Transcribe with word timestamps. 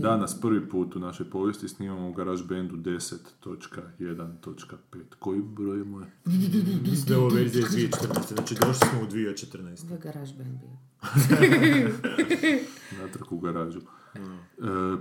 Danas 0.00 0.40
prvi 0.40 0.68
put 0.68 0.96
u 0.96 0.98
našoj 0.98 1.30
povijesti 1.30 1.68
snimamo 1.68 2.08
u 2.08 2.12
GarageBandu 2.12 2.76
10.1.5. 2.76 4.74
Koji 5.18 5.42
broj 5.42 5.78
je 5.78 5.84
moj? 5.84 6.04
Mislim 6.24 7.04
da 7.08 7.14
je 7.14 7.18
ovo 7.18 7.28
verzija 7.28 7.66
iz 7.66 7.72
2014. 7.74 8.34
Znači 8.34 8.54
došli 8.54 8.74
smo 8.74 9.00
u 9.02 9.06
2014. 9.06 9.84
Ovo 9.84 9.94
je 9.94 10.00
garaž 10.00 10.32
band 10.32 10.58
bio. 10.60 10.70
Natrag 13.02 13.32
u 13.32 13.38
garažu. 13.38 13.80
E, 13.80 13.82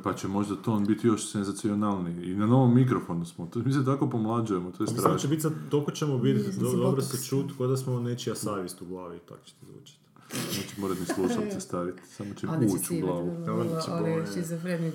pa 0.03 0.13
će 0.13 0.27
možda 0.27 0.55
ton 0.55 0.85
biti 0.85 1.07
još 1.07 1.31
senzacionalniji. 1.31 2.31
I 2.31 2.35
na 2.35 2.47
novom 2.47 2.75
mikrofonu 2.75 3.25
smo. 3.25 3.45
To, 3.45 3.59
mi 3.59 3.73
se 3.73 3.85
tako 3.85 4.09
pomlađujemo, 4.09 4.71
to 4.71 4.83
je 4.83 4.85
Mislim 4.85 4.95
da 4.95 5.01
će 5.01 5.03
strašno. 5.09 5.29
biti 5.29 5.41
sad, 5.41 5.53
toliko 5.69 5.91
ćemo 5.91 6.17
biti, 6.17 6.59
dobro 6.59 7.01
se 7.01 7.27
čut, 7.27 7.51
kao 7.57 7.67
da 7.67 7.77
smo 7.77 7.99
nečija 7.99 8.35
savjest 8.35 8.81
u 8.81 8.85
glavi, 8.85 9.19
tako 9.29 9.45
će 9.45 9.53
to 9.59 9.65
zvučiti. 9.65 9.99
Neće 10.33 10.73
morat 10.77 10.97
ni 10.99 11.05
slušalce 11.05 11.59
staviti, 11.67 12.01
samo 12.07 12.33
će 12.33 12.39
će 12.39 12.47
ući 12.75 12.97
u 12.97 13.05
glavu. 13.05 13.29
Onda 13.51 13.81
će 13.81 13.91
ali 13.91 14.03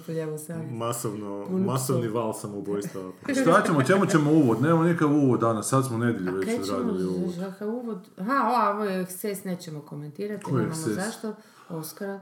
ljevu 0.09 0.39
sami. 0.39 0.71
Masovno, 0.71 1.47
masovni 1.51 2.09
val 2.09 2.33
samoubojstva. 2.33 3.03
Šta 3.43 3.63
ćemo, 3.67 3.83
čemu 3.83 4.07
ćemo 4.07 4.31
uvod? 4.33 4.63
Nemamo 4.63 4.83
nikakav 4.83 5.13
uvod 5.15 5.41
danas, 5.41 5.69
sad 5.69 5.87
smo 5.87 5.99
nedjelju 5.99 6.33
već 6.33 6.45
Krećemo, 6.45 6.79
odradili 6.79 7.07
uvod. 7.07 7.35
žaka 7.35 7.67
uvod. 7.67 7.99
Aha, 8.19 8.35
o, 8.47 8.73
ovo 8.73 8.85
je 8.85 9.01
eksces, 9.01 9.45
nećemo 9.45 9.81
komentirati, 9.81 10.45
Koji 10.45 10.55
nemamo 10.55 10.71
eksces? 10.73 10.95
zašto. 10.95 11.35
Oskara. 11.69 12.21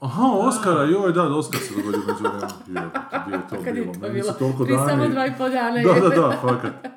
Aha, 0.00 0.22
Oskara, 0.24 0.82
joj, 0.82 1.12
da, 1.12 1.22
Oskar 1.24 1.60
se 1.60 1.74
dogodio 1.74 2.00
među 2.00 2.18
vremenu. 2.20 2.46
Joj, 2.66 2.90
gdje 3.26 3.36
je 3.36 3.42
to 3.50 3.56
Kad 3.64 3.66
je 3.66 3.82
bilo? 3.82 3.94
to 3.94 4.00
Meni 4.00 4.14
bilo? 4.14 4.32
su 4.32 4.38
toliko 4.38 4.64
Prije 4.64 4.78
samo 4.78 5.08
dva 5.08 5.26
i 5.26 5.32
pol 5.38 5.50
dana. 5.50 5.82
Da, 5.82 6.08
da, 6.08 6.16
da, 6.16 6.38
fakat. 6.42 6.72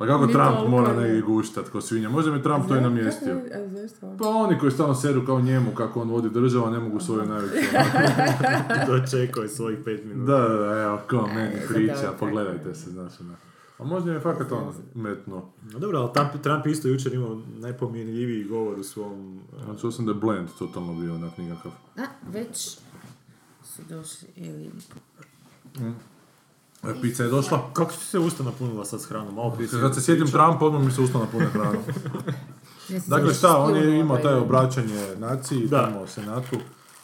A 0.00 0.06
kako 0.06 0.26
Ni 0.26 0.32
Trump 0.32 0.56
toliko, 0.56 0.70
mora 0.70 0.92
ne. 0.92 1.00
negdje 1.00 1.20
guštat 1.22 1.68
ko 1.68 1.80
svinja? 1.80 2.08
Možda 2.08 2.32
mi 2.32 2.42
Trump 2.42 2.68
to 2.68 2.76
i 2.76 2.80
namjestio. 2.80 3.34
A 3.34 3.68
zašto? 3.68 4.06
on? 4.06 4.18
Pa 4.18 4.28
oni 4.28 4.58
koji 4.58 4.72
stalno 4.72 4.94
seru 4.94 5.26
kao 5.26 5.40
njemu, 5.40 5.70
kako 5.74 6.00
on 6.00 6.10
vodi 6.10 6.30
državu, 6.30 6.66
a 6.66 6.70
ne 6.70 6.78
mogu 6.78 7.00
svoju 7.00 7.26
najveću... 7.26 7.54
Dočekao 8.88 9.42
je 9.42 9.48
svojih 9.48 9.78
pet 9.84 10.04
minuta. 10.04 10.32
da, 10.32 10.48
da, 10.48 10.54
da, 10.56 10.80
evo, 10.80 10.98
ko 11.10 11.28
meni 11.34 11.54
E, 11.54 11.66
priča, 11.68 12.02
da, 12.02 12.12
pogledajte 12.20 12.74
se, 12.74 12.90
znaš, 12.90 13.20
ono. 13.20 13.34
A 13.78 13.84
možda 13.84 14.12
je 14.12 14.20
fakat 14.20 14.52
on 14.52 14.72
metno. 14.94 15.52
No 15.72 15.78
dobro, 15.78 15.98
ali 15.98 16.12
Trump, 16.12 16.42
Trump 16.42 16.66
je 16.66 16.72
isto 16.72 16.88
jučer 16.88 17.14
imao 17.14 17.40
najpomjenljiviji 17.58 18.44
govor 18.44 18.78
u 18.78 18.84
svom... 18.84 19.40
Znači, 19.64 19.80
čuo 19.80 19.90
sam 19.90 20.06
da 20.06 20.12
je 20.12 20.18
Blend 20.18 20.48
totalno 20.58 20.94
bio 20.94 21.14
onak 21.14 21.38
nikakav. 21.38 21.72
A, 21.96 22.02
već 22.32 22.78
su 23.64 23.82
došli, 23.88 24.28
ili... 24.36 24.70
E, 25.80 25.92
pizza 27.02 27.24
je 27.24 27.30
došla. 27.30 27.70
Kako 27.72 27.92
ti 27.92 27.98
se 28.00 28.18
usta 28.18 28.42
napunila 28.42 28.84
sad 28.84 29.00
s 29.00 29.06
hranom? 29.06 29.34
Malo 29.34 29.50
prije 29.50 29.70
Kad 29.72 29.94
se 29.94 30.00
sjetim 30.02 30.26
Trumpa, 30.26 30.58
odmah 30.60 30.82
mi 30.82 30.92
se 30.92 31.00
usta 31.00 31.18
napune 31.18 31.48
sam 31.50 31.72
Dakle, 33.08 33.34
šta, 33.34 33.56
on 33.56 33.70
je 33.70 33.76
spljunula, 33.76 33.96
imao 33.96 34.16
pa 34.16 34.22
taj 34.22 34.32
je- 34.32 34.38
obraćanje 34.38 35.16
naciji, 35.16 35.66
Da. 35.66 35.84
tamo 35.84 36.06
senatu. 36.06 36.56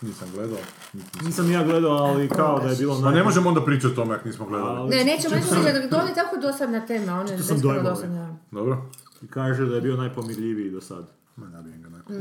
Nisam 0.03 0.29
gledao. 0.35 0.59
nisam- 0.95 1.27
Nisam 1.27 1.51
ja 1.51 1.65
gledao, 1.65 1.93
ali 1.93 2.29
kao 2.29 2.61
da 2.61 2.69
je 2.69 2.77
bilo... 2.77 3.01
Pa 3.03 3.11
ne 3.11 3.23
možemo 3.23 3.49
onda 3.49 3.61
pričati 3.61 3.87
o 3.89 3.95
tome 3.95 4.15
ako 4.15 4.29
nismo 4.29 4.47
gledali. 4.47 4.71
Ali- 4.71 4.91
Ne, 4.91 5.05
nećemo 5.05 5.35
sam- 5.43 5.63
da 5.65 5.89
to 5.91 6.07
je 6.07 6.15
tako 6.15 6.37
dosadna 6.37 6.87
tema, 6.87 7.13
ona 7.13 7.31
je 7.33 7.39
sam 7.39 7.61
dosadna. 7.85 8.37
Dobro? 8.51 8.83
I 9.23 9.27
kaže 9.27 9.67
da 9.67 9.75
je 9.75 9.81
bio 9.81 9.97
najpomirljiviji 9.97 10.71
do 10.71 10.81
sad. 10.81 11.05
Ma, 11.37 11.47
nabijem 11.47 11.83
ga 11.83 11.89
nakon. 11.89 12.17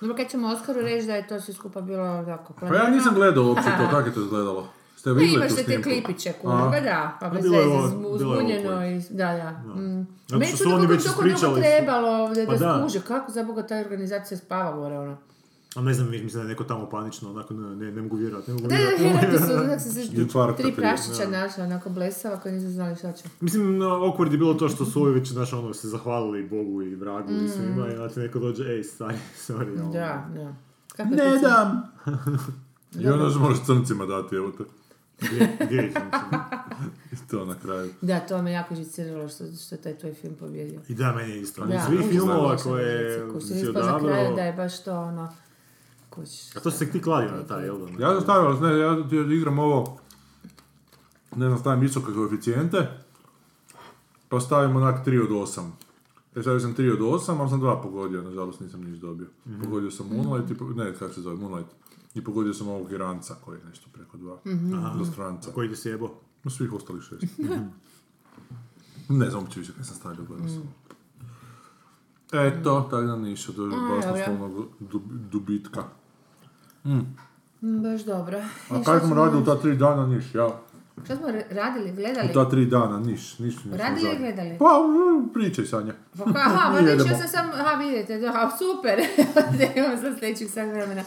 Dobro, 0.00 0.16
kad 0.16 0.30
ćemo 0.30 0.48
Oskaru 0.48 0.80
reći 0.80 1.06
da 1.06 1.14
je 1.14 1.28
to 1.28 1.40
sve 1.40 1.54
skupa 1.54 1.80
bilo 1.80 2.24
tako 2.26 2.52
Pa 2.60 2.74
ja 2.76 2.90
nisam 2.90 3.14
gledao 3.14 3.44
uopće 3.44 3.62
to, 3.78 3.88
kako 3.90 4.08
je 4.08 4.14
to 4.14 4.20
izgledalo? 4.20 4.68
Ste 5.08 5.14
Pa 5.14 5.20
vidjeli 5.20 5.34
imaš 5.36 5.56
te 5.56 5.64
snimku? 5.64 5.82
klipiće 5.82 6.32
kunoga, 6.32 6.80
da, 6.80 7.18
pa 7.20 7.28
bez 7.28 7.42
bilo 7.42 7.56
je 7.56 7.66
veze, 7.66 7.76
ovo- 7.96 8.18
zbunjeno 8.18 8.86
i, 8.86 9.00
da, 9.10 9.24
da. 9.26 9.50
Mm. 9.74 10.06
Zato 10.26 10.38
Meni 10.38 10.46
što 10.46 10.56
su 10.58 10.70
oni 10.70 10.86
već 10.86 11.04
ispričali- 11.06 11.60
trebalo 11.60 12.28
da, 12.28 12.46
Pa 12.46 12.52
da 12.52 12.58
da. 12.58 12.78
skuže, 12.80 13.00
kako 13.00 13.32
za 13.32 13.42
Boga 13.42 13.62
ta 13.62 13.76
organizacija 13.76 14.38
spava 14.38 14.76
gore, 14.76 14.98
ono. 14.98 15.16
A 15.76 15.82
ne 15.82 15.94
znam, 15.94 16.10
mislim 16.10 16.32
da 16.32 16.40
je 16.40 16.46
neko 16.46 16.64
tamo 16.64 16.88
panično, 16.88 17.30
onako 17.30 17.54
ne, 17.54 17.76
ne, 17.76 17.92
ne 17.92 18.02
mogu 18.02 18.16
vjerovati, 18.16 18.50
ne 18.50 18.54
mogu 18.54 18.68
Da, 18.68 18.76
da, 19.32 19.38
su, 19.38 19.52
onak 19.64 19.80
se 19.80 20.02
Infarkta 20.12 20.62
tri 20.62 20.72
prašića 20.72 21.28
našla, 21.30 21.64
onako 21.64 21.90
blesava, 21.90 22.36
koji 22.36 22.54
nisu 22.54 22.70
znali 22.70 22.96
šta 22.96 23.12
će. 23.12 23.24
Mislim, 23.40 23.78
no, 23.78 23.86
awkward 23.86 24.32
je 24.32 24.38
bilo 24.38 24.54
to 24.54 24.68
što 24.68 24.84
su 24.84 25.02
ovi 25.02 25.12
već, 25.12 25.28
znaš, 25.28 25.52
ono, 25.52 25.74
se 25.74 25.88
zahvalili 25.88 26.42
Bogu 26.42 26.82
i 26.82 26.94
vragu 26.94 27.32
i 27.34 27.48
svima, 27.48 27.88
i 27.88 27.92
onda 27.92 28.08
ti 28.08 28.20
neko 28.20 28.38
dođe, 28.38 28.64
ej, 28.66 28.84
stari, 28.84 29.16
sorry, 29.48 29.72
ono. 29.74 29.88
Mm. 29.88 29.92
Da, 29.92 30.28
da. 30.34 30.54
Kako 30.96 31.08
Ne 31.10 31.38
dam! 31.38 31.82
I 33.00 33.08
onda 33.08 33.24
još 33.24 33.34
moraš 33.36 33.64
crncima 33.66 34.06
dati, 34.06 34.36
evo 34.36 34.50
te. 34.50 34.64
I 35.20 37.16
to 37.30 37.44
na 37.44 37.54
kraju. 37.54 37.90
Da, 38.00 38.20
to 38.20 38.42
me 38.42 38.52
jako 38.52 38.74
žiciralo 38.74 39.28
što, 39.28 39.44
što 39.66 39.74
je 39.74 39.82
taj 39.82 39.98
tvoj 39.98 40.14
film 40.14 40.34
pobjedio. 40.34 40.80
I 40.88 40.94
da, 40.94 41.12
meni 41.12 41.32
je 41.32 41.40
isto. 41.40 41.66
Da, 41.66 41.86
svih 41.86 42.00
filmova 42.10 42.56
koje 42.56 43.26
si 43.40 43.54
ispao 43.54 43.82
za 43.82 43.98
kraju 43.98 44.14
odabrao... 44.14 44.34
da 44.34 44.42
je 44.42 44.52
baš 44.52 44.84
to 44.84 45.00
ono... 45.00 45.32
Kuć. 46.10 46.56
A 46.56 46.60
to 46.60 46.70
si 46.70 46.78
se 46.78 46.90
ti 46.90 47.02
kladio 47.02 47.30
na 47.30 47.42
taj, 47.46 47.64
jel 47.64 47.78
da? 47.78 48.04
Ja 48.04 48.12
sam 48.14 48.20
stavio, 48.20 48.60
ne, 48.60 48.78
ja 48.78 49.08
ti 49.08 49.16
igram 49.16 49.58
ovo, 49.58 50.00
ne 51.36 51.46
znam, 51.46 51.58
stavim 51.58 51.80
visoke 51.80 52.12
koeficijente, 52.12 52.88
pa 54.28 54.40
stavim 54.40 54.76
onak 54.76 55.06
3 55.06 55.22
od 55.22 55.48
8. 55.48 55.70
Ja 56.36 56.42
stavio 56.42 56.60
sam 56.60 56.74
3 56.76 56.92
od 56.92 56.98
8, 56.98 57.40
ali 57.40 57.50
sam 57.50 57.60
dva 57.60 57.82
pogodio, 57.82 58.22
nažalost 58.22 58.60
nisam 58.60 58.84
niš 58.84 58.98
dobio. 58.98 59.26
Mhm. 59.46 59.64
Pogodio 59.64 59.90
sam 59.90 60.06
Moonlight, 60.06 60.50
i, 60.50 60.64
ne, 60.76 60.94
kako 60.98 61.14
se 61.14 61.20
zove, 61.20 61.36
Moonlight. 61.36 61.70
I 62.14 62.24
pogodio 62.24 62.54
sam 62.54 62.68
ovog 62.68 62.92
Iranca 62.92 63.34
koji 63.34 63.58
je 63.58 63.64
nešto 63.64 63.86
preko 63.92 64.16
dva. 64.16 64.36
Do 64.98 65.04
stranca. 65.04 65.50
Koji 65.52 65.68
ti 65.68 65.76
si 65.76 65.88
jebo? 65.88 66.10
No 66.44 66.50
svih 66.50 66.72
ostalih 66.72 67.02
šest. 67.02 67.38
ne 69.10 69.30
znam 69.30 69.42
uopće 69.42 69.60
više 69.60 69.72
kad 69.72 69.86
sam 69.86 69.96
stavio, 69.96 70.24
gledao 70.24 70.48
sam. 70.48 70.74
Eto, 72.34 72.80
tako 72.80 73.02
da 73.02 73.16
ništa, 73.16 73.52
to 73.52 73.62
je 73.62 73.68
Mm. 73.68 73.72
A, 73.74 73.88
basnoslovnog 73.90 74.52
dub- 74.82 75.00
dubitka. 75.30 75.82
Mm, 76.84 77.00
Baš 77.82 78.00
dobro. 78.02 78.38
A 78.70 78.82
kako 78.84 79.06
smo 79.06 79.14
radili 79.16 79.42
u 79.42 79.44
ta 79.44 79.56
tri 79.56 79.76
dana, 79.76 80.06
niš, 80.06 80.34
ja. 80.34 80.60
Šta 81.04 81.16
smo 81.16 81.26
ra- 81.26 81.44
radili, 81.50 81.90
U 81.90 81.94
gledali? 81.94 82.32
ta 82.34 82.50
tri 82.50 82.66
dana, 82.66 82.98
niš, 83.00 83.38
niš 83.38 83.54
nismo 83.56 83.76
Radili 83.76 84.06
ili 84.06 84.18
gledali? 84.18 84.56
Pa, 84.58 84.64
mm, 84.78 85.28
pričaj 85.28 85.64
Sanja. 85.64 85.94
Pa 86.18 86.24
aha, 86.36 86.78
vidiš, 86.78 87.06
ja 87.06 87.18
sam 87.18 87.28
sam, 87.28 87.50
aha, 87.50 87.74
vidite, 87.74 88.18
da, 88.18 88.26
a, 88.28 88.50
super, 88.58 88.98
da 89.58 89.80
imam 89.80 89.98
sad 89.98 90.18
sljedećih 90.18 90.50
sat 90.50 90.68
vremena. 90.68 91.02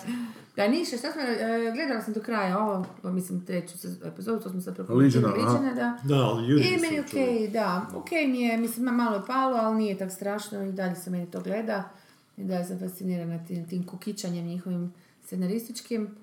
Da, 0.55 0.67
ništa, 0.67 0.97
šta 0.97 1.11
smo, 1.11 1.21
e, 1.21 1.71
gledala 1.75 2.01
sam 2.01 2.13
do 2.13 2.21
kraja 2.21 2.59
ovo, 2.59 2.85
mislim, 3.03 3.45
treću 3.45 3.73
epizodu, 4.05 4.43
to 4.43 4.49
smo 4.49 4.61
sad. 4.61 4.79
Legiona, 5.37 5.73
da. 5.73 5.97
Da, 6.03 6.15
ali 6.15 6.47
ljudi 6.47 6.63
I 6.63 6.77
meni 6.81 6.99
okej, 6.99 7.47
da, 7.47 7.87
okej 7.95 8.27
mi 8.27 8.41
je, 8.41 8.57
mislim, 8.57 8.85
ma- 8.85 8.91
malo 8.91 9.15
je 9.15 9.21
palo, 9.27 9.57
ali 9.57 9.77
nije 9.77 9.97
tak 9.97 10.11
strašno 10.11 10.63
i 10.63 10.71
dalje 10.71 10.95
se 10.95 11.09
meni 11.09 11.31
to 11.31 11.41
gleda. 11.41 11.89
I 12.37 12.43
dalje 12.43 12.65
sam 12.65 12.79
fascinirana 12.79 13.45
tim, 13.47 13.67
tim 13.67 13.87
kukićanjem 13.87 14.45
njihovim 14.45 14.93
scenarističkim. 15.25 16.15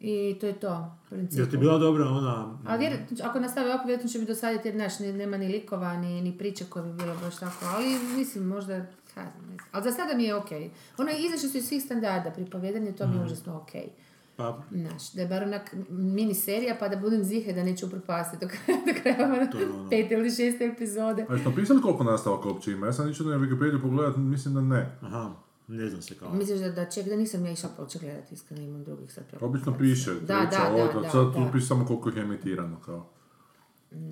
I 0.00 0.36
to 0.40 0.46
je 0.46 0.52
to, 0.52 0.96
principu. 1.08 1.40
Jel 1.40 1.50
ti 1.50 1.56
bila 1.56 1.78
dobra 1.78 2.04
ona... 2.04 2.58
Ali 2.66 2.90
ako 3.22 3.40
nastave 3.40 3.70
ovako, 3.70 3.86
vjerojatno 3.86 4.10
će 4.10 4.18
mi 4.18 4.26
dosaditi 4.26 4.68
jer, 4.68 4.74
znaš, 4.74 4.98
nema 4.98 5.36
ni 5.36 5.48
likova, 5.48 5.96
ni, 5.96 6.20
ni 6.20 6.38
priče 6.38 6.64
koje 6.64 6.84
bi 6.84 6.92
bilo 6.92 7.14
baš 7.22 7.36
tako, 7.36 7.64
ali 7.74 7.98
mislim, 8.16 8.46
možda, 8.46 8.86
znam. 9.14 9.56
Ali 9.72 9.84
za 9.84 9.92
sada 9.92 10.14
mi 10.14 10.24
je 10.24 10.34
okej. 10.34 10.70
Ono, 10.98 11.10
izašli 11.10 11.48
su 11.48 11.56
iz 11.56 11.66
svih 11.66 11.82
standarda, 11.82 12.30
pripovjedanje, 12.30 12.92
to 12.92 13.06
mi 13.06 13.16
je 13.16 13.24
užasno 13.24 13.56
okej. 13.56 13.88
Pa, 14.36 14.58
Znaš, 14.72 15.12
da 15.12 15.22
je 15.22 15.28
bar 15.28 15.42
onak 15.42 15.74
mini 15.90 16.34
serija, 16.34 16.76
pa 16.80 16.88
da 16.88 16.96
budem 16.96 17.24
zihe 17.24 17.52
da 17.52 17.64
neću 17.64 17.86
upropastiti 17.86 18.46
do 18.46 18.50
kraja, 18.50 18.78
do 18.86 19.00
kraja 19.02 19.24
ono, 19.26 19.46
To 19.46 19.58
je 19.58 19.70
ono. 19.70 19.90
pete 19.90 20.14
ili 20.14 20.30
šeste 20.30 20.64
epizode. 20.66 21.26
A 21.28 21.32
jeste 21.32 21.48
napisali 21.48 21.82
koliko 21.82 22.04
nastavaka 22.04 22.48
uopće 22.48 22.72
ima? 22.72 22.86
Ja 22.86 22.92
sam 22.92 23.10
išao 23.10 23.26
na 23.26 23.36
Wikipediju 23.36 23.82
pogledat, 23.82 24.16
mislim 24.16 24.54
da 24.54 24.60
ne. 24.60 24.98
aha, 25.02 25.30
ne 25.68 25.88
znam 25.88 26.02
se 26.02 26.14
kao. 26.14 26.32
Misliš 26.32 26.60
da, 26.60 26.70
da 26.70 26.84
ček, 26.84 27.06
da 27.06 27.16
nisam 27.16 27.46
ja 27.46 27.52
išla 27.52 27.68
početi 27.68 28.04
gledati, 28.04 28.34
iskreno 28.34 28.62
imam 28.62 28.84
drugih 28.84 29.12
sad. 29.12 29.24
Obično 29.40 29.78
piše, 29.78 30.14
Da, 30.14 30.18
da, 30.20 30.44
da, 30.46 30.92
to 30.92 31.24
da, 31.24 31.32
tu 31.32 31.40
da. 31.40 31.50
piše 31.52 31.66
samo 31.66 31.86
koliko 31.86 32.08
je 32.10 32.22
emitirano, 32.22 32.76
kao. 32.80 33.06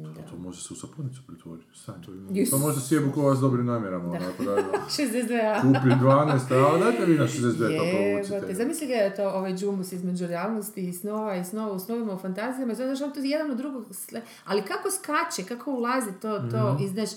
To, 0.07 0.23
to 0.23 0.37
može 0.39 0.63
se 0.63 0.73
u 0.73 0.79
sapunicu 0.79 1.23
pretvoriti, 1.27 1.67
Sanja. 1.75 1.99
Jus. 2.31 2.51
To 2.51 2.59
može 2.59 2.81
sjebu 2.81 3.13
ko 3.13 3.23
vas 3.23 3.39
dobrim 3.39 3.67
namjerama, 3.67 4.09
onako 4.11 4.43
da, 4.45 4.51
da. 4.53 4.63
62. 4.99 5.63
Kupi 5.63 5.89
12, 5.97 6.75
a 6.75 6.79
dajte 6.79 7.05
vi 7.05 7.15
na 7.15 7.25
62 7.25 7.59
to 7.59 7.65
Jebote, 7.65 8.23
provucite. 8.29 8.55
zamisli 8.55 8.87
ga 8.87 9.15
to 9.17 9.29
ovaj 9.31 9.55
džumbus 9.55 9.93
između 9.93 10.27
realnosti 10.27 10.81
i 10.81 10.93
snova 10.93 11.37
i 11.37 11.45
snova 11.45 11.73
u 11.73 11.79
snovima, 11.79 12.15
u 12.15 12.19
fantazijama, 12.19 12.75
znaš, 12.75 13.01
on 13.01 13.13
to 13.13 13.21
jedan 13.21 13.51
od 13.51 13.57
drugog, 13.57 13.85
sle- 13.87 14.21
ali 14.45 14.63
kako 14.63 14.89
skače, 14.91 15.49
kako 15.49 15.71
ulazi 15.73 16.11
to, 16.13 16.39
to, 16.41 16.73
Mhm. 16.73 16.83
i 16.85 16.89
znaš, 16.89 17.11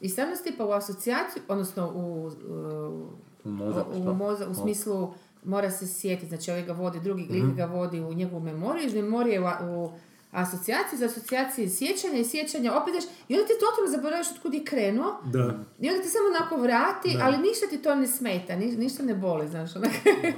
i 0.00 0.08
stvarno 0.08 0.34
tipa 0.36 0.66
u 0.66 0.72
asocijaciju, 0.72 1.42
odnosno 1.48 1.88
u, 1.88 2.30
u, 2.48 3.06
U 3.44 3.50
mozak, 3.50 3.86
u, 3.88 3.92
šta? 3.92 4.12
moza- 4.12 4.48
u 4.48 4.54
smislu 4.54 5.12
mora 5.44 5.70
se 5.70 5.86
sjetiti, 5.88 6.28
znači 6.28 6.50
ovaj 6.50 6.62
ga 6.62 6.72
vodi, 6.72 7.00
drugi 7.00 7.22
lik 7.24 7.42
Mhm. 7.42 7.54
ga 7.54 7.64
vodi 7.66 8.00
u 8.00 8.14
njegovu 8.14 8.40
memoriju, 8.40 8.86
iz 8.86 8.94
memorije 8.94 9.40
u, 9.40 9.44
u 9.64 9.90
asocijacije, 10.36 10.98
za 10.98 11.06
asocijacije 11.06 11.68
sjećanja 11.70 12.14
i 12.16 12.24
sjećanja 12.24 12.72
opet 12.74 12.94
daš, 12.94 13.04
i 13.28 13.34
onda 13.34 13.46
ti 13.46 13.52
totalno 13.60 13.90
zaboraviš 13.90 14.26
od 14.28 14.38
kud 14.38 14.54
je 14.54 14.64
krenuo, 14.64 15.10
Da. 15.26 15.44
i 15.80 15.88
onda 15.88 16.02
ti 16.02 16.08
samo 16.08 16.26
onako 16.30 16.56
vrati, 16.58 17.18
ali 17.22 17.36
ništa 17.38 17.66
ti 17.66 17.78
to 17.78 17.94
ne 17.94 18.06
smeta, 18.08 18.56
ni- 18.56 18.76
ništa 18.76 19.02
ne 19.02 19.14
boli, 19.16 19.48
znaš, 19.48 19.76
onak. 19.76 19.90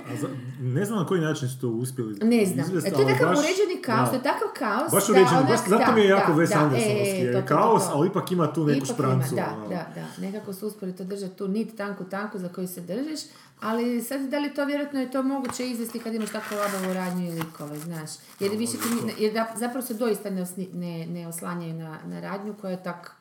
A 0.09 0.17
za- 0.17 0.29
ne 0.61 0.85
znam 0.85 0.99
na 0.99 1.07
koji 1.07 1.21
način 1.21 1.49
su 1.49 1.61
to 1.61 1.69
uspjeli 1.71 2.15
Ne 2.25 2.47
znam. 2.47 2.61
izvesti, 2.61 2.89
E, 2.89 2.93
to 2.93 3.01
je 3.01 3.09
takav 3.09 3.29
baš- 3.29 3.39
uređeni 3.39 3.83
kaos, 3.83 3.99
da. 4.01 4.11
to 4.11 4.17
je 4.17 4.23
takav 4.25 4.49
kaos. 4.57 4.93
Baš 4.93 5.07
da 5.07 5.13
uređeni, 5.13 5.37
onak- 5.37 5.49
baš, 5.49 5.61
zato 5.69 5.93
mi 5.93 6.01
je 6.01 6.07
da, 6.07 6.15
jako 6.15 6.33
da, 6.33 6.39
Wes 6.39 6.49
da, 6.49 6.59
Andersonovski, 6.59 7.21
e, 7.21 7.33
to, 7.33 7.41
to, 7.41 7.47
kaos, 7.49 7.85
to. 7.85 7.91
ali 7.95 8.09
ipak 8.09 8.33
ima 8.33 8.47
tu 8.49 8.65
neku 8.65 8.77
Ipak 8.79 8.89
šprancu. 8.89 9.35
Ima, 9.35 9.43
da, 9.43 9.55
ono. 9.55 9.69
da, 9.69 9.87
da. 9.95 10.07
Nekako 10.21 10.53
su 10.53 10.67
uspjeli 10.67 10.97
to 10.97 11.05
držati 11.05 11.35
tu 11.35 11.49
nit 11.49 11.77
tanku, 11.77 12.05
tanku 12.07 12.39
za 12.39 12.49
koju 12.49 12.69
se 12.69 12.81
držiš, 12.83 13.21
ali 13.61 14.03
sad 14.03 14.21
da 14.21 14.39
li 14.39 14.55
to 14.55 14.65
vjerojatno 14.65 15.01
je 15.01 15.11
to 15.11 15.23
moguće 15.23 15.67
izvesti 15.67 15.99
kad 15.99 16.15
imaš 16.15 16.31
tako 16.31 16.55
labavu 16.55 16.95
radnju 16.95 17.27
i 17.27 17.33
likove, 17.33 17.79
znaš. 17.79 18.11
Jer, 18.41 18.51
više 18.53 18.73
ti, 18.73 18.89
jer 19.19 19.33
da- 19.33 19.53
zapravo 19.57 19.83
se 19.83 19.95
doista 19.95 20.31
ne, 20.31 20.43
osni- 20.43 20.69
ne, 20.75 21.07
ne 21.07 21.29
oslanjaju 21.29 21.75
na, 21.75 21.99
na 22.05 22.21
radnju 22.21 22.55
koja 22.55 22.71
je 22.71 22.83
tak, 22.83 23.13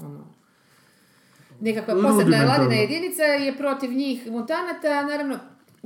ono, 0.00 0.24
nekakva 1.60 1.94
posebna 1.94 2.14
ladina 2.38 2.74
jedinica 2.74 3.22
je 3.22 3.56
protiv 3.56 3.92
njih 3.92 4.26
mutanata, 4.26 5.02
naravno 5.02 5.38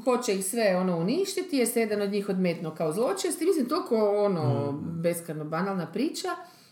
hoće 0.04 0.34
ih 0.34 0.44
sve 0.44 0.76
ono 0.76 0.96
uništiti 0.96 1.56
jer 1.56 1.68
se 1.68 1.80
jedan 1.80 2.02
od 2.02 2.10
njih 2.10 2.28
odmetno 2.28 2.74
kao 2.74 2.92
zločest 2.92 3.42
i 3.42 3.46
mislim 3.46 3.68
toliko 3.68 3.96
ono 4.18 4.72
beskreno 4.72 5.44
banalna 5.44 5.86
priča. 5.86 6.28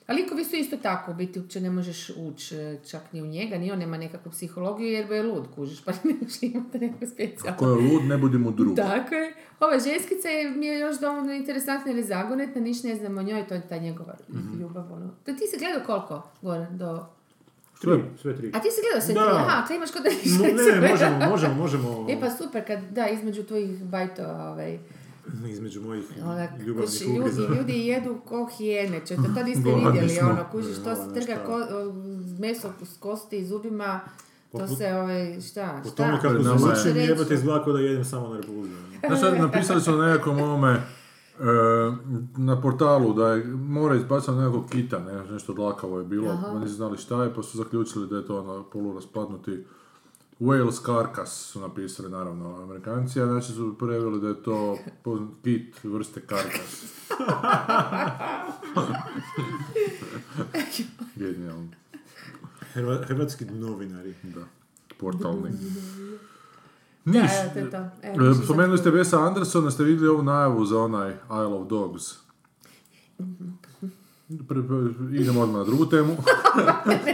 A 0.09 0.13
likovi 0.13 0.45
su 0.45 0.57
isto 0.57 0.77
tako, 0.77 1.11
u 1.11 1.15
biti 1.15 1.39
uopće 1.39 1.61
ne 1.61 1.71
možeš 1.71 2.11
ući 2.17 2.57
e, 2.57 2.79
čak 2.91 3.13
ni 3.13 3.23
u 3.23 3.27
njega, 3.27 3.59
ni 3.59 3.73
on 3.73 3.79
nema 3.79 3.97
nekakvu 3.97 4.33
psihologiju 4.33 4.89
jer 4.89 5.11
je 5.13 5.23
lud, 5.23 5.45
kužiš, 5.55 5.85
pa 5.85 5.93
ne 6.05 6.15
možeš 6.23 6.43
imati 6.43 6.79
neku 6.79 7.07
specijalnu. 7.07 7.59
Ko 7.59 7.67
je 7.67 7.75
lud, 7.75 8.05
ne 8.05 8.19
budi 8.19 8.39
mu 8.39 8.51
drug. 8.51 8.77
Tako 8.77 9.15
je. 9.15 9.35
Ova 9.61 9.79
ženskica 9.79 10.29
je, 10.29 10.51
mi 10.51 10.67
je 10.67 10.79
još 10.79 11.01
dovoljno 11.01 11.33
interesantna 11.33 11.93
ili 11.93 12.03
zagonetna, 12.05 12.61
niš 12.61 12.83
ne 12.83 12.97
znam 12.97 13.19
o 13.19 13.23
njoj, 13.23 13.47
to 13.47 13.55
je 13.55 13.69
ta 13.69 13.79
njegova 13.79 14.15
ljubav. 14.61 14.93
Ono. 14.93 15.11
To 15.25 15.33
ti 15.33 15.47
si 15.47 15.59
gledao 15.59 15.83
koliko, 15.87 16.29
Goran, 16.43 16.79
do... 16.79 17.07
Tri, 17.81 17.91
sve 18.23 18.37
tri. 18.37 18.51
A 18.55 18.61
ti 18.61 18.69
si 18.71 18.81
gledao 18.83 19.01
sve 19.01 19.15
Da. 19.15 19.21
tri? 19.21 19.33
Aha, 19.37 19.67
to 19.67 19.75
imaš 19.75 19.91
kod 19.91 20.03
da 20.03 20.11
Mo- 20.11 20.57
ne, 20.73 20.81
ne, 20.81 20.89
možemo, 20.89 21.19
možemo, 21.31 21.55
možemo. 21.55 22.07
E 22.11 22.21
pa 22.21 22.31
super, 22.31 22.67
kad, 22.67 22.79
da, 22.91 23.07
između 23.09 23.43
tvojih 23.43 23.85
bajtova, 23.85 24.51
ovaj, 24.51 24.79
Između 25.49 25.83
mojih 25.83 26.05
onak, 26.25 26.51
ljubavnih 26.59 27.03
ljudi, 27.03 27.57
ljudi 27.57 27.73
jedu 27.79 28.17
ko 28.25 28.49
hijene, 28.49 29.01
čete, 29.01 29.23
to 29.35 29.43
niste 29.43 29.63
Gladni 29.63 29.87
vidjeli, 29.91 30.09
smo. 30.11 30.31
ono, 30.31 30.45
kužiš, 30.53 30.77
to 30.77 30.91
Ne, 30.91 30.97
se 30.97 31.15
trga 31.15 31.45
ko, 31.47 31.59
meso 32.39 32.69
s 32.85 32.99
kosti 32.99 33.39
i 33.39 33.47
zubima, 33.47 34.01
to 34.53 34.59
Po- 34.59 34.67
se, 34.69 34.95
ovaj, 34.95 35.41
šta, 35.41 35.81
Po 35.83 35.89
šta? 35.89 35.97
tome 35.97 36.21
kako 36.23 36.35
se 36.35 36.59
zvučim, 36.59 36.97
jebate 36.99 37.35
izgleda 37.35 37.73
da 37.73 37.81
jedem 37.81 38.05
samo 38.05 38.29
na 38.29 38.37
Republiku. 38.37 38.75
Znaš, 39.07 39.21
sad 39.21 39.39
napisali 39.39 39.81
su 39.81 39.93
na 39.93 40.07
nekakvom 40.07 40.39
ovome, 40.39 40.73
e, 40.73 40.83
na 42.37 42.61
portalu 42.61 43.13
da 43.13 43.29
je 43.29 43.45
mora 43.47 43.95
izbaciti 43.97 44.33
nekakvog 44.33 44.65
kita, 44.71 44.99
ne, 44.99 45.25
nešto 45.25 45.53
dlakavo 45.53 45.99
je 45.99 46.05
bilo, 46.05 46.31
Aha. 46.31 46.47
oni 46.47 46.69
znali 46.69 46.99
šta 46.99 47.25
je, 47.25 47.35
pa 47.35 47.43
su 47.43 47.59
zaključili 47.59 48.07
da 48.07 48.17
je 48.17 48.27
to 48.27 48.41
ono 48.41 48.65
poluraspladnuti 48.65 49.65
Whales 50.41 50.85
carcass 50.87 51.29
su 51.43 51.61
napisali, 51.61 52.11
naravno, 52.11 52.57
amerikanci, 52.57 53.21
a 53.21 53.27
znači 53.27 53.53
su 53.53 53.79
preveli 53.79 54.21
da 54.21 54.29
je 54.29 54.43
to 54.43 54.79
kit 55.45 55.85
vrste 55.85 56.21
karkas. 56.21 56.85
Genijalno, 61.17 61.69
Hrva- 62.75 63.05
hrvatski 63.05 63.45
novinari. 63.45 64.15
da, 64.25 64.41
portalni. 64.99 65.51
Niš, 67.05 67.31
to 67.55 67.71
to. 67.71 67.77
E, 68.03 68.15
Spomenuli 68.45 68.79
ste 68.79 68.91
Wesa 68.91 69.19
Andersona, 69.19 69.71
ste 69.71 69.85
vidjeli 69.85 70.09
ovu 70.09 70.23
najavu 70.23 70.65
za 70.65 70.79
onaj 70.79 71.11
Isle 71.31 71.55
of 71.55 71.69
Dogs? 71.69 72.03
Pre, 74.29 74.63
pre- 74.63 74.95
idemo 75.13 75.41
odmah 75.41 75.59
na 75.59 75.65
drugu 75.65 75.87
temu. 75.87 76.17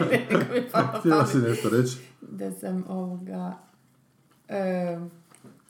Htjela 0.98 1.26
si 1.26 1.38
nešto 1.38 1.68
reći? 1.70 1.98
da 2.22 2.52
sam 2.52 2.84
ovoga 2.88 3.52
e, 4.48 4.98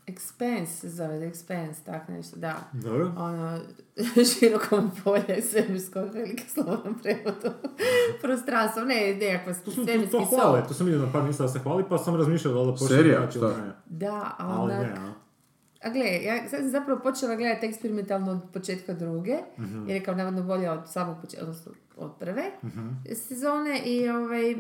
Expense 0.07 0.67
se 0.67 0.89
zove, 0.89 1.19
The 1.21 1.27
Expense, 1.29 1.75
tak 1.85 2.09
nešto, 2.09 2.37
da. 2.37 2.55
Dobro. 2.73 3.13
Ono, 3.17 3.59
širokom 4.31 4.91
polje, 5.05 5.43
svemirsko, 5.43 6.01
veliki 6.01 6.49
slovnom 6.49 6.99
prevodu. 7.03 7.51
Prostranstvo, 8.23 8.83
ne, 8.83 8.95
nekakva 9.15 9.53
To, 9.55 9.61
to, 9.65 9.71
svemirski 9.71 10.11
to 10.11 10.27
sol. 10.27 10.39
hvale, 10.39 10.63
to 10.69 10.75
sam 10.75 10.87
vidio 10.87 11.07
na 11.07 11.13
par 11.13 11.23
mjesta 11.23 11.43
da 11.43 11.49
se 11.49 11.59
hvali, 11.59 11.85
pa 11.89 11.99
sam 11.99 12.17
razmišljao 12.17 12.55
da 12.55 12.61
li 12.61 12.67
da 12.67 12.73
počnem 12.73 12.89
Serija? 12.89 13.31
Šta? 13.31 13.55
Da, 13.87 14.35
Ali 14.39 14.73
onak, 14.73 14.83
ne, 14.83 14.93
a? 14.99 15.13
A 15.85 15.91
gle, 15.91 16.23
ja 16.23 16.39
sad 16.41 16.61
sam 16.61 16.71
zapravo 16.71 17.01
počela 17.01 17.37
gledati 17.37 17.67
eksperimentalno 17.67 18.33
od 18.33 18.41
početka 18.53 18.93
druge, 18.95 19.37
Mhm. 19.59 19.79
jer 19.81 19.97
je 19.97 20.03
kao 20.03 20.15
navodno 20.15 20.43
bolje 20.43 20.71
od 20.71 20.81
samog 20.87 21.17
početka, 21.19 21.43
odnosno 21.43 21.73
od 21.97 22.13
prve 22.15 22.43
Mhm. 22.65 22.89
sezone 23.19 23.79
i 23.81 24.09
ovaj, 24.11 24.57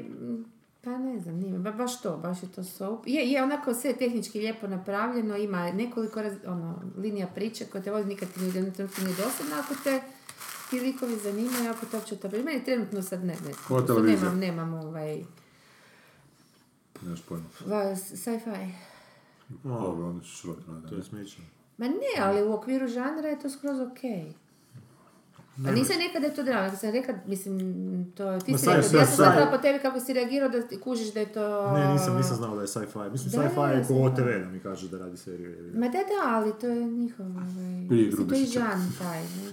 pa 0.80 0.90
ne 0.92 1.18
znam, 1.18 1.34
nije, 1.36 1.52
ba- 1.54 1.72
baš 1.72 2.00
to, 2.00 2.16
baš 2.16 2.42
je 2.42 2.48
to 2.48 2.64
soap. 2.64 3.02
Je, 3.06 3.22
je 3.22 3.42
onako 3.42 3.74
sve 3.74 3.92
tehnički 3.94 4.38
lijepo 4.38 4.66
napravljeno, 4.68 5.36
ima 5.36 5.72
nekoliko 5.72 6.22
raz, 6.22 6.34
ono, 6.46 6.82
linija 6.96 7.26
priče 7.26 7.64
koje 7.64 7.82
te 7.82 7.90
vodi 7.90 8.04
nikad 8.06 8.28
ti 8.30 8.40
ni 8.40 8.46
u 8.46 8.52
jednom 8.52 8.72
trenutku 8.72 9.00
nije 9.00 9.14
dosadno, 9.14 9.56
ako 9.56 9.74
te 9.76 10.00
ti 10.70 10.80
likovi 10.80 11.16
zanimaju, 11.16 11.70
ako 11.70 11.86
to 11.86 11.96
uopće 11.96 12.16
to... 12.16 12.28
Meni 12.30 12.64
trenutno 12.64 13.02
sad 13.02 13.20
ne, 13.20 13.34
ne, 13.38 13.54
sad 13.86 14.04
nemam, 14.04 14.38
nemam 14.38 14.74
ovaj, 14.76 15.24
Nemaš 17.02 17.22
pojma. 17.22 17.44
sci-fi. 17.96 18.68
Dobro, 19.48 20.08
oni 20.08 20.20
su 20.20 20.36
šrot 20.36 20.58
rade. 20.68 20.88
To 20.88 20.94
je 20.94 21.02
smeće. 21.02 21.38
Ma 21.78 21.88
ne, 21.88 22.22
ali 22.22 22.48
u 22.48 22.52
okviru 22.52 22.88
žanra 22.88 23.28
je 23.28 23.38
to 23.38 23.50
skroz 23.50 23.80
okej. 23.80 24.32
A 25.58 25.70
nisam 25.70 25.96
nekad 25.98 26.22
da 26.22 26.28
je 26.28 26.34
to 26.34 26.42
drama, 26.42 26.70
sam 26.70 26.90
rekla, 26.90 27.14
mislim, 27.26 27.58
to 28.16 28.38
ti 28.40 28.52
Ma 28.52 28.58
si 28.58 28.66
rekao, 28.66 28.98
ja 28.98 29.06
sam 29.06 29.14
shvatila 29.14 29.50
po 29.50 29.58
tebi 29.58 29.78
kako 29.78 30.00
si 30.00 30.12
reagirao 30.12 30.48
da 30.48 30.62
ti 30.62 30.80
kužiš 30.80 31.12
da 31.12 31.20
je 31.20 31.26
to... 31.26 31.72
Ne, 31.72 31.92
nisam, 31.92 32.16
nisam 32.16 32.36
znao 32.36 32.54
da 32.56 32.60
je 32.62 32.68
sci-fi. 32.68 32.98
Mislim, 33.12 33.30
Da, 33.32 33.48
sci-fi 33.48 33.60
je 33.60 33.84
ko. 33.88 33.94
OTV 33.94 34.24
da 34.44 34.50
mi 34.52 34.60
kaže 34.60 34.88
da 34.88 34.98
radi 34.98 35.16
seriju. 35.16 35.56
Ma 35.74 35.86
da, 35.86 35.98
da, 35.98 36.36
ali 36.36 36.52
to 36.60 36.66
je 36.66 36.84
njihov, 36.84 37.26
ovaj... 37.26 37.88
Prije 37.88 38.06
mislim, 38.06 38.28
to 38.28 38.34
je 38.34 38.46
žan 38.46 38.92
taj, 38.98 39.20
ne? 39.20 39.50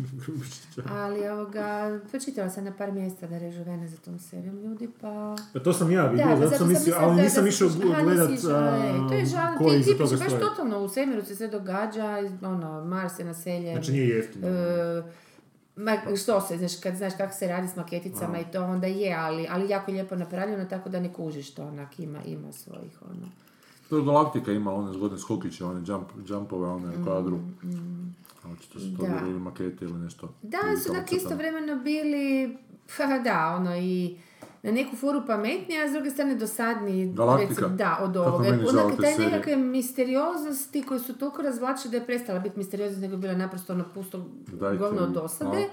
Ali, 1.02 1.30
ovoga, 1.30 2.00
pročitala 2.12 2.50
sam 2.50 2.64
na 2.64 2.74
par 2.78 2.92
mjesta 2.92 3.28
da 3.28 3.38
režu 3.38 3.64
vene 3.64 3.88
za 3.88 3.98
tom 3.98 4.20
serijom 4.20 4.58
ljudi, 4.60 4.90
pa... 5.02 5.36
Pa 5.54 5.60
to 5.60 5.74
sam 5.74 5.92
ja 5.92 6.06
vidio, 6.06 6.26
Da, 6.26 6.38
zato 6.38 6.58
sam 6.58 6.70
mislio, 6.70 6.96
ali 7.00 7.16
da- 7.16 7.22
nisam 7.22 7.44
da- 7.44 7.50
išao 7.50 7.70
gledat 8.04 8.30
ej, 8.30 8.38
To 9.10 9.14
je 9.14 9.26
žan, 9.26 9.58
ti, 9.58 9.84
ti 9.84 9.96
baš 10.20 10.40
totalno 10.40 10.80
u 10.80 10.90
svemiru 10.90 11.26
se 11.26 11.36
sve 11.36 11.48
događa, 11.48 12.18
ono, 12.42 12.86
Mars 12.86 13.20
je 13.20 13.26
naseljen. 13.26 13.74
Znači 13.76 13.92
nije 13.92 14.08
jeftino. 14.08 14.48
Ma, 15.76 15.98
što 16.24 16.42
se, 16.42 16.58
znaš, 16.58 16.80
kad 16.84 16.96
znaš 16.96 17.14
kako 17.18 17.34
se 17.34 17.48
radi 17.48 17.68
s 17.68 17.76
maketicama 17.76 18.40
i 18.40 18.52
to 18.52 18.64
onda 18.64 18.88
je, 18.88 19.16
ali, 19.16 19.48
ali 19.50 19.70
jako 19.70 19.92
lijepo 19.92 20.16
napravljeno, 20.16 20.66
tako 20.66 20.90
da 20.90 21.00
ne 21.00 21.14
kužiš 21.14 21.54
to, 21.54 21.64
onak, 21.64 22.00
ima, 22.00 22.24
ima 22.26 22.52
svojih, 22.52 23.02
ono. 23.02 23.28
To 23.90 23.98
je 23.98 24.04
Galaktika 24.04 24.52
ima 24.52 24.74
one 24.74 24.94
zgodne 24.94 25.18
skokiće, 25.18 25.66
one 25.66 25.82
jump, 25.88 26.08
jumpove, 26.28 26.68
one 26.70 26.88
u 26.98 27.06
kadru. 27.06 27.40
Očito 28.54 28.80
su 28.80 28.98
to 28.98 29.04
Mm, 29.04 29.08
bili 29.08 29.30
ili 29.32 29.40
makete 29.40 29.86
ili 29.86 30.00
nešto. 30.00 30.34
Da, 30.42 30.58
Ili 30.68 30.80
su 30.80 30.92
onak 30.92 31.12
istovremeno 31.12 31.76
bili, 31.76 32.58
pa 32.98 33.20
da, 33.20 33.56
ono, 33.56 33.78
i 33.78 34.18
na 34.64 34.72
neku 34.72 34.96
foru 34.96 35.22
pametniji, 35.28 35.80
a 35.80 35.90
s 35.90 35.94
druge 35.94 36.10
strane 36.10 36.36
dosadniji. 36.36 37.08
Galaktika? 37.08 37.68
Da, 37.68 37.98
od 38.02 38.18
ovoga. 38.18 38.38
meni 38.42 38.64
žao 38.64 38.82
Onak, 38.82 38.96
te 38.96 39.02
taj 39.02 39.12
serije. 39.12 39.30
nekakve 39.30 39.56
misterioznosti 39.56 40.84
koje 40.84 41.00
su 41.00 41.14
toliko 41.16 41.42
razvlačile 41.42 41.92
da 41.92 41.98
je 41.98 42.06
prestala 42.06 42.40
biti 42.40 42.58
misterioznost, 42.58 43.02
nego 43.02 43.14
je 43.14 43.18
bila 43.18 43.34
naprosto 43.36 43.74
ono 43.74 43.86
pusto 43.86 44.26
Dajte 44.50 44.78
govno 44.78 45.02
od 45.02 45.10
dosade. 45.12 45.68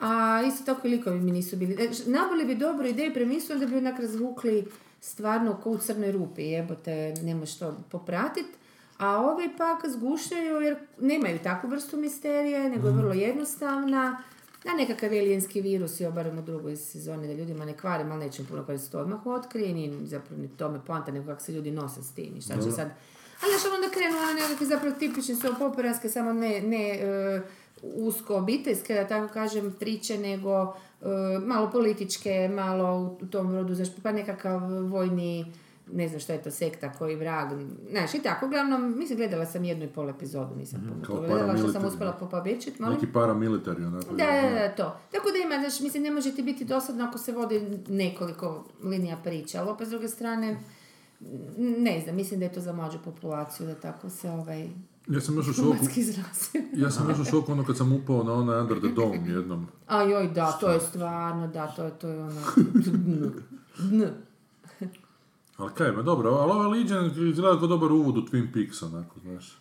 A 0.00 0.42
isto 0.42 0.64
tako 0.66 0.86
i 0.86 0.90
likovi 0.90 1.20
mi 1.20 1.30
nisu 1.32 1.56
bili. 1.56 1.76
E, 1.80 1.92
š- 1.92 2.06
Nabili 2.06 2.44
bi 2.44 2.54
dobru 2.56 2.86
ideju 2.86 3.14
premisu, 3.14 3.52
onda 3.52 3.66
bi 3.66 3.76
onak 3.76 4.00
razvukli 4.00 4.64
stvarno 5.00 5.54
ko 5.54 5.70
u 5.70 5.78
crnoj 5.78 6.12
rupi, 6.12 6.42
jebote, 6.42 6.92
nemaš 7.22 7.58
to 7.58 7.76
popratit. 7.90 8.46
A 8.98 9.16
ovi 9.18 9.50
pak 9.58 9.88
zgušljaju 9.88 10.56
jer 10.56 10.76
nemaju 11.00 11.38
takvu 11.38 11.70
vrstu 11.70 11.96
misterije, 11.96 12.70
nego 12.70 12.88
je 12.88 12.94
vrlo 12.94 13.12
jednostavna. 13.14 14.22
Na 14.64 14.72
nekakav 14.72 15.10
alijenski 15.10 15.60
virus 15.60 16.00
je 16.00 16.10
barem 16.10 16.38
u 16.38 16.42
drugoj 16.42 16.76
sezoni 16.76 17.26
da 17.26 17.32
ljudima 17.32 17.64
ne 17.64 17.76
kvari, 17.76 18.04
ali 18.04 18.24
nećemo 18.24 18.48
puno 18.48 18.66
kada 18.66 18.78
se 18.78 18.90
to 18.90 18.98
odmah 18.98 19.26
otkrije, 19.26 19.74
nije 19.74 20.06
zapravo 20.06 20.42
ni 20.42 20.48
tome 20.48 20.80
poanta, 20.86 21.12
nego 21.12 21.26
kako 21.26 21.42
se 21.42 21.52
ljudi 21.52 21.70
nose 21.70 22.02
s 22.02 22.12
tim 22.12 22.36
i 22.36 22.40
šta 22.40 22.54
će 22.54 22.70
sad. 22.70 22.90
Ali 23.42 23.52
još 23.52 23.62
onda 23.74 23.90
krenu 23.90 24.16
na 24.16 24.42
nekakve 24.42 24.66
zapravo 24.66 24.96
tipične 24.98 25.34
su 25.34 25.46
opoperanske, 25.50 26.08
samo 26.08 26.32
ne, 26.32 26.60
ne 26.60 26.90
e, 26.90 27.42
usko 27.82 28.36
obiteljske, 28.36 28.94
da 28.94 29.08
tako 29.08 29.32
kažem, 29.32 29.74
priče, 29.80 30.18
nego 30.18 30.76
e, 31.02 31.06
malo 31.46 31.70
političke, 31.70 32.50
malo 32.54 33.18
u 33.22 33.26
tom 33.26 33.54
rodu, 33.54 33.74
znaš, 33.74 33.88
pa 34.02 34.12
nekakav 34.12 34.60
vojni, 34.88 35.52
ne 35.92 36.08
znam 36.08 36.20
što 36.20 36.32
je 36.32 36.42
to, 36.42 36.50
sekta 36.50 36.92
koji 36.92 37.16
vrag, 37.16 37.48
znaš, 37.90 38.14
i 38.14 38.22
tako, 38.22 38.46
uglavnom, 38.46 38.98
mislim, 38.98 39.18
gledala 39.18 39.46
sam 39.46 39.64
jednu 39.64 39.84
i 39.84 39.88
pol 39.88 40.10
epizodu, 40.10 40.54
nisam 40.56 41.02
toga 41.06 41.26
gledala, 41.26 41.56
što 41.56 41.72
sam 41.72 41.84
uspjela 41.84 42.12
popabećit, 42.12 42.78
molim. 42.78 42.94
Neki 42.94 43.12
paramilitari, 43.12 43.84
onako. 43.84 44.14
Da, 44.14 44.24
da, 44.24 44.58
da, 44.58 44.74
to. 44.76 45.00
Tako 45.12 45.28
da 45.30 45.38
ima, 45.38 45.58
znaš, 45.58 45.80
mislim, 45.80 46.02
ne 46.02 46.10
može 46.10 46.34
ti 46.34 46.42
biti 46.42 46.64
dosadno 46.64 47.04
ako 47.04 47.18
se 47.18 47.32
vodi 47.32 47.78
nekoliko 47.88 48.64
linija 48.82 49.16
priče, 49.24 49.58
ali 49.58 49.70
opet 49.70 49.86
s 49.88 49.90
druge 49.90 50.08
strane, 50.08 50.60
ne 51.58 52.00
znam, 52.00 52.16
mislim 52.16 52.40
da 52.40 52.46
je 52.46 52.52
to 52.52 52.60
za 52.60 52.72
mlađu 52.72 52.98
populaciju, 53.04 53.66
da 53.66 53.74
tako 53.74 54.10
se 54.10 54.30
ovaj, 54.30 54.68
Ja 55.08 55.20
sam 55.20 55.36
još 55.36 55.48
u 55.48 55.52
šoku, 55.52 55.76
ja 56.72 56.90
sam 56.90 57.08
još 57.08 57.18
u 57.18 57.24
šoku 57.24 57.52
ono 57.52 57.64
kad 57.64 57.76
sam 57.76 57.92
upao 57.92 58.22
na 58.22 58.32
onaj 58.32 58.60
Under 58.60 58.78
the 58.78 58.88
Dome 58.88 59.30
jednom. 59.30 59.66
A 59.86 60.02
joj, 60.02 60.28
da, 60.28 60.52
to 60.60 60.70
je 60.70 60.80
stvarno, 60.80 61.48
da, 61.48 61.66
to 61.66 61.84
je, 61.84 61.90
to 61.90 62.08
je 62.08 62.22
ono... 62.22 62.40
Dn. 63.90 64.04
Ali 65.56 65.70
kaj, 65.72 65.92
ma 65.92 66.02
dobro, 66.02 66.30
ali 66.30 66.52
ova 66.52 66.68
Legion 66.68 67.06
izgleda 67.06 67.58
kao 67.58 67.66
dobar 67.68 67.92
uvod 67.92 68.18
u 68.18 68.22
Twin 68.22 68.52
Peaks, 68.52 68.82
onako, 68.82 69.20
znaš. 69.20 69.58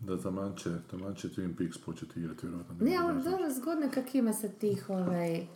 Da 0.00 0.18
taman 0.18 0.52
će, 0.54 0.70
taman 0.82 1.14
će 1.14 1.28
Twin 1.28 1.56
Peaks 1.56 1.78
početi 1.78 2.20
igrati, 2.20 2.40
vjerojatno. 2.42 2.74
Ne, 2.80 2.96
ali 2.98 3.22
dobro, 3.24 3.50
zgodno 3.52 3.90
kak 3.90 4.14
ima 4.14 4.32
sad 4.32 4.50
tih, 4.54 4.90
ovaj, 4.90 5.46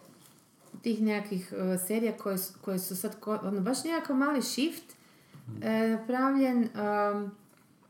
tih 0.83 1.02
nekakvih 1.02 1.52
eh, 1.54 1.78
serija 1.78 2.12
koje, 2.14 2.38
su- 2.38 2.54
koje 2.61 2.78
su 2.78 2.97
sad, 2.97 3.21
ko- 3.21 3.38
ono, 3.42 3.61
baš 3.61 3.85
nekakav 3.85 4.16
mali 4.16 4.42
shift 4.42 4.85
e, 5.62 5.88
napravljen, 5.90 6.59
um, 6.59 7.30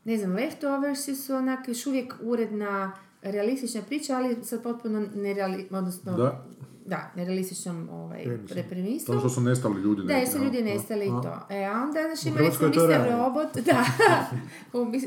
ne 0.05 0.17
znam, 0.17 0.31
Leftoversi 0.31 1.15
su 1.15 1.35
onak 1.35 1.67
još 1.67 1.87
uvijek 1.87 2.15
uredna, 2.21 2.91
realistična 3.21 3.81
priča, 3.81 4.15
ali 4.15 4.37
sad 4.43 4.63
potpuno 4.63 5.05
nereali, 5.15 5.67
odnosno, 5.71 6.11
Da. 6.13 6.45
Da, 6.85 7.11
nerealističnom 7.15 7.89
ovaj, 7.89 8.25
repremisom. 8.49 9.15
To 9.15 9.19
što 9.19 9.29
su 9.29 9.41
nestali 9.41 9.81
ljudi. 9.81 10.01
Da, 10.03 10.13
no. 10.37 10.43
ljudi 10.43 10.63
nestali 10.63 11.05
i 11.05 11.09
to. 11.09 11.39
E, 11.49 11.63
a 11.65 11.81
onda, 11.83 11.99
znaš, 12.01 12.25
ima 12.25 12.37
recimo 12.37 12.67
Mr. 12.67 13.11
Robot, 13.11 13.57
da, 13.67 13.85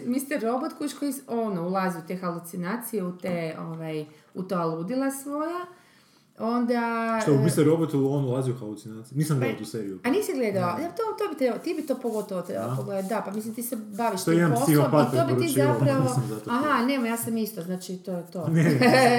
Mr. 0.07 0.43
Robot 0.43 0.73
kuć 0.78 0.95
koji, 0.95 1.12
ono, 1.28 1.69
ulazi 1.69 1.99
u 1.99 2.07
te 2.07 2.16
halucinacije, 2.16 3.04
u 3.04 3.19
te, 3.19 3.57
ovaj, 3.59 4.07
u 4.35 4.43
to 4.43 4.54
aludila 4.54 5.11
svoja. 5.11 5.66
Onda... 6.38 6.80
Što, 7.22 7.32
u 7.32 7.34
e, 7.34 7.38
Mr. 7.38 7.64
Robotu 7.64 8.08
on 8.10 8.24
ulazi 8.24 8.50
u 8.50 8.54
halucinacije? 8.54 9.18
Nisam 9.18 9.38
gledao 9.38 9.58
tu 9.58 9.64
seriju. 9.64 10.00
a 10.04 10.10
nisi 10.10 10.32
gledao? 10.34 10.60
Ja, 10.62 10.88
to, 10.88 11.02
to 11.18 11.32
bi 11.32 11.38
trebao, 11.38 11.58
ti 11.58 11.74
bi 11.74 11.86
to 11.86 11.94
pogotovo 11.94 12.42
trebao 12.42 12.76
pogledati. 12.76 13.08
Da, 13.08 13.22
pa 13.22 13.30
mislim 13.30 13.54
ti 13.54 13.62
se 13.62 13.76
baviš 13.76 14.24
To 14.24 14.30
je 14.32 14.38
tim 14.38 14.50
poslom 14.50 14.78
i 14.78 15.16
to 15.28 15.34
bi 15.34 15.42
ti 15.42 15.52
zapravo... 15.62 16.02
nisam 16.02 16.22
zato 16.28 16.50
Aha, 16.50 16.84
nema, 16.84 17.08
ja 17.08 17.16
sam 17.16 17.36
isto, 17.36 17.62
znači 17.62 17.96
to 17.96 18.12
je 18.12 18.26
to. 18.26 18.48
Ne, 18.48 18.62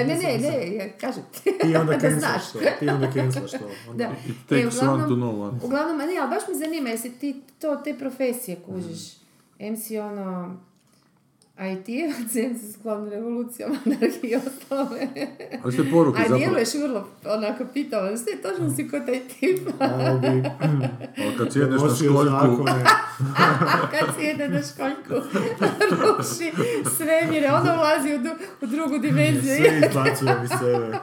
ne, 0.04 0.14
ne, 0.16 0.38
ne, 0.40 0.74
ja, 0.76 0.88
kažem 0.90 1.22
ti. 1.34 1.52
Ti 1.62 1.76
onda 1.76 1.92
da 1.92 2.00
cancelaš 2.00 2.52
to. 2.52 2.58
Ti 2.80 2.88
onda 2.88 3.12
cancelaš 3.12 3.50
to. 3.50 3.58
Onda- 3.88 4.04
Da. 4.04 4.10
It 4.26 4.36
takes 4.48 4.64
E, 4.64 4.78
uglavnom- 4.78 4.94
one 4.94 5.04
to 5.04 5.14
know 5.14 5.42
one. 5.42 5.58
Uglavnom, 5.62 5.96
ne, 5.98 6.18
ali 6.18 6.30
baš 6.30 6.42
me 6.48 6.54
zanima, 6.56 6.88
jesi 6.88 7.10
ti 7.10 7.42
to, 7.58 7.76
te 7.76 7.94
profesije 7.94 8.56
kužiš? 8.58 9.16
Em 9.58 9.76
si 9.76 9.98
ono, 9.98 10.56
IT-evac, 11.58 12.36
em 12.36 12.58
si 12.58 12.72
sklon 12.72 13.08
revolucijom, 13.14 13.76
anarhiji 13.86 14.30
i 14.30 14.36
ostale. 14.36 15.08
Ali 15.64 15.72
sve 15.72 15.90
poruke 15.90 16.18
A 16.18 16.22
zapravo... 16.22 16.38
djeluješ 16.38 16.74
vrlo, 16.74 17.08
onako, 17.26 17.64
pitao, 17.74 18.16
sve 18.16 18.32
točno 18.42 18.70
si 18.76 18.88
kod 18.88 19.06
taj 19.06 19.20
tip. 19.20 19.68
Ali 19.78 20.42
kad 21.38 21.52
sjedneš 21.52 21.80
na 21.82 21.88
školjku. 21.96 22.64
Kad 23.92 24.14
sjede 24.18 24.48
na 24.48 24.60
školjku, 24.62 25.28
ruši 26.00 26.52
svemire, 26.96 27.50
onda 27.52 27.74
ulazi 27.74 28.14
u, 28.14 28.18
du- 28.18 28.44
u 28.62 28.66
drugu 28.66 28.98
dimenziju. 28.98 29.56
Sve 29.56 29.78
izbacujem 29.88 30.44
iz 30.44 30.50
sebe. 30.58 30.98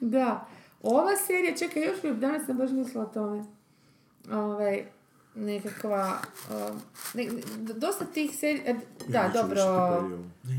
Da. 0.00 0.46
Ova 0.82 1.16
serija, 1.26 1.56
čekaj, 1.56 1.82
još 1.84 2.02
bi, 2.02 2.10
danas 2.14 2.46
sam 2.46 2.56
baš 2.56 2.70
mislila 2.70 3.04
o 3.04 3.08
tome. 3.14 3.44
Ovaj, 4.32 4.84
nekakva, 5.34 6.18
ne, 7.14 7.24
ne- 7.24 7.74
dosta 7.74 8.04
tih 8.04 8.36
serija, 8.36 8.64
e, 8.66 8.74
da, 9.08 9.22
Neću 9.22 9.32
dobro, 9.34 10.00
više 10.00 10.56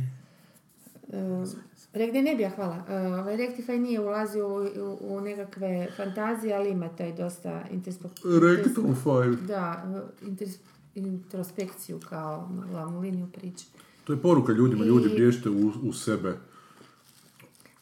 ti 1.08 1.18
um, 1.18 1.46
Regde 1.94 2.22
ne 2.22 2.36
bi 2.36 2.44
ja, 2.44 2.50
hvala. 2.50 2.75
Uh, 2.75 3.20
ovaj 3.20 3.38
Rectify 3.38 3.80
nije 3.80 4.00
ulazio 4.00 4.48
u, 4.48 4.62
u, 4.62 4.98
u 5.01 5.22
nekakve 5.22 5.88
fantazije, 5.98 6.56
ali 6.56 6.70
ima 6.70 6.90
taj 6.90 7.13
dosta 7.13 7.63
five. 8.96 9.36
Da, 9.48 9.84
uh, 9.88 10.30
inters- 10.30 10.58
introspekciju 10.96 12.00
kao 12.10 12.50
glavnu 12.72 13.00
liniju 13.00 13.28
priče. 13.34 13.66
To 14.04 14.13
je 14.13 14.22
poruka 14.22 14.51
ljudima, 14.54 14.86
ljudi 14.86 15.10
bježite 15.16 15.50
u, 15.50 15.72
u 15.84 15.94
sebe. 15.94 16.38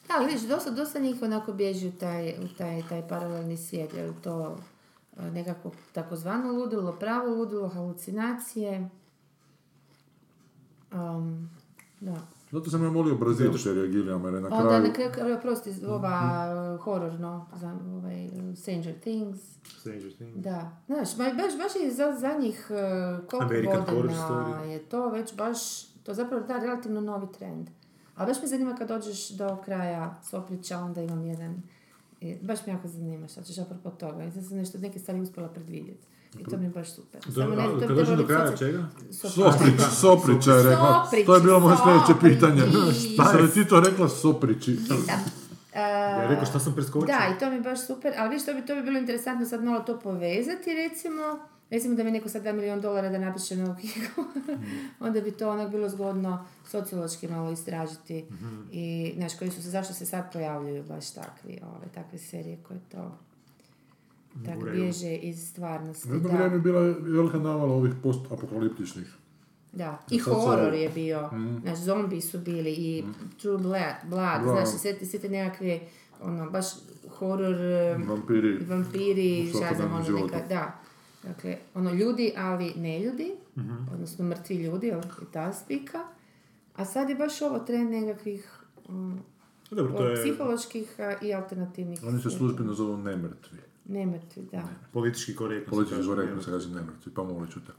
Da, 0.08 0.14
ali 0.18 0.26
vidiš, 0.26 0.42
dosta, 0.42 0.72
dosta 0.72 1.00
njih 1.00 1.22
onako 1.22 1.54
bježi 1.54 1.88
u 1.88 1.92
taj, 1.92 2.30
u 2.30 2.48
taj, 2.58 2.84
taj 2.90 3.08
paralelni 3.08 3.58
svijet, 3.58 3.94
jer 3.94 4.14
to 4.24 4.58
e, 4.58 4.62
nekako 5.22 5.72
takozvano 5.94 6.52
ludilo, 6.52 6.96
pravo 7.00 7.36
ludilo, 7.36 7.68
halucinacije. 7.68 8.90
Um, 10.94 11.50
da. 12.00 12.16
Zato 12.52 12.70
sam 12.70 12.84
ja 12.84 12.92
molio 12.92 13.16
Brazil 13.16 13.58
serija 13.58 13.86
Gilliama, 13.86 14.28
jer 14.28 14.36
je 14.36 14.42
na 14.42 14.48
Onda 14.48 14.68
kraju... 14.68 14.84
na 14.84 14.94
kraju, 14.94 15.12
kraju, 15.12 15.38
prosti, 15.42 15.74
ova 15.88 16.46
uh, 16.76 16.84
hororno, 16.84 17.48
za, 17.56 17.78
ovaj, 17.98 18.30
Stranger 18.56 19.00
Things. 19.00 19.40
Stranger 19.80 20.16
Things. 20.16 20.38
Da, 20.38 20.78
znaš, 20.86 21.18
ba- 21.18 21.34
baš, 21.34 21.58
baš 21.58 21.76
je 21.84 21.92
za, 21.92 22.16
za 22.20 22.34
njih 22.40 22.68
uh, 22.70 23.28
koliko 23.28 23.46
American 23.46 23.86
Horror 23.86 24.02
godina 24.02 24.28
Story. 24.30 24.64
je 24.64 24.80
to 24.80 25.10
već 25.10 25.36
baš, 25.36 25.86
to 26.04 26.14
zapravo 26.14 26.48
da, 26.48 26.60
relativno 26.60 27.02
novi 27.02 27.28
trend. 27.32 27.70
Ali 28.16 28.28
baš 28.28 28.42
me 28.42 28.48
zanima 28.48 28.76
kad 28.76 28.88
dođeš 28.88 29.30
do 29.30 29.58
kraja 29.66 30.20
Soplića, 30.24 30.78
onda 30.78 31.02
imam 31.02 31.26
jedan, 31.26 31.62
baš 32.42 32.60
me 32.68 32.74
jako 32.74 32.88
zanima 32.88 33.28
šta 33.28 33.44
ćeš 33.44 33.58
apropo 33.58 33.90
toga. 33.90 34.24
I 34.24 34.32
sad 34.32 34.46
sam 34.46 34.58
nešto, 34.58 34.78
neke 34.78 35.00
stvari 35.00 35.22
uspjela 35.22 35.50
predvidjeti. 35.50 36.08
I 36.40 36.44
to 36.44 36.58
mi 36.58 36.64
je 36.66 36.70
baš 36.70 36.96
super. 36.96 37.22
Do, 37.26 37.32
Samo 37.42 37.56
ne- 37.56 37.64
to 37.64 37.88
kad 37.88 37.98
dođem 37.98 38.18
do 38.18 38.26
kraja 38.28 38.58
čega? 38.58 38.86
Soprić, 39.12 39.82
Soprića 40.00 40.52
je 40.52 40.64
rekla. 40.64 41.08
To 41.26 41.36
je 41.36 41.42
bilo 41.42 41.60
moje 41.60 41.78
sljedeće 41.84 42.14
pitanje. 42.22 42.62
Šta 43.14 43.40
je 43.40 43.52
ti 43.52 43.68
to 43.68 43.80
rekla 43.80 44.10
Soprići? 44.10 44.78
Ja 45.76 46.28
rekao 46.30 46.46
šta 46.46 46.60
sam 46.60 46.74
preskočio? 46.76 47.08
Da, 47.08 47.36
i 47.36 47.40
to 47.40 47.50
mi 47.50 47.56
je 47.56 47.62
baš 47.62 47.88
super, 47.88 48.14
ali 48.18 48.30
vidiš, 48.30 48.46
to 48.46 48.54
bi, 48.54 48.66
to 48.66 48.76
bi 48.76 48.82
bilo 48.82 49.00
interesantno 49.00 49.46
sad 49.46 49.64
malo 49.64 49.80
to 49.80 50.00
povezati, 50.00 50.74
recimo. 50.74 51.22
Recimo 51.70 51.96
da 51.96 52.04
mi 52.04 52.12
neko 52.12 52.30
sad 52.30 52.44
da 52.44 52.54
milion 52.54 52.82
dolara 52.82 53.10
da 53.10 53.18
napiše 53.18 53.56
novu 53.56 53.76
knjigu, 53.80 54.30
onda 55.00 55.22
bi 55.22 55.32
to 55.32 55.50
onak 55.50 55.72
bilo 55.72 55.90
zgodno 55.90 56.46
sociološki 56.68 57.28
malo 57.28 57.52
istražiti. 57.52 58.26
I, 58.72 59.14
znaš, 59.16 59.38
koji 59.38 59.52
su 59.52 59.64
se, 59.64 59.70
zašto 59.70 59.94
se 59.94 60.06
sad 60.06 60.34
pojavljuju 60.34 60.84
baš 60.84 61.12
takvi, 61.14 61.60
ove, 61.64 61.88
takve 61.94 62.18
serije 62.18 62.58
koje 62.68 62.80
to 62.92 63.18
tak 64.46 64.72
bježe 64.72 65.16
iz 65.16 65.50
stvarnosti. 65.50 66.10
U 66.12 66.14
jedno 66.14 66.30
Da, 66.30 66.36
vrijeme 66.36 66.56
je 66.56 66.60
bila 66.60 66.82
velika 67.00 67.38
navala 67.38 67.74
ovih 67.74 67.94
post-apokaliptičnih. 68.04 69.14
da. 69.72 70.00
I 70.12 70.20
horor 70.20 70.74
je 70.74 70.90
bio, 70.90 71.30
znaš, 71.62 71.78
zombi 71.78 72.22
su 72.22 72.40
bili 72.40 72.72
i 72.72 73.04
True 73.42 73.58
Blood, 73.58 73.96
Blood 74.04 74.42
Bravo. 74.42 74.66
znaš, 74.66 74.82
sve 74.82 75.06
sve 75.06 75.20
te 75.20 75.30
nekakve, 75.30 75.80
ono, 76.22 76.50
baš 76.50 76.66
horor, 77.10 77.56
Vampiri. 78.08 78.58
vampiri, 78.66 79.48
šta 79.50 79.76
znam, 79.76 79.94
ono 79.94 80.22
neka, 80.22 80.40
da. 80.50 80.80
Dakle, 81.24 81.58
ono, 81.74 81.92
ljudi, 81.94 82.34
ali 82.38 82.74
ne 82.76 83.00
ljudi, 83.00 83.32
Mhm. 83.56 83.94
odnosno 83.94 84.26
mrtvi 84.26 84.56
ljudi, 84.56 84.88
i 85.22 85.26
ta 85.34 85.54
spika. 85.54 86.00
A 86.76 86.86
sad 86.86 87.10
je 87.10 87.16
baš 87.16 87.42
ovo 87.42 87.60
trend 87.60 87.92
nekakvih 87.92 88.52
um, 88.88 89.20
Dobro, 89.72 89.94
to 89.94 90.08
je 90.08 90.16
psiholoških 90.16 90.96
a, 91.00 91.14
i 91.22 91.34
alternativnih. 91.34 92.00
Oni 92.04 92.22
se 92.22 92.30
službeno 92.30 92.74
zovu 92.74 92.98
nemrtvi. 92.98 93.58
Nemrtvi, 93.86 94.44
da. 94.52 94.64
politički 94.94 95.36
korektno. 95.36 95.72
Politički 95.72 96.06
korektno 96.06 96.36
ne. 96.36 96.42
se 96.44 96.52
kaže 96.52 96.70
nemrtvi, 96.70 97.12
pa 97.16 97.24
molit 97.24 97.52
ću 97.52 97.60
te. 97.60 97.72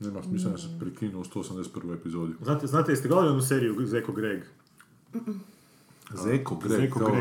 Nema 0.00 0.22
smisla 0.22 0.50
da 0.50 0.58
se 0.58 0.68
prekinuo 0.80 1.20
u 1.20 1.24
181. 1.24 1.94
epizodi. 1.94 2.32
Znate, 2.42 2.66
znate, 2.66 2.92
jeste 2.92 3.08
gledali 3.08 3.30
onu 3.30 3.40
seriju 3.40 3.86
Zeko 3.86 4.12
Greg? 4.12 4.42
Zeko 6.14 6.56
Greg, 6.56 6.80
Zeko 6.80 7.12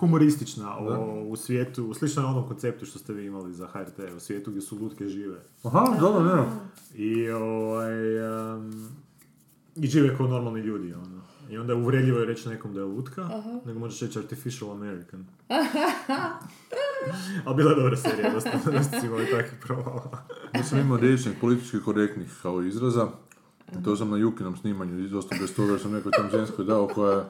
Humoristična, 0.00 0.76
o, 0.78 1.24
u 1.28 1.36
svijetu, 1.36 1.94
slično 1.94 2.22
je 2.22 2.26
onom 2.26 2.48
konceptu 2.48 2.86
što 2.86 2.98
ste 2.98 3.12
vi 3.12 3.26
imali 3.26 3.54
za 3.54 3.66
HRT, 3.66 3.98
u 4.16 4.20
svijetu 4.20 4.50
gdje 4.50 4.60
su 4.60 4.78
lutke 4.78 5.08
žive. 5.08 5.40
Aha, 5.62 5.96
dobro, 6.00 6.24
ne. 6.24 6.44
I, 6.94 7.30
ovaj, 7.30 8.20
um, 8.54 8.88
i 9.76 9.86
žive 9.86 10.16
kao 10.16 10.28
normalni 10.28 10.60
ljudi, 10.60 10.94
ono. 10.94 11.20
I 11.50 11.58
onda 11.58 11.72
je 11.72 11.78
uvredljivo 11.78 12.18
je 12.18 12.26
reći 12.26 12.48
nekom 12.48 12.74
da 12.74 12.80
je 12.80 12.86
lutka, 12.86 13.28
nego 13.64 13.78
možeš 13.78 14.00
reći 14.00 14.18
artificial 14.18 14.70
American. 14.70 15.26
Ali 17.44 17.56
bila 17.56 17.70
je 17.70 17.76
dobra 17.76 17.96
serija, 17.96 18.32
dosta, 18.32 18.50
dosta 18.72 19.00
su 19.00 19.06
imali 19.06 19.26
takvih 19.30 19.60
provala. 19.60 20.26
Ja 20.54 20.62
sam 20.62 20.78
imao 20.78 20.96
riječnik 20.96 21.40
politički 21.40 21.80
korektnih 21.84 22.30
kao 22.42 22.62
izraza. 22.62 23.08
I 23.80 23.82
to 23.84 23.96
sam 23.96 24.10
na 24.10 24.16
Jukinom 24.16 24.56
snimanju, 24.56 25.08
dosta 25.08 25.36
bez 25.40 25.54
toga 25.54 25.72
jer 25.72 25.80
sam 25.80 25.92
nekoj 25.92 26.12
tam 26.12 26.30
ženskoj 26.30 26.64
dao 26.64 26.88
koja 26.94 27.28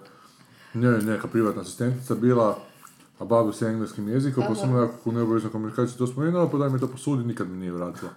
je 0.74 0.80
njoj 0.80 1.02
neka 1.02 1.28
privatna 1.28 1.62
asistentica 1.62 2.14
bila, 2.14 2.58
a 3.18 3.24
bavi 3.24 3.52
se 3.52 3.66
engleskim 3.66 4.08
jezikom, 4.08 4.44
pa 4.48 4.54
sam 4.54 4.72
nekako 4.72 5.10
u 5.10 5.12
neobaveznoj 5.12 5.52
komunikaciji 5.52 5.98
to 5.98 6.06
spomenula, 6.06 6.50
pa 6.50 6.58
daj 6.58 6.70
mi 6.70 6.80
to 6.80 6.88
posudi, 6.88 7.24
nikad 7.24 7.50
mi 7.50 7.56
nije 7.56 7.72
vratila. 7.72 8.10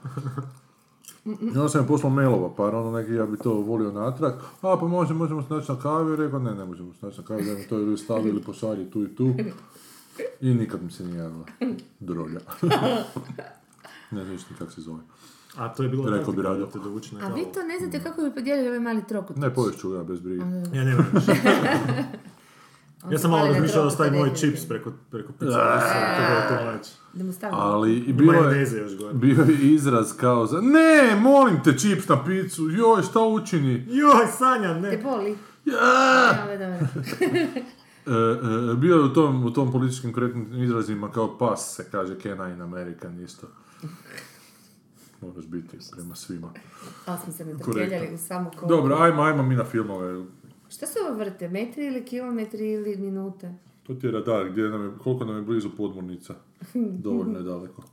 I 1.25 1.57
onda 1.57 1.69
sam 1.69 1.81
je 1.81 1.87
poslao 1.87 2.11
mailova, 2.11 2.53
pa 2.57 2.63
ono 2.63 2.91
neki 2.91 3.13
ja 3.13 3.25
bi 3.25 3.37
to 3.37 3.53
volio 3.53 3.91
natrag, 3.91 4.33
a 4.61 4.77
pa 4.79 4.87
može, 4.87 5.13
možemo 5.13 5.41
se 5.41 5.53
naći 5.53 5.71
na 5.71 5.79
kavi, 5.79 6.15
rekao 6.15 6.39
ne, 6.39 6.55
ne 6.55 6.65
možemo 6.65 6.93
se 6.93 7.05
naći 7.05 7.21
na 7.21 7.25
kavi, 7.27 7.45
da 7.45 7.53
mi 7.53 7.67
to 7.67 7.79
ili 7.79 7.97
stavi 7.97 8.29
ili 8.29 8.41
pošalji 8.41 8.91
tu 8.91 9.03
i 9.03 9.15
tu. 9.15 9.33
I 10.41 10.53
nikad 10.53 10.83
mi 10.83 10.91
se 10.91 11.05
nije 11.05 11.17
javila. 11.17 11.45
Drolja. 11.99 12.39
ne 14.11 14.25
znaš 14.25 14.49
ni 14.49 14.55
kako 14.57 14.71
se 14.71 14.81
zove. 14.81 14.99
A 15.57 15.73
to 15.73 15.83
je 15.83 15.89
bilo 15.89 16.09
Rekao 16.09 16.33
bi 16.33 16.41
radio. 16.41 16.67
da 16.73 17.19
na 17.19 17.27
A 17.27 17.33
vi 17.33 17.45
to 17.53 17.63
ne 17.63 17.79
znate 17.79 18.03
kako 18.03 18.21
bi 18.21 18.31
podijelili 18.31 18.67
ovaj 18.67 18.79
mali 18.79 19.03
trokut? 19.07 19.37
Ne, 19.37 19.53
povešću 19.53 19.93
ja 19.93 20.03
bez 20.03 20.19
brige. 20.19 20.41
Ja 20.73 20.83
nemam 20.83 21.05
više. 21.13 21.31
On 23.03 23.11
Ja 23.11 23.19
sam 23.19 23.31
malo 23.31 23.47
razmišljao 23.47 23.83
da 23.83 23.89
stavim 23.89 24.13
definitivno. 24.13 24.55
čips 24.55 24.67
preko, 24.67 24.91
preko 25.11 25.33
mu 27.23 27.33
stavim. 27.33 27.55
Ali 27.59 27.97
i 27.97 28.13
bilo 28.13 28.33
je, 28.33 28.41
majoneze 28.41 28.77
još 28.77 28.97
gore. 28.97 29.13
bio 29.13 29.43
je 29.43 29.73
izraz 29.73 30.13
kao 30.17 30.45
za 30.45 30.61
ne, 30.61 31.15
molim 31.15 31.63
te 31.63 31.77
čips 31.77 32.07
na 32.07 32.23
picu, 32.25 32.69
joj, 32.69 33.03
šta 33.03 33.19
učini? 33.19 33.85
Joj, 33.89 34.27
Sanja, 34.37 34.73
Te 34.73 34.79
ne. 34.79 34.97
boli? 34.97 35.37
Ja! 35.65 36.47
Dobro. 36.47 36.87
E, 38.05 38.11
e, 38.71 38.75
bio 38.75 38.95
je 38.95 39.01
u 39.01 39.13
tom, 39.13 39.45
u 39.45 39.53
tom 39.53 39.71
političkim 39.71 40.13
korektnim 40.13 40.63
izrazima 40.63 41.11
kao 41.11 41.37
pas 41.37 41.75
se 41.75 41.85
kaže 41.91 42.19
canine 42.19 42.63
American 42.63 43.19
isto. 43.19 43.47
Moraš 45.21 45.45
biti 45.45 45.77
prema 45.91 46.15
svima. 46.15 46.49
Ali 47.05 47.17
smo 47.23 47.33
se 47.33 47.45
ne 47.45 47.53
u 48.13 48.17
samu 48.17 48.51
kolu. 48.59 48.69
Dobro, 48.69 48.95
ajmo, 48.95 49.21
ajmo 49.21 49.43
mi 49.43 49.55
na 49.55 49.63
filmove. 49.63 50.25
Šta 50.69 50.85
se 50.85 50.99
ovo 51.07 51.17
vrte? 51.17 51.49
Metri 51.49 51.85
ili 51.85 52.05
kilometri 52.05 52.71
ili 52.71 52.97
minute? 52.97 53.53
To 53.83 53.93
ti 53.93 54.07
je 54.07 54.11
radar, 54.11 54.49
gdje 54.49 54.63
nam 54.69 54.85
je, 54.85 54.91
koliko 55.03 55.25
nam 55.25 55.35
je 55.35 55.41
blizu 55.41 55.69
podmornica. 55.77 56.35
Dovoljno 57.05 57.37
je 57.37 57.43
daleko. 57.43 57.83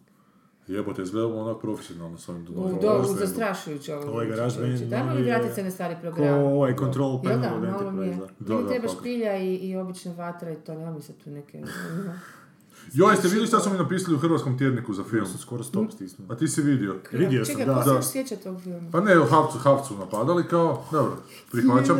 Jebote, 0.66 1.02
izgledamo 1.02 1.36
onak 1.36 1.60
profesionalno 1.60 2.18
s 2.18 2.28
ovim 2.28 2.42
U, 2.42 2.44
donovom. 2.44 2.80
do, 2.80 3.02
u 3.10 3.14
zastrašujuće 3.14 3.94
ovo. 3.94 4.10
Ovaj 4.10 4.26
garaž 4.26 4.54
Dajmo 4.56 5.06
malo 5.06 5.18
li 5.20 5.26
vratiti 5.26 5.54
se 5.54 5.62
na 5.62 5.70
stari 5.70 5.94
Ko 5.94 6.00
program? 6.00 6.34
ovaj 6.42 6.76
Control 6.76 7.22
Panel 7.22 7.40
da, 7.40 7.54
od. 7.54 7.64
Enterprise. 7.64 8.32
Da, 8.38 8.54
Meni 8.54 8.62
da, 8.62 8.68
treba 8.68 8.88
špilja 8.88 9.36
i, 9.36 9.54
i 9.54 9.76
obična 9.76 10.12
vatra 10.12 10.52
i 10.52 10.56
to, 10.56 10.74
nema 10.74 10.90
mi 10.92 11.02
se 11.02 11.12
tu 11.12 11.30
neke... 11.30 11.62
Joj, 12.92 13.12
jeste 13.12 13.28
vidjeli 13.28 13.46
šta 13.46 13.60
su 13.60 13.70
mi 13.70 13.78
napisali 13.78 14.16
u 14.16 14.18
hrvatskom 14.18 14.58
tjedniku 14.58 14.94
za 14.94 15.04
film? 15.04 15.22
Ja 15.22 15.26
sam 15.26 15.38
skoro 15.38 15.62
stop 15.62 15.92
stisnuo. 15.92 16.26
A 16.30 16.36
ti 16.36 16.48
si 16.48 16.62
vidio? 16.62 16.96
Vidio 17.12 17.44
sam, 17.44 17.54
Čekaj, 17.54 17.66
da. 17.66 17.74
ko 17.74 17.82
se 17.82 17.90
još 17.94 18.04
sjeća 18.04 18.36
tog 18.36 18.62
filma? 18.62 18.90
Pa 18.92 19.00
ne, 19.00 19.20
u 19.20 19.24
Havcu, 19.24 19.58
Havcu 19.58 19.96
napadali 19.98 20.44
kao, 20.44 20.84
dobro, 20.92 21.16
prihvaćam. 21.52 21.96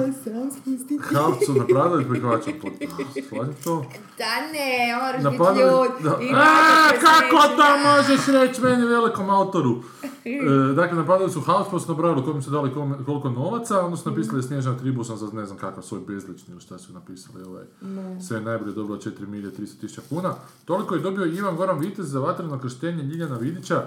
Havcu 1.12 1.54
napadali, 1.54 2.08
prihvaćam 2.08 2.52
potpuno. 2.62 3.10
Slažem 3.28 3.54
to. 3.64 3.84
Da 4.18 4.40
ne, 4.52 4.96
moraš 5.02 5.16
biti 5.24 5.38
Napadali... 5.38 5.60
ljud. 5.60 5.90
Da. 6.04 6.18
i 6.24 6.30
A, 6.34 6.88
kako 7.00 7.48
to 7.48 7.56
da. 7.56 7.96
možeš 7.96 8.26
reći 8.26 8.60
meni 8.62 8.84
velikom 8.86 9.30
autoru? 9.30 9.76
E, 10.26 10.74
dakle, 10.74 10.96
napadali 10.96 11.30
su 11.30 11.40
House, 11.40 11.70
pa 11.70 11.78
su 11.78 11.88
nabrali 11.92 12.22
koliko 12.22 12.42
su 12.42 12.50
dali 12.50 12.74
koliko 13.06 13.30
novaca, 13.30 13.80
onda 13.84 13.96
su 13.96 14.10
napisali 14.10 14.42
Snježana 14.42 14.78
Tribusan 14.78 15.16
za 15.16 15.26
ne 15.32 15.46
znam 15.46 15.58
kakav 15.58 15.82
svoj 15.82 16.00
bezlični 16.06 16.52
ili 16.52 16.60
šta 16.60 16.78
su 16.78 16.92
napisali. 16.92 17.44
Ovaj. 17.44 17.64
Sve 18.28 18.36
je 18.36 18.40
najbolje 18.40 18.72
dobilo 18.72 18.98
4 18.98 19.26
milije 19.26 19.52
300 19.52 19.80
tisuća 19.80 20.02
kuna. 20.08 20.34
Toliko 20.76 20.94
je 20.94 21.00
dobio 21.00 21.26
Ivan 21.26 21.56
Goran 21.56 21.78
Vitez 21.78 22.10
za 22.10 22.20
vatreno 22.20 22.58
krštenje 22.58 23.02
Ljiljana 23.02 23.36
Vidića, 23.36 23.84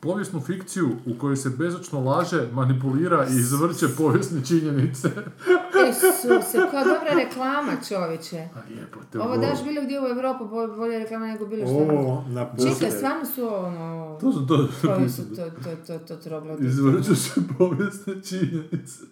povijesnu 0.00 0.40
fikciju 0.40 0.90
u 1.06 1.18
kojoj 1.18 1.36
se 1.36 1.50
bezočno 1.50 2.00
laže, 2.00 2.48
manipulira 2.52 3.26
i 3.30 3.36
izvrće 3.36 3.86
povijesne 3.96 4.44
činjenice. 4.44 5.08
Isuse, 5.90 6.58
kao 6.70 6.84
dobra 6.84 7.14
reklama 7.16 7.72
čovječe. 7.88 8.48
Jebote, 8.70 9.20
Ovo 9.20 9.36
daš 9.36 9.64
bilo 9.64 9.82
gdje 9.82 10.00
u 10.00 10.06
Europu, 10.06 10.48
bolje, 10.76 10.98
reklama 10.98 11.26
nego 11.26 11.46
bilo 11.46 11.66
što. 11.66 11.76
O, 11.76 12.24
na 12.28 12.46
Čekaj, 12.56 12.90
stvarno 12.90 13.26
su 13.26 13.54
ono... 13.54 14.18
To 14.20 14.32
su 14.32 14.46
to 14.46 14.68
Koji 14.96 15.08
su 15.08 15.36
to, 15.36 15.50
to, 15.50 15.76
to, 15.86 15.98
to 15.98 16.16
trogloditi? 16.16 16.68
Izvrću 16.68 17.16
se 17.16 17.40
povijesne 17.58 18.22
činjenice. 18.22 19.04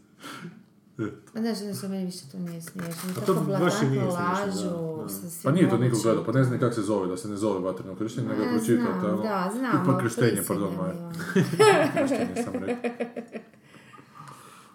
Pa 1.35 1.41
znaš, 1.41 1.59
znaš, 1.59 1.83
meni 1.83 2.05
više 2.05 2.19
to 2.33 2.39
nije 2.39 2.63
smiješno. 2.63 3.03
to 3.17 3.21
Tako 3.21 3.41
baš 3.41 3.83
i 3.83 3.87
nije 3.87 4.01
smiješno, 4.03 4.11
lažu. 4.11 4.97
da, 4.97 5.03
da. 5.03 5.09
sa 5.09 5.31
svim 5.31 5.43
Pa 5.43 5.51
nije 5.51 5.71
to 5.71 5.79
niko 5.79 5.97
gledao, 6.03 6.25
pa 6.25 6.33
ne 6.33 6.43
znam 6.45 6.55
ni 6.55 6.61
kako 6.61 6.75
se 6.75 6.83
zove, 6.83 7.09
da 7.09 7.17
se 7.17 7.29
ne 7.29 7.37
zove 7.37 7.61
vatreno 7.61 7.95
krštenje, 7.97 8.29
nego 8.29 8.43
je 8.43 8.49
pročitao. 8.51 8.85
znam, 8.85 9.01
to 9.01 9.07
je 9.07 9.13
ono- 9.13 9.23
da, 9.23 9.51
znam, 9.55 9.83
Ipak 9.85 10.01
krštenje, 10.01 10.43
pardon, 10.49 10.69
prisiljeni, 10.69 10.77
moje. 10.77 10.93
ono. 10.99 11.93
Krštenje 11.99 12.43
sam 12.45 12.55
rekao. 12.55 12.91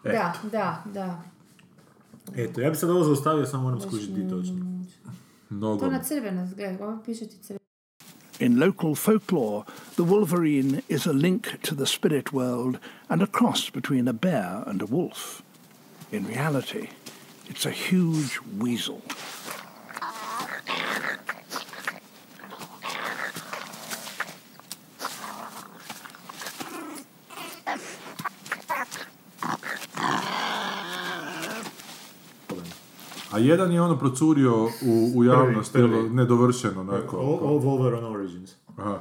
Da, 0.04 0.34
da, 0.52 0.84
da. 0.86 1.22
Eto, 2.36 2.62
ja 2.62 2.70
bi 2.70 2.76
sad 2.76 2.90
ovo 2.90 3.04
zaustavio, 3.04 3.46
samo 3.46 3.64
moram 3.64 3.82
skužiti 3.82 4.14
di 4.14 4.30
točno. 4.30 4.56
To 5.60 5.90
na 5.92 6.04
crveno, 6.04 6.48
gledaj, 6.56 6.78
ovo 6.80 7.00
piše 7.06 7.28
ti 7.28 7.38
crveno. 7.38 7.62
In 8.40 8.60
local 8.60 8.96
folklore, 8.96 9.64
the 9.92 10.04
wolverine 10.04 10.80
is 10.90 11.08
a 11.08 11.12
link 11.12 11.48
to 11.62 11.76
the 11.76 11.86
spirit 11.86 12.26
world 12.26 12.76
and 13.08 13.22
a 13.22 13.28
cross 13.28 13.72
between 13.74 14.08
a 14.08 14.14
bear 14.14 14.64
and 14.68 14.82
a 14.82 14.86
wolf. 14.86 15.42
In 16.12 16.28
reality, 16.28 16.90
it's 17.48 17.66
a 17.66 17.72
huge 17.72 18.40
weasel. 18.58 19.02
A 33.32 33.38
jedan 33.38 33.72
je 33.72 33.82
ono 33.82 33.98
procurio 33.98 34.64
u, 34.66 35.12
u 35.16 35.24
javnost, 35.24 35.74
Prvi, 35.74 36.10
nedovršeno, 36.10 36.82
onako. 36.82 37.18
All, 37.18 37.40
all 37.50 37.60
Wolverine 37.60 38.06
Origins. 38.06 38.52
Aha. 38.78 39.00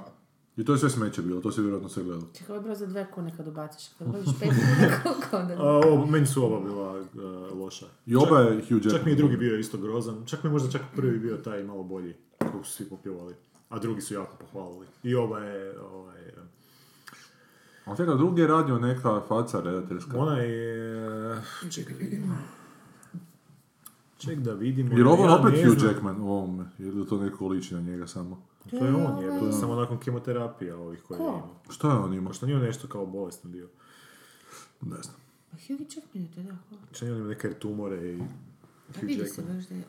I 0.61 0.65
to 0.65 0.73
je 0.73 0.79
sve 0.79 0.91
smeće 0.91 1.23
bilo, 1.23 1.41
to 1.41 1.53
si 1.53 1.61
vjerojatno 1.61 1.89
sve 1.89 2.03
gledao. 2.03 2.29
Čekaj, 2.33 2.47
ovo 2.49 2.57
je 2.57 2.63
broj 2.63 2.75
za 2.75 2.87
dve 2.87 3.11
kune 3.15 3.33
kad 3.37 3.49
ubaciš. 3.49 3.89
Kad 3.99 4.09
voliš 4.13 4.29
pet 4.41 4.49
kuna, 4.49 5.03
koliko 5.03 5.37
onda? 5.37 5.55
A, 5.55 5.63
ovo, 5.63 6.07
meni 6.07 6.27
su 6.27 6.45
oba 6.45 6.61
bila 6.61 7.01
uh, 7.01 7.59
loša. 7.59 7.87
I 8.07 8.17
oba 8.17 8.39
je 8.39 8.55
Hugh 8.55 8.73
Jackman. 8.73 8.93
Čak 8.93 9.05
mi 9.05 9.13
je 9.13 9.17
drugi 9.17 9.37
bio 9.37 9.59
isto 9.59 9.79
grozan. 9.79 10.27
Čak 10.27 10.43
mi 10.43 10.49
je 10.49 10.53
možda 10.53 10.71
čak 10.71 10.83
prvi 10.97 11.19
bio 11.19 11.37
taj 11.37 11.65
malo 11.65 11.83
bolji, 11.83 12.15
kako 12.39 12.65
su 12.65 12.73
svi 12.73 12.85
popjevali. 12.85 13.35
A 13.69 13.79
drugi 13.79 14.01
su 14.01 14.15
jako 14.15 14.37
pohvalili. 14.37 14.87
I 15.03 15.15
oba 15.15 15.39
je, 15.39 15.81
ovaj, 15.81 16.21
A 17.85 17.97
čekaj, 17.97 18.17
drugi 18.17 18.41
je 18.41 18.47
radio 18.47 18.79
neka 18.79 19.21
faca 19.29 19.61
redateljska. 19.61 20.19
ona 20.19 20.39
je... 20.39 21.43
Čekaj, 21.71 21.97
vidimo. 21.97 22.35
Ček 24.21 24.39
da 24.39 24.53
vidimo. 24.55 24.97
Jer 24.97 25.07
ovo 25.07 25.25
je 25.25 25.31
ja 25.31 25.37
opet 25.37 25.65
Hugh 25.65 25.79
znam. 25.79 25.91
Jackman 25.91 26.21
u 26.21 26.33
ovome, 26.33 26.65
jer 26.79 27.09
to 27.09 27.19
neko 27.19 27.49
liči 27.49 27.75
na 27.75 27.81
njega 27.81 28.07
samo. 28.07 28.43
To 28.71 28.77
je 28.77 28.95
on, 28.95 29.23
je, 29.23 29.41
to 29.41 29.47
je 29.47 29.53
samo 29.53 29.75
nakon 29.75 29.99
kemoterapija 29.99 30.77
ovih 30.77 31.03
koje 31.03 31.17
je 31.17 31.19
Ko? 31.19 31.25
imao. 31.29 31.55
Što 31.71 31.91
je 31.91 31.95
on 31.97 32.15
imao? 32.15 32.25
Možda 32.25 32.47
nije 32.47 32.57
on 32.57 32.63
nešto 32.63 32.89
kao 32.89 33.07
bolestan 33.07 33.53
bio. 33.53 33.69
Ne 34.81 35.03
znam. 35.03 35.17
Pa 35.51 35.57
Hugh 35.57 35.81
Jackman 35.81 36.25
je 36.25 36.31
to, 36.35 36.43
da. 36.43 36.57
Možda 36.71 37.07
nije 37.07 37.13
on 37.13 37.19
imao 37.19 37.29
neke 37.29 37.55
tumore 37.55 38.13
i 38.13 38.19
Pa 38.19 39.01
Hugh 39.01 39.09
vidi 39.09 39.27
se 39.27 39.43
baš 39.43 39.67
da 39.69 39.75
je... 39.75 39.85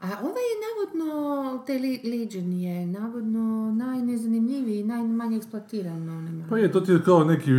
a 0.00 0.06
ovaj 0.20 0.42
je 0.42 0.56
navodno, 0.64 1.14
taj 1.58 1.78
Li- 1.78 2.00
Legion 2.04 2.52
je 2.52 2.86
navodno 2.88 3.72
najnezanimljiviji 3.74 4.80
i 4.80 4.84
najmanje 4.84 5.36
eksploatiran. 5.36 6.08
Onima. 6.08 6.44
Pa 6.48 6.58
je, 6.58 6.72
to 6.72 6.80
ti 6.80 6.92
je 6.92 7.02
kao 7.02 7.24
neki 7.24 7.50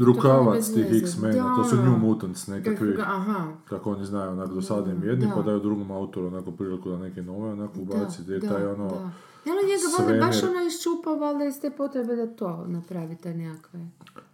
rukavac 0.00 0.66
tih. 0.66 1.02
X-mena, 1.02 1.56
to 1.56 1.64
su 1.64 1.76
Da. 1.76 1.82
New 1.82 1.98
Mutants 1.98 2.46
nekakvi. 2.46 2.96
Aha. 3.00 3.52
Kako 3.64 3.90
oni 3.92 4.06
znaju, 4.06 4.30
onako 4.32 4.54
dosadnim 4.54 5.04
jednim, 5.04 5.28
Da. 5.28 5.34
pa 5.34 5.42
daju 5.42 5.60
drugom 5.60 5.90
autoru 5.90 6.26
onako 6.26 6.50
priliku 6.50 6.90
da 6.90 6.98
neke 6.98 7.22
nove 7.22 7.52
onako 7.52 7.80
ubaci, 7.80 8.22
jer 8.28 8.40
taj 8.40 8.66
ono... 8.66 8.88
Da. 8.88 9.10
Ja 9.46 9.52
ono 9.52 9.62
njega 9.62 10.20
baš 10.20 10.42
ono 10.42 10.66
iščupao 10.66 11.14
valjda 11.14 11.44
iz 11.44 11.60
te 11.60 11.70
potrebe 11.70 12.16
da 12.16 12.26
to 12.26 12.64
napravi 12.66 13.16
te 13.16 13.34
nekakve. 13.34 13.80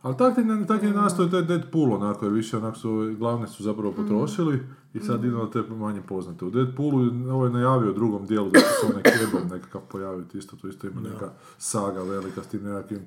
Ali 0.07 0.17
tak 0.17 0.39
je, 0.39 0.45
tak 0.67 0.83
je 0.83 0.91
nastao 0.93 1.27
taj 1.27 1.43
Deadpool, 1.43 1.93
onako 1.95 2.25
je 2.25 2.31
više, 2.33 2.57
onako 2.57 2.79
su, 2.79 2.89
glavne 3.19 3.47
su 3.49 3.63
zapravo 3.63 3.91
Mm. 3.91 3.95
potrošili 3.97 4.61
i 4.95 5.01
sad 5.01 5.25
idemo 5.25 5.45
na 5.45 5.51
te 5.51 5.63
manje 5.63 6.03
poznate. 6.03 6.45
U 6.45 6.51
Deadpoolu 6.51 7.03
je- 7.03 7.33
ovo 7.33 7.45
je 7.45 7.51
najavio 7.51 7.91
u 7.91 7.95
drugom 7.95 8.27
dijelu 8.27 8.51
da 8.51 8.59
će 8.59 8.67
se 8.67 8.87
onaj 8.87 9.03
Cable 9.05 9.49
nekakav 9.51 9.81
pojaviti, 9.83 10.39
isto 10.39 10.57
to 10.57 10.69
isto 10.69 10.87
ima 10.87 11.01
neka 11.03 11.29
saga 11.59 12.03
velika 12.03 12.43
s 12.43 12.47
tim 12.47 12.63
nekakvim 12.63 13.01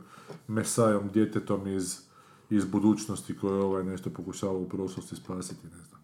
mesajom, 0.47 1.03
djetetom 1.09 1.67
iz, 1.67 1.97
iz 2.49 2.65
budućnosti 2.65 3.37
koje 3.37 3.53
ovaj 3.55 3.83
nešto 3.83 4.09
pokušava 4.09 4.53
u 4.53 4.69
prošlosti 4.69 5.15
spasiti, 5.15 5.67
ne 5.67 5.77
znam. 5.79 5.99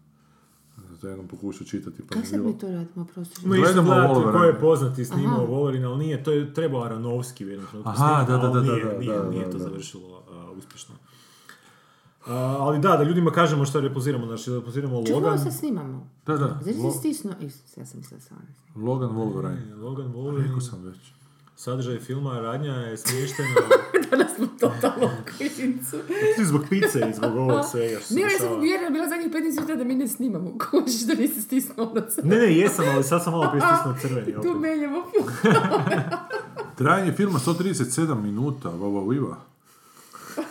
To 0.96 1.08
jednom 1.08 1.28
pokušao 1.28 1.66
čitati, 1.66 1.96
pa 1.98 2.08
Kako 2.08 2.18
mi 2.20 2.26
sad 2.26 2.38
bilo... 2.38 2.46
mi 2.46 2.58
to 2.58 2.66
radimo, 2.68 3.04
prosto? 3.04 3.40
Išli 3.40 3.48
Gledamo 3.50 3.88
gledati 3.88 4.32
ko 4.32 4.44
je 4.44 4.60
poznati 4.60 5.04
snimao 5.04 5.46
Wolverine, 5.46 5.84
ali 5.84 5.98
nije, 5.98 6.24
to 6.24 6.32
je 6.32 6.54
trebao 6.54 6.82
Aronovski 6.82 7.46
u 7.46 7.48
jednom 7.48 7.66
trenutku 7.66 7.90
Aha, 7.90 7.96
snimati, 7.98 8.32
da, 8.32 8.38
da, 8.38 8.44
ali 8.50 8.54
da, 8.56 8.72
nije, 8.72 8.84
da, 8.84 8.98
nije, 8.98 9.12
da, 9.14 9.30
nije 9.30 9.44
da, 9.44 9.50
to 9.50 9.58
da. 9.58 9.64
završilo 9.64 10.22
a, 10.22 10.25
uspješno. 10.58 10.94
A, 12.26 12.32
ali 12.36 12.78
da, 12.78 12.96
da 12.96 13.02
ljudima 13.02 13.30
kažemo 13.30 13.64
što 13.66 13.80
repoziramo, 13.80 14.26
znači 14.26 14.50
repoziramo 14.54 15.06
Čemu 15.06 15.18
ovo 15.18 15.26
Logan, 15.26 15.38
sad 15.44 15.54
snimamo? 15.54 16.10
Da, 16.26 16.36
da, 16.36 16.58
Znači 16.62 16.78
Lo- 16.78 16.92
si 16.92 16.98
stisnuo... 16.98 17.34
Isus, 17.40 17.76
ja 17.76 17.86
sam 17.86 17.98
mislila 17.98 18.20
stvarno. 18.20 18.46
Logan 18.76 19.10
Wolverine. 19.10 19.82
Logan 19.82 20.06
Rekao 20.06 20.20
Wolverine, 20.22 20.60
sam 20.60 20.82
već. 20.84 20.96
sadržaj 21.56 21.98
filma, 21.98 22.40
radnja 22.40 22.72
je 22.72 22.96
smještena 22.96 23.48
Danas 24.10 24.36
smo 24.36 24.46
totalno 24.46 25.06
u 25.06 25.24
klincu. 25.36 25.96
i 26.40 26.44
zbog 26.44 26.62
pice 26.70 27.00
i 27.10 27.14
zbog 27.14 27.36
ovog 27.36 27.64
svega 27.70 27.98
što 27.98 28.08
se 28.08 28.14
Nije, 28.14 28.24
ja 28.24 28.38
sam 28.38 28.52
uvjerena 28.52 28.90
bila 28.90 29.08
zadnjih 29.08 29.28
15 29.32 29.54
minuta 29.54 29.74
da 29.74 29.84
mi 29.84 29.94
ne 29.94 30.08
snimamo. 30.08 30.50
Kužiš 30.70 31.00
da 31.06 31.14
nisi 31.14 31.42
stisnuo 31.42 31.86
ono 31.86 32.10
sad. 32.10 32.26
Ne, 32.26 32.36
ne, 32.36 32.56
jesam, 32.56 32.84
ali 32.94 33.04
sad 33.04 33.24
sam 33.24 33.32
malo 33.32 33.50
prije 33.50 33.62
stisnuo 33.66 33.94
crveni 34.02 34.42
Tu 34.42 34.58
menjamo 34.60 35.02
Trajanje 36.76 37.12
filma 37.12 37.38
137 37.38 38.22
minuta, 38.22 38.68
vova 38.68 39.12
viva. 39.12 39.36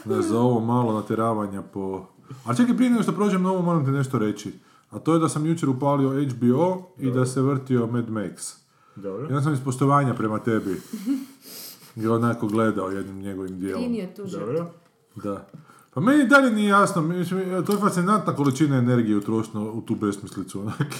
Da, 0.05 0.21
za 0.21 0.39
ovo 0.39 0.59
malo 0.59 0.93
natjeravanja 0.93 1.61
po... 1.61 2.05
A 2.45 2.55
čekaj, 2.55 2.75
prije 2.75 2.91
nego 2.91 3.03
što 3.03 3.11
prođem 3.11 3.43
na 3.43 3.51
ovo, 3.51 3.61
moram 3.61 3.85
ti 3.85 3.91
nešto 3.91 4.19
reći. 4.19 4.53
A 4.89 4.99
to 4.99 5.13
je 5.13 5.19
da 5.19 5.29
sam 5.29 5.45
jučer 5.45 5.69
upalio 5.69 6.25
HBO 6.29 6.83
i 6.99 7.11
da 7.11 7.25
se 7.25 7.41
vrtio 7.41 7.87
Mad 7.87 8.09
Max. 8.09 8.55
Dobro. 8.95 9.23
I 9.23 9.27
onda 9.27 9.41
sam 9.41 9.53
iz 9.53 9.63
poštovanja 9.63 10.13
prema 10.13 10.39
tebi 10.39 10.81
i 11.95 12.07
onako 12.07 12.47
gledao 12.47 12.89
jednim 12.89 13.19
njegovim 13.19 13.59
dijelom. 13.59 13.83
Primio 13.83 14.07
tu. 14.15 14.25
Dobro. 14.25 14.71
Da. 15.15 15.47
Pa 15.93 16.01
meni 16.01 16.23
i 16.23 16.27
dalje 16.27 16.51
nije 16.51 16.69
jasno, 16.69 17.01
mislim, 17.01 17.65
to 17.65 17.73
je 17.73 17.79
fascinantna 17.79 18.35
količina 18.35 18.77
energije 18.77 19.17
utrošena 19.17 19.61
u 19.61 19.81
tu 19.81 19.95
besmislicu. 19.95 20.61
onak. 20.61 20.93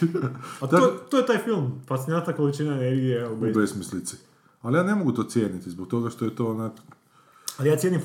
A 0.62 0.68
to, 0.68 0.94
to 1.10 1.18
je 1.18 1.26
taj 1.26 1.38
film, 1.38 1.82
fascinantna 1.88 2.34
količina 2.34 2.72
energije 2.74 3.30
u 3.30 3.36
besmislici. 3.36 4.18
Ali 4.62 4.78
ja 4.78 4.84
ne 4.84 4.96
mogu 4.96 5.12
to 5.12 5.24
cijeniti 5.24 5.70
zbog 5.70 5.88
toga 5.88 6.10
što 6.10 6.26
je 6.26 6.36
to 6.36 6.48
onak... 6.48 6.72
Ali 7.58 7.70
ja 7.70 7.76
cijenim 7.76 8.02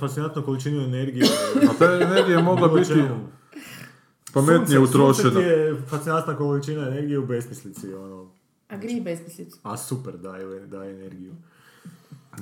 fascinantnu, 0.00 0.42
količinu 0.44 0.82
energije. 0.82 1.26
A 1.70 1.78
ta 1.78 1.84
energija 1.84 2.36
je 2.36 2.42
mogla 2.42 2.68
biti 2.68 3.02
pametnije 4.32 4.80
utrošena. 4.80 5.30
Sunce 5.30 5.40
ti 5.40 5.44
je 5.46 5.82
fascinantna 5.88 6.36
količina 6.36 6.82
energije 6.88 7.18
u 7.18 7.26
besmislici, 7.26 7.94
ono. 7.94 8.30
A 8.68 8.76
gri 8.76 9.00
besmislicu. 9.00 9.58
A 9.62 9.76
super, 9.76 10.18
daje, 10.18 10.66
daje 10.66 10.94
energiju. 10.94 11.32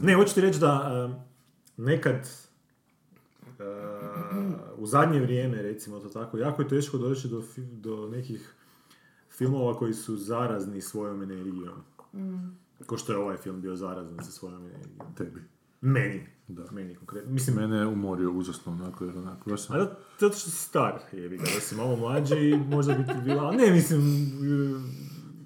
Ne, 0.02 0.14
hoću 0.14 0.34
ti 0.34 0.40
reći 0.40 0.60
da 0.60 1.08
nekad 1.76 2.14
e, 2.14 2.26
u 4.76 4.86
zadnje 4.86 5.20
vrijeme, 5.20 5.62
recimo 5.62 5.98
to 6.00 6.08
tako, 6.08 6.38
jako 6.38 6.62
je 6.62 6.68
teško 6.68 6.98
doći 6.98 7.28
do, 7.28 7.42
fi- 7.42 7.80
do 7.80 8.08
nekih 8.12 8.54
filmova 9.30 9.74
koji 9.78 9.94
su 9.94 10.16
zarazni 10.16 10.80
svojom 10.80 11.22
energijom. 11.22 11.82
Ko 12.86 12.96
što 12.98 13.12
je 13.12 13.18
ovaj 13.18 13.36
film 13.36 13.60
bio 13.60 13.76
zarazan 13.76 14.24
sa 14.24 14.30
svojom 14.30 14.66
energijom. 14.66 15.14
Tebi. 15.16 15.42
Meni. 15.84 16.26
Da. 16.48 16.62
Meni 16.70 16.94
konkretno. 16.94 17.32
Mislim, 17.32 17.56
Mene 17.56 17.76
je 17.76 17.86
umorio 17.86 18.30
užasno, 18.30 18.72
onako, 18.72 19.04
jer 19.04 19.18
onako, 19.18 19.50
baš 19.50 19.60
sam... 19.60 19.76
a 19.76 19.78
da, 19.78 19.96
zato 20.20 20.36
što 20.36 20.50
si 20.50 20.56
star, 20.58 20.98
jebi 21.12 21.36
ga, 21.36 21.42
da 21.44 21.60
si 21.60 21.74
malo 21.74 21.96
mlađi, 21.96 22.34
možda 22.66 22.92
bi 22.94 23.04
ti 23.04 23.12
bila, 23.24 23.42
ali 23.42 23.56
ne, 23.56 23.70
mislim, 23.70 24.00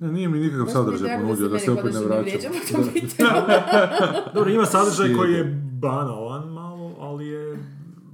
Ne, 0.01 0.13
nije 0.13 0.29
mi 0.29 0.39
nikakav 0.39 0.67
je 0.67 0.73
sadržaj 0.73 1.21
ponudio, 1.21 1.49
da 1.49 1.59
se 1.59 1.71
opet 1.73 1.85
ne 1.85 2.25
pitanje. 2.25 3.29
Dobro, 4.35 4.51
ima 4.51 4.67
sadržaj 4.67 5.15
koji 5.15 5.33
je 5.33 5.45
banalan 5.73 6.49
malo, 6.49 6.97
ali 6.99 7.27
je... 7.27 7.59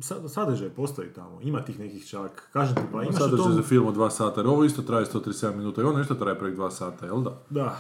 sa- 0.01 0.29
Sadržaj 0.29 0.69
postoji 0.69 1.09
tamo, 1.09 1.41
ima 1.43 1.65
tih 1.65 1.79
nekih 1.79 2.07
čak, 2.07 2.49
kažem 2.53 2.75
ti, 2.75 2.83
pa 2.93 3.03
imaš 3.03 3.15
Sadržaj 3.15 3.39
tom... 3.39 3.53
za 3.53 3.63
film 3.63 3.87
od 3.87 3.95
dva 3.95 4.11
sata, 4.11 4.41
jer 4.41 4.49
ovo 4.49 4.65
isto 4.65 4.83
traje 4.83 5.05
137 5.07 5.57
minuta 5.57 5.81
i 5.81 5.85
ono 5.85 6.01
isto 6.01 6.15
traje 6.15 6.39
prek 6.39 6.55
dva 6.55 6.71
sata, 6.71 7.07
jel 7.07 7.23
da? 7.23 7.39
Da. 7.51 7.77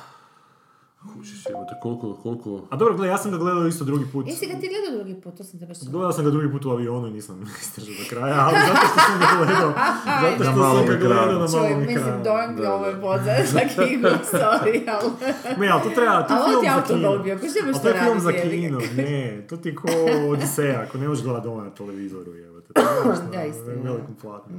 Kužiš, 1.08 1.46
evo 1.46 1.64
te 1.64 1.74
koliko, 1.80 2.14
koliko... 2.16 2.60
A 2.70 2.76
dobro, 2.76 2.94
gledaj, 2.94 3.14
ja 3.14 3.18
sam 3.18 3.30
ga 3.30 3.38
gledao 3.38 3.66
isto 3.66 3.84
drugi 3.84 4.06
put. 4.06 4.26
Jesi 4.26 4.46
ga 4.46 4.52
ti 4.52 4.68
gledao 4.68 4.96
drugi 4.96 5.20
put? 5.20 5.34
To 5.34 5.44
sam 5.44 5.60
te 5.60 5.66
baš... 5.66 5.78
Gledao 5.82 6.12
sam 6.12 6.24
ga 6.24 6.30
drugi 6.30 6.50
put 6.50 6.64
u 6.64 6.70
avionu 6.70 7.06
i 7.08 7.12
nisam 7.12 7.42
istražio 7.62 7.94
do 7.94 8.04
kraja, 8.10 8.40
ali 8.40 8.56
zato 8.58 8.86
što 8.86 9.00
sam 9.00 9.18
ga 9.20 9.26
gledao, 9.36 9.72
zato 10.22 10.44
Na 10.44 10.52
što 10.52 10.76
sam 10.76 10.86
ga 10.86 10.96
gledao 10.96 11.38
na 11.38 11.48
Čovjek, 11.48 11.70
malom 11.70 11.80
mislim, 11.80 11.98
ekranu. 11.98 12.24
dojam 12.24 12.56
bi 12.56 12.62
Da, 12.62 12.74
ovo 12.74 12.86
je 12.86 13.00
podzad 13.00 13.36
za 13.46 13.60
knjigu, 13.60 14.08
sorry, 14.32 14.76
ali... 14.88 15.10
Ne, 15.58 15.68
ali 15.68 15.82
to 15.82 15.90
treba, 15.90 16.22
to 16.22 16.34
je 16.34 16.38
A 16.38 16.42
ovo 16.42 16.50
film 16.52 16.62
ti 16.62 16.70
za 16.70 16.82
kino. 16.88 17.18
bio, 17.18 17.38
ko 17.38 17.46
što 17.48 17.58
imaš 17.58 17.74
Ali 17.74 17.82
to 17.82 17.88
je 17.88 17.94
to 17.94 18.04
film 18.04 18.20
za 18.20 18.32
kino, 18.32 18.78
ne, 18.96 19.14
to 19.48 19.56
ti 19.56 19.68
je 19.68 19.74
ko 19.74 19.88
Odiseja, 20.32 20.80
ako 20.80 20.98
ne 20.98 21.08
možeš 21.08 21.24
gledati 21.24 21.44
doma 21.44 21.64
na 21.64 21.70
televizoru, 21.72 22.30
evo 22.38 22.60
te. 22.60 22.72
To 22.72 22.80
gledaš 23.02 23.18
na 23.20 23.30
Da, 23.32 23.44
istina. 23.44 23.72
velikom 23.84 24.14
platnu. 24.14 24.56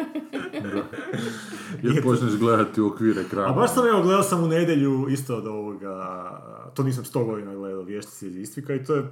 Jer 1.83 2.03
počneš 2.03 2.33
gledati 2.33 2.81
u 2.81 2.87
okvir 2.87 3.19
ekrana. 3.19 3.49
A 3.49 3.53
baš 3.53 3.75
sam 3.75 3.87
evo 3.87 4.03
gledao 4.03 4.23
sam 4.23 4.45
u 4.45 4.49
nedjelju 4.49 5.07
isto 5.11 5.37
od 5.37 5.47
ovoga, 5.47 6.31
to 6.75 6.83
nisam 6.83 7.05
sto 7.05 7.25
godina 7.25 7.55
gledao, 7.55 7.83
vještici 7.83 8.27
iz 8.27 8.37
Istvika 8.37 8.75
i 8.75 8.85
to 8.85 8.95
je, 8.95 9.03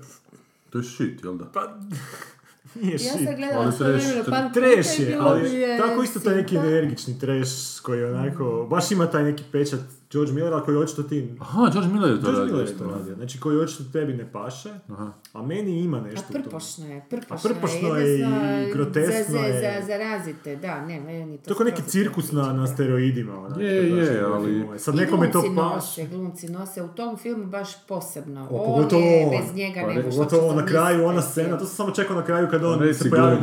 To 0.70 0.78
je 0.78 0.84
shit, 0.84 1.24
jel 1.24 1.34
da? 1.34 1.44
pa, 1.44 1.60
nije 2.74 2.92
Ja 2.92 2.98
shit. 2.98 3.12
sam 3.24 3.36
gledala 3.36 3.72
svoje 3.72 3.92
trash- 3.92 4.04
vremena 4.06 4.24
par 4.26 4.52
Treš 4.54 4.98
je, 4.98 5.06
bilo 5.06 5.22
ali 5.22 5.50
je 5.52 5.78
tako 5.78 6.02
isto 6.02 6.20
taj 6.20 6.34
neki 6.34 6.56
energični 6.56 7.18
treš 7.18 7.48
koji 7.80 7.98
je 7.98 8.10
onako, 8.10 8.66
baš 8.70 8.90
ima 8.90 9.06
taj 9.06 9.24
neki 9.24 9.44
pečat 9.52 9.80
George 10.10 10.32
Millera 10.32 10.60
koji 10.60 10.76
očito 10.76 11.02
ti... 11.02 11.28
Aha, 11.40 11.70
George 11.72 11.88
Miller 11.88 12.10
je 12.10 12.16
to 12.16 12.22
George 12.22 12.40
radio. 12.40 12.54
Miller 12.54 12.78
to 12.78 12.84
radio, 12.86 13.14
znači 13.14 13.40
koji 13.40 13.58
očito 13.58 13.84
tebi 13.92 14.12
ne 14.14 14.32
paše, 14.32 14.74
Aha. 14.88 15.12
a 15.32 15.42
meni 15.42 15.80
ima 15.80 15.96
A 15.96 16.00
nešto 16.00 16.24
u 16.30 16.32
tome. 16.32 16.44
prpošno 16.44 16.86
je, 16.86 16.96
A 16.98 17.02
prpošno, 17.10 17.50
prpošno 17.50 17.88
je, 17.88 18.10
je 18.10 18.68
i 18.68 18.72
groteskno 18.72 19.24
za, 19.26 19.32
za, 19.32 19.38
je. 19.38 19.80
Za, 19.80 19.86
zarazite, 19.86 20.56
da, 20.56 20.80
ne, 20.80 21.00
meni 21.00 21.38
to 21.38 21.44
To 21.44 21.50
je 21.50 21.56
kao 21.56 21.64
neki 21.66 21.82
cirkus 21.82 22.32
na, 22.32 22.52
na 22.52 22.66
steroidima. 22.66 23.38
Onak, 23.38 23.58
Je, 23.58 23.90
je, 23.90 24.24
ali- 24.24 24.62
ovaj. 24.62 24.78
Sad 24.78 24.94
I 24.94 24.98
nekome 24.98 25.32
to 25.32 25.40
glumci 25.40 25.56
paš. 25.56 25.74
nose, 25.74 26.06
glumci 26.06 26.48
nose, 26.48 26.82
u 26.82 26.88
tom 26.88 27.16
filmu 27.16 27.46
baš 27.46 27.86
posebno. 27.86 28.48
O, 28.50 28.56
on 28.56 28.66
pogotovo 28.66 29.02
je, 29.02 29.24
on. 29.24 29.30
bez 29.32 29.54
njega 29.54 29.80
Pa 29.80 29.86
ne 29.86 29.94
re- 29.94 30.02
možeš 30.02 30.16
Pogotovo 30.16 30.52
na 30.52 30.66
kraju 30.66 31.04
ona 31.04 31.22
scena, 31.22 31.58
to 31.58 31.64
sam 31.64 31.76
samo 31.76 31.90
čekao 31.90 32.16
na 32.16 32.24
kraju 32.24 32.48
kad 32.50 32.60
Pa 32.60 32.66
on 32.68 32.94
se 32.94 33.10
pojavi? 33.10 33.38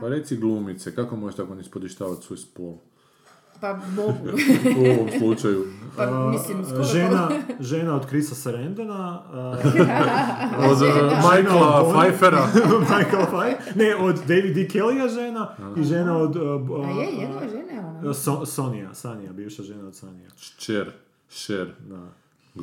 Pa 0.00 0.08
reci 0.08 0.36
glumice, 0.36 0.94
kako 0.94 1.16
možeš 1.16 1.36
tako 1.36 1.54
nispodištavati 1.54 2.26
svoj 2.26 2.36
spol? 2.38 2.74
Pa 3.60 3.78
mogu. 3.96 4.18
U 4.78 4.90
ovom 4.90 5.08
slučaju. 5.18 5.66
pa 5.96 6.30
mislim, 6.30 6.64
skoro 6.64 6.82
žena, 6.84 7.28
žena 7.60 7.94
od 7.96 8.06
Krisa 8.06 8.34
Sarandona, 8.34 9.22
a, 9.32 9.56
Od 10.60 10.82
uh, 10.82 10.88
Michaela 11.30 11.92
Pfeiffera. 11.92 12.46
Michael 12.90 13.26
Pfeiffer, 13.26 13.76
ne, 13.76 13.96
od 13.96 14.16
David 14.18 14.54
D. 14.54 14.68
Kellya 14.68 15.08
žena 15.10 15.54
i 15.76 15.84
žena 15.84 16.16
od... 16.18 16.36
uh, 16.36 16.42
A 16.86 16.90
je, 16.90 17.08
a- 17.08 17.20
njegova 17.20 17.40
žena 17.42 17.72
je 17.72 17.80
ona. 18.02 18.14
So, 18.14 18.46
Sonija, 18.46 18.94
Sanija, 18.94 19.32
bivša 19.32 19.62
žena 19.62 19.88
od 19.88 19.94
Sanija. 19.94 20.28
Šer. 20.58 20.92
Šer. 21.30 21.72
Da. 21.80 22.00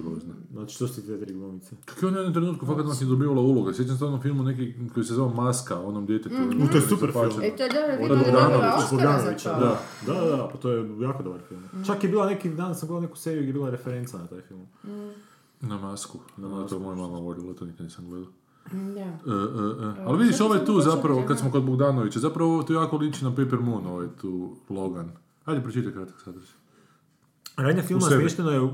Grozno. 0.02 0.34
Znači, 0.52 0.76
što 0.76 0.88
su 0.88 1.02
ti 1.02 1.08
te 1.08 1.26
tri 1.26 1.34
glumice? 1.34 1.76
Kako 1.86 2.06
je 2.06 2.08
ona 2.08 2.18
u 2.18 2.20
jednom 2.20 2.34
trenutku 2.34 2.66
fakat 2.66 2.86
nas 2.86 3.02
je 3.02 3.06
dobivala 3.06 3.42
uloga. 3.42 3.74
Sjećam 3.74 3.98
se 3.98 4.06
onom 4.06 4.22
filmu 4.22 4.44
neki 4.44 4.74
koji 4.94 5.06
se 5.06 5.14
zove 5.14 5.34
Maska, 5.34 5.80
onom 5.82 6.06
djetetu. 6.06 6.36
U, 6.64 6.68
to 6.72 6.78
je 6.78 6.82
super 6.82 7.12
film. 7.12 7.42
E, 7.44 7.56
to 7.56 7.64
je 7.64 7.70
dobro, 7.70 7.98
vidio 8.00 8.16
je 8.16 8.24
Bogdanovića, 8.24 8.88
dobila 8.92 9.16
Oscara 9.16 9.22
za 9.22 9.34
to. 9.44 9.60
da. 9.60 9.80
Da, 10.06 10.14
da, 10.14 10.38
da, 10.38 10.50
pa 10.52 10.58
to 10.58 10.72
je 10.72 11.02
jako 11.02 11.24
dobar 11.24 11.40
film. 11.48 11.64
Čak 11.86 12.04
je 12.04 12.10
bila 12.10 12.26
neki 12.26 12.50
dan, 12.50 12.76
sam 12.76 12.88
gledao 12.88 13.02
neku 13.02 13.18
seriju 13.18 13.42
gdje 13.42 13.50
je 13.50 13.54
bila 13.54 13.70
referenca 13.70 14.18
na 14.18 14.28
taj 14.28 14.42
film. 14.42 14.68
Na 15.62 15.78
masku. 15.78 16.20
Na 16.38 16.48
masku. 16.48 16.70
To 16.70 16.76
je 16.76 16.82
moja 16.82 16.96
mama 16.96 17.20
voljela, 17.20 17.54
to 17.54 17.66
nikad 17.66 17.84
nisam 17.86 18.10
gledao. 18.10 18.30
Da. 18.72 19.00
E, 19.00 19.04
e, 19.04 19.88
e. 19.88 20.06
Ali 20.06 20.24
vidiš, 20.24 20.42
ovaj 20.42 20.66
tu 20.66 20.82
zapravo, 20.82 21.24
kad 21.28 21.40
smo 21.40 21.52
kod 21.52 21.64
Bogdanovića, 21.64 22.20
zapravo 22.20 22.54
ovo 22.54 22.64
tu 22.64 22.74
jako 22.74 22.98
liči 22.98 23.24
na 23.24 23.30
Paper 23.30 23.60
Moon, 23.60 23.88
ovaj 23.88 24.08
tu 24.22 24.56
Logan. 24.70 25.12
Ajde, 25.46 25.62
pročitaj 25.62 25.94
kratak 25.94 26.22
sadržaj. 26.24 26.56
Radnja 27.58 27.84
filma 27.84 28.10
sebi. 28.10 28.22
smještena 28.22 28.52
je 28.52 28.62
u... 28.62 28.74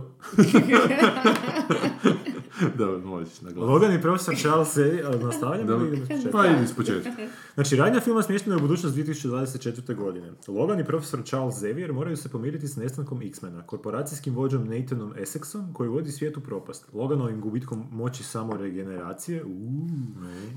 Dobro, 2.78 3.00
možeš 3.00 3.42
na 3.42 3.52
glas. 3.52 3.70
Logan 3.70 3.94
i 3.94 4.02
profesor 4.02 4.36
Charles 4.36 4.78
Xavier, 4.78 5.24
nastavljamo 5.24 5.68
Dobro. 5.68 5.88
ili 5.88 5.98
idemo 5.98 6.04
iz 6.04 6.24
početka? 6.24 6.38
Pa 6.38 6.48
idi 6.48 6.64
iz 6.64 6.74
početka. 6.76 7.10
Znači, 7.54 7.76
radnja 7.76 8.00
filma 8.00 8.22
smještena 8.22 8.56
je 8.56 8.58
u 8.58 8.62
budućnost 8.62 8.96
2024. 8.96 9.96
godine. 9.96 10.32
Logan 10.48 10.80
i 10.80 10.86
profesor 10.86 11.24
Charles 11.24 11.56
Xavier 11.56 11.94
moraju 11.94 12.18
se 12.18 12.30
pomiriti 12.30 12.68
s 12.68 12.76
nestankom 12.76 13.22
X-mena, 13.22 13.64
korporacijskim 13.64 14.36
vođom 14.36 14.68
Nathanom 14.68 15.14
Essexom, 15.14 15.74
koji 15.74 15.90
vodi 15.90 16.12
svijet 16.12 16.38
u 16.38 16.42
propast. 16.42 16.94
Loganovim 16.94 17.42
gubitkom 17.42 17.84
moći 17.92 18.24
samoregeneracije, 18.24 19.44
uuu, 19.44 19.88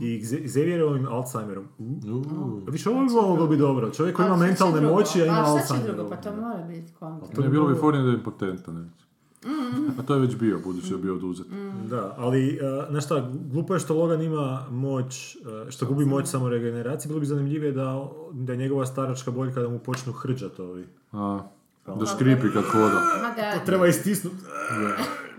i 0.01 0.23
Xavierovim 0.25 1.07
Alzheimerom. 1.09 1.65
Više 2.71 2.91
ovo 2.91 3.05
bi 3.05 3.13
moglo 3.13 3.47
biti 3.47 3.61
dobro. 3.61 3.91
Čovjek 3.91 4.17
koji 4.17 4.27
ima 4.27 4.37
mentalne 4.37 4.81
moći, 4.81 5.23
a 5.23 5.27
ima 5.27 5.35
A 5.35 5.45
šta 5.45 5.53
će 5.53 5.61
Alzheimerov. 5.61 5.97
drugo? 5.97 6.11
Pa 6.11 6.17
to 6.17 6.37
mora 6.37 6.63
biti 6.69 6.93
kontra. 6.99 7.29
To 7.37 7.43
je 7.43 7.49
bilo 7.49 7.69
bi 7.69 7.75
fornije 7.75 8.05
da 8.05 8.11
je 8.11 8.15
impotentan. 8.15 8.91
A 9.99 10.03
to 10.03 10.15
je 10.15 10.21
već 10.21 10.37
bio, 10.37 10.59
budući 10.65 10.89
da 10.89 10.95
je 10.97 11.03
bio 11.03 11.15
oduzet. 11.15 11.47
Da, 11.91 12.15
ali, 12.19 12.61
uh, 12.79 12.91
znaš 12.91 13.05
šta, 13.05 13.31
glupo 13.53 13.75
je 13.75 13.81
što 13.81 13.95
Logan 13.95 14.23
ima 14.23 14.67
moć, 14.71 15.37
uh, 15.37 15.71
što 15.71 15.87
gubi 15.87 16.05
moć 16.05 16.27
samoregeneracije, 16.29 17.09
bilo 17.09 17.21
bi 17.21 17.27
zanimljivije 17.27 17.73
da, 17.73 18.09
da 18.33 18.53
je 18.53 18.59
njegova 18.59 18.87
staračka 18.87 19.31
boljka 19.31 19.61
da 19.61 19.69
mu 19.69 19.79
počnu 19.79 20.13
hrđat 20.13 20.61
ovi. 20.61 20.87
A, 21.13 21.41
da 21.87 22.07
škripi 22.07 22.47
kad 22.53 22.65
hoda. 22.65 23.01
Da, 23.37 23.65
Treba 23.67 23.87
istisnuti, 23.87 24.37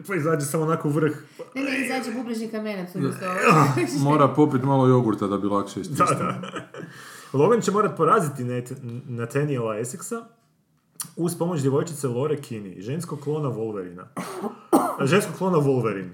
pa 0.08 0.15
izađe 0.15 0.46
samo 0.46 0.63
onako 0.63 0.89
vrh. 0.89 1.12
ne, 1.56 1.62
ne, 1.63 1.86
izađe 1.86 2.17
bubrežni 2.17 2.48
kamenac 2.48 2.89
Mora 4.00 4.28
popit 4.28 4.63
malo 4.63 4.88
jogurta 4.88 5.28
da 5.28 5.38
bi 5.38 5.48
lakše 5.48 5.82
istisnuo. 5.82 6.08
Logan 7.34 7.62
će 7.62 7.72
morat 7.72 7.98
poraziti 7.98 8.43
Nat- 8.43 8.74
Nathaniela 9.08 9.76
Essexa 9.76 10.22
uz 11.17 11.38
pomoć 11.38 11.62
djevojčice 11.62 12.08
Lore 12.08 12.36
Kinney, 12.38 12.82
ženskog 12.82 13.19
klona 13.19 13.49
Wolverina. 13.49 14.03
ženskog 15.12 15.36
klona 15.38 15.58
Wolverine. 15.58 16.10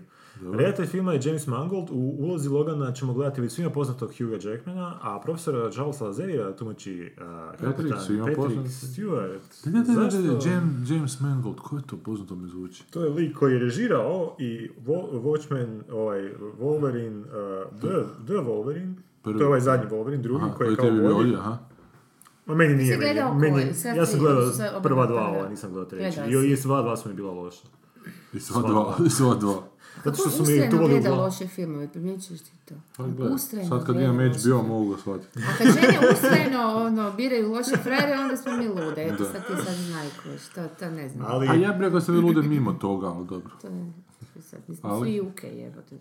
Redatelj 0.54 0.86
filma 0.86 1.14
je 1.14 1.20
James 1.24 1.48
Mangold, 1.48 1.90
u 1.92 2.16
ulozi 2.20 2.50
Logana 2.50 2.92
ćemo 2.94 3.14
gledati 3.14 3.42
već 3.42 3.52
svima 3.52 3.70
poznatog 3.70 4.12
Hugha 4.18 4.50
Jackmana, 4.50 4.98
a 5.02 5.20
profesora 5.24 5.72
Charlesa 5.72 6.06
Xaviera 6.06 6.56
tumači 6.58 7.12
uh, 7.18 7.60
kapitan 7.60 7.98
Patrick 8.20 8.36
poznat. 8.36 8.66
Stewart. 8.66 9.40
Ne, 9.66 9.72
ne, 9.72 9.94
ne, 9.94 10.34
ne? 10.34 10.40
James, 10.52 10.90
James 10.90 11.20
Mangold, 11.20 11.60
ko 11.60 11.78
je 11.78 11.84
to 11.88 11.98
poznato 11.98 12.36
mi 12.36 12.50
zvuči? 12.50 12.84
To 12.92 13.04
je 13.04 13.10
lik 13.10 13.38
koji 13.38 13.54
je 13.54 13.60
režirao 13.60 14.36
i 14.40 14.70
Wo- 14.86 15.22
Watchmen, 15.22 15.82
ovaj, 15.92 16.32
Wolverine, 16.60 17.20
uh, 17.20 17.80
The, 17.80 17.88
The 18.26 18.34
Wolverine, 18.34 18.94
Prvi. 19.24 19.38
to 19.38 19.44
je 19.44 19.48
ovaj 19.48 19.62
zadnji 19.62 19.90
Wolverine, 19.90 20.22
drugi 20.22 20.46
Aha, 20.46 20.54
koji 20.56 20.70
je 20.70 20.76
kao 20.76 20.88
ovdje, 21.16 21.36
aha. 21.36 21.58
Ma 22.46 22.56
meni 22.56 22.76
nije, 22.76 22.98
gledao 22.98 23.34
meni, 23.34 23.54
koji? 23.54 23.66
meni, 23.66 23.78
Sve 23.78 23.92
ja 23.96 24.06
sam 24.06 24.20
gledao 24.20 24.52
prva 24.84 25.06
dva 25.06 25.28
ova 25.28 25.50
nisam 25.50 25.72
gledao 25.72 25.90
treći. 25.90 26.20
I, 26.20 26.52
i 26.52 26.58
sva 26.58 26.82
dva 26.82 26.98
su 26.98 27.10
mi 27.10 27.16
bila 27.16 27.32
loša. 27.32 27.68
I 28.34 28.40
sva 28.40 28.62
dva, 28.62 28.98
i 29.06 29.10
sva 29.10 29.36
dva. 29.36 29.64
Zato 30.06 30.18
što 30.18 30.30
su 30.30 30.44
mi 30.44 30.70
tu 30.70 30.78
voli 30.78 30.90
gleda 30.90 31.16
loše 31.16 31.48
filmove, 31.48 31.88
primjećuješ 31.88 32.42
ti 32.42 32.52
to? 32.66 32.76
Pa 32.98 33.04
Ustrajno 33.04 33.70
sad 33.70 33.86
kad 33.86 33.96
imam 33.96 34.18
HBO 34.30 34.64
mogu 34.64 34.92
ga 34.92 34.98
shvatiti. 34.98 35.40
A 35.40 35.58
kad 35.58 35.68
žene 35.68 36.00
ustrajno 36.14 36.76
ono, 36.76 37.12
biraju 37.12 37.52
loše 37.52 37.78
frajere, 37.84 38.20
onda 38.20 38.38
smo 38.38 38.52
mi 38.58 38.68
lude. 38.68 39.04
Eto, 39.04 39.24
sad 39.26 39.48
ti 39.48 39.54
sad 39.66 39.76
znajkuješ, 39.76 40.42
to, 40.56 40.62
to 40.80 40.90
ne 40.92 41.10
znam. 41.10 41.26
Ali, 41.30 41.48
A 41.48 41.54
ja 41.54 41.72
bih 41.72 41.82
rekao 41.82 42.00
da 42.00 42.06
se 42.06 42.12
vi 42.12 42.18
lude 42.18 42.42
mimo 42.42 42.74
toga, 42.74 43.08
ali 43.08 43.28
dobro. 43.28 43.52
To 43.62 43.68
je, 43.68 43.94
sad, 44.42 44.60
mislim, 44.68 44.92
Ali- 44.92 45.10
svi 45.12 45.22
UK 45.22 45.44
jebote, 45.44 45.96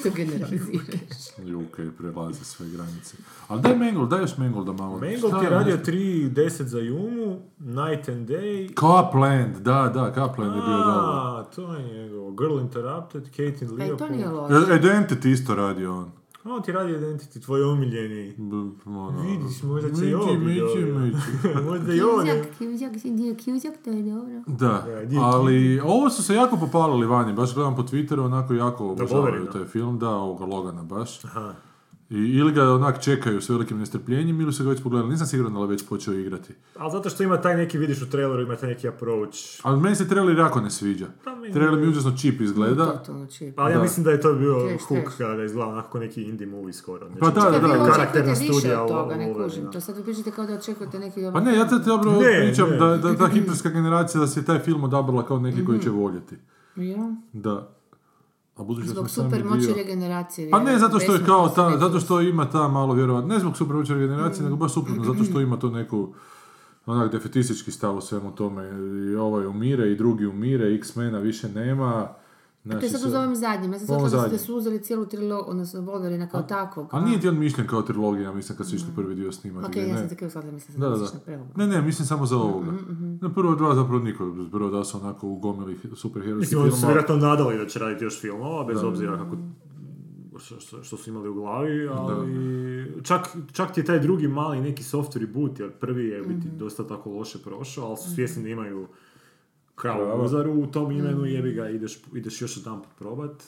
što 0.00 0.10
generaliziraš. 0.16 1.18
UK 1.66 1.96
prelazi 1.98 2.44
sve 2.44 2.68
granice. 2.68 3.16
Ali 3.48 3.62
daj 3.62 3.76
Mangold, 3.76 4.10
daj 4.10 4.20
još 4.20 4.36
Mangold 4.36 4.66
da 4.66 4.72
malo... 4.72 4.92
Mangold 4.92 5.32
Šta 5.34 5.42
je 5.42 5.50
radio 5.50 5.76
nešto? 5.76 5.92
3.10 5.92 6.62
za 6.62 6.78
Jumu, 6.78 7.38
Night 7.58 8.08
and 8.08 8.28
Day, 8.28 8.80
Copland, 8.80 9.56
da, 9.56 9.90
da, 9.94 10.12
Copland 10.14 10.54
je 10.56 10.60
bio 10.62 10.76
dobro. 10.76 11.12
A, 11.12 11.44
to 11.54 11.74
je 11.74 12.02
njegovo. 12.02 12.30
Girl 12.30 12.60
Interrupted, 12.60 13.24
Kate 13.30 13.64
and 13.66 13.78
Pa 13.78 13.84
i 13.84 13.96
to 13.96 14.08
nije 14.08 14.26
Leopold. 14.28 14.50
loše. 14.52 14.72
E, 14.72 14.78
Identity 14.78 15.32
isto 15.32 15.54
radio 15.54 15.96
on. 15.96 16.10
A 16.44 16.50
on 16.50 16.62
ti 16.62 16.72
radi 16.72 16.92
Identity, 16.92 17.40
tvoj 17.40 17.62
omiljeni. 17.62 18.34
B- 18.38 18.56
ono, 18.88 19.20
Vidiš, 19.22 19.62
možda 19.62 19.88
će 19.90 20.10
i 20.10 20.14
ovo 20.14 20.34
biti 20.36 20.60
dobro. 20.60 21.62
Možda 21.70 21.94
i 21.94 22.00
ovo 22.00 22.22
ne. 22.22 22.32
Kjuzak, 22.32 22.58
Kjuzak, 22.58 23.00
si 23.00 23.10
dio 23.10 23.34
Kjuzak, 23.34 23.72
to 23.84 23.90
je 23.90 24.02
dobro. 24.04 24.42
Da, 24.48 24.86
Da, 25.04 25.20
ali 25.20 25.80
ovo 25.80 26.10
su 26.10 26.22
se 26.22 26.34
jako 26.34 26.56
popalili 26.56 27.06
vani, 27.06 27.32
baš 27.32 27.54
gledam 27.54 27.76
po 27.76 27.82
Twitteru, 27.82 28.20
onako 28.20 28.54
jako 28.54 28.86
obožavaju 28.86 29.46
taj 29.46 29.64
film, 29.64 29.98
da, 29.98 30.10
ovoga 30.10 30.44
Logana 30.46 30.82
baš. 30.82 31.24
Aha. 31.24 31.54
I, 32.12 32.16
ili 32.16 32.52
ga 32.52 32.64
onak 32.64 33.00
čekaju 33.00 33.40
s 33.40 33.48
velikim 33.48 33.78
nestrpljenjem 33.78 34.40
ili 34.40 34.52
su 34.52 34.64
ga 34.64 34.70
već 34.70 34.82
pogledali, 34.82 35.10
nisam 35.10 35.26
siguran 35.26 35.52
da 35.52 35.58
li 35.58 35.64
je 35.64 35.70
već 35.70 35.88
počeo 35.88 36.14
igrati. 36.14 36.54
Ali 36.76 36.90
zato 36.92 37.10
što 37.10 37.22
ima 37.22 37.36
taj 37.36 37.56
neki, 37.56 37.78
vidiš 37.78 38.02
u 38.02 38.10
traileru, 38.10 38.42
ima 38.42 38.56
taj 38.56 38.68
neki 38.68 38.88
approach. 38.88 39.38
Ali 39.62 39.80
meni 39.80 39.96
se 39.96 40.08
trailer 40.08 40.38
jako 40.38 40.60
ne 40.60 40.70
sviđa. 40.70 41.06
Pa 41.24 41.30
meni- 41.32 41.54
Trailer 41.54 41.80
mi 41.80 41.88
užasno 41.88 42.12
cheap 42.12 42.40
izgleda. 42.40 42.86
Totalno 42.88 43.26
cheap. 43.28 43.54
Ali 43.56 43.72
ja 43.72 43.76
Da. 43.76 43.82
mislim 43.82 44.04
da 44.04 44.10
je 44.10 44.20
to 44.20 44.34
bio 44.34 44.54
Trash, 44.60 44.84
hook 44.84 45.16
kada 45.18 45.32
je 45.32 45.46
izgledao 45.46 45.72
onako 45.72 45.98
neki 45.98 46.22
indie 46.22 46.46
movie 46.46 46.72
skoro. 46.72 47.08
Pa 47.20 47.30
da, 47.30 47.40
da, 47.40 47.50
Da, 47.50 47.58
da, 47.58 47.66
vi 47.66 47.78
da. 47.78 47.84
karakterna 47.86 48.02
očekujete 48.24 48.40
više 48.42 48.52
studija 48.52 48.82
od 48.82 48.90
o- 48.90 48.94
toga, 48.94 49.14
ne 49.16 49.34
kužim. 49.34 49.72
To 49.72 49.80
sad 49.80 49.96
vi 49.96 50.02
pričate 50.02 50.30
kao 50.30 50.46
da 50.46 50.54
očekujete 50.54 50.98
neki 50.98 51.20
Pa 51.32 51.40
ne, 51.40 51.54
ja 51.54 51.68
sad 51.68 51.84
dobro 51.84 52.10
Ne, 52.12 52.18
pričam 52.40 52.70
ne. 52.70 52.76
da, 52.76 52.96
da 52.98 53.16
ta 53.16 53.28
hitlerska 53.28 53.68
generacija 53.70 54.20
da 54.20 54.26
se 54.26 54.44
taj 54.44 54.58
film 54.58 54.84
odabrala 54.84 55.26
kao 55.26 55.38
neki 55.38 55.64
koji 55.64 55.80
će 55.80 55.90
voljeti. 55.90 56.36
Ja. 56.76 57.14
Da. 57.32 57.68
A 58.62 58.64
budući 58.64 58.86
da 58.86 58.92
Zbog 58.92 59.10
sami 59.10 59.30
super 59.30 59.44
moći 59.44 59.72
regeneracije. 59.76 60.50
Pa 60.50 60.60
ne 60.60 60.78
zato 60.78 61.00
što 61.00 61.14
je 61.14 61.24
kao 61.26 61.48
ta, 61.48 61.78
zato 61.78 62.00
što 62.00 62.20
ima 62.20 62.50
ta 62.50 62.68
malo 62.68 62.94
vjerojatno, 62.94 63.34
ne 63.34 63.40
zbog 63.40 63.56
super 63.56 63.76
moći 63.76 63.94
regeneracije, 63.94 64.44
nego 64.44 64.56
baš 64.56 64.72
suprotno, 64.72 65.04
zato 65.04 65.24
što 65.24 65.40
ima 65.46 65.56
to 65.56 65.70
neku 65.70 66.14
onak 66.86 67.12
defetistički 67.12 67.70
stav 67.70 67.96
u 67.96 68.00
svemu 68.00 68.34
tome. 68.34 68.68
I 69.12 69.14
ovaj 69.14 69.46
umire 69.46 69.92
i 69.92 69.96
drugi 69.96 70.26
umire, 70.26 70.74
X-mena 70.74 71.18
više 71.18 71.48
nema. 71.48 72.08
To 72.62 72.68
je 72.68 72.78
Znači, 72.78 72.88
sad 72.90 73.04
uz 73.04 73.14
ovim 73.14 73.36
zadnjim. 73.36 73.72
Ja 73.72 73.78
sam 73.78 73.86
shvatila 73.86 74.08
da 74.10 74.16
zadnjem. 74.18 74.38
su 74.38 74.56
uzeli 74.56 74.78
cijelu 74.78 75.06
trilogiju, 75.06 75.44
odnosno 75.46 75.80
Wolverina 75.82 76.30
kao 76.30 76.42
takvog. 76.42 76.88
A 76.90 77.00
nije 77.00 77.20
ti 77.20 77.28
on 77.28 77.38
mišljen 77.38 77.66
kao 77.66 77.82
trilogija, 77.82 78.32
mislim, 78.32 78.58
kad 78.58 78.68
su 78.68 78.76
išli 78.76 78.88
prvi 78.96 79.14
dio 79.14 79.32
snimati. 79.32 79.66
Ok, 79.66 79.74
ne? 79.76 79.88
ja 79.88 79.98
sam 79.98 80.08
se 80.08 80.16
krivo 80.16 80.30
shvatila, 80.30 80.52
mislim 80.52 80.80
Da, 80.80 80.88
da 80.88 80.96
da, 80.96 81.06
da. 81.26 81.38
Ne, 81.56 81.66
ne, 81.66 81.82
mislim 81.82 82.06
samo 82.06 82.26
za 82.26 82.36
Mhm, 82.36 82.44
ovoga. 82.44 82.72
Na 83.20 83.28
prvo 83.30 83.54
dva 83.54 83.74
zapravo 83.74 83.98
niko, 83.98 84.18
prvo 84.52 84.70
da 84.70 84.84
su 84.84 84.98
onako 84.98 85.28
ugomili 85.28 85.78
superherojskih 85.94 86.40
Mislim, 86.40 86.62
oni 86.62 86.70
su 86.70 86.76
se 86.76 86.80
filmova. 86.80 86.94
vjerojatno 86.94 87.28
nadali 87.28 87.58
da 87.58 87.66
će 87.66 87.78
raditi 87.78 88.04
još 88.04 88.20
filmova, 88.20 88.64
bez 88.64 88.82
obzira 88.82 89.16
kako 89.18 89.36
što, 90.82 90.96
su 90.96 91.10
imali 91.10 91.28
u 91.28 91.34
glavi, 91.34 91.88
ali 91.88 92.32
čak, 93.02 93.20
čak 93.52 93.72
ti 93.72 93.80
je 93.80 93.84
taj 93.84 94.00
drugi 94.00 94.28
mali 94.28 94.60
neki 94.60 94.82
soft 94.82 95.16
reboot, 95.16 95.60
jer 95.60 95.70
prvi 95.70 96.04
je 96.04 96.22
u 96.22 96.24
biti 96.24 96.48
dosta 96.50 96.86
tako 96.86 97.10
loše 97.10 97.38
prošao, 97.38 97.86
ali 97.86 97.96
su 97.96 98.14
svjesni 98.14 98.42
da 98.42 98.48
imaju 98.48 98.86
Prava. 99.76 100.14
uzaru 100.16 100.52
u 100.52 100.66
tom 100.66 100.92
imenu, 100.92 101.24
jebi 101.26 101.52
ga, 101.52 101.68
ideš, 101.68 101.98
ideš 102.14 102.42
još 102.42 102.56
jedan 102.56 102.80
probat. 102.98 103.42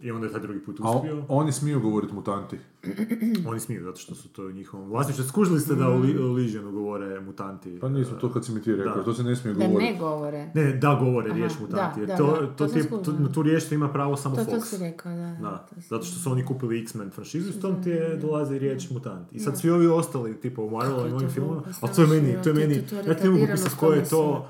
I 0.00 0.10
onda 0.10 0.26
je 0.26 0.32
taj 0.32 0.40
drugi 0.40 0.60
put 0.60 0.80
A 0.80 0.90
uspio. 0.90 1.24
oni 1.28 1.52
smiju 1.52 1.80
govoriti 1.80 2.14
mutanti. 2.14 2.58
Oni 3.46 3.60
smiju, 3.60 3.82
zato 3.82 3.96
što 3.96 4.14
su 4.14 4.28
to 4.28 4.42
u 4.42 4.50
njihovom 4.50 4.88
vlasništvu. 4.88 5.24
Skužili 5.24 5.60
ste 5.60 5.74
da 5.74 5.88
u 5.88 5.98
Legionu 6.32 6.72
govore 6.72 7.20
mutanti. 7.20 7.78
Pa 7.80 7.88
nisu 7.88 8.10
to 8.12 8.32
kad 8.32 8.44
si 8.44 8.52
mi 8.52 8.62
ti 8.62 8.72
rekao, 8.72 8.96
Da. 8.96 9.04
to 9.04 9.14
se 9.14 9.22
ne 9.22 9.36
smije 9.36 9.54
Da 9.54 9.66
govoriti. 9.66 9.92
ne 9.92 9.98
govore. 9.98 10.50
Ne, 10.54 10.72
da 10.72 10.94
govore 10.96 11.26
Aha, 11.26 11.36
riječ 11.36 11.52
da, 11.52 11.60
mutanti. 11.60 12.06
da, 12.06 12.16
to, 12.16 12.26
da, 12.26 12.36
to, 12.38 12.46
to 12.48 12.66
ti, 12.68 12.74
to- 12.80 12.84
skužila. 12.98 13.18
na 13.18 13.32
tu 13.32 13.42
riječ 13.42 13.72
ima 13.72 13.88
pravo 13.90 14.16
samo 14.16 14.36
To, 14.36 14.42
Fox. 14.42 14.50
to 14.50 14.60
si 14.60 14.76
rekao, 14.78 15.12
da. 15.12 15.36
Da, 15.40 15.66
to 15.68 15.74
si- 15.74 15.88
zato 15.88 16.04
što 16.04 16.18
su 16.18 16.30
oni 16.30 16.44
kupili 16.44 16.80
X-Men 16.80 17.10
franšizu, 17.10 17.52
s 17.52 17.60
tom 17.60 17.82
ti 17.82 17.90
je 17.90 18.16
dolazi 18.16 18.58
riječ 18.58 18.90
mutant. 18.90 19.32
I 19.32 19.38
sad 19.38 19.58
svi 19.58 19.70
ovi 19.70 19.86
ostali, 19.86 20.36
tipa 20.36 20.62
u 20.62 20.70
Marvelu 20.70 21.00
i 21.00 21.04
je 21.04 21.14
ovim 21.14 21.28
to 21.28 21.34
filmovima, 21.34 21.62
glupo, 21.62 21.78
ali 21.80 21.94
to 21.94 22.02
je 22.02 22.08
meni, 22.08 22.20
strašno, 22.22 22.42
to 22.44 22.48
je 22.50 22.54
to- 22.54 22.60
meni, 22.60 22.82
to- 22.82 23.02
to 23.02 23.08
ja 23.10 23.16
ti 23.16 23.24
ne 23.24 23.30
mogu 23.30 23.46
pisati 23.46 23.76
koje 23.76 23.98
je 23.98 24.04
to, 24.04 24.46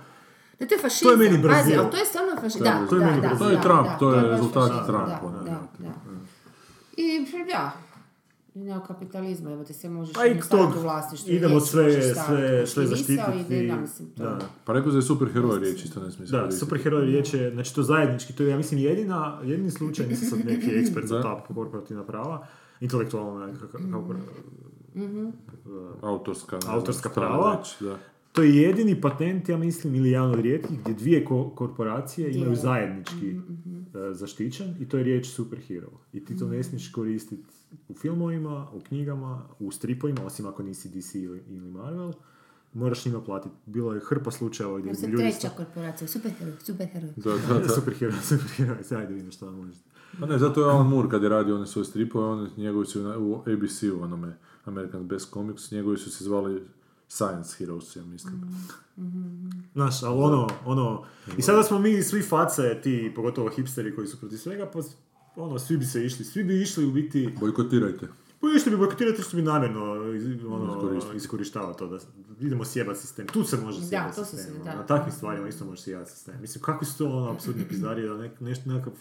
Ne, 0.61 0.69
to 0.69 0.75
je 0.75 0.81
fašizam. 0.81 1.07
To 1.09 1.13
je 1.13 1.19
meni 1.21 1.43
Pazi, 1.43 1.43
Brazil. 1.43 1.81
ali 1.81 1.91
to 1.91 1.97
je 1.97 2.05
stvarno 2.05 2.41
fašizam. 2.41 2.65
Da, 2.81 2.87
to 2.89 2.95
je 2.97 3.01
da, 3.01 3.07
meni 3.07 3.21
da, 3.21 3.29
Brazil. 3.29 3.39
To 3.39 3.51
je 3.51 3.57
da, 3.57 3.63
Trump, 3.63 3.87
da, 3.87 3.99
to 3.99 4.15
je 4.15 4.23
rezultat 4.23 4.87
Trumpa, 4.87 5.21
Da, 5.35 5.41
da, 5.41 5.61
da. 5.79 5.93
I 6.97 7.07
da, 7.47 7.73
i 8.55 8.59
neokapitalizma, 8.59 9.51
evo 9.53 9.65
ti 9.65 9.73
se 9.73 9.89
možeš 9.89 10.15
Pa 10.15 10.27
i 10.27 10.41
tog, 10.41 10.77
u 10.77 10.81
vlasništvu. 10.81 11.33
idemo 11.33 11.55
riječ 11.55 11.63
sve, 11.63 12.15
sve, 12.15 12.67
sve 12.67 12.87
zaštititi. 12.87 13.23
ide, 13.41 13.67
ja 13.67 13.77
mislim, 13.77 14.11
to. 14.11 14.23
Da. 14.23 14.39
Pa 14.65 14.73
rekao 14.73 14.91
da 14.91 14.99
je 14.99 15.03
superheroj 15.03 15.59
riječ, 15.59 15.85
isto 15.85 16.01
ne 16.01 16.11
se 16.11 16.23
Da, 16.23 16.51
superheroj 16.51 17.05
riječ 17.05 17.35
je, 17.35 17.51
znači 17.51 17.75
to 17.75 17.83
zajednički, 17.83 18.33
to 18.33 18.43
je 18.43 18.51
ja 18.51 18.57
mislim 18.57 18.81
jedina, 18.81 19.39
jedini 19.45 19.71
slučaj, 19.71 20.07
nisam 20.07 20.29
sad 20.29 20.47
neki 20.47 20.71
ekspert 20.81 21.07
za 21.07 21.17
Da. 21.17 21.23
ta 21.23 21.45
korporativna 21.45 22.05
prava, 22.05 22.47
intelektualna, 22.81 23.49
kako, 23.61 23.79
kako, 23.93 24.15
Autorska, 26.03 26.57
ne 26.57 26.61
znam 26.61 26.75
Autorska 26.75 27.09
šta 27.09 27.21
prava. 27.21 27.57
reći, 27.59 27.85
da. 27.85 27.99
To 28.33 28.43
je 28.43 28.57
jedini 28.57 29.01
patent, 29.01 29.49
ja 29.49 29.57
mislim, 29.57 29.95
ili 29.95 30.11
jedan 30.11 30.31
od 30.31 30.41
rijetkih 30.41 30.81
gdje 30.81 30.95
dvije 30.95 31.25
ko- 31.25 31.51
korporacije 31.51 32.31
imaju 32.33 32.57
zajednički 32.57 33.31
e, 33.31 34.15
zaštićen 34.15 34.75
i 34.81 34.89
to 34.89 34.97
je 34.97 35.05
riječ 35.05 35.27
superhero. 35.27 35.91
I 36.13 36.25
ti 36.25 36.39
to 36.39 36.49
ne 36.49 36.63
smiješ 36.63 36.93
koristiti 36.93 37.43
u 37.89 37.95
filmovima, 37.95 38.69
u 38.73 38.81
knjigama, 38.81 39.43
u 39.59 39.71
stripovima, 39.71 40.25
osim 40.25 40.47
ako 40.47 40.63
nisi 40.63 40.89
DC 40.91 41.15
ili, 41.15 41.43
ili 41.49 41.71
Marvel. 41.71 42.13
Moraš 42.75 43.07
njima 43.07 43.21
platiti. 43.21 43.55
Bilo 43.67 43.95
je 43.95 44.01
hrpa 44.01 44.31
slučajeva 44.31 44.79
gdje 44.79 44.93
ljudi... 45.03 45.17
treća 45.17 45.49
korporacija, 45.49 46.09
superheroj, 46.09 46.55
superheroj. 46.61 47.11
Da, 47.17 47.31
da, 47.49 47.59
da. 47.59 47.69
superhero, 47.77 48.13
superhero, 48.23 48.77
ajde 48.93 49.15
vidim 49.15 49.31
što 49.31 49.47
vam 49.47 49.55
možete. 49.57 49.85
Pa 50.21 50.27
ne, 50.27 50.39
zato 50.39 50.61
je 50.61 50.71
Alan 50.71 50.89
Moore 50.89 51.09
kad 51.09 51.23
je 51.23 51.29
radio 51.29 51.57
one 51.57 51.67
svoje 51.67 51.85
stripove, 51.85 52.27
oni, 52.27 52.51
njegovi 52.57 52.87
su 52.87 53.03
na- 53.03 53.19
u 53.19 53.35
ABC-u, 53.37 54.03
onome 54.03 54.37
American 54.65 55.09
Best 55.09 55.33
Comics, 55.33 55.71
njegovi 55.71 55.97
su 55.97 56.11
se 56.11 56.25
zvali 56.25 56.63
Science 57.13 57.57
Heroes, 57.59 57.97
ja 57.97 58.05
mislim. 58.05 58.41
Znaš, 59.73 60.03
ali 60.03 60.19
ono, 60.19 60.49
ono... 60.65 61.05
I 61.39 61.43
sada 61.43 61.63
smo 61.63 61.79
mi 61.79 62.03
svi 62.03 62.23
face, 62.23 62.81
ti, 62.83 63.13
pogotovo 63.17 63.49
hipsteri 63.49 63.95
koji 63.95 64.07
su 64.07 64.21
protiv 64.21 64.37
svega, 64.37 64.71
pa 64.73 64.79
ono, 65.37 65.59
svi 65.59 65.77
bi 65.77 65.85
se 65.85 66.07
išli, 66.07 66.25
svi 66.25 66.45
bi 66.45 66.63
išli 66.63 66.87
u 66.87 66.93
biti... 66.93 67.35
Bojkotirajte. 67.41 68.09
Pa 68.41 68.47
išli 68.57 68.71
bi 68.71 68.77
bojkotirati 68.77 69.23
što 69.23 69.37
bi 69.37 69.43
namjerno 69.43 69.93
ono, 70.49 70.91
iskorištava 71.15 71.73
to 71.73 71.87
da 71.87 71.99
idemo 72.41 72.65
sjebati 72.65 73.01
sistem. 73.01 73.27
Tu 73.27 73.45
se 73.45 73.57
može 73.57 73.81
Da, 73.81 73.87
sjebati 73.87 74.17
to 74.17 74.25
se 74.25 74.37
sistem. 74.37 74.55
se- 74.55 74.61
ono, 74.61 74.65
da. 74.65 74.77
Na 74.77 74.87
takvim 74.87 75.13
stvarima 75.13 75.49
isto 75.49 75.65
može 75.65 75.83
sjebati 75.83 76.11
sistem. 76.11 76.35
Mislim, 76.41 76.63
kakvi 76.63 76.87
su 76.87 76.99
to 76.99 77.07
ono 77.09 77.31
apsurdni 77.31 77.69
pizdarije 77.69 78.09
da 78.09 78.17
nek, 78.17 78.41
nešto, 78.41 78.71
nekakav 78.71 78.93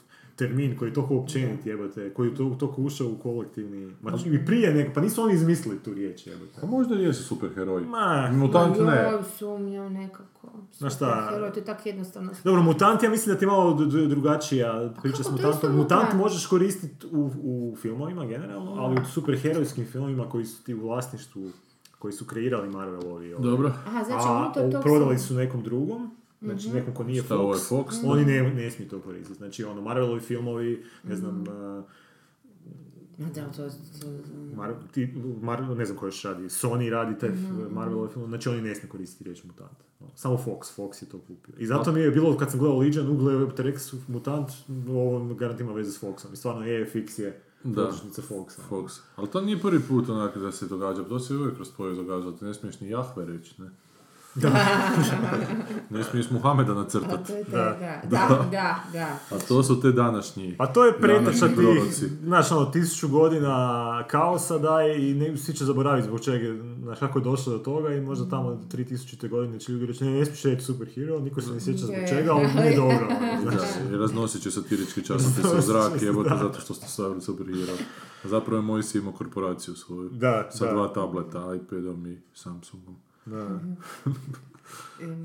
termin 0.41 0.77
koji 0.77 0.89
je 0.89 0.93
toliko 0.93 1.15
općenit 1.15 1.65
jebate, 1.65 2.09
koji 2.09 2.29
je 2.29 2.35
to, 2.35 2.55
toliko 2.59 2.81
ušao 2.81 3.07
u 3.09 3.15
kolektivni... 3.15 3.93
Ma 4.01 4.11
i 4.27 4.45
prije 4.45 4.73
nek, 4.73 4.93
pa 4.93 5.01
nisu 5.01 5.23
oni 5.23 5.33
izmislili 5.33 5.79
tu 5.79 5.93
riječ 5.93 6.27
jebate. 6.27 6.61
Pa 6.61 6.67
možda 6.67 6.95
i 6.95 7.03
jesu 7.03 7.23
superheroji. 7.25 7.85
Ma, 7.85 8.29
Mutant 8.33 8.77
ne. 8.77 9.09
joj, 9.11 9.23
sumnjam 9.37 9.93
nekako. 9.93 10.47
Znaš 10.73 10.95
šta? 10.95 11.15
Superheroj, 11.17 11.53
to 11.53 11.59
je 11.59 11.65
tako 11.65 11.81
jednostavno. 11.85 12.31
Dobro, 12.43 12.61
mutant, 12.63 13.03
ja 13.03 13.09
mislim 13.09 13.33
da 13.35 13.39
ti 13.39 13.45
je 13.45 13.49
malo 13.49 13.73
d- 13.75 13.85
d- 13.87 14.07
drugačija 14.07 14.93
priča 15.01 15.17
kako 15.17 15.23
s 15.23 15.27
to 15.27 15.31
mutantom. 15.33 15.71
Mutant 15.71 16.01
mutant? 16.03 16.13
možeš 16.15 16.45
koristiti 16.45 17.07
u, 17.07 17.29
u 17.43 17.75
filmovima 17.75 18.25
generalno, 18.25 18.71
ali 18.73 19.01
u 19.01 19.05
superherojskim 19.05 19.85
filmovima 19.85 20.29
koji 20.29 20.45
su 20.45 20.63
ti 20.63 20.73
u 20.73 20.81
vlasništvu, 20.81 21.49
koji 21.99 22.11
su 22.11 22.25
kreirali 22.25 22.69
Marvelovi. 22.69 23.33
ovi. 23.33 23.43
Dobro. 23.43 23.71
Aha, 23.87 24.03
znači 24.03 24.25
A 24.27 24.37
unutar 24.37 24.65
o- 24.65 24.71
tog 24.71 24.81
prodali 24.83 25.17
su 25.19 25.33
nekom 25.33 25.63
drugom, 25.63 26.11
znači 26.41 26.69
nekom 26.69 26.93
ko 26.93 27.03
nije 27.03 27.23
Šta, 27.23 27.35
Fox, 27.35 27.69
Fox? 27.71 28.01
oni 28.05 28.25
ne, 28.25 28.53
ne 28.53 28.71
smiju 28.71 28.89
to 28.89 28.99
koristiti. 28.99 29.37
Znači, 29.37 29.63
ono, 29.63 29.81
Marvelovi 29.81 30.19
filmovi, 30.21 30.83
ne 31.03 31.15
znam, 31.15 31.41
uh, 31.41 31.83
Ma 33.17 33.27
da, 33.35 33.45
to, 33.51 33.69
to, 34.01 34.07
Mar, 34.55 34.73
ti, 34.91 35.13
Mar, 35.41 35.61
ne 35.77 35.85
znam 35.85 35.97
ko 35.97 36.05
još 36.05 36.23
radi, 36.23 36.43
Sony 36.43 36.89
radi 36.89 37.19
te 37.19 37.33
Marvelove 37.71 38.09
filmove, 38.09 38.29
znači 38.29 38.49
oni 38.49 38.61
ne 38.61 38.75
smiju 38.75 38.91
koristiti 38.91 39.23
riječ 39.23 39.43
mutant. 39.43 39.77
No, 39.99 40.07
Samo 40.15 40.35
Fox, 40.37 40.77
Fox 40.77 41.03
je 41.03 41.09
to 41.09 41.17
kupio. 41.19 41.55
I 41.57 41.65
zato 41.65 41.91
mi 41.91 41.99
je 41.99 42.11
bilo, 42.11 42.37
kad 42.37 42.51
sam 42.51 42.59
gledao 42.59 42.79
Legion, 42.79 43.09
ugledao 43.09 43.47
T-Rex 43.47 43.95
mutant, 44.07 44.49
ovo 44.89 45.33
garant 45.33 45.59
ima 45.59 45.73
veze 45.73 45.91
s 45.91 46.03
Foxom. 46.03 46.33
I 46.33 46.35
stvarno 46.35 46.61
EFX 46.65 47.19
je 47.19 47.41
Da. 47.63 47.81
podružnica 47.83 48.21
Foxa. 48.21 48.59
Fox. 48.69 48.99
Ali 49.15 49.27
to 49.27 49.41
nije 49.41 49.59
prvi 49.59 49.79
put 49.79 50.09
onak 50.09 50.37
da 50.37 50.51
se 50.51 50.67
događa, 50.67 51.03
to 51.03 51.19
se 51.19 51.35
uvijek 51.35 51.55
kroz 51.55 51.69
povijest 51.77 52.01
događa, 52.01 52.37
ti 52.37 52.45
ne 52.45 52.53
smiješ 52.53 52.79
ni 52.79 52.89
Jahve 52.89 53.25
reći, 53.25 53.61
ne? 53.61 53.69
ne 55.89 56.03
smiješ 56.03 56.29
Muhameda 56.29 56.73
nacrtati. 56.73 57.33
te, 57.33 57.43
da, 57.51 57.77
da, 58.03 58.47
da, 58.51 58.83
da. 58.93 59.19
A 59.31 59.39
to 59.47 59.63
su 59.63 59.81
te 59.81 59.91
današnji. 59.91 60.55
Pa 60.57 60.67
to 60.67 60.85
je 60.85 60.93
proroci. 60.97 61.39
tih, 61.39 62.09
znaš, 62.23 62.51
ono, 62.51 62.65
tisuću 62.65 63.07
godina 63.07 64.03
kaosa 64.07 64.57
daje 64.57 65.11
i 65.11 65.13
ne, 65.13 65.37
svi 65.37 65.53
će 65.53 65.65
zaboraviti 65.65 66.07
zbog 66.07 66.21
čega, 66.21 66.63
znaš, 66.83 66.99
kako 66.99 67.19
je 67.19 67.23
došlo 67.23 67.53
do 67.53 67.59
toga 67.59 67.93
i 67.93 68.01
možda 68.01 68.29
tamo 68.29 68.51
do 68.51 68.77
3000. 68.77 69.29
godine 69.29 69.59
će 69.59 69.71
ljudi 69.71 69.85
reći, 69.85 70.03
ne, 70.03 70.11
ne 70.11 70.25
smiješ 70.25 70.43
reći 70.43 70.65
superhero, 70.65 71.19
niko 71.19 71.41
se 71.41 71.51
ne 71.51 71.59
sjeća 71.59 71.85
zbog 71.85 72.09
čega, 72.09 72.31
ali 72.33 72.47
nije 72.55 72.75
dobro. 72.75 73.07
Da, 73.45 73.95
i 73.95 73.97
raznosit 73.97 74.41
će 74.41 74.51
satirički 74.51 75.05
časopis 75.05 75.45
u 75.57 75.61
zrak, 75.61 76.01
jebote, 76.01 76.29
zato 76.41 76.59
što 76.59 76.73
ste 76.73 76.87
stavili 76.87 77.21
superhero. 77.21 77.73
Zapravo 78.23 78.57
je 78.57 78.61
Mojsi 78.61 78.97
imao 78.97 79.13
korporaciju 79.13 79.75
svoju. 79.75 80.09
Da, 80.09 80.49
sa 80.51 80.65
da. 80.65 80.71
dva 80.71 80.87
tableta, 80.87 81.55
iPadom 81.55 82.07
i 82.07 82.17
Samsungom. 82.33 83.10
Da. 83.25 83.59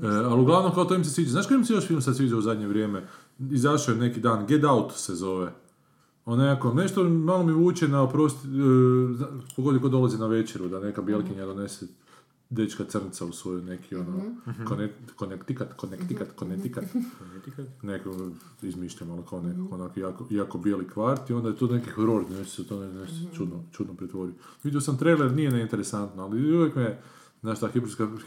E, 0.03 0.07
ali 0.07 0.41
uglavnom 0.41 0.73
kao 0.73 0.85
to 0.85 0.95
im 0.95 1.03
se 1.03 1.11
sviđa. 1.11 1.31
Znaš 1.31 1.47
koji 1.47 1.57
im 1.57 1.65
se 1.65 1.73
još 1.73 1.87
film 1.87 2.01
sad 2.01 2.15
sviđa 2.15 2.37
u 2.37 2.41
zadnje 2.41 2.67
vrijeme? 2.67 3.07
Izašao 3.51 3.93
je 3.93 3.99
neki 3.99 4.19
dan, 4.19 4.45
Get 4.47 4.63
Out 4.63 4.91
se 4.95 5.15
zove. 5.15 5.51
Onako, 6.25 6.73
nešto 6.73 7.03
malo 7.03 7.43
mi 7.43 7.51
vuče 7.53 7.87
na 7.87 8.01
oprosti, 8.01 8.47
e, 8.47 8.51
zna- 9.13 9.27
pogodi 9.55 9.79
ko 9.79 9.89
dolazi 9.89 10.17
na 10.17 10.27
večeru, 10.27 10.67
da 10.67 10.79
neka 10.79 11.01
bjelkinja 11.01 11.45
donese 11.45 11.87
dečka 12.49 12.83
crnca 12.83 13.25
u 13.25 13.31
svoju 13.31 13.61
neki 13.61 13.95
ono, 13.95 14.21
konek, 14.65 14.91
konektikat, 15.15 15.73
konektikat, 15.73 16.27
konektikat, 16.35 16.83
neko 17.81 18.29
izmišljam, 18.61 19.11
ali 19.11 19.21
kao 19.29 19.41
nekako 19.41 19.75
onako 19.75 19.99
jako, 19.99 20.27
jako 20.29 20.57
bijeli 20.57 20.87
kvart 20.87 21.29
i 21.29 21.33
onda 21.33 21.49
je 21.49 21.55
to 21.55 21.67
neki 21.67 21.89
horor, 21.89 22.23
nešto 22.31 22.63
se 22.63 22.69
to 22.69 22.79
ne, 22.79 22.93
nešto 22.93 23.35
čudno, 23.35 23.63
čudno 23.71 23.93
pretvori. 23.93 24.31
Vidio 24.63 24.81
sam 24.81 24.97
trailer, 24.97 25.31
nije 25.31 25.51
neinteresantno, 25.51 26.23
ali 26.23 26.55
uvijek 26.57 26.75
me, 26.75 27.01
znaš, 27.47 27.59
ta 27.59 27.69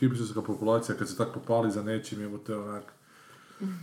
hipsterska, 0.00 0.42
populacija 0.42 0.96
kad 0.96 1.09
se 1.09 1.16
tak 1.16 1.28
popali 1.35 1.70
za 1.70 1.83
nečim, 1.83 2.22
evo 2.22 2.38
te 2.38 2.56
onak, 2.56 2.83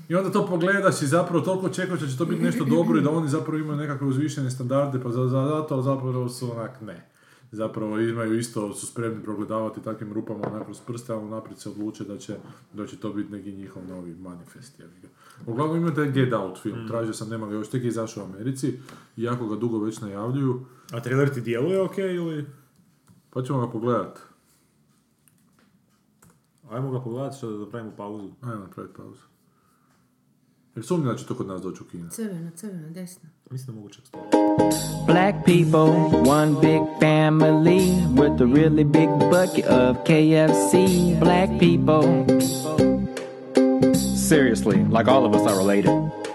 i 0.09 0.15
onda 0.15 0.31
to 0.31 0.45
pogledaš 0.45 1.01
i 1.01 1.07
zapravo 1.07 1.45
toliko 1.45 1.69
čekaš 1.69 1.99
da 1.99 2.07
će 2.07 2.17
to 2.17 2.25
biti 2.25 2.43
nešto 2.43 2.65
dobro 2.65 2.99
i 2.99 3.01
da 3.01 3.09
oni 3.09 3.29
zapravo 3.29 3.57
imaju 3.57 3.77
nekakve 3.77 4.07
uzvišene 4.07 4.51
standarde, 4.51 4.99
pa 5.03 5.11
za, 5.11 5.27
za, 5.27 5.47
zato, 5.47 5.73
ali 5.73 5.83
zapravo 5.83 6.29
su 6.29 6.51
onak 6.51 6.81
ne. 6.81 7.09
Zapravo 7.51 7.99
imaju 7.99 8.39
isto, 8.39 8.73
su 8.73 8.87
spremni 8.87 9.23
progledavati 9.23 9.81
takvim 9.81 10.13
rupama 10.13 10.47
onak 10.47 10.65
kroz 10.65 10.79
prste, 10.79 11.13
ali 11.13 11.29
naprijed 11.29 11.59
se 11.59 11.69
odluče 11.69 12.03
da 12.03 12.17
će, 12.17 12.35
da 12.73 12.87
će 12.87 12.97
to 12.97 13.13
biti 13.13 13.31
neki 13.31 13.51
njihov 13.51 13.83
novi 13.87 14.15
manifest. 14.15 14.81
Uglavnom 15.45 15.77
ima 15.77 15.93
taj 15.93 16.11
Get 16.11 16.33
Out 16.33 16.61
film, 16.61 16.87
tražio 16.87 17.13
sam, 17.13 17.29
nema 17.29 17.47
ga 17.47 17.53
još, 17.53 17.69
tek 17.69 17.83
je 17.83 17.87
izašao 17.87 18.23
u 18.23 18.27
Americi, 18.27 18.79
i 19.17 19.23
jako 19.23 19.47
ga 19.47 19.55
dugo 19.55 19.79
već 19.79 20.01
najavljuju, 20.01 20.65
A 20.91 20.99
trailer 20.99 21.33
ti 21.33 21.41
djeluje 21.41 21.81
ok 21.81 21.97
ili... 21.97 22.45
pa 23.29 23.43
ćemo 23.43 23.65
ga 23.65 23.71
pogledat. 23.71 24.26
Ajmo 26.71 26.91
ga 26.91 27.01
pogledati 27.01 27.37
što 27.37 27.51
da 27.51 27.57
napravimo 27.57 27.91
pauzu. 27.97 28.29
Ajmo 28.41 28.59
napraviti 28.59 28.95
pauzu. 28.97 29.21
Jer 30.75 30.85
sumnjam 30.85 31.11
da 31.11 31.17
će 31.17 31.25
to 31.25 31.35
kod 31.35 31.47
nas 31.47 31.61
doći 31.61 31.83
u 31.83 31.85
kino. 31.85 32.09
Crveno, 32.09 32.51
crveno, 32.55 32.89
desno. 32.89 33.29
Mislim 33.51 33.75
da 33.75 33.81
mogu 33.81 33.89
čak 33.89 34.05
spavati. 34.05 34.37
Black 35.07 35.37
people, 35.45 35.91
one 36.31 36.51
big 36.61 36.81
family 37.01 37.81
with 38.15 38.41
a 38.41 38.45
really 38.45 38.83
big 38.83 39.09
bucket 39.31 39.65
of 39.65 39.97
KFC. 40.07 40.73
Black 41.19 41.49
people. 41.59 42.25
Seriously, 44.29 44.77
like 44.97 45.11
all 45.11 45.25
of 45.25 45.35
us 45.35 45.51
are 45.51 45.57
related. 45.57 46.26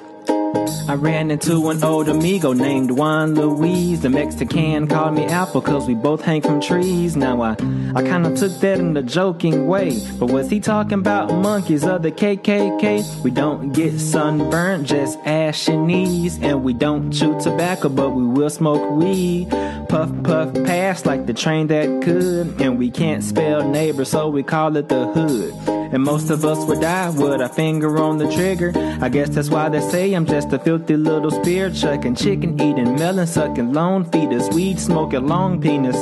I 0.89 0.95
ran 0.95 1.31
into 1.31 1.71
an 1.71 1.83
old 1.85 2.09
amigo 2.09 2.53
named 2.53 2.91
Juan 2.91 3.35
Luis. 3.35 4.01
The 4.01 4.11
Mexican 4.11 4.89
called 4.89 5.15
me 5.15 5.25
Apple 5.25 5.63
cause 5.63 5.87
we 5.87 5.95
both 5.95 6.23
hang 6.23 6.43
from 6.43 6.61
trees. 6.61 7.17
Now 7.17 7.41
I, 7.41 7.53
I 7.95 8.03
kinda 8.03 8.35
took 8.37 8.53
that 8.61 8.79
in 8.79 8.97
a 8.97 9.03
joking 9.03 9.67
way. 9.67 10.01
But 10.19 10.27
was 10.27 10.51
he 10.51 10.61
talking 10.61 10.99
about 10.99 11.33
monkeys 11.33 11.85
or 11.85 11.99
the 11.99 12.11
KKK? 12.11 13.23
We 13.23 13.31
don't 13.31 13.73
get 13.73 13.99
sunburnt, 14.01 14.87
just 14.87 15.19
ashy 15.21 15.77
knees. 15.77 16.39
And 16.43 16.65
we 16.65 16.73
don't 16.73 17.13
chew 17.13 17.39
tobacco, 17.41 17.89
but 17.89 18.11
we 18.11 18.25
will 18.25 18.51
smoke 18.51 18.91
weed. 18.91 19.51
Puff, 19.93 20.11
puff, 20.25 20.55
pass 20.65 21.05
like 21.05 21.27
the 21.27 21.35
train 21.35 21.67
that 21.67 21.87
could. 22.03 22.47
And 22.63 22.79
we 22.79 22.91
can't 22.91 23.23
spell 23.23 23.69
neighbor, 23.69 24.07
so 24.07 24.31
we 24.31 24.43
call 24.43 24.77
it 24.77 24.89
the 24.89 25.07
hood. 25.15 25.53
And 25.93 26.03
most 26.03 26.31
of 26.31 26.47
us 26.47 26.65
would 26.67 26.81
die 26.81 27.11
with 27.11 27.43
a 27.43 27.49
finger 27.51 27.99
on 27.99 28.17
the 28.17 28.27
trigger. 28.33 28.73
I 29.03 29.11
guess 29.11 29.29
that's 29.29 29.51
why 29.51 29.69
they 29.69 29.81
say 29.81 30.15
I'm 30.15 30.25
just 30.25 30.51
a 30.53 30.59
filthy 30.59 30.97
little 30.97 31.31
spear 31.31 31.71
chucking, 31.71 32.15
chicken 32.15 32.59
eating, 32.59 32.95
melon 32.97 33.27
sucking, 33.27 33.75
lone 33.75 34.05
feeders, 34.11 34.49
weed 34.55 34.81
smoking, 34.81 35.27
long 35.29 35.61
penis. 35.61 35.97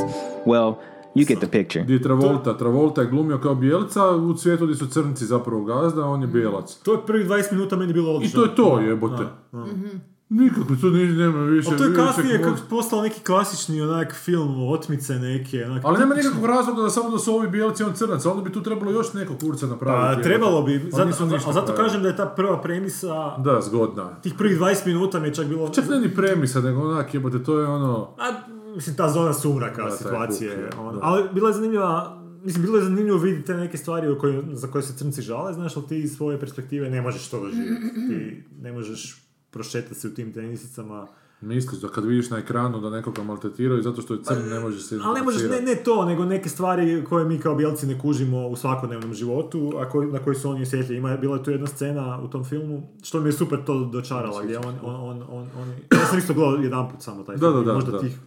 Well, 0.47 0.79
you 1.15 1.25
get 1.27 1.41
the 1.41 1.49
picture. 1.49 1.83
Gdje 1.83 1.95
je 1.95 2.03
Travolta? 2.03 2.57
Travolta 2.59 3.01
je 3.01 3.09
glumio 3.09 3.39
kao 3.39 3.55
bijelca 3.55 4.11
u 4.11 4.37
svijetu 4.37 4.65
gdje 4.65 4.77
su 4.77 4.87
crnci 4.87 5.25
zapravo 5.27 5.65
gazda, 5.65 6.03
a 6.03 6.07
on 6.11 6.21
je 6.23 6.27
bijelac. 6.29 6.75
To 6.83 6.93
je 6.93 6.99
prvi 7.07 7.25
20 7.25 7.53
minuta 7.53 7.77
meni 7.77 7.93
bilo 7.93 8.13
I 8.13 8.15
odlično. 8.17 8.41
to 8.43 8.47
je 8.51 8.55
to, 8.57 8.79
jebote. 8.81 9.25
Mhm. 9.53 9.87
Nikako, 10.31 10.77
to 10.81 10.91
ni, 10.91 11.07
nema 11.07 11.41
više. 11.41 11.69
Ali 11.69 11.79
to 11.79 11.85
je 11.85 11.95
kasnije 11.97 12.43
kako 12.43 12.57
postao 12.71 13.03
neki 13.03 13.21
klasični 13.21 13.83
onak 13.83 14.15
film, 14.15 14.63
otmice 14.63 15.15
neke. 15.15 15.65
Onak, 15.65 15.83
Ali 15.85 15.99
nema 15.99 16.15
nikakvog 16.15 16.47
razloga 16.47 16.83
da 16.83 16.91
samo 16.91 17.11
da 17.11 17.19
su 17.19 17.35
ovi 17.35 17.49
bijelci 17.49 17.83
on 17.83 17.93
crnac, 17.93 18.27
onda 18.27 18.43
bi 18.43 18.53
tu 18.53 18.63
trebalo 18.63 18.93
još 18.93 19.13
neko 19.13 19.35
kurca 19.37 19.67
napraviti. 19.67 20.17
Pa, 20.17 20.23
trebalo 20.23 20.63
bi, 20.63 20.91
Ali 20.95 21.13
zato, 21.13 21.25
ali 21.37 21.55
zato 21.55 21.75
kažem 21.75 22.03
da 22.03 22.09
je 22.09 22.17
ta 22.17 22.27
prva 22.27 22.63
premisa, 22.63 23.37
Da, 23.37 23.61
zgodna. 23.61 24.15
tih 24.15 24.35
prvih 24.35 24.59
20 24.59 24.87
minuta 24.87 25.21
mi 25.21 25.29
je 25.29 25.35
čak 25.35 25.47
bilo... 25.47 25.69
Čak 25.69 25.89
ne 25.89 26.01
ni 26.01 26.15
premisa, 26.15 26.61
nego 26.61 26.81
onak 26.83 27.15
jebote, 27.15 27.45
to 27.45 27.59
je 27.59 27.67
ono... 27.67 28.15
A, 28.19 28.33
mislim, 28.75 28.97
ta 28.97 29.09
zona 29.09 29.33
sumraka 29.33 29.85
Da, 29.85 29.91
situacije. 29.91 30.71
kuk, 30.71 30.81
ono. 30.81 30.93
da. 30.93 30.99
Ali 31.03 31.25
bila 31.33 31.49
je 31.49 31.55
zanimljiva, 31.55 32.17
mislim, 32.45 32.63
bilo 32.65 32.77
je 32.79 32.85
zanimljivo 32.85 33.19
vidjeti 33.19 33.47
te 33.47 33.55
neke 33.55 33.77
stvari 33.79 34.19
koje, 34.19 34.43
za 34.53 34.69
koje 34.69 34.83
se 34.83 34.95
crnci 34.95 35.23
žale, 35.23 35.53
znaš, 35.53 35.77
ali 35.77 35.87
ti 35.87 35.99
iz 35.99 36.17
svoje 36.17 36.41
perspektive 36.41 36.91
ne 36.91 37.03
možeš 37.03 37.29
to 37.29 37.41
doživjeti. 37.41 37.81
Ti 38.09 38.43
ne 38.61 38.73
možeš 38.73 39.27
prošetati 39.51 39.95
se 39.95 40.09
u 40.09 40.15
tim 40.15 40.33
tenisicama. 40.33 41.07
Misliš 41.41 41.81
da 41.81 41.89
kad 41.89 42.05
vidiš 42.05 42.31
na 42.31 42.39
ekranu 42.39 42.81
da 42.81 42.91
nekoga 42.91 43.23
maltretiraju 43.23 43.83
zato 43.83 44.03
što 44.03 44.15
je 44.15 44.23
crn, 44.23 44.49
ne 44.49 44.61
možeš 44.61 44.83
se 44.83 44.99
Ali 45.03 45.15
ne 45.15 45.25
možeš, 45.25 45.43
ne, 45.43 45.61
ne 45.61 45.75
to, 45.75 46.05
nego 46.05 46.25
neke 46.25 46.49
stvari 46.49 47.05
koje 47.09 47.25
mi 47.25 47.39
kao 47.39 47.55
bijelci 47.55 47.87
ne 47.87 47.99
kužimo 47.99 48.49
u 48.49 48.57
svakodnevnom 48.57 49.15
životu, 49.15 49.73
a 49.79 49.89
koji, 49.91 50.13
na 50.13 50.19
koji 50.19 50.37
su 50.37 50.51
oni 50.51 50.63
osjetljivi. 50.63 50.99
Ima, 50.99 51.17
bila 51.17 51.37
je 51.37 51.43
tu 51.45 51.51
jedna 51.51 51.67
scena 51.67 52.21
u 52.23 52.29
tom 52.29 52.45
filmu, 52.45 52.83
što 53.03 53.21
mi 53.21 53.29
je 53.29 53.33
super 53.33 53.65
to 53.65 53.85
dočarala, 53.85 54.43
gdje 54.43 54.59
on, 54.59 54.75
on, 54.83 54.95
on, 54.95 55.23
on, 55.29 55.49
on, 55.57 55.69
ja 55.93 56.07
sam 56.07 56.19
isto 56.19 56.35
gledao 56.35 56.55
jedan 56.55 56.91
put 56.91 57.03
samo 57.03 57.23
taj 57.23 57.37
Da, 57.37 57.41
film, 57.41 57.55
da, 57.55 57.63
da, 57.63 57.75
možda 57.75 57.91
da. 57.91 57.99
tih 58.01 58.19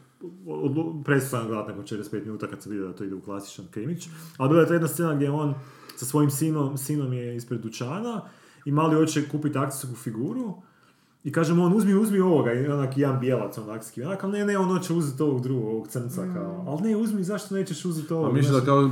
odlu- 0.46 1.04
prestao 1.04 1.46
gledati 1.48 1.70
nakon 1.70 1.86
45 1.86 2.26
minuta 2.26 2.48
kad 2.48 2.62
sam 2.64 2.72
vidio 2.72 2.88
da 2.88 2.94
to 2.94 3.04
ide 3.04 3.16
u 3.16 3.22
klasičan 3.22 3.66
krimić, 3.72 4.08
ali 4.38 4.50
bila 4.50 4.62
je 4.62 4.68
to 4.68 4.74
jedna 4.74 4.88
scena 4.88 5.16
gdje 5.16 5.32
on 5.32 5.54
sa 5.96 6.06
svojim 6.06 6.30
sinom, 6.32 6.78
sinom 6.78 7.14
je 7.14 7.36
ispred 7.36 7.62
dućana 7.62 8.22
i 8.66 8.72
mali 8.72 8.96
hoće 8.96 9.30
kupiti 9.30 9.58
akcijsku 9.58 9.96
figuru 9.96 10.54
i 11.24 11.32
kaže 11.32 11.54
mu 11.54 11.64
on 11.66 11.74
uzmi, 11.74 11.96
uzmi 11.96 12.20
ovoga, 12.20 12.54
i 12.54 12.68
onak 12.68 12.98
jedan 12.98 13.20
bijelac 13.20 13.58
onak 13.58 13.84
ski, 13.84 14.04
onak, 14.04 14.24
ali 14.24 14.40
ne, 14.40 14.46
ne, 14.46 14.58
on 14.58 14.68
hoće 14.68 14.94
uzeti 14.94 15.24
ovog 15.24 15.42
drugog, 15.42 15.66
ovog 15.66 15.88
crnca 15.88 16.22
kao, 16.34 16.66
ali 16.68 16.82
ne, 16.82 16.98
uzmi, 16.98 17.24
zašto 17.24 17.56
nećeš 17.56 17.86
uzeti 17.86 18.14
ovog? 18.14 18.30
A 18.30 18.34
misliš 18.34 18.56
da 18.56 18.66
kao, 18.66 18.90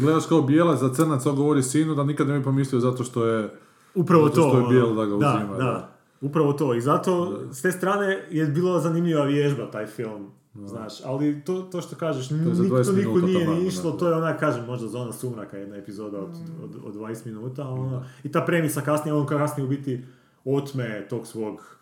gledaš 0.00 0.26
kao 0.26 0.42
bijelac 0.42 0.80
za 0.80 0.94
crnac, 0.94 1.24
to 1.24 1.32
govori 1.32 1.62
sinu 1.62 1.94
da 1.94 2.04
nikad 2.04 2.28
ne 2.28 2.38
bi 2.38 2.44
pomislio 2.44 2.80
zato 2.80 3.04
što 3.04 3.26
je... 3.26 3.50
Upravo 3.94 4.24
zato 4.24 4.40
to. 4.40 4.48
što 4.48 4.58
je 4.58 4.62
ono, 4.62 4.68
bijel 4.68 4.94
da 4.94 5.04
ga 5.04 5.10
da, 5.10 5.16
uzima, 5.16 5.56
da, 5.56 5.64
da. 5.64 5.88
Upravo 6.20 6.52
to. 6.52 6.74
I 6.74 6.80
zato, 6.80 7.40
s 7.52 7.62
te 7.62 7.72
strane, 7.72 8.26
je 8.30 8.46
bila 8.46 8.80
zanimljiva 8.80 9.24
vježba 9.24 9.70
taj 9.70 9.86
film. 9.86 10.30
Znaš, 10.64 10.92
ali 11.04 11.44
to, 11.44 11.62
to 11.62 11.80
što 11.80 11.96
kažeš, 11.96 12.28
za 12.28 12.62
niko, 12.62 12.76
20 12.76 12.84
to 12.84 12.92
niko 12.92 13.10
minuta 13.10 13.26
nije 13.26 13.48
ni 13.48 13.60
da, 13.60 13.66
išlo, 13.66 13.90
da. 13.90 13.98
to 13.98 14.08
je 14.08 14.14
onak, 14.14 14.40
kažem, 14.40 14.64
možda 14.66 14.88
zona 14.88 15.12
sumraka, 15.12 15.56
jedna 15.56 15.76
epizoda 15.76 16.18
od, 16.18 16.30
od, 16.64 16.76
od 16.84 16.94
20 16.94 17.26
minuta, 17.26 17.68
ono, 17.68 18.04
i 18.24 18.32
ta 18.32 18.40
premisa 18.40 18.80
kasnije, 18.80 19.14
on 19.14 19.26
kasnije 19.26 19.66
u 19.66 19.68
biti 19.68 20.04
otme 20.46 21.06
tog 21.10 21.26
svog, 21.26 21.76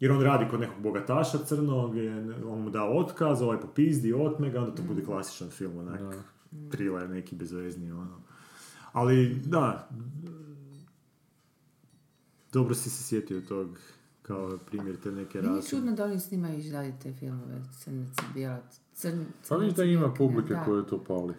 jer 0.00 0.12
on 0.12 0.20
radi 0.22 0.50
kod 0.50 0.60
nekog 0.60 0.82
bogataša 0.82 1.38
crnog, 1.38 1.94
on 2.46 2.60
mu 2.62 2.70
da 2.70 2.84
otkaz, 2.84 3.42
ovaj 3.42 3.60
popizdi, 3.60 4.12
otme 4.12 4.50
ga, 4.50 4.58
onda 4.60 4.74
to 4.74 4.82
bude 4.82 5.04
klasičan 5.04 5.50
film, 5.50 5.78
onak, 5.78 6.00
thriller 6.70 7.10
neki 7.10 7.36
bezvezni, 7.36 7.92
ono. 7.92 8.20
Ali, 8.92 9.34
da, 9.44 9.88
dobro 12.52 12.74
si 12.74 12.90
se 12.90 13.04
sjetio 13.04 13.40
tog 13.40 13.78
kao 14.22 14.58
primjer 14.66 14.96
te 15.02 15.12
neke 15.12 15.42
Nije 15.42 15.56
rase. 15.56 15.68
čudno 15.68 15.92
da 15.92 16.04
oni 16.04 16.20
snimaju 16.20 16.58
i 16.58 16.70
dalje 16.70 16.94
te 17.02 17.12
filmove, 17.12 17.62
crnac 17.82 18.08
i 18.08 18.34
bijelac, 18.34 18.80
crn, 18.94 19.24
Pa 19.48 19.56
vidiš 19.56 19.74
da 19.76 19.84
ima 19.84 20.14
publike 20.14 20.54
da. 20.54 20.64
koje 20.64 20.86
to 20.86 21.04
pali. 21.04 21.34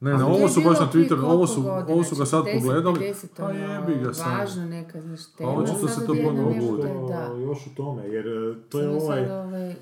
Ne, 0.00 0.12
ne, 0.12 0.18
je 0.18 0.24
ovo 0.24 0.48
su 0.48 0.60
baš 0.60 0.80
na 0.80 0.88
Twitteru, 0.92 1.24
ovo 1.24 1.46
su, 1.46 1.62
godina, 1.62 1.94
ovo 1.94 2.04
su 2.04 2.16
ga 2.16 2.26
sad 2.26 2.44
40, 2.44 2.60
pogledali. 2.60 2.98
50, 3.00 3.26
Pa 3.36 3.44
ono, 3.44 3.58
jebi 3.58 4.04
ga 4.04 4.14
sam. 4.14 4.38
Važno 4.38 4.64
neka, 4.66 5.00
znaš, 5.02 5.20
tema. 5.38 5.52
očito 5.52 5.88
sad 5.88 6.00
se 6.00 6.06
to 6.06 6.14
budi. 6.14 6.88
Da. 7.08 7.32
Još 7.38 7.66
u 7.66 7.74
tome, 7.76 8.08
jer 8.08 8.26
e, 8.26 8.54
to 8.68 8.80
je 8.80 9.00
Samo 9.00 9.04
ovaj... 9.04 9.74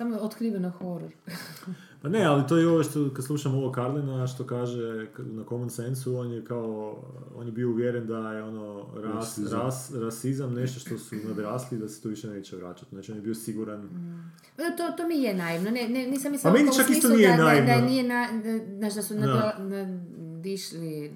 samo 0.00 0.14
je 0.14 0.20
otkriveno 0.20 0.70
horor. 0.70 1.10
Pa 2.02 2.08
ne, 2.08 2.24
ali 2.24 2.46
to 2.48 2.56
je 2.56 2.68
ovo 2.68 2.82
što 2.82 3.10
kad 3.14 3.24
slušam 3.24 3.54
ovo 3.54 3.72
Karlina 3.72 4.26
što 4.26 4.46
kaže 4.46 5.06
na 5.18 5.44
common 5.48 5.70
sensu, 5.70 6.16
on 6.16 6.32
je 6.32 6.44
kao, 6.44 6.96
on 7.36 7.46
je 7.46 7.52
bio 7.52 7.68
uvjeren 7.70 8.06
da 8.06 8.32
je 8.32 8.42
ono 8.42 8.86
ras, 8.94 9.14
Rasizam. 9.14 9.60
ras, 9.60 9.92
rasizam 9.94 10.54
nešto 10.54 10.80
što 10.80 10.98
su 10.98 11.16
nadrasli 11.28 11.78
da 11.78 11.88
se 11.88 12.02
to 12.02 12.08
više 12.08 12.28
neće 12.28 12.56
vraćati. 12.56 12.90
Znači 12.90 13.12
on 13.12 13.18
je 13.18 13.22
bio 13.22 13.34
siguran. 13.34 13.84
E, 14.58 14.76
To, 14.76 14.96
to 14.96 15.08
mi 15.08 15.22
je 15.22 15.34
naivno, 15.34 15.70
ne, 15.70 15.88
ne, 15.88 16.06
nisam 16.06 16.32
mislila 16.32 16.52
Pa 16.52 16.58
meni 16.58 16.70
čak 16.76 16.90
isto 16.90 17.08
nije 17.08 17.28
da, 17.28 17.36
da, 17.36 17.42
da, 17.42 17.44
naivno. 17.66 17.86
nije 17.86 18.02
na, 18.02 18.28
da, 18.80 18.90
da 18.90 19.02
su 19.02 19.14
Da. 19.14 19.56
nadišli 19.58 21.12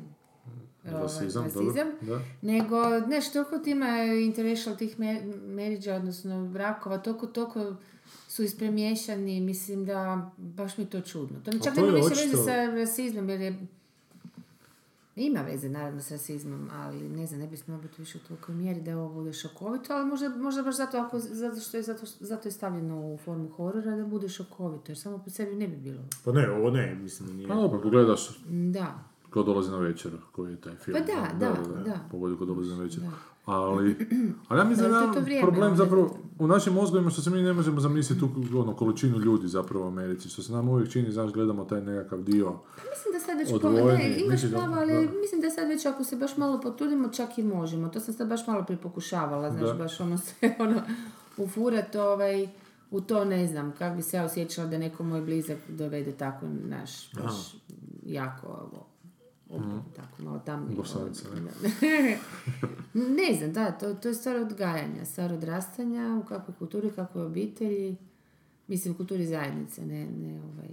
ovaj, 0.85 1.03
Rasizam, 1.03 1.44
dobro, 1.44 1.61
rasizam, 1.66 1.88
da. 2.01 2.20
nego, 2.42 2.77
znaš, 3.07 3.33
toliko 3.33 3.59
ti 3.59 3.70
ima 3.70 3.88
interracial 4.27 4.77
tih 4.77 4.99
me, 5.01 5.23
marriage 5.47 5.92
odnosno 5.92 6.47
brakova, 6.47 6.99
toliko, 6.99 7.27
toliko 7.27 7.77
su 8.35 8.42
ispremiješani, 8.42 9.40
mislim 9.40 9.85
da 9.85 10.31
baš 10.37 10.79
mi 10.79 10.85
je 10.85 10.90
to 10.90 11.01
čudno. 11.01 11.40
To 11.44 11.51
mi 11.53 11.62
čak 11.62 11.77
nema 11.77 11.88
više 11.90 12.09
veze 12.09 12.37
sa 12.44 12.66
rasizmom, 12.66 13.29
jer 13.29 13.40
je 13.40 13.66
Ima 15.16 15.41
veze 15.41 15.68
naravno 15.68 16.01
s 16.01 16.11
rasizmom, 16.11 16.70
ali 16.72 17.09
ne 17.09 17.26
znam, 17.26 17.41
ne 17.41 17.47
bi 17.47 17.57
smjelo 17.57 17.82
biti 17.82 17.95
više 17.99 18.18
u 18.18 18.28
tolikoj 18.28 18.55
mjeri 18.55 18.80
da 18.80 18.99
ovo 18.99 19.09
bude 19.09 19.32
šokovito, 19.32 19.93
ali 19.93 20.07
možda, 20.07 20.28
možda 20.28 20.62
baš 20.62 20.76
zato, 20.76 20.99
ako, 20.99 21.18
zato 21.18 21.61
što 21.61 21.76
je 21.76 21.82
zato, 21.82 22.07
zato 22.20 22.49
je 22.49 22.53
stavljeno 22.53 23.01
u 23.01 23.18
formu 23.24 23.49
horora 23.49 23.97
da 23.97 24.05
bude 24.05 24.28
šokovito, 24.28 24.93
jer 24.93 24.99
samo 24.99 25.18
po 25.18 25.30
sebi 25.30 25.55
ne 25.55 25.68
bi 25.68 25.76
bilo. 25.76 26.03
Pa 26.24 26.32
ne, 26.32 26.51
ovo 26.51 26.70
ne, 26.70 26.95
mislim, 26.95 27.37
nije. 27.37 27.49
Pa 27.49 27.55
dobro, 27.55 27.80
pogledaš 27.82 28.41
Da, 28.47 29.05
ko 29.35 29.43
dolazi 29.43 29.70
na 29.70 29.78
večer, 29.78 30.12
koji 30.32 30.51
je 30.51 30.61
taj 30.61 30.76
film. 30.76 30.99
Pa 30.99 31.12
da, 31.12 31.47
da, 31.47 31.82
da. 31.85 31.99
Pogodi 32.11 32.37
ko 32.37 32.45
dolazi 32.45 32.70
na 32.70 32.82
večer. 32.82 33.01
Da. 33.03 33.11
Ali, 33.45 33.97
ali 34.49 34.61
ja 34.61 34.64
mislim 34.64 34.91
da 34.91 34.99
je 34.99 35.20
vrijeme, 35.20 35.43
problem 35.43 35.72
onda. 35.72 35.85
zapravo 35.85 36.16
u 36.39 36.47
našim 36.47 36.72
mozgovima 36.72 37.11
što 37.11 37.22
se 37.22 37.30
mi 37.30 37.43
ne 37.43 37.53
možemo 37.53 37.80
zamisliti 37.80 38.20
tu 38.20 38.28
ono, 38.59 38.74
količinu 38.76 39.18
ljudi 39.18 39.49
zapravo 39.49 39.85
u 39.85 39.89
Americi, 39.89 40.28
što 40.28 40.43
se 40.43 40.53
nam 40.53 40.68
uvijek 40.68 40.91
čini, 40.91 41.12
znaš, 41.12 41.32
gledamo 41.32 41.64
taj 41.64 41.80
nekakav 41.82 42.22
dio. 42.22 42.53
Mislim 42.91 43.12
da 43.12 43.20
sad 43.20 43.39
već, 43.39 43.53
Odvojeni, 43.53 44.05
ne, 44.05 44.20
imaš 44.20 44.43
da- 44.43 44.59
pravo, 44.59 44.74
ali 44.74 45.07
da. 45.07 45.12
mislim 45.20 45.41
da 45.41 45.51
sad 45.51 45.68
već 45.68 45.87
ako 45.87 46.05
se 46.05 46.16
baš 46.16 46.37
malo 46.37 46.61
potrudimo, 46.61 47.09
čak 47.09 47.39
i 47.39 47.43
možemo. 47.43 47.89
To 47.89 48.01
sam 48.01 48.14
sad 48.14 48.28
baš 48.28 48.47
malo 48.47 48.64
pripokušavala, 48.64 49.51
znaš, 49.51 49.68
Da. 49.68 49.74
baš 49.74 50.01
ono 50.01 50.18
se, 50.18 50.35
ono, 50.59 50.82
ufurat 51.37 51.95
ovaj, 51.95 52.49
u 52.91 53.01
to 53.01 53.24
ne 53.24 53.47
znam, 53.47 53.72
kako 53.78 53.97
bi 53.97 54.03
se 54.03 54.16
ja 54.16 54.24
osjećala 54.24 54.68
da 54.68 54.78
neko 54.78 55.03
moj 55.05 55.20
blizak 55.20 55.59
dovede 55.68 56.12
tako, 56.12 56.47
naš, 56.68 57.12
baš 57.12 57.57
jako 58.07 58.47
ovo, 58.47 58.87
ovo, 59.55 59.84
tako 59.96 60.22
malo 60.22 60.38
tamnije. 60.38 60.80
Ovo, 60.80 61.11
ne? 61.82 62.18
ne 63.28 63.34
znam, 63.38 63.52
da, 63.52 63.72
to, 63.72 63.94
to 63.94 64.09
je 64.09 64.14
stvar 64.14 64.36
odgajanja, 64.36 65.05
stvar 65.05 65.32
odrastanja, 65.32 66.20
u 66.24 66.28
kakvoj 66.28 66.55
kulturi, 66.59 66.90
kakvoj 66.90 67.24
obitelji, 67.24 67.96
mislim, 68.66 68.94
u 68.94 68.96
kulturi 68.96 69.26
zajednice, 69.26 69.86
ne, 69.86 70.07
ne 70.07 70.40
ovaj, 70.42 70.68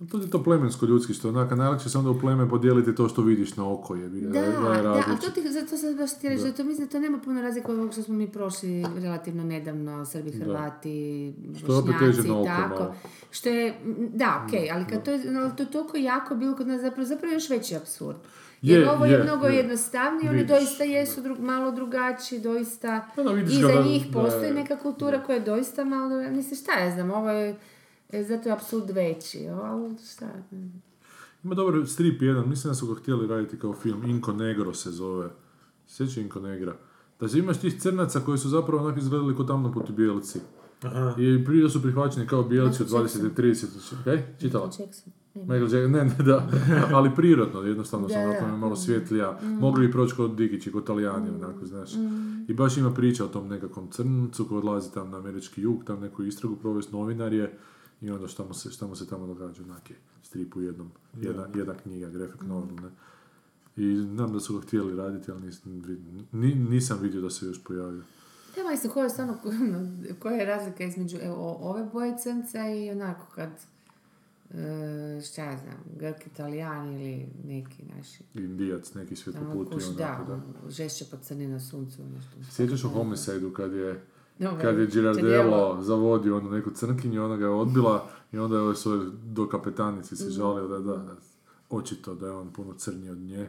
To 0.00 0.18
je 0.18 0.30
to 0.30 0.42
plemensko 0.42 0.86
ljudski 0.86 1.14
što 1.14 1.28
onaka 1.28 1.54
najlakše 1.54 1.88
se 1.88 1.98
onda 1.98 2.10
u 2.10 2.20
pleme 2.20 2.48
podijeliti 2.48 2.94
to 2.94 3.08
što 3.08 3.22
vidiš 3.22 3.56
na 3.56 3.72
oko 3.72 3.94
je. 3.94 4.08
Da, 4.08 4.40
da, 4.82 4.92
a 4.92 5.16
to 5.16 5.30
ti, 5.32 5.52
zato 5.52 5.76
sam 5.76 5.96
baš 5.96 6.14
htjela 6.14 6.36
reći, 6.36 6.46
da 6.46 6.52
to 6.52 6.64
mislim 6.64 6.86
da 6.86 6.92
to 6.92 7.00
nema 7.00 7.18
puno 7.18 7.42
razlike 7.42 7.72
od 7.72 7.78
ovog 7.78 7.92
što 7.92 8.02
smo 8.02 8.14
mi 8.14 8.28
prošli 8.28 8.68
relativno 8.96 9.44
nedavno, 9.44 10.04
Srbi, 10.04 10.30
Hrvati, 10.32 11.32
Što 11.58 11.66
Bošnjaci 11.82 12.20
i 12.20 12.46
tako. 12.46 12.74
malo. 12.74 12.94
Što 13.30 13.48
je, 13.48 13.74
da, 14.14 14.44
okej, 14.46 14.70
ali 14.70 14.84
kad 14.84 15.04
to 15.04 15.10
je, 15.10 15.20
ali 15.36 15.56
to 15.56 15.62
je 15.62 15.70
toliko 15.70 15.96
jako 15.96 16.34
bilo 16.34 16.56
kod 16.56 16.66
nas 16.66 16.80
zapravo, 16.80 17.04
zapravo 17.04 17.32
još 17.32 17.50
veći 17.50 17.76
apsurd. 17.76 18.16
Jer 18.62 18.80
Je, 18.80 18.90
ovo 18.90 19.04
je, 19.04 19.12
je, 19.12 19.22
mnogo 19.24 19.46
je. 19.46 19.56
jednostavnije, 19.56 20.30
oni 20.30 20.44
doista 20.44 20.84
jesu 20.84 21.20
drug, 21.20 21.38
malo 21.40 21.70
drugačiji, 21.70 22.40
doista, 22.40 23.08
Da, 23.16 23.22
da, 23.22 23.30
da- 23.32 23.82
njih 23.82 24.06
da 24.06 24.12
postoji 24.12 24.52
neka 24.52 24.76
kultura 24.76 25.22
koja 25.22 25.36
je 25.36 25.42
doista 25.42 25.84
malo, 25.84 26.30
mislim 26.30 26.56
šta 26.56 26.72
ja 26.74 26.90
znam, 26.90 27.10
ovo 27.10 27.30
je, 27.30 27.56
e, 28.08 28.24
zato 28.24 28.48
je 28.48 28.52
apsurd 28.52 28.90
veći, 28.90 29.48
ali 29.48 29.94
šta, 30.12 30.28
ne. 30.50 30.70
Ima 31.44 31.54
dobar 31.54 31.86
strip 31.86 32.22
jedan, 32.22 32.48
mislim 32.48 32.70
da 32.70 32.74
su 32.74 32.86
ga 32.86 33.00
htjeli 33.00 33.26
raditi 33.26 33.58
kao 33.58 33.72
film, 33.72 34.04
Inko 34.04 34.32
Negro 34.32 34.74
se 34.74 34.90
zove. 34.90 35.30
Sjeća 35.86 36.20
Inko 36.20 36.40
Negra. 36.40 36.76
Da 37.20 37.28
se 37.28 37.38
imaš 37.38 37.60
tih 37.60 37.80
crnaca 37.80 38.20
koji 38.20 38.38
su 38.38 38.48
zapravo 38.48 38.84
onak 38.84 38.98
izgledali 38.98 39.36
kao 39.36 39.44
tamno 39.44 39.72
puti 39.72 39.92
bijelci. 39.92 40.40
Aha. 40.82 41.14
I 41.18 41.44
prije 41.44 41.62
da 41.62 41.68
su 41.68 41.82
prihvaćeni 41.82 42.26
kao 42.26 42.42
bijelci 42.42 42.82
od 42.82 42.88
Michael 42.88 43.04
20. 43.04 43.26
i 43.26 43.54
30. 43.54 44.04
Kaj? 44.04 44.34
Čitala? 44.40 44.70
Michael 45.34 45.62
Jackson, 45.62 45.90
ne, 45.90 46.04
ne, 46.04 46.24
da, 46.24 46.48
ali 46.96 47.14
prirodno, 47.16 47.62
jednostavno 47.62 48.08
sam 48.08 48.30
Da, 48.30 48.40
da. 48.40 48.56
malo 48.56 48.76
svjetlija. 48.76 49.38
Mogli 49.42 49.86
bi 49.86 49.92
proći 49.92 50.14
kod 50.14 50.34
Dikići, 50.34 50.72
kod 50.72 50.86
Talijani, 50.86 51.30
onako, 51.30 51.66
znaš. 51.66 51.90
I 52.48 52.54
baš 52.54 52.76
ima 52.76 52.94
priča 52.94 53.24
o 53.24 53.28
tom 53.28 53.48
nekakvom 53.48 53.90
crncu 53.90 54.48
koji 54.48 54.58
odlazi 54.58 54.94
tam 54.94 55.10
na 55.10 55.18
američki 55.18 55.60
jug, 55.62 55.84
tam 55.84 56.00
neku 56.00 56.24
istragu 56.24 56.56
provesti 56.56 56.92
novinar 56.92 57.32
je 57.32 57.58
i 58.00 58.10
onda 58.10 58.28
šta 58.28 58.44
mu 58.44 58.54
se, 58.54 58.70
šta 58.70 58.86
mu 58.86 58.96
se 58.96 59.06
tamo 59.06 59.26
događa, 59.26 59.62
onak 59.62 59.90
je 59.90 59.96
strip 60.22 60.56
u 60.56 60.60
jednom, 60.60 60.90
jedna, 61.20 61.48
jedna 61.54 61.74
knjiga, 61.74 62.08
graphic 62.08 62.40
novel, 62.40 62.74
ne. 62.82 62.90
I 63.76 63.96
znam 63.96 64.32
da 64.32 64.40
su 64.40 64.58
ga 64.58 64.66
htjeli 64.66 64.96
raditi, 64.96 65.30
ali 65.30 65.40
nisam, 65.42 65.82
ni- 66.32 66.54
nisam 66.54 66.98
vidio 67.02 67.20
da 67.20 67.30
se 67.30 67.46
još 67.46 67.64
pojavio. 67.64 68.02
Ja 68.56 68.70
mislim, 68.70 68.92
koja 68.92 69.04
je 69.04 69.10
stvarno, 69.10 69.38
koja 70.20 70.36
je 70.36 70.46
razlika 70.46 70.84
između 70.84 71.18
evo, 71.22 71.58
ove 71.60 71.84
boje 71.92 72.18
crnca 72.18 72.70
i 72.70 72.90
onako 72.90 73.26
kad, 73.34 73.50
e, 74.50 75.20
šta 75.24 75.44
ja 75.44 75.58
znam, 75.58 75.84
Grk, 75.98 76.26
Italijan 76.26 76.92
ili 76.92 77.26
neki 77.44 77.82
naši, 77.96 78.22
Indijac, 78.34 78.94
neki 78.94 79.14
da, 79.32 79.40
onako, 79.40 79.64
da. 79.96 80.32
ono, 80.34 80.70
žešće 80.70 81.04
pa 81.10 81.16
crni 81.16 81.46
na 81.46 81.60
suncu, 81.60 82.02
nešto. 82.16 82.52
Sjećaš 82.52 82.84
u 82.84 82.88
Homicide-u 82.88 83.52
kad 83.52 83.72
je 83.72 84.04
Kad 84.60 84.78
je 84.78 84.86
Girardello 84.86 85.78
zavodio 85.82 86.36
onu 86.36 86.50
neku 86.50 86.70
crnkinju, 86.70 87.24
ona 87.24 87.36
ga 87.36 87.44
je 87.44 87.50
odbila 87.50 88.08
i 88.32 88.38
onda 88.38 88.56
je 88.56 88.62
ovaj 88.62 88.74
svoj 88.74 88.98
do 89.24 89.48
kapetanici 89.48 90.16
se 90.16 90.30
žalio 90.30 90.68
da, 90.68 90.78
da, 90.78 90.96
da, 90.96 91.14
očito 91.70 92.14
da 92.14 92.26
je 92.26 92.32
on 92.32 92.52
puno 92.52 92.74
crniji 92.74 93.10
od 93.10 93.18
nje 93.18 93.48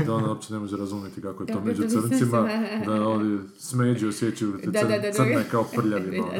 i 0.00 0.04
da 0.04 0.14
ona 0.14 0.28
uopće 0.28 0.52
ne 0.52 0.58
može 0.58 0.76
razumjeti 0.76 1.22
kako 1.22 1.42
je 1.42 1.46
to 1.46 1.60
među 1.60 1.82
crncima, 1.88 2.48
da. 2.86 3.08
oni 3.08 3.38
smeđu 3.58 4.08
osjećaju 4.08 4.52
te 4.64 4.70
Da, 4.70 4.82
da, 4.82 4.88
da, 4.88 4.98
da. 4.98 5.12
crne 5.12 5.44
kao 5.50 5.64
prljavima. 5.76 6.26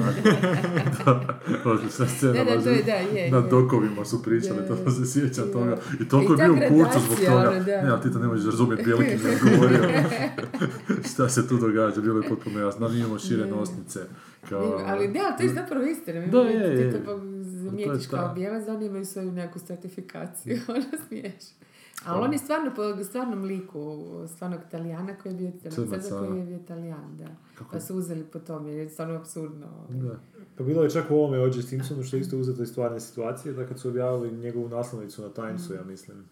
je, 3.16 3.30
na 3.30 3.40
dokovima 3.40 4.04
su 4.04 4.22
pričali, 4.22 4.68
to 4.68 4.90
se 4.90 5.12
sjećam 5.12 5.46
da. 5.46 5.52
toga. 5.52 5.76
I 6.00 6.08
toliko 6.08 6.32
I 6.32 6.38
je 6.38 6.48
bio 6.48 6.54
u 6.54 6.68
kurcu 6.68 6.98
zbog 7.00 7.18
toga. 7.18 7.50
ono. 7.50 7.50
Ne, 7.64 7.88
ali 7.90 8.02
ti 8.02 8.12
to 8.12 8.18
ne 8.18 8.26
možeš 8.26 8.44
razumjeti, 8.44 8.82
Bjelkin 8.82 9.06
je 9.06 9.38
govorio 9.42 9.82
šta 11.12 11.28
se 11.28 11.48
tu 11.48 11.56
događa, 11.56 12.00
bilo 12.00 12.20
je 12.20 12.28
potpuno 12.28 12.60
jasno. 12.60 12.88
Mi 12.88 12.98
imamo 12.98 13.18
šire 13.18 13.46
nosnice. 13.46 14.00
Kao, 14.48 14.82
Ali 14.86 15.08
da, 15.08 15.36
to 15.36 15.42
je 15.42 15.48
zapravo 15.48 15.84
istina. 15.84 16.26
Da, 16.26 16.40
je, 16.40 16.80
je. 16.80 17.04
Je 17.78 18.08
kao 18.10 18.34
bijelac, 18.34 18.68
oni 18.68 18.86
imaju 18.86 19.06
svoju 19.06 19.32
neku 19.32 19.58
certifikaciju, 19.58 20.60
ono 20.68 20.84
smiješ. 21.06 21.44
Ali 22.04 22.24
on 22.24 22.32
je 22.32 22.38
stvarno 22.38 22.72
po 22.76 23.04
stvarnom 23.04 23.44
liku, 23.44 24.04
stvarnog 24.28 24.60
Italijana 24.68 25.14
koji 25.22 25.32
je 25.32 25.36
bio 25.36 25.70
Crnac, 25.70 26.08
koji 26.08 26.38
je 26.38 26.44
bio 26.44 26.56
Italijan, 26.56 27.16
da. 27.16 27.28
Pa 27.72 27.80
su 27.80 27.96
uzeli 27.96 28.24
po 28.24 28.38
tome, 28.38 28.70
jer 28.70 28.80
je 28.80 28.88
stvarno 28.88 29.14
apsurdno. 29.14 29.66
Da. 29.88 30.18
Pa 30.56 30.64
bilo 30.64 30.82
je 30.82 30.90
čak 30.90 31.10
u 31.10 31.14
ovome 31.14 31.38
O.J. 31.38 31.62
Simpsonu 31.62 32.02
što 32.02 32.16
je 32.16 32.20
isto 32.20 32.38
uzeto 32.38 32.62
iz 32.62 32.68
stvarne 32.68 33.00
situacije, 33.00 33.54
da 33.54 33.66
kad 33.66 33.80
su 33.80 33.88
objavili 33.88 34.32
njegovu 34.32 34.68
naslovnicu 34.68 35.22
na 35.22 35.28
Timesu, 35.28 35.74
ja 35.74 35.84
mislim. 35.84 36.24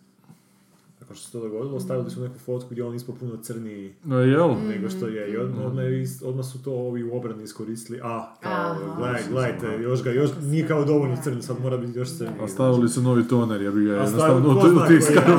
Nakon 1.11 1.19
što 1.19 1.27
se 1.27 1.33
to 1.33 1.41
dogodilo, 1.41 1.81
stavili 1.81 2.11
su 2.11 2.21
neku 2.21 2.39
fotku 2.39 2.69
gdje 2.71 2.85
on 2.85 2.95
ispod 2.95 3.15
puno 3.21 3.37
crniji 3.37 3.95
No, 4.05 4.19
jel? 4.19 4.55
nego 4.69 4.91
što 4.91 5.07
je. 5.07 5.33
I 5.33 5.37
odmah, 5.37 5.67
odmah, 5.67 5.85
je 5.85 6.03
is- 6.03 6.23
odmah 6.23 6.47
su 6.47 6.63
to 6.63 6.73
ovi 6.73 7.05
u 7.05 7.17
obrani 7.17 7.43
iskoristili. 7.43 8.01
A, 8.03 8.35
kao, 8.41 8.53
Aha. 8.53 8.79
gledaj, 8.99 9.23
gledajte, 9.31 9.83
još 9.83 10.03
ga, 10.03 10.11
još 10.11 10.31
nije 10.43 10.67
kao 10.67 10.85
dovoljno 10.85 11.17
crni, 11.25 11.43
sad 11.43 11.57
mora 11.63 11.77
biti 11.77 11.99
još 11.99 12.17
crniji. 12.19 12.41
A 12.43 12.49
stavili 12.49 12.89
su 12.89 13.03
novi 13.03 13.29
toner, 13.29 13.63
ja 13.63 13.71
bi 13.71 13.85
ga 13.85 13.93
jednostavno 13.93 14.55
utiskao. 14.85 15.39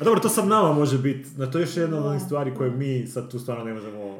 A 0.00 0.04
dobro, 0.04 0.20
to 0.20 0.28
sad 0.28 0.48
nama 0.48 0.72
može 0.72 0.98
biti, 0.98 1.28
na 1.36 1.50
to 1.50 1.58
je 1.58 1.62
još 1.62 1.76
jedna 1.76 1.98
od 1.98 2.06
onih 2.06 2.22
stvari 2.22 2.54
koje 2.54 2.70
mi 2.70 3.06
sad 3.06 3.30
tu 3.30 3.38
stvarno 3.38 3.64
ne 3.64 3.74
možemo 3.74 4.18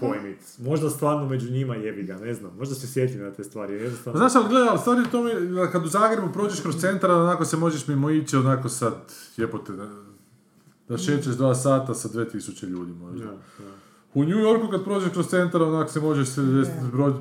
pojmiti. 0.00 0.44
Možda 0.58 0.90
stvarno 0.90 1.28
među 1.28 1.50
njima 1.50 1.74
jebi 1.74 2.02
ga, 2.02 2.16
ne 2.16 2.34
znam. 2.34 2.52
Možda 2.58 2.74
se 2.74 2.86
sjetim 2.86 3.20
na 3.20 3.30
te 3.30 3.44
stvari. 3.44 3.74
Jednostavno... 3.74 4.18
Znaš, 4.18 4.34
ali 4.34 4.48
gledaj, 4.48 4.78
stvari 4.78 5.00
je 5.00 5.10
to 5.10 5.22
mi, 5.22 5.54
da 5.54 5.70
kad 5.70 5.84
u 5.84 5.88
Zagrebu 5.88 6.32
prođeš 6.32 6.60
kroz 6.60 6.76
centar, 6.76 7.10
onako 7.10 7.44
se 7.44 7.56
možeš 7.56 7.86
mimo 7.86 8.10
ići, 8.10 8.36
onako 8.36 8.68
sad, 8.68 8.94
jebote, 9.36 9.72
da, 9.72 9.88
da 10.88 10.98
šećeš 10.98 11.34
dva 11.34 11.54
sata 11.54 11.94
sa 11.94 12.08
2000 12.08 12.66
ljudi 12.66 12.92
možda. 12.92 13.24
Da, 13.24 13.32
da. 13.58 13.70
U 14.14 14.24
New 14.24 14.38
Yorku 14.38 14.68
kad 14.70 14.84
prođeš 14.84 15.12
kroz 15.12 15.26
centar, 15.26 15.62
onak 15.62 15.90
se 15.90 16.00
možeš 16.00 16.28
se 16.28 16.42
broj, 16.92 17.12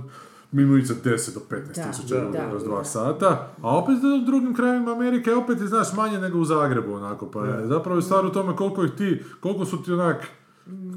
mimo 0.51 0.77
ići 0.77 0.87
sa 0.87 0.93
10 0.93 1.33
do 1.33 1.41
15 1.49 1.75
Da, 1.75 1.91
tisuća 1.91 2.15
ljudi 2.15 2.37
da, 2.37 2.49
kroz 2.49 2.63
da. 2.63 2.69
dva 2.69 2.83
sata, 2.83 3.49
a 3.61 3.77
opet 3.77 3.95
u 3.95 4.25
drugim 4.25 4.55
krajevima 4.55 4.91
Amerike 4.91 5.33
opet 5.33 5.61
je, 5.61 5.67
znaš, 5.67 5.93
manje 5.93 6.19
nego 6.19 6.39
u 6.39 6.45
Zagrebu, 6.45 6.93
onako, 6.93 7.31
pa 7.31 7.45
je 7.45 7.67
zapravo 7.67 7.97
je 7.97 8.01
stvar 8.01 8.25
u 8.25 8.31
tome 8.31 8.55
koliko 8.55 8.83
ih 8.83 8.91
ti, 8.91 9.23
koliko 9.39 9.65
su 9.65 9.83
ti 9.83 9.93
onak, 9.93 10.27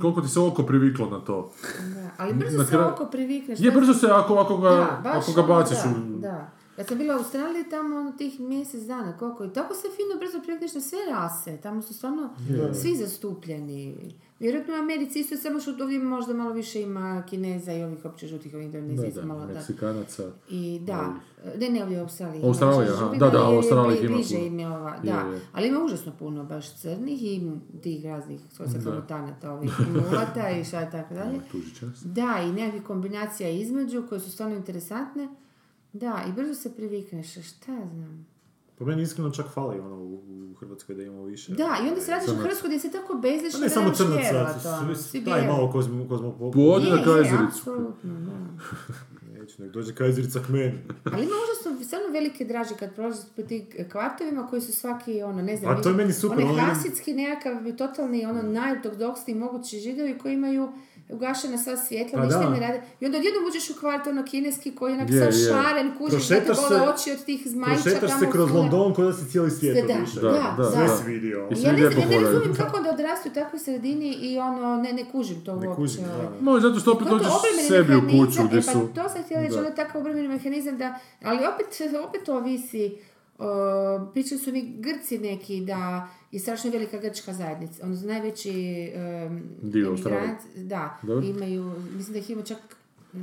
koliko 0.00 0.20
ti 0.20 0.28
se 0.28 0.40
oko 0.40 0.62
priviklo 0.62 1.10
na 1.10 1.20
to. 1.20 1.52
Da, 1.94 2.10
ali 2.16 2.34
brzo 2.34 2.64
se 2.64 2.70
kraju- 2.70 2.88
oko 2.88 3.06
privikneš. 3.06 3.60
Je, 3.60 3.70
brzo 3.70 3.94
se, 3.94 4.06
ako, 4.06 4.34
ako 4.34 4.56
ga, 4.56 4.70
Da, 4.70 5.00
baš 5.04 5.16
ako 5.18 5.32
ga 5.32 5.42
ono, 5.42 5.54
baciš 5.54 5.78
da, 5.78 5.90
u... 5.90 6.20
Da, 6.20 6.50
Ja 6.78 6.84
sam 6.84 6.98
bila 6.98 7.14
u 7.14 7.18
Australiji 7.18 7.64
tamo 7.70 7.96
ono 7.96 8.12
tih 8.12 8.40
mjesec 8.40 8.82
dana, 8.82 9.18
koliko 9.18 9.44
i 9.44 9.52
tako 9.52 9.74
se 9.74 9.88
fino 9.88 10.20
brzo 10.20 10.40
privikneš 10.42 10.74
na 10.74 10.80
sve 10.80 10.98
rase, 11.10 11.56
tamo 11.56 11.82
su 11.82 11.94
stvarno 11.94 12.30
svi 12.74 12.96
zastupljeni. 12.96 14.14
Vjerojatno 14.38 14.74
u 14.74 14.78
Americi 14.78 15.20
isto 15.20 15.36
samo 15.36 15.60
što 15.60 15.70
ovdje 15.70 15.98
možda 15.98 16.34
malo 16.34 16.52
više 16.52 16.82
ima 16.82 17.24
Kineza 17.28 17.72
i 17.72 17.82
ovih 17.82 18.04
opće 18.04 18.26
žutih 18.26 18.54
ovih 18.54 18.70
Da, 18.72 18.78
Indonezijaca, 18.78 19.20
da, 19.20 19.26
malo 19.26 19.46
da. 19.46 19.54
Meksikanaca. 19.54 20.22
I 20.50 20.78
da, 20.82 21.14
ne, 21.58 21.70
ne 21.70 21.82
ovdje 21.82 21.98
u 21.98 22.02
Australiji. 22.02 22.42
Australija, 22.44 22.80
više 22.80 22.92
aha. 22.92 23.14
Da, 23.14 23.30
da, 23.30 23.38
bli- 23.38 23.68
ima 24.00 24.14
bliže 24.14 24.38
im 24.38 24.58
je 24.58 24.68
ova, 24.68 24.96
da. 25.02 25.10
Je, 25.10 25.34
je. 25.34 25.40
Ali 25.52 25.68
ima 25.68 25.84
užasno 25.84 26.12
puno 26.18 26.44
baš 26.44 26.74
crnih 26.74 27.22
i 27.22 27.50
tih 27.82 28.04
raznih 28.04 28.40
svojstva 28.52 28.94
mutanata, 28.94 29.52
ovih 29.52 29.72
mulata 29.94 30.50
i 30.50 30.64
šta 30.64 30.90
tako 30.90 31.14
dalje. 31.14 31.40
Da, 32.04 32.42
i 32.48 32.52
nekakvih 32.52 32.82
kombinacija 32.82 33.48
između 33.48 34.04
koje 34.08 34.20
su 34.20 34.30
stvarno 34.32 34.56
interesantne. 34.56 35.28
Da, 35.92 36.24
i 36.28 36.32
brzo 36.32 36.54
se 36.54 36.76
privikneš, 36.76 37.32
šta 37.32 37.72
ja 37.72 37.86
znam. 37.86 38.26
Po 38.78 38.84
meni 38.84 39.02
iskreno 39.02 39.30
čak 39.30 39.46
fali 39.48 39.80
ono 39.80 39.96
u, 39.96 40.14
u 40.52 40.54
Hrvatskoj 40.54 40.94
da 40.94 41.02
imamo 41.02 41.24
više. 41.24 41.52
Da, 41.52 41.76
i 41.84 41.88
onda 41.88 42.00
se 42.00 42.10
radiš 42.10 42.28
u. 42.28 42.34
Hrvatskoj 42.34 42.68
gdje 42.68 42.80
se 42.80 42.90
tako 42.90 43.14
bezliš 43.14 43.52
Pa 43.52 43.58
ne 43.58 43.68
samo 43.68 43.90
crnaca, 43.90 44.58
to. 44.62 44.68
ono, 44.70 44.94
svi- 44.94 45.02
Svi 45.02 45.24
taj 45.24 45.40
bijeli. 45.40 45.56
malo 45.56 45.70
kozmo, 45.72 46.08
kozmo 46.08 46.50
Podi 46.54 46.90
na 46.90 47.04
Kajzericu. 47.04 47.44
apsolutno, 47.46 48.14
da. 48.20 48.36
reći, 49.40 49.62
nek 49.62 49.70
dođe 49.70 49.94
kajzerica 49.94 50.40
k 50.40 50.48
meni. 50.48 50.78
Ali 51.12 51.22
ima 51.22 51.32
užasno 51.44 51.84
stvarno 51.84 52.08
velike 52.12 52.44
draže 52.44 52.74
kad 52.78 52.94
prolaziš 52.94 53.24
po 53.36 53.42
tim 53.42 53.66
kvartovima 53.92 54.46
koji 54.46 54.62
su 54.62 54.72
svaki, 54.72 55.22
ono, 55.22 55.42
ne 55.42 55.56
znam... 55.56 55.76
A 55.78 55.82
to 55.82 55.88
je 55.88 55.94
meni 55.94 56.12
super, 56.12 56.38
Oni 56.38 56.46
ono 56.46 56.62
hasidski 56.62 57.14
nekakav 57.14 57.72
totalni, 57.78 58.26
ono, 58.26 58.42
najortodoksniji 58.42 59.36
mogući 59.36 59.78
židovi 59.78 60.18
koji 60.18 60.34
imaju 60.34 60.68
ugašena 61.08 61.58
sva 61.58 61.76
svjetla, 61.78 62.18
Pa 62.18 62.24
ništa 62.24 62.40
da. 62.40 62.50
ne 62.50 62.60
rade. 62.60 62.82
I 63.00 63.06
onda 63.06 63.18
odjednom 63.18 63.44
uđeš 63.46 63.70
u 63.70 63.80
kvart, 63.80 64.06
ono, 64.06 64.24
kineski 64.24 64.74
koji 64.74 64.90
je 64.90 64.94
onak 64.94 65.10
Je, 65.10 65.18
sav 65.20 65.28
je. 65.30 65.46
šaren, 65.46 65.92
kužiš, 65.98 66.28
da 66.28 66.36
te 66.36 66.52
bole 66.54 66.68
se- 66.70 66.88
oči 66.92 67.10
od 67.12 67.24
tih 67.24 67.42
zmajića 67.46 67.82
Prošetaš 67.82 68.10
se 68.10 68.18
tamo 68.18 68.32
kroz 68.32 68.48
fule. 68.48 68.60
London 68.60 68.94
kao 68.94 69.04
da 69.04 69.12
si 69.12 69.24
cijeli 69.26 69.50
svijet 69.50 69.86
Da, 69.86 69.94
obišao. 69.94 70.22
da, 70.22 70.30
Da, 70.30 70.54
da. 70.60 70.70
Sve 70.70 70.88
si 70.88 71.04
vidio. 71.04 71.48
I 71.50 71.56
svi 71.56 71.62
ja 71.62 71.72
ne, 71.72 71.78
lijepo 71.78 71.94
znam, 71.94 72.12
ja 72.12 72.18
ne 72.18 72.24
razumijem 72.24 72.54
kako 72.56 72.76
onda 72.76 72.90
odrastu 72.90 73.28
u 73.28 73.32
takvoj 73.32 73.58
sredini 73.60 74.10
i 74.12 74.38
ono, 74.38 74.76
ne, 74.76 74.92
ne 74.92 75.04
kužim 75.06 75.40
to 75.40 75.52
Ne 75.52 75.68
uopće. 75.68 75.76
kužim, 75.76 76.02
da. 76.04 76.30
Možda 76.40 76.68
zato 76.68 76.80
što 76.80 76.92
opet 76.92 77.08
To 77.08 77.12
dođeš 77.12 77.32
sebi 77.68 77.96
u 77.96 78.00
kuću 78.02 78.40
gdje 78.44 78.58
e, 78.58 78.62
pa 78.62 78.72
su... 78.72 78.88
to 78.94 79.08
sam 79.08 79.22
htjela 79.22 79.42
reći, 79.42 79.54
ono 79.54 79.66
je 79.66 79.74
takav 79.74 80.00
obrambeni 80.00 80.28
mehanizam 80.28 80.78
da, 80.78 80.98
ali 81.22 81.38
opet, 81.46 81.66
opet 82.00 82.28
ovisi, 82.28 82.98
o, 83.38 83.46
pričali 84.06 84.40
su 84.40 84.52
mi 84.52 84.74
Grci 84.78 85.18
neki 85.18 85.60
da 85.60 86.08
je 86.36 86.40
strašno 86.40 86.70
velika 86.70 86.98
grčka 86.98 87.32
zajednica, 87.32 87.84
ono 87.84 87.96
najveći 88.00 88.92
um, 89.26 89.42
Dio 89.62 89.90
Australije. 89.90 90.36
da, 90.56 90.98
imaju, 91.24 91.74
mislim 91.96 92.12
da 92.12 92.18
ih 92.18 92.30
ima 92.30 92.42
čak 92.42 92.58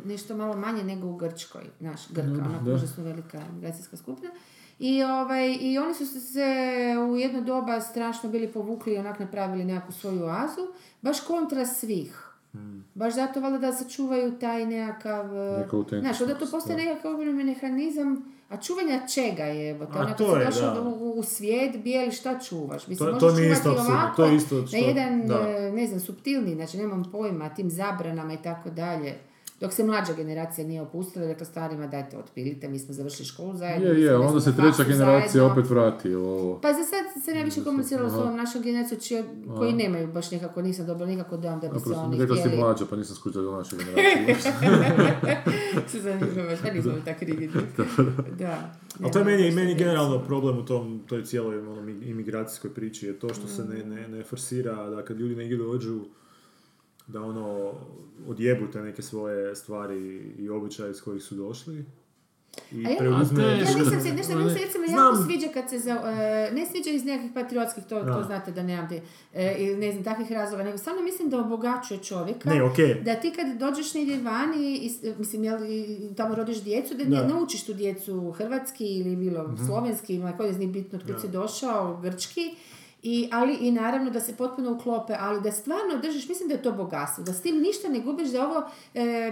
nešto 0.05 0.38
malo 0.38 0.57
manje 0.57 0.84
nego 0.84 1.07
u 1.07 1.16
Grčkoj, 1.16 1.64
naš 1.80 2.01
Grka, 2.09 2.45
onako 2.45 2.66
da. 2.66 2.74
užasno 2.74 3.03
velika 3.03 3.41
migracijska 3.55 3.97
skupina. 3.97 4.32
I, 4.80 5.03
ovaj, 5.03 5.57
I 5.61 5.78
oni 5.78 5.93
su 5.93 6.05
se 6.05 6.45
u 7.09 7.18
jedno 7.18 7.41
doba 7.41 7.82
strašno 7.82 8.30
bili 8.30 8.51
povukli 8.51 8.93
i 8.93 8.97
onak 8.97 9.20
napravili 9.20 9.66
nekakvu 9.66 9.91
svoju 9.93 10.24
oazu, 10.24 10.68
baš 11.01 11.20
kontra 11.20 11.66
svih. 11.66 12.30
Baš 12.93 13.14
zato 13.14 13.39
valjda 13.39 13.57
da 13.57 13.72
sačuvaju 13.72 14.39
taj 14.39 14.66
nekakav... 14.66 15.26
Znaš, 15.99 16.22
onda 16.22 16.36
to 16.36 16.45
postaje 16.51 16.78
nekakav 16.78 17.18
mehanizam, 17.18 18.34
a 18.54 18.58
čuvanja 18.58 19.08
čega 19.08 19.43
je? 19.45 19.70
Evo, 19.70 19.86
A 19.86 19.99
onako 19.99 20.18
to 20.18 20.38
je, 20.38 20.45
došao 20.45 20.74
da. 20.74 20.82
u, 20.82 21.12
u 21.12 21.24
svijet 21.26 21.78
bijeli, 21.78 22.12
šta 22.12 22.39
čuvaš? 22.39 22.88
Mislim, 22.88 22.97
To- 22.99 23.14
možeš 23.14 23.20
to 23.22 23.36
mi 23.36 23.41
je 23.41 23.56
čuvati 23.56 23.60
isto 23.80 23.91
ovako, 23.91 24.16
to 24.16 24.26
je 24.26 24.36
isto 24.36 24.56
na 24.56 24.68
što- 24.68 24.78
jedan, 24.78 25.28
da. 25.28 25.36
e, 25.49 25.72
ne 25.72 25.88
znam, 25.88 25.99
subtilni, 25.99 26.56
znači 26.56 26.78
nemam 26.78 27.04
pojma, 27.06 27.49
tim 27.49 27.70
zabranama 27.72 28.34
i 28.34 28.38
tako 28.39 28.70
dalje. 28.72 29.14
Dok 29.64 29.74
se 29.74 29.84
mlađa 29.84 30.14
generacija 30.14 30.68
nije 30.68 30.82
opustila, 30.82 31.26
rekla 31.26 31.45
starima 31.45 31.88
dajte 31.88 32.18
otpilite, 32.18 32.68
mi 32.70 32.80
smo 32.80 32.93
završili 32.93 33.26
školu 33.26 33.53
zajedno. 33.57 33.88
Je, 33.88 34.01
je, 34.01 34.16
onda 34.16 34.41
se 34.41 34.55
treća 34.55 34.84
generacija 34.84 35.32
zajedno. 35.32 35.51
opet 35.51 35.70
vrati 35.70 36.16
ovo. 36.16 36.59
Pa 36.61 36.74
za 36.74 36.84
sad 36.84 37.24
sam 37.24 37.36
ja 37.36 37.43
više 37.43 37.64
komunicirala 37.64 38.09
s 38.09 38.14
ovom 38.14 38.38
našom 38.38 38.61
generacijom 38.61 39.01
čije, 39.01 39.24
koji 39.57 39.74
nemaju 39.74 40.07
baš 40.07 40.32
nekako, 40.32 40.61
nisam 40.61 40.86
dobila 40.86 41.07
nikako 41.07 41.38
dojam 41.38 41.59
da 41.59 41.70
bi 41.70 41.80
se 41.80 41.89
oni 41.89 42.18
rekla 42.18 42.36
si 42.36 42.41
htjeli... 42.41 42.57
mlađa, 42.57 42.86
pa 42.89 42.95
nisam 42.95 43.16
skućala 43.16 43.45
do 43.45 43.57
naše 43.57 43.76
generacije. 43.78 44.36
se 45.91 45.99
zanima 45.99 46.43
baš, 46.49 46.59
pa 46.61 46.72
nismo 46.72 46.93
tako 47.05 47.26
rigidni. 47.26 47.61
Da. 48.39 48.74
Ali 49.01 49.11
to 49.11 49.20
je 49.20 49.26
meni, 49.26 49.51
meni 49.51 49.76
generalno 49.76 50.24
problem 50.24 50.57
u 50.57 50.66
tom, 50.66 51.03
toj 51.07 51.24
cijeloj 51.26 51.59
ono, 51.59 51.82
mi- 51.82 52.05
imigracijskoj 52.05 52.74
priči 52.74 53.05
je 53.05 53.20
to 53.20 53.34
što 53.34 53.47
se 53.47 53.64
ne, 53.64 53.84
ne, 53.84 54.07
ne 54.07 54.24
forsira 54.24 54.89
da 54.89 55.05
kad 55.05 55.20
ljudi 55.20 55.36
negdje 55.36 55.57
dođu 55.57 56.01
da 57.08 57.22
ono 57.22 57.72
odjebu 58.28 58.68
te 58.68 58.82
neke 58.82 59.01
svoje 59.01 59.56
stvari 59.56 59.97
i 60.39 60.49
običaje 60.49 60.93
s 60.93 61.01
kojih 61.01 61.24
su 61.24 61.36
došli 61.36 61.86
i 62.72 62.82
ja, 62.84 62.89
preuzme... 62.99 63.43
ja 63.43 63.56
nisam 63.58 64.01
se, 64.01 64.14
nešto 64.14 64.36
mi 64.36 64.49
se 64.49 64.58
recimo 64.58 64.86
jako 64.88 65.16
sviđa 65.18 65.47
kad 65.49 65.70
se, 65.70 65.80
za, 65.80 65.91
e, 65.91 66.51
ne 66.51 66.66
sviđa 66.66 66.89
iz 66.89 67.06
nekakvih 67.06 67.32
patriotskih, 67.34 67.84
to, 67.84 67.99
to 68.01 68.24
znate 68.24 68.51
da 68.51 68.64
nemam 68.64 68.89
te, 68.89 69.01
e, 69.34 69.56
ili 69.60 69.78
ne 69.78 69.91
znam, 69.91 70.04
takvih 70.04 70.32
razloga, 70.32 70.64
nego 70.64 70.78
stvarno 70.78 71.01
mislim 71.01 71.30
da 71.30 71.39
obogaćuje 71.39 71.99
čovjeka. 71.99 72.49
Ne, 72.49 72.64
okej. 72.64 72.93
Da 72.95 73.16
ti 73.16 73.32
kad 73.32 73.58
dođeš 73.60 73.93
negdje 73.93 74.22
vani, 74.22 74.76
i, 74.76 74.89
s- 74.89 75.18
mislim, 75.18 75.43
jel, 75.43 75.58
tamo 76.18 76.36
rodiš 76.36 76.64
djecu, 76.64 76.93
da, 76.95 77.06
Da. 77.06 77.28
naučiš 77.28 77.64
tu 77.64 77.74
djecu 77.74 78.32
hrvatski 78.32 78.86
ili 78.88 79.16
bilo 79.16 79.43
Mhm. 79.43 79.66
slovenski, 79.66 80.16
ima 80.16 80.32
koji 80.32 80.54
nije 80.54 80.68
bitno 80.70 80.99
od 80.99 81.06
kud 81.06 81.22
si 81.22 81.28
došao, 81.30 81.97
grčki, 81.97 82.56
i, 83.04 83.30
ali 83.32 83.54
i 83.54 83.72
naravno 83.72 84.10
da 84.10 84.20
se 84.20 84.36
potpuno 84.36 84.72
uklope, 84.72 85.16
ali 85.20 85.41
da 85.41 85.51
stvarno 85.51 85.97
držiš, 86.01 86.30
mislim 86.30 86.49
da 86.49 86.56
je 86.56 86.62
to 86.62 86.72
bogatstvo, 86.72 87.24
da 87.24 87.34
s 87.34 87.41
tim 87.41 87.62
ništa 87.62 87.89
ne 87.89 87.99
gubiš, 87.99 88.30
da 88.30 88.47
ovo... 88.47 88.64
e, 88.93 89.32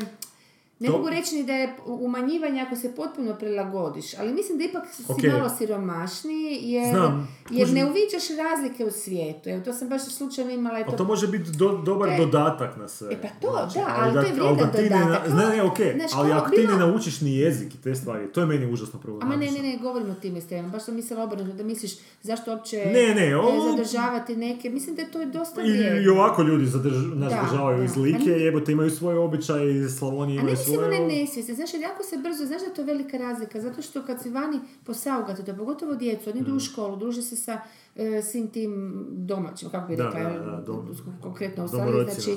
ne 0.81 0.87
To- 0.87 0.93
mogu 0.93 1.09
reći 1.09 1.35
ni 1.35 1.43
da 1.43 1.53
je 1.53 1.73
umanjivanje 1.87 2.61
ako 2.61 2.75
se 2.75 2.91
potpuno 2.91 3.35
prilagodiš, 3.35 4.13
ali 4.13 4.33
mislim 4.33 4.57
da 4.57 4.63
ipak 4.63 4.83
si 4.87 5.03
Ok. 5.07 5.23
malo 5.25 5.49
siromašniji 5.49 6.31
jer, 6.63 6.89
Znam, 6.89 7.27
jer 7.51 7.69
ne 7.69 7.85
uviđaš 7.85 8.23
razlike 8.37 8.85
u 8.85 8.91
svijetu. 8.93 9.49
Evo, 9.49 9.61
to 9.61 9.73
sam 9.73 9.89
baš 9.89 10.01
slučajno 10.07 10.51
imala 10.51 10.79
i 10.79 10.83
Ali 10.83 10.91
to... 10.91 10.97
to 10.97 11.03
može 11.05 11.27
biti 11.27 11.51
do, 11.51 11.77
dobar 11.77 12.09
E. 12.09 12.17
dodatak 12.17 12.77
na 12.77 12.87
sve. 12.87 13.07
E 13.11 13.21
pa 13.21 13.27
to, 13.41 13.51
Znači, 13.51 13.73
da, 13.77 13.95
ali 13.95 14.13
to 14.13 14.19
je 14.19 14.25
da- 14.25 14.31
vrijedan 14.33 14.57
da 14.57 14.71
ti 14.71 14.81
ne 14.83 14.89
na- 14.91 15.05
dodatak. 15.05 15.29
Ne, 15.29 15.47
ne, 15.47 15.63
okej, 15.63 15.93
Znaš, 15.93 16.11
ali 16.13 16.31
ako 16.31 16.49
ti 16.51 16.67
ne 16.67 16.77
naučiš 16.77 17.21
ni 17.21 17.35
jezik 17.35 17.75
i 17.75 17.79
te 17.79 17.95
stvari, 17.95 18.27
to 18.27 18.39
je 18.39 18.45
meni 18.47 18.65
užasno 18.67 18.93
Ama 18.93 19.01
problematično. 19.03 19.37
ne, 19.53 19.63
ne, 19.63 19.69
ne, 19.69 19.77
govorim 19.79 20.09
o 20.09 20.15
tim 20.15 20.37
istemama. 20.37 20.69
Baš 20.69 20.83
sam 20.83 20.95
mislila 20.95 21.23
obrnuto 21.23 21.53
da 21.53 21.63
misliš 21.63 21.91
zašto 22.21 22.51
uopće 22.51 22.77
Ne, 22.77 23.15
ne, 23.15 23.27
e, 23.27 23.35
ovo- 23.37 23.71
zadržavati 23.71 24.35
neke. 24.37 24.69
Mislim 24.69 24.95
da 24.95 25.01
je 25.01 25.11
to 25.11 25.25
dosta 25.27 25.61
I, 25.61 25.67
I 26.03 26.09
ovako 26.09 26.41
ljudi 26.43 26.65
zadrž, 26.67 26.93
nas 27.07 27.33
Da, 27.33 27.41
državaju 27.43 27.77
da. 27.77 27.83
iz 27.83 27.95
Like, 27.97 28.31
A 28.31 28.37
jebote 28.37 28.71
imaju 28.71 28.89
svoje 28.91 29.19
običaje, 29.19 29.61
Slavonije 29.89 30.39
A 30.39 30.43
ne 30.43 30.51
imaju 30.51 30.57
mislim 30.71 30.79
svoje... 30.81 31.01
one 31.01 31.15
nesvjesne, 31.15 31.53
znaš, 31.53 31.73
jer 31.73 31.81
jako 31.81 32.03
se 32.03 32.17
brzo, 32.17 32.45
znaš 32.45 32.61
da 32.61 32.67
je 32.67 32.73
to 32.73 32.83
velika 32.83 33.17
razlika, 33.17 33.61
zato 33.61 33.81
što 33.81 34.03
kad 34.03 34.21
si 34.21 34.29
vani 34.29 34.59
posaugate 34.83 35.43
to, 35.43 35.55
pogotovo 35.55 35.95
djecu, 35.95 36.29
oni 36.29 36.41
Mm. 36.41 36.43
idu 36.43 36.55
u 36.55 36.59
školu, 36.59 36.95
druže 36.95 37.21
se 37.21 37.35
sa 37.35 37.61
e, 37.95 38.21
svim 38.21 38.47
tim 38.47 38.71
domaćim, 39.09 39.69
kako 39.69 39.87
bi 39.87 39.95
Da, 39.95 40.03
rekla, 40.05 40.19
da, 40.19 40.29
jel, 40.29 40.43
da, 40.45 40.63
dom- 40.65 40.95
konkretno 41.21 41.63
znači, 41.67 42.31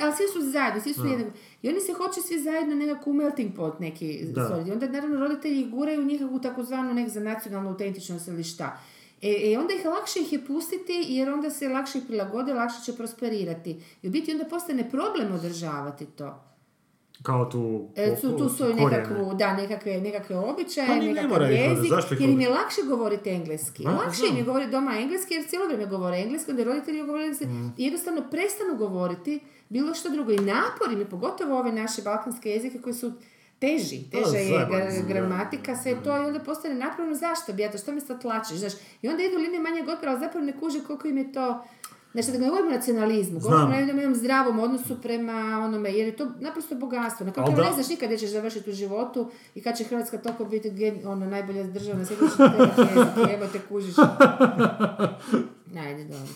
ali 0.00 0.12
svi 0.12 0.24
su 0.32 0.50
zajedno, 0.50 0.80
svi 0.80 0.92
su 0.94 1.06
jednako. 1.06 1.30
I 1.62 1.68
oni 1.68 1.80
se 1.80 1.92
hoće 1.92 2.20
svi 2.20 2.40
zajedno 2.40 2.74
nekako 2.74 3.10
u 3.10 3.14
melting 3.14 3.54
pot 3.56 3.80
neki 3.80 4.26
stvoriti. 4.46 4.72
Onda 4.72 4.88
naravno 4.88 5.20
roditelji 5.20 5.60
ih 5.60 5.70
guraju 5.70 6.04
njihovu 6.04 6.40
takozvanu 6.40 6.94
nek 6.94 7.08
za 7.08 7.20
nacionalnu 7.20 7.70
autentičnost 7.70 8.28
ili 8.28 8.44
šta. 8.44 8.78
E, 9.22 9.52
e, 9.52 9.58
onda 9.58 9.74
ih 9.74 9.86
lakše 9.86 10.20
ih 10.20 10.32
je 10.32 10.44
pustiti 10.46 11.04
jer 11.08 11.30
onda 11.30 11.50
se 11.50 11.68
lakše 11.68 11.98
ih 11.98 12.04
prilagode, 12.06 12.54
lakše 12.54 12.76
će 12.84 12.96
prosperirati. 12.96 13.70
I 14.02 14.08
u 14.08 14.10
biti 14.10 14.32
onda 14.32 14.44
postane 14.44 14.90
problem 14.90 15.32
održavati 15.32 16.06
to. 16.06 16.44
Kao 17.24 17.44
tu... 17.44 17.88
E, 17.96 18.16
su, 18.16 18.38
tu 18.38 18.48
svoju 18.48 18.72
korijene. 18.72 18.96
nekakvu, 18.98 19.34
da, 19.34 19.54
nekakve, 19.54 20.00
nekakve 20.00 20.36
običaje, 20.38 20.86
Pa 20.88 20.94
ne 20.94 21.06
nekakav 21.06 21.32
onda, 21.32 21.46
jezik, 21.46 21.88
zašto 21.88 22.14
jer 22.14 22.30
im 22.30 22.40
je 22.40 22.48
lakše 22.48 22.80
govoriti 22.82 23.30
engleski. 23.30 23.84
A, 23.86 23.90
lakše 23.92 24.16
znam. 24.16 24.30
im 24.30 24.36
je 24.36 24.44
govoriti 24.44 24.70
doma 24.70 24.96
engleski 24.96 25.34
jer 25.34 25.44
cijelo 25.46 25.64
vrijeme 25.66 25.86
govore 25.86 26.18
engleski, 26.18 26.50
onda 26.50 26.64
roditelji 26.64 27.02
govore 27.02 27.22
engleski 27.22 27.46
Mm. 27.46 27.72
i 27.78 27.84
jednostavno 27.84 28.22
prestanu 28.30 28.76
govoriti 28.76 29.40
bilo 29.68 29.94
što 29.94 30.10
drugo. 30.10 30.32
I 30.32 30.38
napor 30.38 30.92
im 30.92 30.98
je, 30.98 31.04
pogotovo 31.06 31.58
ove 31.58 31.72
naše 31.72 32.02
balkanske 32.02 32.50
jezike 32.50 32.78
koji 32.78 32.94
su 32.94 33.12
teži, 33.58 34.10
teža 34.10 34.36
je 34.38 34.66
gra- 34.66 34.90
su, 34.92 35.06
gramatika, 35.08 35.76
sve 35.76 35.96
to 36.04 36.16
i 36.16 36.26
onda 36.26 36.40
postane 36.40 36.74
napravno 36.74 37.14
zašto 37.14 37.52
bi 37.52 37.62
ja 37.62 37.70
to, 37.70 37.78
što 37.78 37.92
mi 37.92 38.00
sad 38.00 38.22
tlačiš, 38.22 38.56
znaš. 38.56 38.72
I 39.02 39.08
onda 39.08 39.22
idu 39.22 39.36
linije 39.36 39.60
manjeg 39.60 39.88
otpora, 39.88 40.10
ali 40.10 40.20
zapravo 40.20 40.46
ne 40.46 40.52
kuže 40.52 40.80
koliko 40.80 41.08
im 41.08 41.18
je 41.18 41.32
to 41.32 41.64
Znači, 42.14 42.32
da 42.32 42.38
ne 42.38 42.48
govorimo 42.48 42.70
o 42.70 42.74
nacionalizmu, 42.74 43.40
govorimo 43.40 43.70
o 43.70 43.78
jednom, 43.78 43.98
jednom 43.98 44.14
zdravom 44.14 44.58
odnosu 44.58 44.96
prema 45.02 45.60
onome, 45.64 45.92
jer 45.92 46.06
je 46.06 46.16
to 46.16 46.30
naprosto 46.40 46.74
bogatstvo. 46.74 47.26
Na 47.26 47.32
da. 47.32 47.62
ne 47.62 47.72
znaš 47.72 47.88
nikad 47.88 48.06
gdje 48.06 48.18
ćeš 48.18 48.30
završiti 48.30 48.70
u 48.70 48.72
životu 48.72 49.30
i 49.54 49.62
kad 49.62 49.76
će 49.76 49.84
Hrvatska 49.84 50.18
toliko 50.18 50.44
biti 50.44 50.70
gen, 50.70 51.00
ono, 51.04 51.26
najbolja 51.26 51.64
država 51.64 51.98
na 51.98 52.04
svijetu, 52.04 52.24
evo 53.34 53.46
te 53.52 53.60
kužiš. 53.68 53.94
Ajde, 55.86 56.04
dobro. 56.04 56.28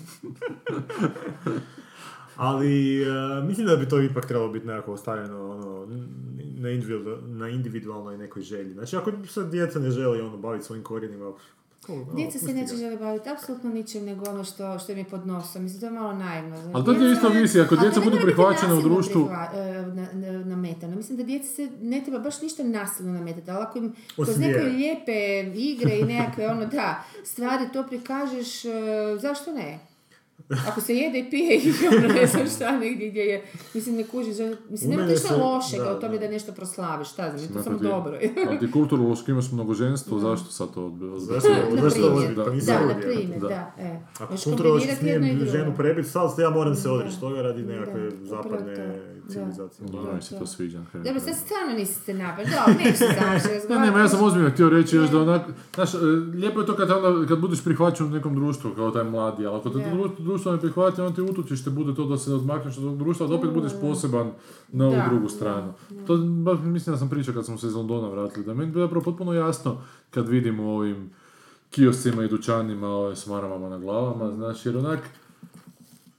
Ali 2.36 3.02
e, 3.02 3.06
mislim 3.46 3.66
da 3.66 3.76
bi 3.76 3.88
to 3.88 4.00
ipak 4.00 4.26
trebalo 4.26 4.50
biti 4.50 4.66
nekako 4.66 4.92
ostavljeno 4.92 5.50
ono, 5.50 5.86
na 7.26 7.48
individualnoj 7.48 8.18
nekoj 8.18 8.42
želji. 8.42 8.72
Znači 8.72 8.96
ako 8.96 9.12
se 9.26 9.44
djeca 9.44 9.78
ne 9.78 9.90
želi 9.90 10.20
ono, 10.20 10.36
baviti 10.36 10.64
svojim 10.64 10.84
korijenima, 10.84 11.32
ono, 11.90 12.04
Djeca 12.14 12.38
se 12.38 12.52
neće 12.54 12.76
žele 12.76 12.96
baviti 12.96 13.28
apsolutno 13.30 13.70
ničim 13.70 14.04
nego 14.04 14.30
ono 14.30 14.44
što, 14.44 14.78
što 14.78 14.92
im 14.92 14.98
je 14.98 15.04
pod 15.04 15.26
nosom. 15.26 15.62
Mislim, 15.62 15.80
to 15.80 15.86
je 15.86 15.92
malo 15.92 16.12
naivno. 16.14 16.56
znaš. 16.56 16.74
Ali 16.74 16.84
to 16.84 16.92
ti 16.92 16.98
Djeca- 16.98 17.12
isto 17.12 17.28
visi, 17.30 17.60
ako 17.60 17.76
djeca 17.76 18.00
budu 18.00 18.16
prihvaćena 18.18 18.74
u 18.74 18.82
društvu- 18.82 19.24
prihva- 19.24 19.50
e, 19.54 19.82
na- 19.84 20.08
na- 20.14 20.44
nametano. 20.46 20.96
Mislim 20.96 21.18
da 21.18 21.24
djeci 21.24 21.48
se 21.48 21.68
ne 21.80 22.00
treba 22.00 22.18
baš 22.18 22.42
ništa 22.42 22.62
nasilno 22.64 23.12
nametati, 23.12 23.50
ali 23.50 23.62
ako 23.62 23.78
im 23.78 23.94
kroz 24.16 24.38
neke 24.38 24.60
lijepe 24.60 25.12
igre 25.54 25.98
i 25.98 26.04
nekakve 26.04 26.48
ono, 26.48 26.66
da, 26.66 27.02
stvari 27.24 27.64
to 27.72 27.82
prikažeš, 27.82 28.64
e, 28.64 28.70
zašto 29.16 29.52
ne? 29.52 29.78
Ako 30.68 30.80
se 30.80 30.94
jede 30.94 31.18
i 31.18 31.30
pije 31.30 31.56
i 31.56 31.72
ono, 31.88 32.08
ne 32.10 32.26
znam 32.26 32.46
šta, 32.46 32.78
negdje 32.78 33.08
gdje 33.10 33.20
je, 33.20 33.44
mislim, 33.74 33.96
ne 33.96 34.04
kužiš, 34.04 34.36
mislim, 34.70 34.90
nema 34.90 35.02
ništa 35.04 35.28
se- 35.28 35.36
lošega 35.36 35.84
da, 35.84 35.96
u 35.96 36.00
tome 36.00 36.14
da. 36.14 36.20
da 36.20 36.32
nešto 36.32 36.52
proslaviš, 36.52 37.08
šta 37.08 37.30
znam, 37.30 37.42
je 37.42 37.48
to 37.48 37.62
samo 37.62 37.78
ti- 37.78 37.84
dobro. 37.84 38.18
Ali 38.48 38.58
ti 38.58 38.70
kulturološki 38.70 39.30
imaš 39.30 39.52
mnogoženstvo, 39.52 40.18
zašto 40.18 40.46
sad 40.46 40.74
to 40.74 40.86
odbilo? 40.86 41.18
Zašto? 41.18 41.48
Pa 41.48 42.44
da, 42.44 42.50
nisam 42.50 42.88
na 42.88 42.94
primjer, 42.94 43.40
Da. 43.40 43.48
da, 43.48 43.72
e. 43.78 44.00
Ako 44.14 44.34
kulturološki 44.44 44.94
smijem 44.94 45.22
ženu 45.46 45.74
prebiti, 45.76 46.08
sad 46.08 46.30
ja 46.38 46.50
moram 46.50 46.74
se 46.74 46.88
Da. 46.88 46.94
odreći 46.94 47.20
toga 47.20 47.42
radi 47.42 47.62
nekakve 47.62 48.00
Da, 48.02 48.26
zapadne 48.26 48.94
civilizacije. 49.28 49.86
Da, 49.88 50.12
mi 50.12 50.22
se 50.22 50.38
to 50.38 50.46
sviđa. 50.46 50.82
Dobro, 50.94 51.20
sad 51.20 51.34
stvarno 51.36 51.72
nisi 51.74 51.94
se 51.94 52.14
napad. 52.14 52.46
Dobro, 52.46 52.84
neću 52.84 52.98
se 52.98 53.04
završi 53.20 53.68
Ne, 53.68 53.78
ne, 53.78 53.90
ma 53.90 53.98
ja 53.98 54.08
sam 54.08 54.24
ozbiljno 54.24 54.50
htio 54.50 54.68
reći 54.68 54.96
još 54.96 55.10
da 55.10 55.18
onak, 55.20 55.42
znaš, 55.74 55.94
e, 55.94 55.98
lijepo 56.34 56.60
je 56.60 56.66
to 56.66 56.76
kad, 56.76 56.90
onda, 56.90 57.26
kad 57.26 57.38
budeš 57.38 57.64
prihvaćen 57.64 58.06
u 58.06 58.10
nekom 58.10 58.34
društvu 58.34 58.70
kao 58.70 58.90
taj 58.90 59.04
mladi, 59.04 59.46
ali 59.46 59.56
ako 59.56 59.70
te 59.70 59.78
Da. 59.78 59.90
Društvo, 60.28 60.52
ne 60.52 60.60
prihvati, 60.60 61.00
on 61.00 61.14
ti 61.14 61.22
utočište 61.22 61.70
bude 61.70 61.94
to 61.94 62.06
da 62.06 62.18
se 62.18 62.34
odmakneš 62.34 62.78
od 62.78 62.84
tog 62.84 62.98
društva, 62.98 63.26
da 63.26 63.34
opet 63.34 63.50
budeš 63.50 63.72
poseban 63.80 64.30
na 64.72 64.86
ovu 64.86 64.96
Da, 64.96 65.08
drugu 65.08 65.26
da, 65.26 65.28
stranu. 65.28 65.72
To, 66.06 66.16
baš 66.16 66.58
mislim 66.62 66.94
da 66.94 66.98
sam 66.98 67.10
pričao 67.10 67.34
kad 67.34 67.46
smo 67.46 67.58
se 67.58 67.66
iz 67.66 67.74
Londona 67.74 68.08
vratili, 68.08 68.44
da 68.44 68.50
je 68.50 68.56
meni 68.56 68.72
bilo 68.72 68.84
zapravo 68.84 69.04
potpuno 69.04 69.32
jasno 69.32 69.80
kad 70.10 70.28
vidim 70.28 70.60
u 70.60 70.70
ovim 70.76 71.10
kioscima 71.70 72.24
i 72.24 72.28
dućanima 72.28 72.88
ove 72.88 73.16
s 73.16 73.26
maramama 73.26 73.68
na 73.68 73.78
glavama, 73.78 74.32
znaš, 74.32 74.66
jer 74.66 74.76
onak, 74.76 75.00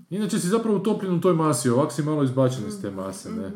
Inače 0.09 0.39
si 0.39 0.47
zapravo 0.47 0.77
utopljen 0.77 1.13
u 1.13 1.21
toj 1.21 1.33
masi, 1.33 1.69
ovak 1.69 1.91
si 1.91 2.03
malo 2.03 2.23
izbačen 2.23 2.67
iz 2.67 2.81
te 2.81 2.91
mase, 2.91 3.31
ne? 3.31 3.51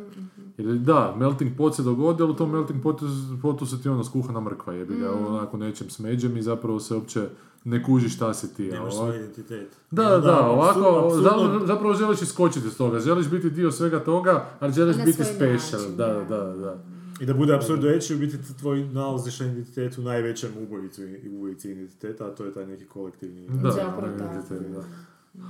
Jer 0.58 0.68
da, 0.68 1.16
melting 1.18 1.58
pot 1.58 1.76
se 1.76 1.84
dogodi, 1.84 2.24
ali 2.24 2.32
u 2.32 2.36
tom 2.36 2.52
melting 2.52 2.84
potu, 2.84 3.06
potu 3.42 3.66
se 3.66 3.82
ti 3.82 3.90
ono 3.90 4.04
skuhana 4.04 4.40
mrkva, 4.40 4.74
jebi 4.74 4.96
ga, 4.96 5.12
onako 5.12 5.58
nečem 5.58 5.90
smeđem 5.90 6.38
i 6.38 6.42
zapravo 6.42 6.80
se 6.80 6.96
uopće 6.96 7.28
ne 7.64 7.84
kuži 7.84 8.10
šta 8.10 8.34
si 8.34 8.54
ti. 8.54 8.64
Nemaš 8.64 8.94
ovak- 8.94 8.98
svoj 8.98 9.18
identitet. 9.18 9.78
Da, 9.92 10.04
da, 10.04 10.18
da, 10.18 10.40
ovako, 10.42 10.80
apsurdno- 10.80 11.22
zapravo, 11.24 11.66
zapravo 11.68 11.94
želiš 11.94 12.22
iskočiti 12.22 12.68
iz 12.68 12.78
toga, 12.78 13.00
želiš 13.00 13.30
biti 13.30 13.50
dio 13.50 13.72
svega 13.72 14.00
toga, 14.00 14.46
ali 14.60 14.74
želiš 14.74 14.98
Na 14.98 15.06
biti 15.06 15.24
special, 15.26 15.82
način, 15.82 15.98
da, 15.98 16.08
da. 16.30 16.38
da, 16.38 16.54
da. 16.56 16.78
I 17.20 17.26
da 17.26 17.34
bude 17.34 17.56
apsurd 17.56 17.84
veći, 17.84 18.16
u 18.16 18.20
biti 18.20 18.38
tvoj 18.60 18.84
nalaziš 18.84 19.40
na 19.40 19.46
identitet 19.46 19.98
u 19.98 20.02
najvećem 20.02 20.52
ubojicu, 20.60 21.02
ubojici 21.30 21.72
identiteta, 21.72 22.26
a 22.26 22.32
to 22.32 22.46
je 22.46 22.54
taj 22.54 22.66
neki 22.68 22.86
kolektivni... 22.86 23.48
Da, 23.48 23.72
Zapravo 23.72 24.08
da, 24.08 24.18
tako, 24.18 24.54
da, 24.54 24.70
da. 24.70 24.84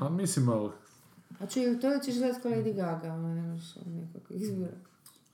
A 0.02 0.10
mislim, 0.10 0.50
ali, 0.50 0.70
A 1.40 1.48
čuj, 1.48 1.80
to 1.82 1.88
ćeš 2.06 2.18
gledati 2.18 2.42
kao 2.42 2.52
Lady 2.52 2.76
Gaga, 2.76 3.14
ono 3.14 3.36
nemaš 3.36 3.76
nekako 3.86 4.34
izbora. 4.34 4.72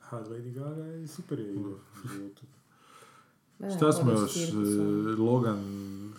Ha, 0.09 0.19
Lady 0.19 0.53
Gaga 0.53 0.83
je 0.83 1.07
super 1.07 1.39
je 1.39 1.53
igra 1.53 1.69
u 1.69 2.07
životu. 2.07 2.41
Šta 3.77 3.91
smo 3.91 4.11
još, 4.11 4.37
e. 4.37 4.51
Logan... 5.19 5.59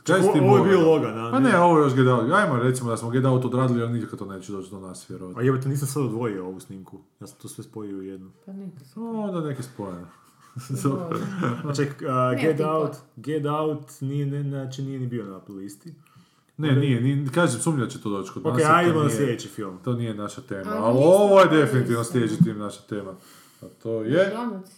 Čak, 0.04 0.16
Kaj 0.16 0.32
tim 0.32 0.44
ovo 0.44 0.58
je 0.58 0.64
bio? 0.64 0.80
Logan, 0.82 1.18
a 1.18 1.30
Pa 1.30 1.40
ne? 1.40 1.48
ne, 1.48 1.58
ovo 1.58 1.78
je 1.78 1.84
još 1.84 1.94
Get 1.94 2.06
Out. 2.06 2.32
Ajmo 2.32 2.56
recimo 2.56 2.90
da 2.90 2.96
smo 2.96 3.10
Get 3.10 3.24
Out 3.24 3.44
odradili, 3.44 3.82
ali 3.82 3.92
nikad 3.92 4.18
to 4.18 4.26
neće 4.26 4.52
doći 4.52 4.70
do 4.70 4.80
nas, 4.80 5.10
vjerovatno. 5.10 5.40
A 5.40 5.44
jebate, 5.44 5.68
nisam 5.68 5.88
sad 5.88 6.02
odvojio 6.02 6.46
ovu 6.46 6.60
snimku. 6.60 6.98
Ja 7.20 7.26
sam 7.26 7.38
to 7.38 7.48
sve 7.48 7.64
spojio 7.64 7.98
u 7.98 8.02
jednu. 8.02 8.30
Pa 8.46 8.52
neka. 8.52 8.76
Onda 8.96 9.40
neki 9.40 9.62
spojeno. 9.62 10.06
Dobro. 10.82 11.18
Ček, 11.76 12.00
Ne, 12.00 12.42
Get 12.42 12.60
Out. 12.62 12.92
Get 13.16 13.46
Out 13.46 14.00
nije, 14.00 14.26
ne, 14.26 14.42
znači 14.42 14.82
nije 14.82 14.98
ni 14.98 15.06
bio 15.06 15.24
na 15.24 15.40
listi. 15.50 15.94
Ne, 16.56 16.72
nije, 16.72 17.00
nije, 17.00 17.26
kažem, 17.28 17.60
sumnja 17.60 17.86
će 17.86 18.00
to 18.00 18.10
doći 18.10 18.32
kod 18.32 18.46
Ok, 18.46 18.52
nas. 18.52 18.62
to 18.62 18.68
ajdemo 18.68 18.98
na 18.98 19.04
nije- 19.04 19.16
sljedeći 19.16 19.48
film. 19.48 19.78
To 19.84 19.92
nije 19.92 20.14
naša 20.14 20.40
tema, 20.40 20.70
Ali 20.72 20.98
ovo 20.98 21.40
je 21.40 21.48
definitivno 21.50 22.04
sljedeći 22.04 22.44
tim 22.44 22.58
naša 22.58 22.80
tema. 22.82 23.12
A 23.62 23.66
to 23.82 24.04
je... 24.04 24.30
Donuts. 24.30 24.70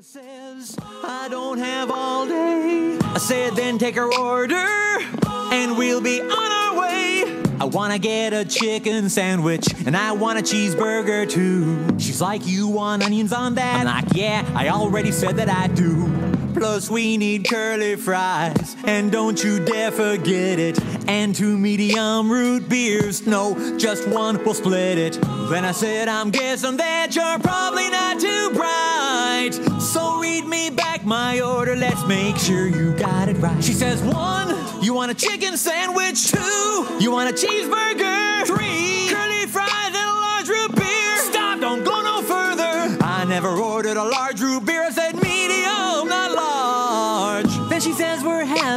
Says, 0.00 0.76
I 1.04 1.28
don't 1.30 1.58
have 1.58 1.88
all 1.90 2.26
day. 2.26 2.98
I 3.00 3.18
said, 3.18 3.54
then 3.54 3.78
take 3.78 3.94
her 3.94 4.12
order, 4.12 4.66
and 5.52 5.78
we'll 5.78 6.00
be 6.00 6.20
on 6.20 6.30
our 6.30 6.80
way. 6.80 7.42
I 7.60 7.64
wanna 7.64 8.00
get 8.00 8.32
a 8.32 8.44
chicken 8.44 9.08
sandwich, 9.08 9.66
and 9.86 9.96
I 9.96 10.10
want 10.12 10.40
a 10.40 10.42
cheeseburger 10.42 11.30
too. 11.30 11.96
She's 11.98 12.20
like, 12.20 12.44
You 12.44 12.66
want 12.66 13.04
onions 13.04 13.32
on 13.32 13.54
that? 13.54 13.86
I'm 13.86 14.04
like, 14.04 14.16
Yeah, 14.16 14.44
I 14.54 14.68
already 14.68 15.12
said 15.12 15.36
that 15.36 15.48
I 15.48 15.68
do. 15.68 16.33
Plus, 16.54 16.88
we 16.88 17.16
need 17.16 17.46
curly 17.48 17.96
fries, 17.96 18.76
and 18.84 19.10
don't 19.10 19.42
you 19.42 19.64
dare 19.64 19.90
forget 19.90 20.58
it. 20.58 20.80
And 21.08 21.34
two 21.34 21.58
medium 21.58 22.30
root 22.30 22.68
beers, 22.68 23.26
no, 23.26 23.76
just 23.76 24.08
one, 24.08 24.42
we'll 24.44 24.54
split 24.54 24.96
it. 24.96 25.20
Then 25.50 25.64
I 25.64 25.72
said, 25.72 26.08
I'm 26.08 26.30
guessing 26.30 26.76
that 26.78 27.14
you're 27.14 27.38
probably 27.40 27.90
not 27.90 28.20
too 28.20 28.50
bright. 28.54 29.80
So 29.80 30.20
read 30.20 30.46
me 30.46 30.70
back 30.70 31.04
my 31.04 31.40
order, 31.40 31.76
let's 31.76 32.04
make 32.06 32.36
sure 32.38 32.66
you 32.66 32.94
got 32.96 33.28
it 33.28 33.36
right. 33.38 33.62
She 33.62 33.72
says, 33.72 34.00
One, 34.02 34.56
you 34.82 34.94
want 34.94 35.10
a 35.10 35.14
chicken 35.14 35.56
sandwich? 35.56 36.30
Two, 36.30 36.98
you 37.00 37.10
want 37.10 37.30
a 37.30 37.32
cheeseburger? 37.32 38.46
Three, 38.46 39.08
curly 39.10 39.46
fries 39.46 39.86
and 39.86 39.96
a 39.96 40.14
large 40.14 40.48
root 40.48 40.74
beer. 40.76 41.16
Stop, 41.18 41.60
don't 41.60 41.84
go 41.84 42.00
no 42.02 42.22
further. 42.22 42.96
I 43.04 43.24
never 43.28 43.50
ordered 43.50 43.96
a 43.96 44.04
large 44.04 44.40
root 44.40 44.64
beer, 44.64 44.73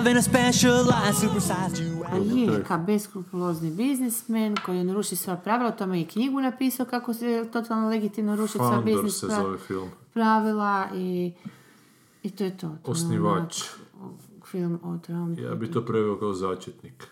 having 0.07 0.17
a 0.17 0.21
specialized 0.21 1.17
supersized 1.17 1.77
you. 1.79 2.03
A 2.05 2.15
je, 2.17 2.63
ka 2.63 2.77
beskrupulozni 2.77 3.71
biznismen 3.71 4.55
koji 4.65 4.83
naruši 4.83 5.15
sva 5.15 5.35
pravila, 5.35 5.69
o 5.69 5.71
tome 5.71 5.97
je 5.97 6.01
i 6.01 6.05
knjigu 6.05 6.41
napisao 6.41 6.85
kako 6.85 7.13
se 7.13 7.49
totalno 7.53 7.89
legitimno 7.89 8.35
ruši 8.35 8.57
sva 8.57 8.81
biznis 8.85 9.23
pravila 10.13 10.87
i, 10.95 11.33
i 12.23 12.29
to 12.29 12.43
je 12.43 12.57
to. 12.57 12.67
to 12.67 12.91
je 12.91 12.91
Osnivač. 12.91 13.63
onak 14.01 14.17
Film 14.51 14.79
o 14.83 14.97
Trumpu. 14.97 15.41
Ja 15.41 15.55
bi 15.55 15.71
to 15.71 15.85
preveo 15.85 16.19
kao 16.19 16.33
začetnik. 16.33 17.07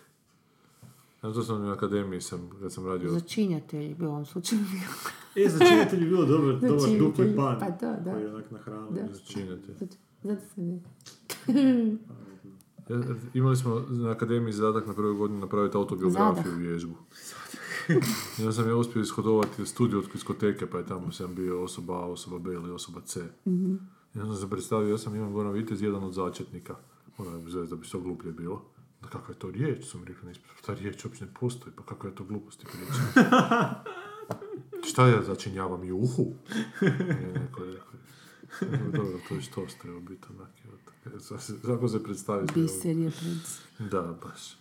Ja 1.23 1.33
to 1.33 1.43
sam 1.43 1.61
na 1.65 1.73
akademiji 1.73 2.21
sam, 2.21 2.49
kad 2.61 2.73
sam 2.73 2.87
radio... 2.87 3.09
Začinjatelj 3.09 3.95
bi 3.95 4.05
u 4.05 4.09
ovom 4.09 4.25
slučaju 4.25 4.61
bio. 4.71 4.89
E, 5.45 5.49
začinitelj 5.49 6.03
je 6.03 6.09
bilo 6.09 6.25
dobar, 6.25 6.59
dobar 6.71 6.89
dupli 6.99 7.35
pan. 7.35 7.59
pa 7.59 7.69
da, 7.69 7.93
da. 7.93 8.11
Koji 8.11 8.23
je 8.23 8.35
onak 8.35 8.51
na 8.51 8.57
hranu. 8.57 8.91
Da. 8.91 9.13
Začinjatelj. 9.13 9.75
Zato 9.79 9.95
ne... 10.23 10.33
Ja, 10.33 10.35
Imali 13.33 13.55
smo 13.55 13.83
na 13.89 14.11
akademiji 14.11 14.53
zadatak 14.53 14.87
na 14.87 14.93
prvoj 14.93 15.13
godini 15.13 15.39
napraviti 15.39 15.77
autobiografiju 15.77 16.43
Zadah. 16.43 16.57
vježbu. 16.59 16.95
I 18.37 18.41
onda 18.41 18.51
sam 18.51 18.69
ja 18.69 18.75
uspio 18.75 19.01
ishodovati 19.01 19.65
studiju 19.65 19.99
od 19.99 20.05
diskoteke, 20.13 20.65
pa 20.65 20.77
je 20.77 20.85
tamo 20.85 21.11
sam 21.11 21.35
bio 21.35 21.63
osoba 21.63 21.93
A, 21.93 22.05
osoba 22.05 22.39
B 22.39 22.53
ili 22.53 22.71
osoba 22.71 23.01
C. 23.01 23.19
I 24.15 24.19
onda 24.19 24.33
sam 24.33 24.35
se 24.37 24.49
predstavio, 24.49 24.89
ja 24.89 24.97
sam 24.97 25.15
Ivan 25.15 25.33
Goran 25.33 25.53
Vitez, 25.53 25.81
jedan 25.81 26.03
od 26.03 26.13
začetnika. 26.13 26.75
Ono 27.17 27.31
je 27.31 27.41
zvezda 27.41 27.69
da 27.69 27.75
bi 27.75 27.87
što 27.87 27.99
gluplje 27.99 28.31
bilo. 28.31 28.61
Da 29.01 29.07
kakva 29.09 29.33
je 29.33 29.39
to 29.39 29.51
riječ, 29.51 29.85
su 29.85 29.99
mi 29.99 30.05
rekli, 30.05 30.27
"Nisam- 30.27 30.43
ta 30.65 30.73
riječ 30.73 31.05
uopće 31.05 31.25
ne 31.25 31.31
postoji, 31.39 31.73
pa 31.75 31.83
kakva 31.83 32.09
je 32.09 32.15
to 32.15 32.23
gluposti 32.23 32.65
priča. 32.65 33.23
Šta 34.89 35.07
ja 35.07 35.23
začinjavam 35.23 35.83
juhu? 35.83 36.33
Je 36.81 37.31
neko 37.33 37.63
je 37.63 37.73
rekao. 37.73 37.99
Dobro, 38.91 39.19
to 39.29 39.35
je 39.35 39.41
što 39.41 39.65
treba 39.81 39.99
biti 39.99 40.27
onak. 40.29 40.49
Se- 41.39 41.53
Kako 41.61 41.87
se 41.87 42.03
predstaviti? 42.03 42.53
Biser 42.55 42.97
je 42.97 43.11
pred... 43.11 43.37
Da, 43.81 44.01
baš. 44.01 44.57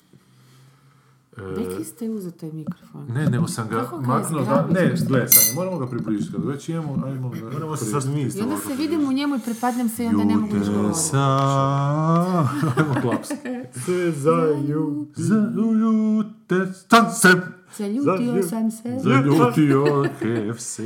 E, 1.37 1.43
Neki 1.59 1.85
ste 1.85 2.11
uzeo 2.11 2.31
taj 2.33 2.51
mikrofon. 2.51 3.07
ne, 3.07 3.27
nego 3.27 3.49
sam 3.49 3.69
ga 3.69 3.89
maknuo, 3.97 4.45
da, 4.45 4.67
ne, 4.69 4.95
gledaj, 5.01 5.29
sad, 5.29 5.55
moramo 5.57 5.79
ga 5.79 5.87
približiti, 5.89 6.33
kad 6.33 6.45
već 6.45 6.69
imamo, 6.69 7.03
ajmo 7.07 7.29
ga 7.31 7.37
Moramo 7.43 7.77
se 7.77 7.85
sad 7.85 8.07
mi 8.07 8.23
I 8.23 8.41
onda 8.41 8.57
se 8.59 8.75
vidim 8.75 9.01
u 9.03 9.13
njemu 9.13 9.37
i 9.37 9.41
prepadnem 9.41 9.89
se 9.89 10.05
i 10.05 10.09
onda 10.09 10.25
ne 10.25 10.37
mogu 10.37 10.55
niš 10.55 10.69
govoriti. 10.69 10.99
sa... 11.01 11.19
Ajmo 12.77 12.95
klaps. 13.03 13.29
Sve 13.77 14.13
za 14.13 14.31
ju. 14.69 15.07
Zaljute 15.17 16.57
sam 16.81 17.11
se, 17.13 17.29
Zaljutio 17.77 18.15
Zalju- 18.17 18.43
sam 18.43 18.71
se. 18.71 18.99
zaljutio 18.99 20.05
KFC. 20.15 20.81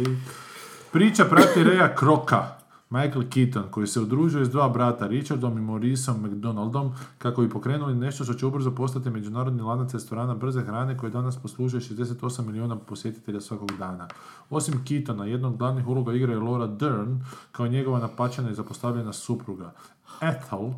Priča 0.92 1.24
prati 1.24 1.64
Reja 1.64 1.94
Kroka, 1.94 2.57
Michael 2.90 3.24
Keaton, 3.30 3.70
koji 3.70 3.86
se 3.86 4.00
udružuje 4.00 4.44
s 4.44 4.50
dva 4.50 4.68
brata, 4.68 5.06
Richardom 5.06 5.58
i 5.58 5.60
Mauriceom 5.60 6.22
McDonaldom, 6.22 6.92
kako 7.18 7.42
bi 7.42 7.50
pokrenuli 7.50 7.94
nešto 7.94 8.24
što 8.24 8.34
će 8.34 8.46
ubrzo 8.46 8.70
postati 8.70 9.10
međunarodni 9.10 9.62
lanac 9.62 9.92
restorana 9.92 10.34
brze 10.34 10.62
hrane 10.62 10.96
koji 10.98 11.12
danas 11.12 11.36
poslužuje 11.36 11.80
68 11.80 12.46
milijuna 12.46 12.76
posjetitelja 12.76 13.40
svakog 13.40 13.72
dana. 13.78 14.08
Osim 14.50 14.84
Keatona, 14.84 15.24
jednog 15.24 15.56
glavnih 15.56 15.88
uloga 15.88 16.12
igra 16.12 16.32
je 16.32 16.38
Laura 16.38 16.66
Dern, 16.66 17.20
kao 17.52 17.68
njegova 17.68 17.98
napačena 17.98 18.50
i 18.50 18.54
zapostavljena 18.54 19.12
supruga. 19.12 19.72
Ethel, 20.20 20.70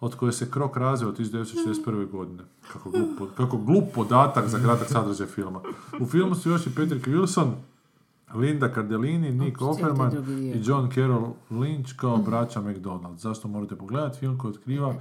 od 0.00 0.14
koje 0.14 0.32
se 0.32 0.50
Krok 0.50 0.76
razveo 0.76 1.08
od 1.08 1.18
1961. 1.18 2.10
godine. 2.10 2.42
Kako 2.72 2.90
glup, 2.90 3.30
kako 3.36 3.56
glup 3.56 3.84
podatak 3.94 4.48
za 4.48 4.58
kratak 4.58 4.88
sadržaj 4.88 5.26
filma. 5.26 5.60
U 6.00 6.06
filmu 6.06 6.34
su 6.34 6.50
još 6.50 6.66
i 6.66 6.74
Patrick 6.74 7.06
Wilson, 7.06 7.52
Linda 8.34 8.74
Cardellini, 8.74 9.30
Nick 9.30 9.62
Offerman 9.62 10.12
i 10.54 10.60
John 10.64 10.90
Carroll 10.94 11.32
Lynch 11.50 11.96
kao 11.96 12.16
braća 12.16 12.60
McDonald. 12.60 13.18
Zašto 13.18 13.48
morate 13.48 13.76
pogledati 13.76 14.18
film 14.18 14.38
koji 14.38 14.50
otkriva 14.50 14.94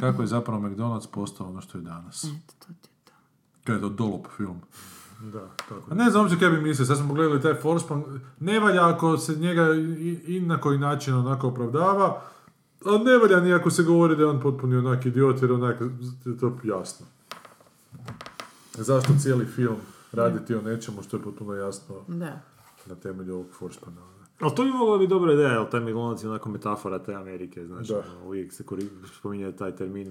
kako 0.00 0.22
je 0.22 0.26
zapravo 0.26 0.68
McDonald's 0.68 1.06
postao 1.12 1.48
ono 1.48 1.60
što 1.60 1.78
je 1.78 1.82
danas. 1.82 2.24
Eto, 2.24 2.54
to 2.58 2.72
ti 2.82 2.88
to. 3.04 3.12
Kaj 3.64 3.74
je 3.74 3.80
to 3.80 3.88
dolop 3.88 4.26
film. 4.36 4.60
Da, 5.32 5.48
tako. 5.68 5.82
A 5.90 5.94
ne 5.94 6.10
znam 6.10 6.22
uopće 6.22 6.38
kaj 6.38 6.50
bi 6.50 6.60
mislio, 6.60 6.86
sad 6.86 6.96
smo 6.96 7.08
pogledali 7.08 7.42
taj 7.42 7.54
Forspan, 7.54 8.04
ne 8.40 8.60
valja 8.60 8.88
ako 8.88 9.18
se 9.18 9.36
njega 9.36 9.74
i, 9.74 10.36
i 10.36 10.40
na 10.40 10.60
koji 10.60 10.78
način 10.78 11.14
onako 11.14 11.48
opravdava, 11.48 12.22
a 12.84 12.98
ne 13.04 13.18
valja 13.18 13.40
ni 13.40 13.54
ako 13.54 13.70
se 13.70 13.82
govori 13.82 14.16
da 14.16 14.22
je 14.22 14.28
on 14.28 14.40
potpuni 14.40 14.76
onak 14.76 15.06
idiot, 15.06 15.42
jer 15.42 15.52
onak 15.52 15.80
je 16.24 16.38
to 16.38 16.58
jasno. 16.64 17.06
Zašto 18.74 19.12
cijeli 19.18 19.46
film 19.46 19.76
raditi 20.12 20.54
o 20.54 20.62
nečemu 20.62 21.02
što 21.02 21.16
je 21.16 21.22
potpuno 21.22 21.54
jasno 21.54 21.94
Da. 22.08 22.51
Na 22.86 22.94
temelju 22.94 23.34
ovog 23.34 23.46
Forspana. 23.50 24.02
Ali 24.40 24.54
to 24.54 24.64
bi 24.64 24.70
mogla 24.70 24.98
biti 24.98 25.10
dobra 25.10 25.32
ideja, 25.32 25.48
jer 25.50 25.70
taj 25.70 25.80
McDonald's 25.80 26.22
je 26.24 26.30
onako 26.30 26.48
metafora 26.50 26.98
te 26.98 27.14
Amerike, 27.14 27.66
znači, 27.66 27.92
Da. 27.92 27.98
ono, 28.10 28.26
uvijek 28.26 28.52
se 28.52 28.64
kori- 28.64 28.88
spominje 29.10 29.52
taj 29.52 29.76
termin 29.76 30.08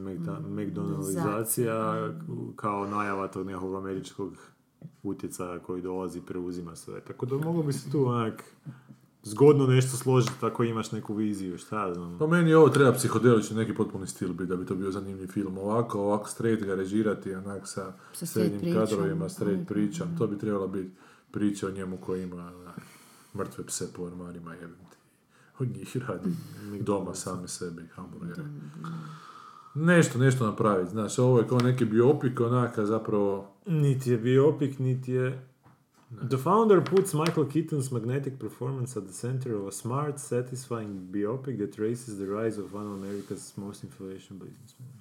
McDonaldizacija 1.02 2.10
kao 2.56 2.88
najava 2.88 3.28
tog 3.28 3.46
nekog 3.48 3.76
američkog 3.76 4.34
utjecaja 5.04 5.60
koji 5.60 5.82
dolazi 5.82 6.20
i 6.20 6.24
preuzima 6.24 6.76
sve. 6.76 7.02
Tako 7.02 7.26
da 7.26 7.36
moglo 7.38 7.64
bi 7.64 7.74
se 7.74 7.92
tu 7.92 8.06
onak 8.08 8.44
zgodno 9.24 9.68
nešto 9.68 9.98
složiti 9.98 10.34
ako 10.42 10.64
imaš 10.64 10.92
neku 10.92 11.14
viziju, 11.14 11.58
šta 11.58 11.88
ja 11.88 11.94
znam. 11.94 12.18
Po 12.20 12.28
meni 12.28 12.54
ovo 12.54 12.70
treba 12.70 12.94
psihodelični 12.94 13.56
neki 13.56 13.74
potpuni 13.74 14.08
stil 14.08 14.30
biti 14.30 14.46
da 14.46 14.56
bi 14.56 14.66
to 14.66 14.76
bio 14.76 14.92
zanimljiv 14.92 15.28
film. 15.28 15.58
Ovako, 15.58 16.00
ovako 16.00 16.30
straight 16.30 16.66
ga 16.66 16.76
režirati, 16.76 17.34
onak 17.36 17.68
sa, 17.68 17.94
Sa 18.14 18.26
srednjim 18.26 18.74
kadrovima, 18.76 19.30
straight 19.30 19.68
pričam. 19.68 20.16
To 20.18 20.28
bi 20.28 20.38
trebala 20.38 20.68
biti 20.68 20.90
priča 21.32 21.68
o 21.68 21.72
njemu 21.72 21.98
koji 21.98 22.24
ima 22.24 22.36
onak, 22.36 22.82
mrtve 23.36 23.66
pse 23.66 23.94
po 23.94 24.04
ormarima 24.04 24.54
jebim 24.54 24.86
ti. 24.92 24.98
Od 25.60 25.68
njih 25.78 25.98
radi 25.98 26.30
doma 26.80 27.16
sami 27.16 27.48
sebi 27.48 27.88
hamburgere. 27.96 28.44
Nešto, 29.76 30.20
nešto 30.20 30.46
napraviti, 30.46 30.92
znaš, 30.92 31.20
ovo 31.20 31.40
je 31.40 31.48
kao 31.48 31.60
neki 31.60 31.86
biopik, 31.86 32.40
onaka 32.40 32.86
zapravo... 32.86 33.54
Niti 33.66 34.12
je 34.12 34.18
biopik, 34.18 34.80
niti 34.80 35.12
je... 35.12 35.48
The 36.30 36.38
founder 36.38 36.84
puts 36.84 37.14
Michael 37.14 37.48
Keaton's 37.48 37.94
magnetic 37.94 38.34
performance 38.40 39.00
at 39.00 39.06
the 39.06 39.14
center 39.14 39.56
of 39.56 39.68
a 39.68 39.72
smart, 39.72 40.20
satisfying 40.20 41.12
biopic 41.12 41.58
that 41.58 41.76
traces 41.76 42.18
the 42.18 42.26
rise 42.26 42.62
of 42.62 42.74
one 42.74 42.86
of 42.86 43.04
America's 43.04 43.58
most 43.58 43.84
influential 43.84 44.38
businessmen. 44.38 45.01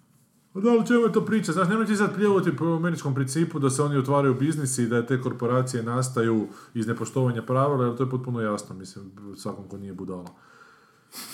Pa 0.53 0.61
da, 0.61 0.71
ali 0.71 0.87
čemu 0.87 1.01
je 1.01 1.13
to 1.13 1.25
priča? 1.25 1.53
Znaš, 1.53 1.69
nemoj 1.69 1.87
ti 1.87 1.97
sad 1.97 2.15
pljevati 2.15 2.57
po 2.57 2.65
američkom 2.65 3.15
principu 3.15 3.59
da 3.59 3.71
se 3.71 3.83
oni 3.83 3.97
otvaraju 3.97 4.35
biznisi 4.35 4.83
i 4.83 4.87
da 4.87 5.07
te 5.07 5.21
korporacije 5.21 5.83
nastaju 5.83 6.47
iz 6.75 6.87
nepoštovanja 6.87 7.43
pravila, 7.43 7.87
jer 7.87 7.97
to 7.97 8.03
je 8.03 8.11
potpuno 8.11 8.41
jasno, 8.41 8.75
mislim, 8.75 9.13
svakom 9.37 9.69
ko 9.69 9.77
nije 9.77 9.93
budala. 9.93 10.25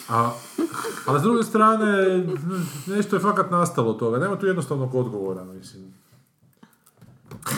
A, 0.09 0.33
a 1.07 1.19
s 1.19 1.23
druge 1.23 1.43
strane, 1.43 2.25
nešto 2.87 3.17
je 3.17 3.21
fakat 3.21 3.51
nastalo 3.51 3.91
od 3.91 3.99
toga. 3.99 4.19
Nema 4.19 4.39
tu 4.39 4.47
jednostavnog 4.47 4.95
odgovora, 4.95 5.45
mislim. 5.45 5.95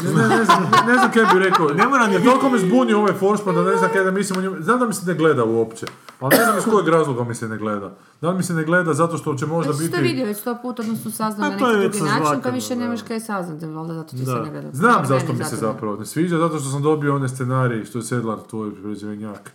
Ne, 0.04 0.12
ne, 0.12 0.28
ne, 0.28 0.44
znam, 0.44 0.62
ne 0.86 0.94
znam 0.94 1.12
kaj 1.12 1.24
bi 1.34 1.38
rekao. 1.44 1.68
Ne 1.68 1.88
mora 1.88 2.06
ni 2.06 2.12
Jer 2.12 2.24
toliko 2.24 2.50
me 2.50 2.58
zbunio 2.58 2.98
ovaj 2.98 3.12
Forsman 3.12 3.54
da 3.54 3.62
ne 3.62 3.76
znam 3.76 3.90
kaj 3.92 4.04
da 4.04 4.10
mislim 4.10 4.38
o 4.38 4.42
njemu. 4.42 4.56
Znam 4.62 4.78
da 4.78 4.86
mi 4.86 4.94
se 4.94 5.06
ne 5.06 5.14
gleda 5.14 5.44
uopće. 5.44 5.86
Ali 6.20 6.36
ne 6.36 6.44
znam 6.44 6.58
iz 6.58 6.64
kojeg 6.64 6.88
razloga 6.88 7.24
mi 7.24 7.34
se 7.34 7.48
ne 7.48 7.58
gleda. 7.58 7.92
Da 8.20 8.30
li 8.30 8.36
mi 8.36 8.42
se 8.42 8.54
ne 8.54 8.64
gleda 8.64 8.94
zato 8.94 9.18
što 9.18 9.34
će 9.34 9.46
možda 9.46 9.72
biti... 9.72 9.90
to 9.90 10.00
vidio 10.00 10.26
već 10.26 10.38
sto 10.38 10.58
puta, 10.62 10.82
odnosno 10.82 11.10
saznao 11.10 11.46
A 11.46 11.50
na 11.50 11.56
neki 11.56 11.64
drugi 11.64 12.00
način, 12.00 12.18
pa 12.18 12.24
sazvakano, 12.24 12.54
više 12.54 12.76
nemaš 12.76 13.02
kaj 13.02 13.20
saznati, 13.20 13.66
valjda 13.66 13.94
zato 13.94 14.10
ti 14.10 14.24
se 14.24 14.32
ne 14.32 14.50
gleda. 14.50 14.68
Znam 14.72 15.06
zašto 15.06 15.32
mi 15.32 15.44
se 15.44 15.56
zapravo 15.56 15.96
ne 15.96 16.06
sviđa, 16.06 16.38
zato 16.38 16.58
što 16.58 16.70
sam 16.70 16.82
dobio 16.82 17.16
one 17.16 17.28
scenarij 17.28 17.84
što 17.84 17.98
je 17.98 18.02
Sedlar, 18.02 18.38
tvoj 18.50 18.74
proizvodnjak, 18.74 19.52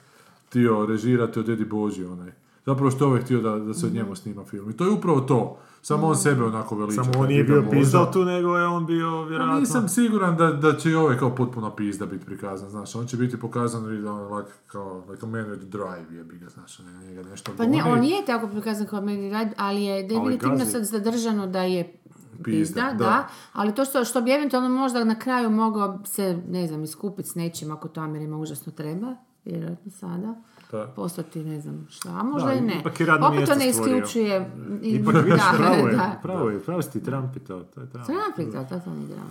htio 0.49 0.85
režirati 0.85 1.39
od 1.39 1.49
Edi 1.49 1.65
Boži, 1.65 2.05
onaj. 2.05 2.31
Zapravo 2.65 2.91
što 2.91 3.03
je 3.03 3.07
ovaj 3.07 3.21
htio 3.21 3.41
da, 3.41 3.59
da 3.59 3.73
se 3.73 3.85
od 3.85 3.93
njemu 3.93 4.15
snima 4.15 4.43
film. 4.43 4.69
I 4.69 4.77
to 4.77 4.83
je 4.83 4.91
upravo 4.91 5.21
to. 5.21 5.57
Samo 5.85 6.07
on 6.07 6.15
sebe 6.15 6.43
onako 6.43 6.75
veliča. 6.75 7.03
Samo 7.03 7.19
on 7.19 7.27
nije 7.27 7.43
bi 7.43 7.47
ga 7.47 7.53
bio 7.53 7.61
možda- 7.61 7.77
pizdal 7.79 8.11
tu, 8.13 8.25
nego 8.25 8.57
je 8.57 8.67
on 8.67 8.85
bio 8.85 9.23
vjerojatno... 9.23 9.59
nisam 9.59 9.89
siguran 9.89 10.37
da, 10.37 10.51
da 10.51 10.77
će 10.77 10.89
i 10.89 10.95
ovaj 10.95 11.17
kao 11.17 11.35
potpuno 11.35 11.75
pizda 11.75 12.05
biti 12.05 12.25
prikazan, 12.25 12.69
znaš, 12.69 12.95
on 12.95 13.07
će 13.07 13.17
biti 13.17 13.39
pokazan 13.39 13.95
i 13.95 14.05
ono, 14.05 14.37
like, 14.37 14.51
kao, 14.67 15.03
like 15.09 15.25
a 15.25 15.29
man 15.29 15.45
with 15.45 15.63
drive, 15.63 16.17
jebi 16.17 16.37
ga, 16.37 16.49
znaš, 16.49 16.79
ne, 16.79 17.07
njega 17.07 17.29
nešto 17.29 17.51
Pa 17.57 17.65
ne, 17.65 17.83
on 17.83 18.03
je 18.03 18.25
tako 18.25 18.47
prikazan 18.47 18.87
kao 18.87 19.01
Mary 19.01 19.39
Ride, 19.39 19.51
ali 19.57 19.83
je 19.83 20.03
definitivno 20.03 20.65
sad 20.65 20.83
zadržano 20.83 21.47
da 21.47 21.61
je 21.63 21.99
Pizda, 22.43 22.59
pizda, 22.59 22.81
da. 22.81 22.93
da. 22.93 23.27
ali 23.53 23.75
to 23.75 23.85
što, 23.85 24.05
što 24.05 24.21
bi 24.21 24.31
eventualno 24.31 24.69
možda 24.69 25.03
na 25.03 25.19
kraju 25.19 25.49
mogao 25.49 25.99
se, 26.05 26.41
ne 26.49 26.67
znam, 26.67 26.83
iskupiti 26.83 27.29
s 27.29 27.35
nečim 27.35 27.71
ako 27.71 27.87
to 27.87 28.01
Amerima 28.01 28.37
užasno 28.37 28.71
treba, 28.71 29.15
vjerojatno 29.45 29.91
sada, 29.91 30.35
Da. 30.73 30.87
poslati 30.87 31.39
ne 31.41 31.61
znam 31.61 31.87
šta, 31.89 32.09
a 32.11 32.23
možda 32.23 32.47
Da, 32.47 32.53
i 32.53 32.61
ne. 32.61 32.79
ipak 32.79 32.99
je 32.99 33.05
radno 33.05 33.27
Opet 33.27 33.35
to 33.37 33.55
mjesto 33.55 33.55
ne 33.55 33.69
isključuje... 33.69 34.51
i- 34.81 34.89
Ipak 34.89 35.15
vidiš, 35.15 35.33
da, 35.33 35.53
pravo 35.57 35.87
je, 35.87 35.91
da. 35.91 36.19
pravo 36.23 36.49
je, 36.49 36.59
pravo 36.59 36.81
si 36.81 36.91
ti 36.91 37.03
Trump 37.03 37.35
i 37.35 37.39
to, 37.39 37.59
to 37.65 37.81
je 37.81 37.89
Trump. 37.89 38.05
Trump, 38.05 38.49
da, 38.49 38.63
to 38.63 38.79
sam 38.79 39.03
igrala. 39.03 39.27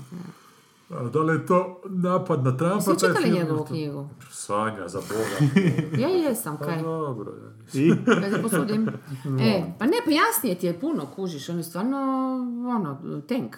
A 0.90 1.08
Da 1.08 1.18
li 1.20 1.34
je 1.34 1.46
to 1.46 1.80
napad 1.86 2.44
na 2.44 2.50
Trumpa? 2.52 2.74
Jesi 2.76 2.86
taj 2.90 3.08
čitali 3.08 3.30
njegovu 3.30 3.64
knjigu? 3.64 4.08
Sanja, 4.30 4.88
za 4.88 5.00
Boga. 5.00 5.62
Ja 5.98 6.08
jesam, 6.08 6.56
Pa 6.58 6.64
kaj? 6.64 6.82
dobro, 6.82 7.32
ja. 7.34 7.50
I? 7.74 7.94
Da 7.96 8.30
te 8.30 8.42
posudim. 8.42 8.88
E, 9.40 9.62
pa 9.78 9.86
ne, 9.86 9.96
pa 10.04 10.10
jasnije 10.12 10.54
ti 10.54 10.66
je 10.66 10.80
puno, 10.80 11.06
kužiš, 11.06 11.48
on 11.48 11.56
je 11.56 11.62
stvarno, 11.62 11.98
ono, 12.68 12.98
tank. 13.20 13.56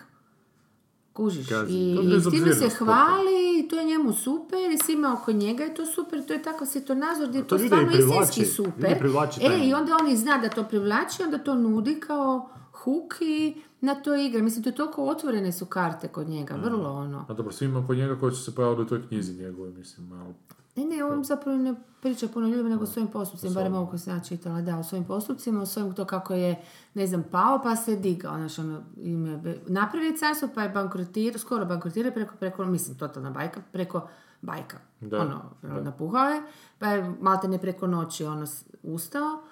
Kužiš. 1.15 1.49
Gazi. 1.49 1.73
I, 1.73 1.95
s 1.95 1.99
time 1.99 2.11
se 2.11 2.15
bezobzirnost 2.15 2.77
hvali, 2.77 3.61
i 3.65 3.69
to 3.69 3.77
je 3.77 3.85
njemu 3.85 4.13
super, 4.13 4.71
i 4.75 4.79
svima 4.79 5.17
oko 5.21 5.33
njega 5.33 5.65
je 5.65 5.75
to 5.75 5.87
super, 5.87 6.27
to 6.27 6.33
je 6.33 6.43
takav 6.43 6.67
svjetonazor 6.67 7.29
gdje 7.29 7.39
je 7.39 7.47
to 7.47 7.59
to 7.59 7.65
stvarno 7.65 7.93
istinski 7.93 8.45
super. 8.45 8.93
E, 9.41 9.67
i 9.69 9.75
onda 9.75 9.97
on 10.01 10.11
i 10.11 10.17
zna 10.17 10.39
da 10.39 10.49
to 10.49 10.65
privlači, 10.65 11.23
onda 11.23 11.39
to 11.39 11.55
nudi 11.55 12.01
kao 12.01 12.49
huk 12.73 13.15
i 13.21 13.55
na 13.81 13.95
to 13.95 14.15
igra. 14.15 14.43
Mislim, 14.43 14.63
to 14.63 14.69
je 14.69 14.75
toliko 14.75 15.05
otvorene 15.05 15.53
su 15.53 15.67
karte 15.67 16.09
kod 16.09 16.29
njega, 16.29 16.55
vrlo 16.55 16.93
ono. 16.93 17.27
A 17.29 17.35
dobro, 17.35 17.53
svima 17.53 17.79
oko 17.79 17.95
njega 17.95 18.21
koji 18.21 18.33
su 18.33 18.43
se 18.43 18.55
pojavili 18.55 18.83
u 18.83 18.89
toj 18.89 19.09
knjizi 19.09 19.35
njegove, 19.43 19.71
mislim, 19.71 20.07
malo. 20.09 20.35
Ne, 20.77 20.85
ne, 20.85 21.05
on 21.05 21.25
zapravo 21.25 21.59
ne 21.59 21.75
priča 22.01 22.29
puno 22.29 22.49
ljudima 22.49 22.69
nego 22.69 22.83
o 22.83 22.87
svojim 22.87 23.09
postupcima, 23.09 23.55
barem 23.55 23.75
ovo 23.75 23.99
sam 23.99 24.17
ja 24.17 24.23
čitala, 24.23 24.61
da, 24.61 24.79
o 24.79 24.83
svojim 24.83 25.05
postupcima, 25.05 25.63
o 25.63 25.67
svojim 25.67 25.95
to 25.95 26.05
kako 26.05 26.35
je, 26.35 26.63
ne 26.95 27.07
znam, 27.07 27.25
pao 27.31 27.61
pa 27.63 27.77
se 27.77 27.97
digao, 27.97 28.37
znaš, 28.37 28.59
ono, 28.59 28.83
ime, 28.97 29.57
napravio 29.67 30.17
carstvo 30.17 30.49
pa 30.55 30.63
je 30.63 30.69
bankrotirao, 30.69 31.39
skoro 31.39 31.65
bankrotirao 31.65 32.13
preko, 32.13 32.35
preko, 32.41 32.65
mislim, 32.65 32.99
totalna 32.99 33.31
bajka, 33.31 33.61
preko 33.73 34.09
bajka, 34.43 34.77
Da, 35.01 35.21
ono, 35.21 35.43
napuhao 35.81 36.29
je, 36.29 36.43
pa 36.79 36.87
je 36.87 37.15
malte 37.21 37.49
ne 37.49 37.59
preko 37.59 37.87
noći, 37.87 38.25
ono, 38.25 38.47
ustao, 38.83 39.43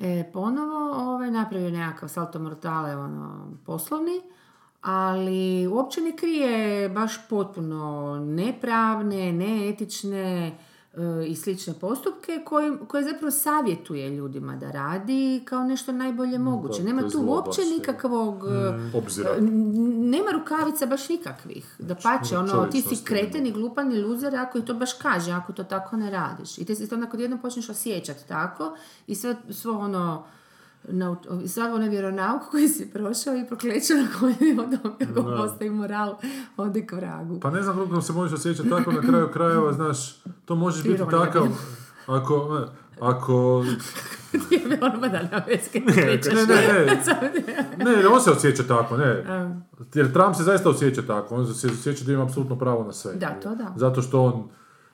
e, 0.00 0.30
ponovo, 0.32 0.92
ovaj, 0.92 1.30
napravio 1.30 1.70
nekakav 1.70 2.08
salto 2.08 2.38
mortale, 2.38 2.96
ono, 2.96 3.52
poslovni, 3.66 4.20
ali 4.82 5.32
uopće 5.66 6.00
ne 6.00 6.12
krije 6.12 6.50
baš 6.88 7.28
potpuno 7.28 8.16
nepravne, 8.26 9.32
neetične 9.32 10.46
e, 10.46 10.56
i 11.26 11.36
slične 11.36 11.74
postupke 11.74 12.40
koje, 12.44 12.78
koje 12.80 13.04
zapravo 13.04 13.30
savjetuje 13.30 14.10
ljudima 14.10 14.56
da 14.56 14.70
radi 14.70 15.42
kao 15.44 15.64
nešto 15.64 15.92
najbolje 15.92 16.38
moguće. 16.38 16.78
to 16.78 16.84
Nema 16.84 17.02
tu 17.02 17.20
uopće 17.20 17.62
je. 17.62 17.70
nikakvog... 17.70 18.44
e, 18.92 18.98
Obzira. 18.98 19.30
n- 19.38 19.70
Nema 20.10 20.30
rukavica 20.32 20.86
baš 20.86 21.08
nikakvih. 21.08 21.76
Da 21.78 21.94
pače, 21.96 22.38
ono, 22.38 22.66
ti 22.66 22.82
si 22.82 23.04
kreten 23.04 23.46
i 23.46 23.52
glupan 23.52 23.92
i 23.92 23.98
luzer 23.98 24.36
ako 24.36 24.58
i 24.58 24.64
to 24.64 24.74
baš 24.74 24.92
kaže, 24.92 25.32
ako 25.32 25.52
to 25.52 25.64
tako 25.64 25.96
ne 25.96 26.10
radiš. 26.10 26.58
I 26.58 26.64
ti 26.64 26.74
se 26.76 26.94
onda 26.94 27.06
kod 27.06 27.20
jednom 27.20 27.38
počneš 27.38 27.68
osjećati 27.68 28.28
tako 28.28 28.76
i 29.06 29.14
sve, 29.14 29.36
svo 29.50 29.72
ono, 29.74 30.24
sav 31.48 31.74
onaj 31.74 31.88
vjeronauk 31.88 32.42
koji 32.50 32.68
si 32.68 32.90
prošao 32.90 33.36
i 33.36 33.46
prokleće 33.46 33.94
na 33.94 34.06
koljeni 34.20 34.60
od 34.60 34.94
kako 34.98 35.22
postoji 35.22 35.70
moral 35.70 36.16
ode 36.56 36.86
k 36.86 36.92
vragu. 36.92 37.40
Pa 37.40 37.50
ne 37.50 37.62
znam 37.62 37.76
koliko 37.76 38.00
se 38.00 38.12
možeš 38.12 38.38
osjećati 38.38 38.68
tako 38.68 38.92
na 38.92 39.00
kraju 39.00 39.28
krajeva, 39.32 39.72
znaš, 39.80 40.22
to 40.44 40.54
možeš 40.54 40.82
biti 40.82 41.02
takav, 41.10 41.46
ako, 42.06 42.48
ne, 42.60 42.66
ako, 43.00 43.64
ono 44.80 45.00
badalja 45.00 45.44
veske. 45.46 45.80
ne, 45.80 45.94
ne, 45.94 46.46
ne, 47.78 47.92
ne, 48.02 48.08
on 48.08 48.20
se 48.20 48.30
osjeća 48.30 48.62
tako, 48.62 48.96
ne, 48.96 49.24
jer 49.94 50.12
Trump 50.12 50.36
se 50.36 50.42
zaista 50.42 50.70
osjeća 50.70 51.02
tako, 51.02 51.34
on 51.34 51.54
se 51.54 51.66
osjeća 51.66 52.04
da 52.04 52.12
ima 52.12 52.22
apsolutno 52.22 52.58
pravo 52.58 52.84
na 52.84 52.92
sve. 52.92 53.14
Da, 53.14 53.40
to 53.42 53.54
da. 53.54 53.74
Zato 53.76 54.02
što 54.02 54.22
on, 54.22 54.48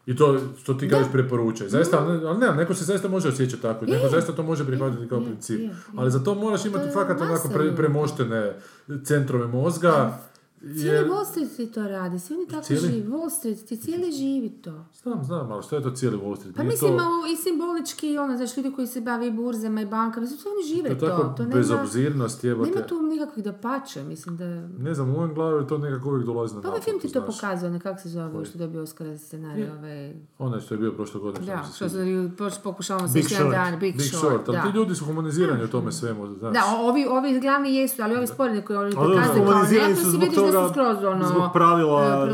i 0.07 0.17
to 0.17 0.39
što 0.63 0.75
ti 0.75 0.89
kažeš 0.89 1.13
preporučuje. 1.13 1.71
Zaista, 1.71 1.99
ali 2.01 2.19
ne, 2.19 2.27
ali 2.27 2.39
ne, 2.39 2.55
neko 2.55 2.75
se 2.75 2.85
zaista 2.85 3.09
može 3.09 3.29
osjećati 3.29 3.63
tako, 3.63 3.87
neko 3.87 4.09
zaista 4.09 4.33
to 4.33 4.43
može 4.43 4.67
prihvatiti 4.67 5.09
kao 5.09 5.21
princip. 5.21 5.61
je, 5.61 5.65
je. 5.65 5.75
Ali 5.97 6.11
za 6.11 6.25
to 6.25 6.35
moraš 6.35 6.65
imati 6.65 6.91
fakat 6.93 7.21
onako 7.21 7.49
pre, 7.49 7.77
premoštene 7.77 8.57
centrove 9.05 9.47
mozga. 9.47 10.19
Cijeli 10.61 10.97
jer- 10.97 11.09
Wall 11.09 11.25
Street 11.25 11.57
ti 11.57 11.67
to 11.67 11.89
radi, 11.89 12.19
svi 12.19 12.35
oni 12.35 12.47
tako 12.49 12.63
Cijeli? 12.63 12.89
živi. 12.89 13.09
Wall 13.09 13.31
Street 13.31 13.67
ti 13.69 13.77
cijeli 13.77 14.13
živi 14.13 14.49
to. 14.51 14.85
Znam, 15.03 15.25
znam, 15.25 15.53
ali 15.53 15.63
što 15.63 15.77
je 15.77 15.83
to 15.83 15.91
cijeli 15.91 16.17
Wall 16.17 16.37
Street? 16.37 16.57
Pa 16.57 16.63
Nije 16.63 16.73
mislim, 16.73 16.91
to, 16.91 16.97
malo 16.97 17.27
i 17.33 17.37
simbolički, 17.37 18.19
ono, 18.19 18.37
znaš, 18.37 18.57
ljudi 18.57 18.73
koji 18.73 18.87
se 18.87 19.01
bave 19.01 19.27
i 19.27 19.31
burzama 19.31 19.81
i 19.81 19.87
bankama, 19.87 20.21
mislim, 20.21 20.41
to 20.41 20.49
oni 20.49 20.75
žive 20.75 20.89
to 20.99 21.07
je 21.07 21.11
to. 21.11 21.17
tako 21.17 21.35
To 21.37 21.43
nema, 21.43 21.55
bezobzirnost, 21.55 22.45
jebote. 22.45 22.71
nema 22.71 22.87
tu 22.87 23.03
nikakvih 23.03 23.45
da 23.45 23.53
pače, 23.53 24.03
mislim 24.05 24.37
da... 24.37 24.45
Ne 24.79 24.95
znam, 24.95 25.09
u 25.09 25.13
mojem 25.13 25.35
glavi 25.35 25.67
to 25.67 25.79
nekako 25.79 26.09
uvijek 26.09 26.27
dolazi 26.27 26.55
na 26.55 26.63
Pa 26.63 26.69
ovaj 26.69 26.81
film 26.81 27.01
ti 27.01 27.13
to 27.13 27.27
pokazuje, 27.27 27.71
ono, 27.71 27.81
kako 27.81 28.01
se 28.01 28.09
zove, 28.09 28.45
što 28.45 28.59
je 28.59 28.67
dobio 28.67 28.83
Oscar 28.83 29.07
za 29.07 29.19
scenarij, 29.19 29.71
ovaj... 29.71 30.15
Onaj 30.39 30.61
što 30.61 30.75
je 30.75 30.79
bio 30.79 30.93
prošle 30.93 31.21
godine. 31.21 31.47
Da, 31.47 31.65
što 31.77 31.89
se 31.89 32.61
pokušavamo 32.65 33.09
se 33.09 33.19
jedan 33.31 33.51
dan, 33.51 33.79
Big, 33.81 33.97
Big 33.97 34.07
Short, 34.07 34.21
Short, 34.21 34.49
ali 34.49 34.57
da. 34.59 34.63
ti 34.63 34.77
ljudi 34.77 34.95
su 34.95 35.05
humanizirani 35.05 35.65
u 35.65 35.69
tome 35.69 35.93
svemu, 35.93 36.35
znaš. 36.35 36.53
Da, 36.53 36.63
ovi, 36.81 37.07
ovi 37.11 37.41
glavni 37.41 37.75
jesu, 37.75 38.03
ali 38.03 38.17
ovi 38.17 38.27
sporedni 38.27 38.63
koji 38.63 38.77
oni 38.77 38.95
pokazuju 38.95 39.45
kao 39.47 39.63
nekako 39.63 39.95
si 40.01 40.11
zbog 40.11 40.29
da 40.47 40.53
toga, 40.53 40.69
su 40.69 40.73
skroz 40.73 41.05
ono... 41.05 41.25
zbog 41.27 41.53
pravila... 41.53 42.25
e, 42.25 42.27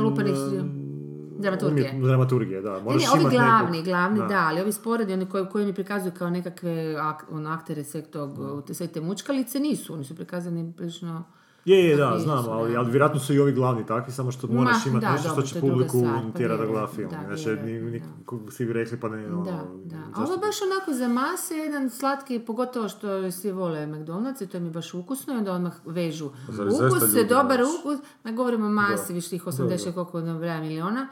dramaturgije. 1.38 1.92
umjet- 1.92 2.04
dramaturgije, 2.06 2.60
da. 2.60 2.72
Ne, 2.72 2.82
Moraš 2.82 3.02
ne, 3.02 3.08
ovi 3.12 3.30
glavni, 3.30 3.70
nekog- 3.70 3.84
glavni, 3.84 4.20
da. 4.28 4.44
ali 4.48 4.60
ovi 4.60 4.72
sporedni, 4.72 5.14
oni 5.14 5.26
koji, 5.26 5.46
koji 5.46 5.66
mi 5.66 5.72
prikazuju 5.72 6.12
kao 6.18 6.30
nekakve 6.30 6.96
ak, 7.00 7.24
ono, 7.30 7.50
aktere 7.50 7.84
sveg 7.84 8.06
tog, 8.06 8.30
sve 8.72 8.86
te 8.86 9.00
mučkalice, 9.00 9.60
nisu, 9.60 9.94
oni 9.94 10.04
su 10.04 10.16
prikazani 10.16 10.72
prilično 10.76 11.24
Je, 11.64 11.84
je, 11.88 11.96
da, 11.96 12.18
znam, 12.18 12.44
ali, 12.48 12.76
ali 12.76 12.90
vjerojatno 12.90 13.20
su 13.20 13.34
i 13.34 13.38
ovi 13.38 13.52
glavni 13.52 13.86
takvi, 13.86 14.12
samo 14.12 14.32
što 14.32 14.46
moraš 14.46 14.86
Ma, 14.86 14.90
imati 14.90 15.06
nešto 15.06 15.28
što 15.28 15.42
će 15.42 15.60
publiku 15.60 15.98
stvar, 15.98 16.22
pa 16.32 16.38
tjera 16.38 16.56
da 16.56 16.66
gleda 16.66 16.86
film. 16.86 17.10
da, 17.10 17.36
Znači, 17.36 17.62
ni, 17.64 17.72
vjerojatno, 17.72 17.90
ni, 17.90 18.02
kako 18.26 18.50
svi 18.50 18.66
bi 18.66 18.72
rekli, 18.72 19.00
pa 19.00 19.08
ne, 19.08 19.26
ono, 19.26 19.44
Da, 19.44 19.64
da. 19.84 19.96
A 20.14 20.22
ovo 20.22 20.32
je 20.32 20.38
baš 20.38 20.56
onako 20.62 20.92
za 20.92 21.08
mase, 21.08 21.54
jedan 21.56 21.90
slatki, 21.90 22.38
pogotovo 22.38 22.88
što 22.88 23.30
svi 23.30 23.52
vole 23.52 23.86
McDonald's 23.86 24.44
i 24.44 24.46
to 24.46 24.60
mi 24.60 24.66
je 24.66 24.70
baš 24.70 24.94
ukusno 24.94 25.34
i 25.34 25.36
onda 25.36 25.52
odmah 25.52 25.72
vežu. 25.84 26.30
Ukus 26.48 27.14
je 27.14 27.24
dobar 27.24 27.60
ukus, 27.62 27.98
ne 28.24 28.32
govorimo 28.32 28.66
o 28.66 28.70
masi, 28.70 29.12
više 29.12 29.30
tih 29.30 29.42
Da, 29.44 29.50
80 29.50 29.84
da. 29.84 29.92
koliko 29.92 30.20
nabraja 30.20 30.60
miliona. 30.60 31.08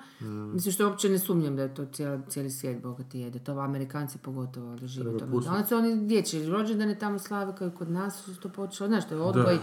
Mislim 0.52 0.72
što 0.72 0.88
uopće 0.88 1.08
ne 1.08 1.18
sumnjam 1.18 1.56
da 1.56 1.62
je 1.62 1.74
to 1.74 1.84
cijeli, 1.92 2.22
cijeli 2.28 2.50
svijet 2.50 2.82
bogati 2.82 3.18
jede. 3.20 3.38
To 3.38 3.52
Amerikanci 3.52 4.18
pogotovo 4.18 4.76
da 4.76 4.86
žive 4.86 5.18
Treba 5.18 5.18
to. 5.18 5.26
McDonald's. 5.26 5.74
Oni 5.78 6.06
dječji 6.06 6.46
rođendane 6.46 6.98
tamo 6.98 7.18
slave 7.18 7.56
kao 7.58 7.68
i 7.68 7.70
kod 7.70 7.90
nas 7.90 8.24
su 8.24 8.40
to 8.40 8.48
počelo. 8.48 8.88
Znaš, 8.88 9.08
to 9.08 9.14
je 9.14 9.20
odgoj. 9.20 9.58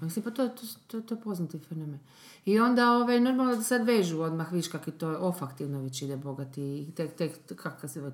Mislim, 0.00 0.24
pa 0.24 0.30
to, 0.30 0.48
to, 0.48 0.62
to, 0.86 1.00
to 1.00 1.14
je 1.14 1.20
poznati 1.20 1.58
fenomen. 1.58 1.98
I 2.44 2.60
onda 2.60 2.92
ovaj, 2.92 3.20
normalno 3.20 3.56
da 3.56 3.62
sad 3.62 3.86
vežu 3.86 4.20
odmah, 4.20 4.52
viš 4.52 4.68
kak 4.68 4.86
je 4.86 4.98
to 4.98 5.16
ofaktivno 5.18 5.80
već 5.80 6.02
ide 6.02 6.16
bogati 6.16 6.62
i 6.62 6.92
tek, 6.94 7.14
tek, 7.16 7.56
kakav 7.56 7.90
se 7.90 8.12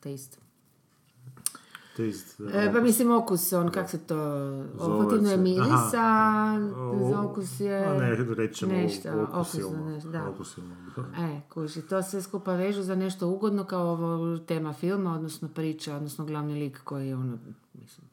taste. 0.00 0.38
taste, 1.96 2.42
E, 2.52 2.72
pa 2.72 2.80
mislim 2.80 3.10
okus, 3.10 3.52
on 3.52 3.70
kak 3.70 3.90
se 3.90 3.98
to, 3.98 4.16
olfativno 4.78 5.30
je 5.30 5.36
miris, 5.36 5.94
a 5.94 6.58
za 7.10 7.20
okus 7.20 7.60
je 7.60 7.86
a 7.86 7.94
ne, 7.94 8.16
reći 8.16 8.54
ćemo 8.54 8.72
nešto, 8.72 9.28
okusilno. 9.32 9.90
nešto, 9.90 10.10
da. 10.10 10.28
Okusilno, 10.28 10.74
da. 10.96 11.24
E, 11.24 11.40
kuži, 11.48 11.82
to 11.82 12.02
se 12.02 12.22
skupa 12.22 12.54
vežu 12.54 12.82
za 12.82 12.94
nešto 12.94 13.28
ugodno 13.28 13.64
kao 13.64 13.88
ovo 13.88 14.38
tema 14.38 14.72
filma, 14.72 15.14
odnosno 15.14 15.48
priča, 15.48 15.96
odnosno 15.96 16.24
glavni 16.24 16.54
lik 16.54 16.80
koji 16.84 17.08
je 17.08 17.16
ono, 17.16 17.38
mislim, 17.74 18.06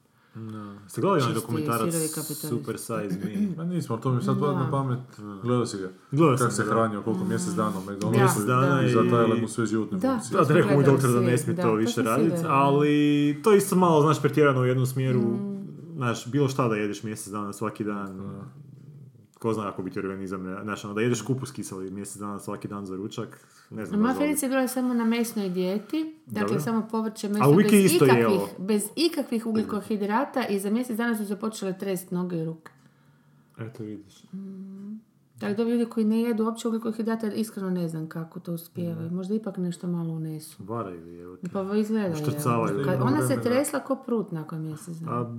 Ste 0.88 1.02
gledali 1.02 1.22
onaj 1.22 1.34
dokumentarac. 1.34 1.94
Super 2.42 2.78
Size 2.78 2.94
Me? 3.20 3.54
Ma 3.58 3.64
nismo, 3.74 3.98
to 3.98 4.12
mi 4.12 4.24
sad 4.24 4.40
pada 4.40 4.54
na 4.54 4.72
pamet, 4.72 5.00
gledao 5.44 5.66
si 5.66 5.78
ga. 5.78 5.90
Gledao 6.12 6.38
Kako 6.38 6.52
se 6.52 6.64
da. 6.64 6.72
hranio, 6.72 7.02
koliko 7.02 7.24
mjesec 7.26 7.54
dana 7.54 7.70
u 7.72 7.82
Da, 7.82 7.92
McDonald'su 7.92 8.46
dana 8.48 8.82
i 8.82 8.90
za 8.90 9.02
i- 9.02 9.10
taj 9.10 9.42
mu 9.42 9.48
sve 9.48 9.66
životne 9.66 9.98
Da. 10.00 10.12
funkcije. 10.14 10.42
Da, 10.44 10.54
rekao 10.54 10.78
mu 10.78 10.84
doktor 10.84 11.10
da 11.12 11.20
ne 11.22 11.38
smije 11.38 11.56
da, 11.56 11.62
to 11.62 11.74
više 11.74 12.02
raditi, 12.04 12.36
ali 12.46 12.90
to 13.44 13.52
je 13.52 13.58
isto 13.58 13.76
malo, 13.76 14.02
znaš, 14.02 14.22
pretjerano 14.22 14.62
u 14.62 14.66
jednom 14.66 14.86
smjeru, 14.86 15.20
Mm. 15.20 15.66
znaš, 15.96 16.28
bilo 16.28 16.48
šta 16.48 16.68
da 16.68 16.76
jedeš 16.76 17.04
mjesec 17.04 17.28
dana 17.28 17.54
svaki 17.54 17.84
dan, 17.84 18.42
ko 19.46 19.54
zna 19.54 19.68
ako 19.70 19.84
bi 19.84 19.92
ti 19.92 20.00
organizam, 20.00 20.44
ne- 20.44 20.64
znaš, 20.64 20.86
ono, 20.86 20.94
da 20.94 21.02
jedeš 21.02 21.22
kupus 21.22 21.52
kiseli 21.52 21.92
mjesec 21.92 22.18
dana 22.18 22.40
svaki 22.40 22.68
dan 22.68 22.86
za 22.86 22.96
ručak, 22.96 23.48
ne 23.70 23.86
znam. 23.86 24.02
Moja 24.02 24.14
je 24.14 24.50
bila 24.50 24.68
samo 24.68 24.94
na 24.94 25.06
mesnoj 25.06 25.50
dijeti, 25.50 26.16
dakle 26.26 26.48
Dobro. 26.48 26.64
samo 26.64 26.88
povrće, 26.92 27.30
meso, 27.30 27.44
A 27.44 27.48
Wiki 27.48 27.72
bez, 27.72 27.92
isto 27.92 28.06
ikakvih, 28.06 28.24
jelo. 28.24 28.50
bez 28.58 28.84
ikakvih 28.96 29.46
ugljikohidrata 29.46 30.46
i 30.50 30.60
za 30.60 30.70
mjesec 30.70 30.98
dana 30.98 31.18
su 31.18 31.26
se 31.26 31.40
počele 31.40 31.78
trest 31.78 32.12
noge 32.12 32.38
i 32.38 32.46
ruke. 32.46 32.72
Eto 33.58 33.84
vidiš. 33.84 34.24
Tako 35.40 35.54
da 35.54 35.64
ljudi 35.64 35.86
koji 35.86 36.06
ne 36.06 36.22
jedu 36.22 36.44
uopće 36.44 36.68
ugljikohidrata, 36.68 37.28
iskreno 37.28 37.70
ne 37.70 37.88
znam 37.88 38.10
kako 38.10 38.40
to 38.40 38.54
uspijevaju. 38.54 39.12
Možda 39.12 39.36
ipak 39.36 39.58
nešto 39.58 39.88
malo 39.88 40.14
unesu. 40.14 40.64
Varaju 40.64 41.08
je. 41.08 41.38
Pa 41.54 41.76
izgleda 41.76 42.06
je. 42.06 43.02
Ona 43.02 43.28
se 43.28 43.42
tresla 43.42 43.80
ko 43.80 43.96
prut 43.96 44.32
nakon 44.32 44.62
mjesec 44.62 44.98
dana. 44.98 45.22
A, 45.22 45.36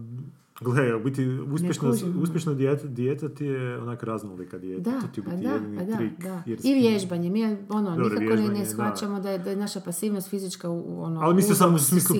gle, 0.60 0.94
u 0.94 1.00
biti, 1.00 1.26
uspješna, 1.52 1.90
uspješna 2.22 2.54
dijeta, 2.54 2.86
dijeta 2.86 3.28
ti 3.28 3.44
je 3.44 3.78
onak 3.78 4.02
raznolika 4.02 4.58
dijeta. 4.58 4.90
Da, 4.90 5.00
to 5.00 5.06
ti 5.06 5.22
pa 5.22 5.30
biti 5.30 5.42
da, 5.42 5.52
jedini 5.52 5.78
pa 5.78 5.84
da, 5.84 5.96
trik. 5.96 6.18
da. 6.18 6.42
jer 6.46 6.58
I 6.62 6.74
vježbanje. 6.74 7.30
Mi 7.30 7.44
ono, 7.68 7.96
Dobro, 7.96 8.20
nikako 8.20 8.42
ne, 8.42 8.48
ne 8.48 8.66
shvaćamo 8.66 9.20
da 9.20 9.30
je, 9.30 9.38
da 9.38 9.50
je 9.50 9.56
naša 9.56 9.80
pasivnost 9.80 10.30
fizička 10.30 10.70
u, 10.70 11.02
ono, 11.02 11.20
Ali 11.20 11.34
mislim 11.34 11.56
samo 11.56 11.74
u 11.74 11.78
smislu 11.78 12.16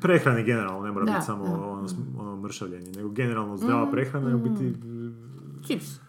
prehrane 0.00 0.44
generalno, 0.44 0.84
ne 0.84 0.92
mora 0.92 1.06
Da, 1.06 1.12
biti 1.12 1.26
samo 1.26 1.44
da, 1.44 1.52
ono, 1.52 1.88
sm- 1.88 2.18
ono 2.18 2.36
mršavljenje, 2.36 2.92
nego 2.92 3.08
generalno 3.08 3.56
zdrava 3.56 3.90
prehrana 3.90 4.28
je 4.28 4.34
u 4.34 4.38
biti... 4.38 4.74
Čips. 5.66 6.00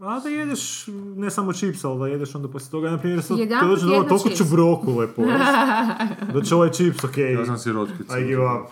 A 0.00 0.20
da 0.20 0.28
jedeš 0.28 0.86
ne 1.16 1.30
samo 1.30 1.52
čips, 1.52 1.84
ali 1.84 1.98
da 1.98 2.06
jedeš 2.06 2.34
onda 2.34 2.48
poslije 2.48 2.70
toga, 2.70 2.90
na 2.90 2.98
primjer, 2.98 3.22
sad 3.22 3.38
to 3.60 3.66
dođe 3.68 3.86
do 3.86 3.92
ovo, 3.92 4.02
jedno 4.02 4.08
toliko 4.08 4.28
ću 4.28 4.44
brokule 4.44 5.08
pojesti. 5.16 5.44
Da 6.34 6.42
će 6.42 6.54
ovaj 6.54 6.70
čips, 6.70 7.04
okej. 7.04 7.32
Ja 7.32 7.46
sam 7.46 7.58
sirotkica. 7.58 8.18
I 8.18 8.24
give 8.24 8.42
up. 8.42 8.70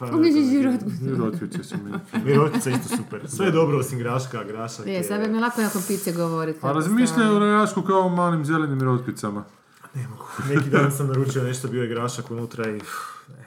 Sirotkice 0.99 1.65
su 1.65 1.75
mi. 1.85 2.21
Mirotkica 2.25 2.71
isto 2.71 2.97
super. 2.97 3.21
Sve 3.29 3.47
je 3.47 3.53
dobro 3.53 3.79
osim 3.79 3.99
graška, 3.99 4.45
grašak 4.45 4.87
Je, 4.87 5.05
sad 5.05 5.21
bi 5.21 5.29
mi 5.29 5.41
lako 5.41 5.61
nakon 5.61 5.83
pice 5.89 6.13
govoriti. 6.13 6.59
A 6.59 6.61
kako 6.61 6.75
razmišljaju 6.75 7.37
o 7.37 7.39
rajašku 7.39 7.83
kao 7.83 8.01
o 8.01 8.09
malim 8.09 8.45
zelenim 8.45 8.83
rotkvicama. 8.83 9.45
Neki 10.49 10.71
dan 10.71 10.93
sam 10.93 11.07
naručio 11.07 11.43
nešto, 11.43 11.69
bio 11.69 11.83
je 11.83 11.89
grašak 11.89 12.31
unutra 12.31 12.69
i... 12.69 12.73
ne. 13.29 13.46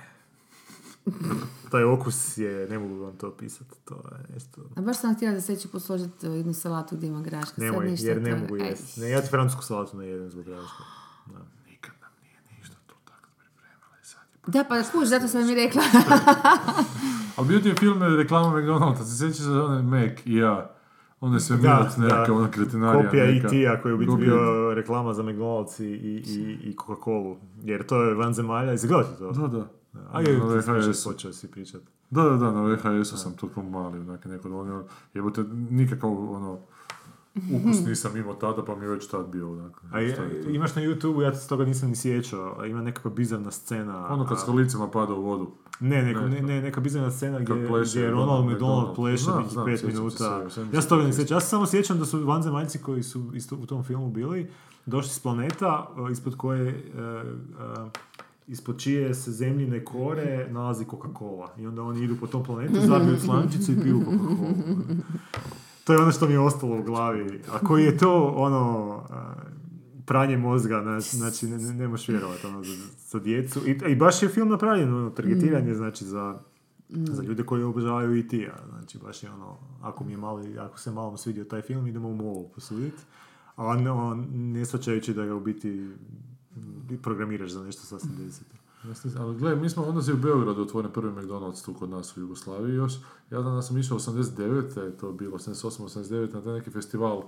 Taj 1.72 1.84
okus 1.84 2.38
je, 2.38 2.68
ne 2.70 2.80
mogu 2.80 2.96
vam 2.96 3.18
to 3.18 3.28
opisati, 3.28 3.76
to 3.86 3.94
je 3.96 4.34
nešto... 4.34 4.62
A 4.76 4.82
baš 4.82 4.98
sam 4.98 5.16
htjela 5.16 5.34
da 5.36 5.42
se 5.42 5.56
će 5.56 5.68
posložiti 5.68 6.26
jednu 6.26 6.54
salatu 6.54 6.96
gdje 6.96 7.08
ima 7.08 7.22
graška. 7.22 7.56
Sad 7.56 7.64
Nemoj, 7.64 7.92
ništa 7.92 8.08
jer 8.08 8.22
ne 8.22 8.30
toga. 8.32 8.42
mogu 8.42 8.56
jesti. 8.58 9.00
Ne, 9.00 9.10
ja 9.10 9.22
ti 9.22 9.28
francusku 9.30 9.64
salatu 9.64 9.98
ne 9.98 10.08
jedem 10.08 10.30
zbog 10.30 10.46
graška. 10.46 10.84
Da. 11.26 11.40
Nikad 11.68 11.94
nam 12.02 12.12
nije 12.24 12.58
ništa 12.60 12.76
tu 12.88 12.96
tako 13.06 13.28
pripremala 13.38 13.96
i 14.04 14.06
sad 14.06 14.22
je 14.48 14.52
Da, 14.52 14.64
pa 14.70 14.92
kuš, 15.00 15.08
zato 15.08 15.28
sam 15.28 15.48
mi 15.48 15.56
rekla. 15.56 15.82
Ali 17.36 17.48
bio 17.48 17.60
ti 17.60 17.68
je 17.70 17.76
film 17.76 18.04
reklama 18.18 18.58
McDonald'sa, 18.58 19.04
se 19.04 19.18
sjećaš 19.18 19.42
za 19.46 19.64
onaj 19.66 19.82
Mac 19.84 20.20
i 20.26 20.36
ja? 20.36 20.76
Onda 21.22 21.36
je 21.36 21.40
sve 21.42 21.58
Da, 21.58 21.62
Mirac 21.78 21.96
da. 21.96 22.04
neka, 22.04 22.34
ona 22.34 22.52
kretinarija 22.52 23.04
Kopija 23.06 23.26
neka. 23.26 23.48
E.T.-a 23.48 23.82
koji 23.82 23.90
je 23.92 23.94
u 23.94 23.98
biti 23.98 24.16
bio 24.16 24.74
reklama 24.74 25.14
za 25.14 25.24
McDonald's 25.24 25.84
i, 25.84 25.86
i, 25.86 26.24
i, 26.28 26.70
i 26.70 26.76
Coca-Cola. 26.76 27.36
Jer 27.64 27.86
to 27.86 28.04
je 28.04 28.14
van 28.14 28.34
zemalja, 28.34 28.74
izgledati 28.74 29.18
to. 29.20 29.32
Da, 29.32 29.48
da. 29.48 29.68
A 30.12 30.22
je, 30.22 30.38
Na 30.40 30.62
ti 30.62 30.70
VHS. 30.82 31.04
počeo 31.04 31.34
si 31.34 31.48
pričati. 31.48 31.86
Da, 32.10 32.24
da, 32.24 32.30
da, 32.32 32.52
na 32.52 32.62
VHS-u 32.64 33.18
sam 33.18 33.34
toliko 33.34 33.62
mali, 33.64 34.00
onak 34.00 34.26
neko 34.26 34.50
donio, 34.50 34.84
jebote, 35.14 35.44
nikakav, 35.70 36.10
ono, 36.32 36.58
ukus 37.36 37.78
nisam 37.88 38.18
imao 38.18 38.34
tada, 38.36 38.66
pa 38.66 38.76
mi 38.76 38.86
je 38.86 38.90
već 38.90 39.08
tad 39.08 39.28
bio, 39.28 39.52
onak. 39.52 39.82
A 39.92 40.00
je- 40.00 40.16
to? 40.16 40.50
imaš 40.50 40.76
na 40.76 40.82
YouTube, 40.82 41.22
ja 41.22 41.36
se 41.36 41.50
toga 41.50 41.66
nisam 41.66 41.90
ni 41.90 41.96
sjećao, 41.96 42.66
ima 42.66 42.82
nekakva 42.82 43.12
bizarna 43.12 43.52
scena. 43.52 44.08
Ono 44.08 44.26
kad 44.26 44.38
a- 44.38 44.40
s 44.40 44.44
kolicima 44.44 44.88
pada 44.88 45.14
u 45.14 45.22
vodu. 45.22 45.52
Ne, 45.82 46.04
neko, 46.04 46.20
Ne, 46.20 46.30
ne, 46.32 46.42
ne, 46.42 46.62
neka 46.62 46.82
bizarna 46.82 47.12
scena 47.12 47.40
gdje, 47.40 47.68
pleše 47.68 47.92
gdje 47.92 48.02
je 48.02 48.12
Ronald 48.12 48.46
McDonald 48.46 48.96
pleše 48.96 49.32
nekih 49.32 49.52
znam, 49.52 49.66
pet 49.66 49.80
se 49.80 49.88
minuta. 49.88 50.38
mi 50.38 50.44
Ja 50.44 50.50
se 50.72 50.82
se 50.82 50.88
toga 50.90 51.04
ne 51.04 51.10
to 51.10 51.16
sjećam. 51.16 51.36
Ja 51.36 51.42
se 51.42 51.48
samo 51.48 51.66
sjećam 51.66 52.00
da 52.00 52.06
su 52.06 52.20
vanzemaljci 52.20 52.80
koji 52.80 53.04
su 53.04 53.32
isto 53.34 53.56
u 53.56 53.66
tom 53.66 53.84
filmu 53.84 54.10
bili, 54.10 54.52
došli 54.86 55.10
s 55.10 55.20
planeta 55.20 55.88
e, 56.00 56.12
ispod 56.12 56.36
koje, 56.38 56.70
e, 56.70 56.74
e, 56.74 57.90
ispod 58.50 58.80
čije 58.80 59.14
se 59.14 59.32
zemljine 59.32 59.86
kore 59.86 60.48
nalazi 60.52 60.86
Coca-Cola. 60.86 61.48
I 61.58 61.68
onda 61.68 61.82
oni 61.82 62.04
idu 62.04 62.16
po 62.20 62.28
tom 62.28 62.44
planetu, 62.44 62.80
zabiju 62.88 63.18
slančicu 63.26 63.72
i 63.72 63.82
piju 63.82 64.00
Coca-Cola. 64.00 64.54
To 65.84 65.94
je 65.94 66.00
ono 66.00 66.12
što 66.12 66.28
mi 66.28 66.34
je 66.34 66.40
ostalo 66.40 66.80
u 66.80 66.84
glavi. 66.84 67.42
A 67.52 67.60
koji 67.60 67.84
je 67.84 67.98
to, 67.98 68.34
ono, 68.36 69.02
pranje 70.06 70.38
mozga, 70.38 71.00
znači, 71.00 71.48
ne, 71.48 71.58
ne, 71.58 71.74
ne 71.74 71.88
možeš 71.88 72.08
vjerovati, 72.08 72.48
ono, 72.48 72.64
za, 72.64 72.74
za 73.08 73.20
djecu. 73.20 73.60
I, 73.68 73.92
I 73.92 73.96
baš 73.96 74.24
je 74.24 74.30
film 74.30 74.50
napravljen, 74.50 74.94
ono, 74.94 75.10
targetiranje, 75.10 75.74
znači, 75.74 76.06
za, 76.06 76.40
za 76.90 77.24
ljude 77.24 77.44
koji 77.44 77.64
obožavaju 77.64 78.18
i 78.18 78.28
ti, 78.28 78.48
znači, 78.70 78.98
baš 78.98 79.24
je 79.24 79.32
ono, 79.32 79.58
ako 79.82 80.04
mi 80.04 80.12
je 80.12 80.18
mali, 80.18 80.60
ako 80.60 80.80
se 80.80 80.92
malo 80.92 81.18
svidio 81.18 81.44
taj 81.44 81.62
film, 81.62 81.88
idemo 81.88 82.10
u 82.10 82.16
molu 82.16 82.50
posuditi. 82.56 83.04
A 83.56 83.76
ne, 83.76 83.92
on, 83.92 84.28
ne 84.32 84.66
shvaćajući 84.66 85.14
da 85.14 85.26
ga 85.26 85.36
u 85.36 85.40
biti 85.40 85.90
mm, 86.60 86.98
programiraš 87.04 87.52
za 87.52 87.64
nešto 87.64 87.82
sasvim 87.82 88.16
deseto. 88.18 88.56
Ali 89.20 89.38
gledaj, 89.38 89.60
mi 89.60 89.70
smo 89.70 89.84
onda 89.84 90.02
se 90.02 90.14
u 90.14 90.18
Beogradu 90.18 90.62
otvoren 90.62 90.92
prvi 90.92 91.12
McDonald's 91.12 91.66
tu 91.66 91.74
kod 91.74 91.90
nas 91.90 92.18
u 92.18 92.20
Jugoslaviji 92.20 92.76
još. 92.76 92.94
Ja 93.32 93.42
da 93.42 93.62
sam 93.62 93.78
išao 93.78 94.00
89. 94.00 94.84
je 94.84 94.98
to 94.98 95.12
bilo, 95.12 95.38
88. 95.38 95.84
89. 95.84 96.34
na 96.34 96.42
taj 96.42 96.54
neki 96.54 96.72
festival 96.72 97.24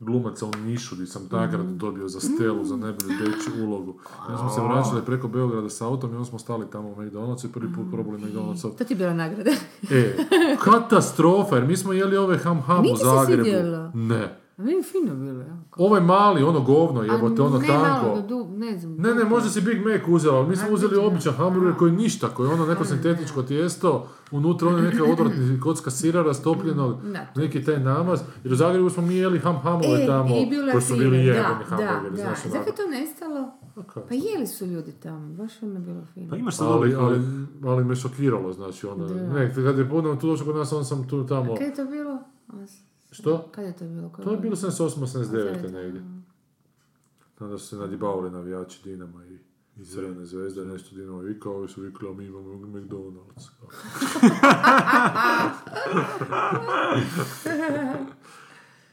glumaca 0.00 0.46
u 0.46 0.50
Nišu 0.64 0.94
gdje 0.94 1.06
sam 1.06 1.28
nagradu 1.30 1.74
dobio 1.74 2.08
za 2.08 2.20
stelu, 2.20 2.64
za 2.64 2.76
najbolju 2.76 3.08
dječju 3.08 3.66
ulogu. 3.66 3.94
I 4.28 4.32
onda 4.32 4.38
smo 4.38 4.50
se 4.50 4.60
vraćali 4.60 5.02
preko 5.06 5.28
Beograda 5.28 5.70
s 5.70 5.80
autom 5.80 6.10
i 6.12 6.14
onda 6.14 6.24
smo 6.24 6.38
stali 6.38 6.66
tamo 6.72 6.88
u 6.88 6.96
McDonald'su 6.96 7.46
i 7.46 7.52
prvi 7.52 7.72
put 7.74 7.86
probali 7.92 8.18
McDonald'sa. 8.18 8.76
To 8.78 8.84
ti 8.84 8.92
je 8.92 8.96
bila 8.96 9.14
nagrada. 9.14 9.50
E, 9.90 10.16
katastrofa, 10.64 11.56
jer 11.56 11.66
mi 11.66 11.76
smo 11.76 11.92
jeli 11.92 12.16
ove 12.16 12.38
ham 12.38 12.60
ham 12.60 12.78
u 12.78 12.82
Nije 12.82 12.94
ti 12.94 13.00
se 13.00 13.04
Zagrebu. 13.04 13.98
Ne. 13.98 14.45
A 14.58 14.62
meni 14.62 14.72
je 14.72 14.82
fino 14.84 15.14
bilo, 15.16 15.40
ja. 15.40 15.56
Ovaj 15.76 16.00
mali, 16.02 16.42
ono 16.42 16.60
govno, 16.60 17.02
jebote, 17.04 17.42
ono 17.42 17.58
ne, 17.58 17.66
tanko. 17.66 18.06
malo, 18.06 18.22
du, 18.22 18.46
ne 18.48 18.78
znam. 18.78 18.94
Ne, 18.94 19.14
ne, 19.14 19.24
možda 19.24 19.50
si 19.50 19.60
Big 19.60 19.78
Mac 19.78 20.00
uzela, 20.08 20.36
ali 20.36 20.48
mi 20.48 20.56
smo 20.56 20.68
A, 20.68 20.72
uzeli 20.72 20.96
običan 20.98 21.32
hamburger 21.34 21.74
koji 21.74 21.90
je 21.90 21.96
ništa, 21.96 22.28
koji 22.28 22.48
je 22.48 22.52
ono 22.52 22.66
neko 22.66 22.84
sintetičko 22.84 23.42
tijesto, 23.42 24.08
unutra 24.30 24.68
ono 24.68 24.78
neka 24.78 25.04
odvratni 25.04 25.34
kocka 25.62 25.90
sira 25.90 26.22
rastopljenog, 26.22 27.02
Da, 27.04 27.26
to- 27.26 27.40
neki 27.40 27.64
taj 27.64 27.80
namaz, 27.80 28.20
jer 28.44 28.52
u 28.52 28.56
Zagrebu 28.56 28.90
smo 28.90 29.02
mi 29.02 29.14
jeli 29.16 29.38
ham 29.38 29.56
hamove 29.56 29.88
E, 29.94 30.06
tamo, 30.06 30.36
i 30.36 30.46
bila 30.46 30.72
koji 30.72 30.82
su 30.82 30.94
bili 30.94 31.10
da, 31.10 31.16
jebeni 31.16 31.42
da, 31.58 31.64
hamburgeri, 31.66 32.10
da. 32.10 32.16
znaš 32.16 32.42
Zakaj 32.44 32.74
to 32.74 32.82
nestalo? 32.90 33.50
Pa 34.08 34.14
jeli 34.14 34.46
su 34.48 34.66
ljudi 34.66 34.92
tamo, 34.92 35.28
baš 35.28 35.62
ono 35.62 35.80
bilo 35.80 36.02
fino. 36.04 36.30
Pa 36.30 36.36
imaš 36.36 36.56
sad 36.56 36.66
Ali, 36.68 36.94
ali, 36.94 37.20
ali 37.64 37.84
me 37.84 37.96
šokiralo, 37.96 38.52
znači 38.52 38.86
ono, 38.86 39.06
Da. 39.06 39.14
ne, 39.24 39.54
kad 39.54 39.78
je 39.78 39.88
ponovno 39.88 40.20
tu 40.20 40.26
došao 40.26 40.46
kod 40.46 40.56
nas, 40.56 40.72
on 40.72 40.84
sam 40.84 41.08
tu 41.08 41.26
tamo, 41.26 41.54
Kad 41.54 41.66
je 41.66 41.74
to 41.74 41.84
bilo? 41.86 42.18
A, 42.48 42.66
s- 42.66 42.85
što? 43.16 43.48
Kad 43.50 43.64
je 43.64 43.76
to 43.76 43.84
bilo? 43.84 44.08
Koje 44.08 44.24
To 44.24 44.32
je 44.32 44.38
bilo 44.38 44.56
78 44.56 45.00
89 45.00 45.60
Sad, 45.60 45.72
negdje. 45.72 46.02
Onda 47.40 47.58
su 47.58 47.66
se 47.66 47.76
nadibavali 47.76 48.30
navijači 48.30 48.80
Dinama 48.84 49.26
i 49.26 49.38
Iz 49.76 49.92
Crvene 49.92 50.26
zvezde 50.26 50.64
nešto 50.64 50.96
Dinamo 50.96 51.18
vikao, 51.18 51.56
ovi 51.56 51.68
su 51.68 51.80
vikali, 51.80 52.14
mi 52.14 52.24
imamo 52.24 52.48
McDonald's. 52.48 53.48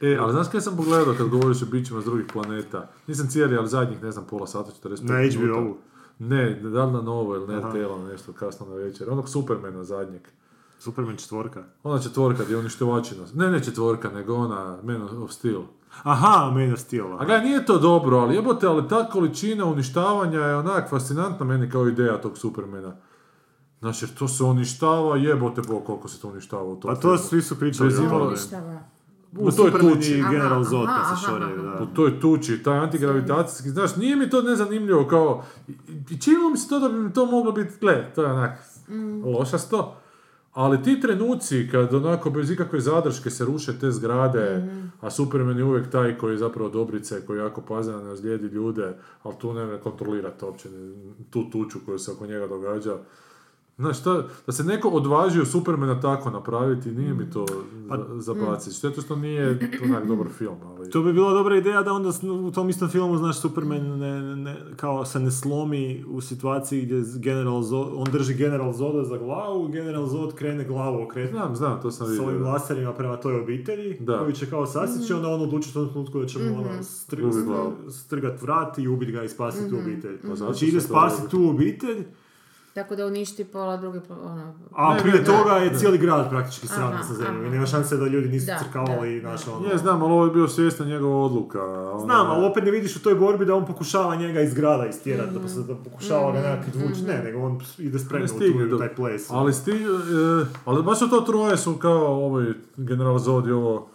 e, 0.00 0.16
ali 0.20 0.32
znaš 0.32 0.48
kaj 0.48 0.60
sam 0.60 0.76
pogledao 0.76 1.14
kad 1.18 1.28
govoriš 1.28 1.62
o 1.62 1.66
bićima 1.66 2.00
s 2.00 2.04
drugih 2.04 2.26
planeta? 2.32 2.90
Nisam 3.06 3.28
cijeli, 3.28 3.56
ali 3.56 3.68
zadnjih, 3.68 4.02
ne 4.02 4.10
znam, 4.10 4.26
pola 4.30 4.46
sata, 4.46 4.70
45 4.82 5.02
Na 5.02 5.14
minuta. 5.14 5.60
HBO-u? 5.60 5.76
Ne, 6.18 6.54
da 6.54 6.84
li 6.84 6.92
na 6.92 7.02
Novo 7.02 7.36
ili 7.36 7.46
na. 7.46 7.58
RTL, 7.58 8.08
nešto 8.10 8.32
kasno 8.32 8.66
na 8.66 8.74
večer. 8.74 9.10
Onog 9.10 9.28
Supermana 9.28 9.84
zadnjeg. 9.84 10.22
Superman 10.84 11.16
četvorka. 11.16 11.62
Ona 11.82 12.02
četvorka 12.02 12.44
gdje 12.44 12.56
uništivači 12.56 13.16
nas. 13.16 13.34
Ne, 13.34 13.50
ne 13.50 13.62
četvorka, 13.64 14.10
nego 14.10 14.34
ona 14.34 14.78
Man 14.82 15.02
of 15.02 15.32
Steel. 15.32 15.62
Aha, 16.02 16.50
Man 16.54 16.72
of 16.72 16.78
Steel. 16.80 17.06
aha. 17.06 17.22
A 17.22 17.26
gledaj, 17.26 17.44
nije 17.44 17.66
to 17.66 17.78
dobro, 17.78 18.16
ali 18.18 18.34
jebote, 18.34 18.66
ali 18.66 18.88
ta 18.88 19.08
količina 19.08 19.64
uništavanja 19.64 20.40
je 20.40 20.56
onak 20.56 20.90
fascinantna 20.90 21.46
meni 21.46 21.70
kao 21.70 21.88
ideja 21.88 22.20
tog 22.20 22.38
Supermana. 22.38 22.96
Znači, 23.80 24.04
jer 24.04 24.14
to 24.14 24.28
se 24.28 24.44
uništava, 24.44 25.16
jebote 25.16 25.62
bo 25.68 25.80
koliko 25.80 26.08
se 26.08 26.20
to 26.20 26.28
uništava 26.28 26.62
u 26.62 26.76
tom 26.80 26.88
Pa 26.88 26.94
to 26.94 27.00
filmu. 27.00 27.18
svi 27.18 27.42
su 27.42 27.58
pričali. 27.58 27.88
Bez 27.88 27.98
o 27.98 28.02
imalo-. 28.02 28.34
U 29.38 29.50
toj 29.50 29.70
tuči. 29.80 30.12
i 30.12 30.22
General 30.30 30.64
Zod 30.64 30.86
aha, 30.88 31.16
se 31.16 31.26
šoraju, 31.26 31.62
da. 31.62 31.82
U 31.82 31.86
toj 31.86 32.20
tuči, 32.20 32.62
taj 32.62 32.78
antigravitacijski, 32.78 33.70
znaš, 33.70 33.96
nije 33.96 34.16
mi 34.16 34.30
to 34.30 34.42
nezanimljivo 34.42 35.06
kao, 35.06 35.44
činilo 36.20 36.50
mi 36.50 36.56
se 36.58 36.68
to 36.68 36.78
da 36.78 36.88
bi 36.88 36.94
mi 36.94 37.12
to 37.12 37.26
moglo 37.26 37.52
biti, 37.52 37.72
gle, 37.80 38.12
to 38.14 38.22
je 38.22 38.32
onak 38.32 38.58
lošasto, 39.24 39.96
ali 40.54 40.82
ti 40.82 41.00
trenuci 41.00 41.68
kad 41.70 41.94
onako 41.94 42.30
bez 42.30 42.50
ikakve 42.50 42.80
zadrške 42.80 43.30
se 43.30 43.44
ruše 43.44 43.78
te 43.78 43.90
zgrade, 43.90 44.68
a 45.00 45.10
Superman 45.10 45.58
je 45.58 45.64
uvijek 45.64 45.90
taj 45.90 46.18
koji 46.18 46.32
je 46.32 46.38
zapravo 46.38 46.70
dobrice, 46.70 47.26
koji 47.26 47.38
jako 47.38 47.60
pazi 47.60 47.90
na 47.90 48.02
nas 48.02 48.20
ljude, 48.52 48.96
ali 49.22 49.34
tu 49.40 49.52
ne 49.52 49.78
kontrolirati 49.80 50.44
uopće 50.44 50.68
tu 51.30 51.50
tuču 51.50 51.78
koja 51.86 51.98
se 51.98 52.12
oko 52.12 52.26
njega 52.26 52.46
događa. 52.46 52.96
Znaš, 53.76 54.00
šta, 54.00 54.14
da 54.46 54.52
se 54.52 54.64
neko 54.64 54.88
odvažio 54.88 55.44
Supermana 55.44 56.00
tako 56.00 56.30
napraviti, 56.30 56.88
nije 56.90 57.14
mi 57.14 57.30
to 57.30 57.46
Pa- 57.88 57.96
za- 57.98 58.34
zabaciti. 58.34 58.76
Šteta 58.76 59.00
što 59.00 59.16
nije 59.16 59.58
onak 59.84 60.06
dobar 60.06 60.26
film, 60.28 60.56
ali... 60.66 60.90
To 60.90 61.02
bi 61.02 61.12
bila 61.12 61.32
dobra 61.32 61.56
ideja 61.56 61.82
da 61.82 61.92
onda 61.92 62.12
s- 62.12 62.22
u 62.22 62.50
tom 62.50 62.68
istom 62.68 62.88
filmu, 62.88 63.16
znaš, 63.16 63.40
Superman 63.40 63.98
ne, 63.98 64.36
ne, 64.36 64.56
kao 64.76 65.04
se 65.04 65.20
ne 65.20 65.30
slomi 65.30 66.04
u 66.04 66.20
situaciji 66.20 66.82
gdje 66.82 67.02
General 67.16 67.62
Zod, 67.62 67.88
on 67.94 68.06
drži 68.06 68.34
General 68.34 68.72
Zoda 68.72 69.04
za 69.04 69.18
glavu, 69.18 69.68
General 69.68 70.06
Zod 70.06 70.34
krene 70.34 70.64
glavu 70.64 71.02
okretati 71.02 71.32
Znam, 71.34 71.56
znam, 71.56 71.82
to 71.82 71.90
sam 71.90 72.06
s 72.06 72.10
vidio. 72.10 72.24
ovim 72.24 72.38
da. 72.38 72.48
laserima 72.48 72.92
prema 72.92 73.16
toj 73.16 73.36
obitelji, 73.36 73.96
Da. 73.96 74.18
koji 74.18 74.34
će 74.34 74.46
kao 74.46 74.66
sasjeći, 74.66 75.12
onda 75.12 75.28
on 75.28 75.42
odluči 75.42 75.70
u 75.70 75.74
tom 75.74 75.88
trenutku 75.88 76.20
da 76.20 76.26
će 76.26 76.38
mu 76.40 76.58
ono 76.58 76.68
str- 76.72 77.24
Ubit 77.24 77.44
glavu. 77.44 77.72
strgat 77.90 78.42
vrat 78.42 78.78
i 78.78 78.88
ubit 78.88 79.10
ga 79.10 79.22
i 79.22 79.28
spasiti 79.28 79.70
tu 79.70 79.76
obitelj. 79.76 80.18
Pa 80.20 80.34
Znači 80.34 80.66
ide 80.66 80.78
to 80.78 80.84
spasiti 80.84 81.28
tu 81.28 81.48
obitelj, 81.48 82.04
Tako 82.74 82.96
da 82.96 83.06
uništi 83.06 83.44
pola 83.44 83.76
druge, 83.76 84.00
ono... 84.10 84.54
a 84.72 84.96
prije 85.00 85.14
ne, 85.14 85.24
toga 85.24 85.54
ne, 85.54 85.64
je 85.64 85.70
ne. 85.70 85.78
cijeli 85.78 85.98
grad 85.98 86.30
praktički 86.30 86.66
sravnjen 86.68 87.04
sa 87.04 87.14
zemljom 87.14 87.36
i 87.36 87.40
aha. 87.40 87.50
nema 87.50 87.66
šanse 87.66 87.96
da 87.96 88.06
ljudi 88.06 88.28
nisu 88.28 88.46
Da, 88.46 88.58
crkavali, 88.58 89.14
da, 89.14 89.28
znaš, 89.28 89.44
da. 89.44 89.52
ono... 89.52 89.68
Je, 89.68 89.78
znam, 89.78 90.02
ali 90.02 90.12
ovo 90.12 90.24
je 90.24 90.30
bio 90.30 90.48
svjestan 90.48 90.86
njegova 90.86 91.16
odluka. 91.18 91.62
onda- 91.64 92.04
Znam, 92.04 92.26
ali 92.26 92.46
opet 92.46 92.64
ne 92.64 92.70
vidiš 92.70 92.96
u 92.96 93.02
toj 93.02 93.14
borbi 93.14 93.44
da 93.44 93.54
on 93.54 93.66
pokušava 93.66 94.16
njega 94.16 94.40
iz 94.40 94.54
grada 94.54 94.86
istjerati, 94.86 95.30
da, 95.30 95.40
Mhm. 95.40 95.62
da 95.62 95.74
pokušava 95.76 96.32
ga 96.32 96.38
nekak 96.40 96.74
izvući, 96.74 97.02
ne, 97.02 97.22
nego 97.22 97.38
on 97.40 97.60
ide 97.78 97.98
spremno 97.98 98.26
u, 98.26 98.38
tu, 98.40 98.44
do- 98.60 98.76
u 98.76 98.78
taj 98.78 98.94
ples. 98.94 99.30
Ali, 99.30 99.52
sti, 99.52 99.70
e, 99.70 99.76
ali 100.64 100.82
baš 100.82 100.98
su 100.98 101.10
to 101.10 101.20
troje 101.20 101.56
su 101.56 101.74
kao 101.74 102.24
ovaj 102.24 102.46
general 102.76 103.18
Zod 103.18 103.46
i 103.46 103.52
ovo 103.52 103.88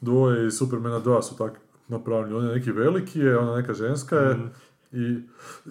dvoje 0.00 0.46
iz 0.46 0.54
Supermana 0.54 1.00
2 1.00 1.22
su 1.22 1.36
tak 1.36 1.52
napravljeni. 1.88 2.34
On 2.34 2.46
je 2.46 2.54
neki 2.54 2.72
veliki 2.72 3.18
je, 3.18 3.38
ona 3.38 3.56
neka 3.56 3.74
ženska 3.74 4.16
je 4.16 4.34
Mhm. 4.34 4.46
i, 4.92 5.20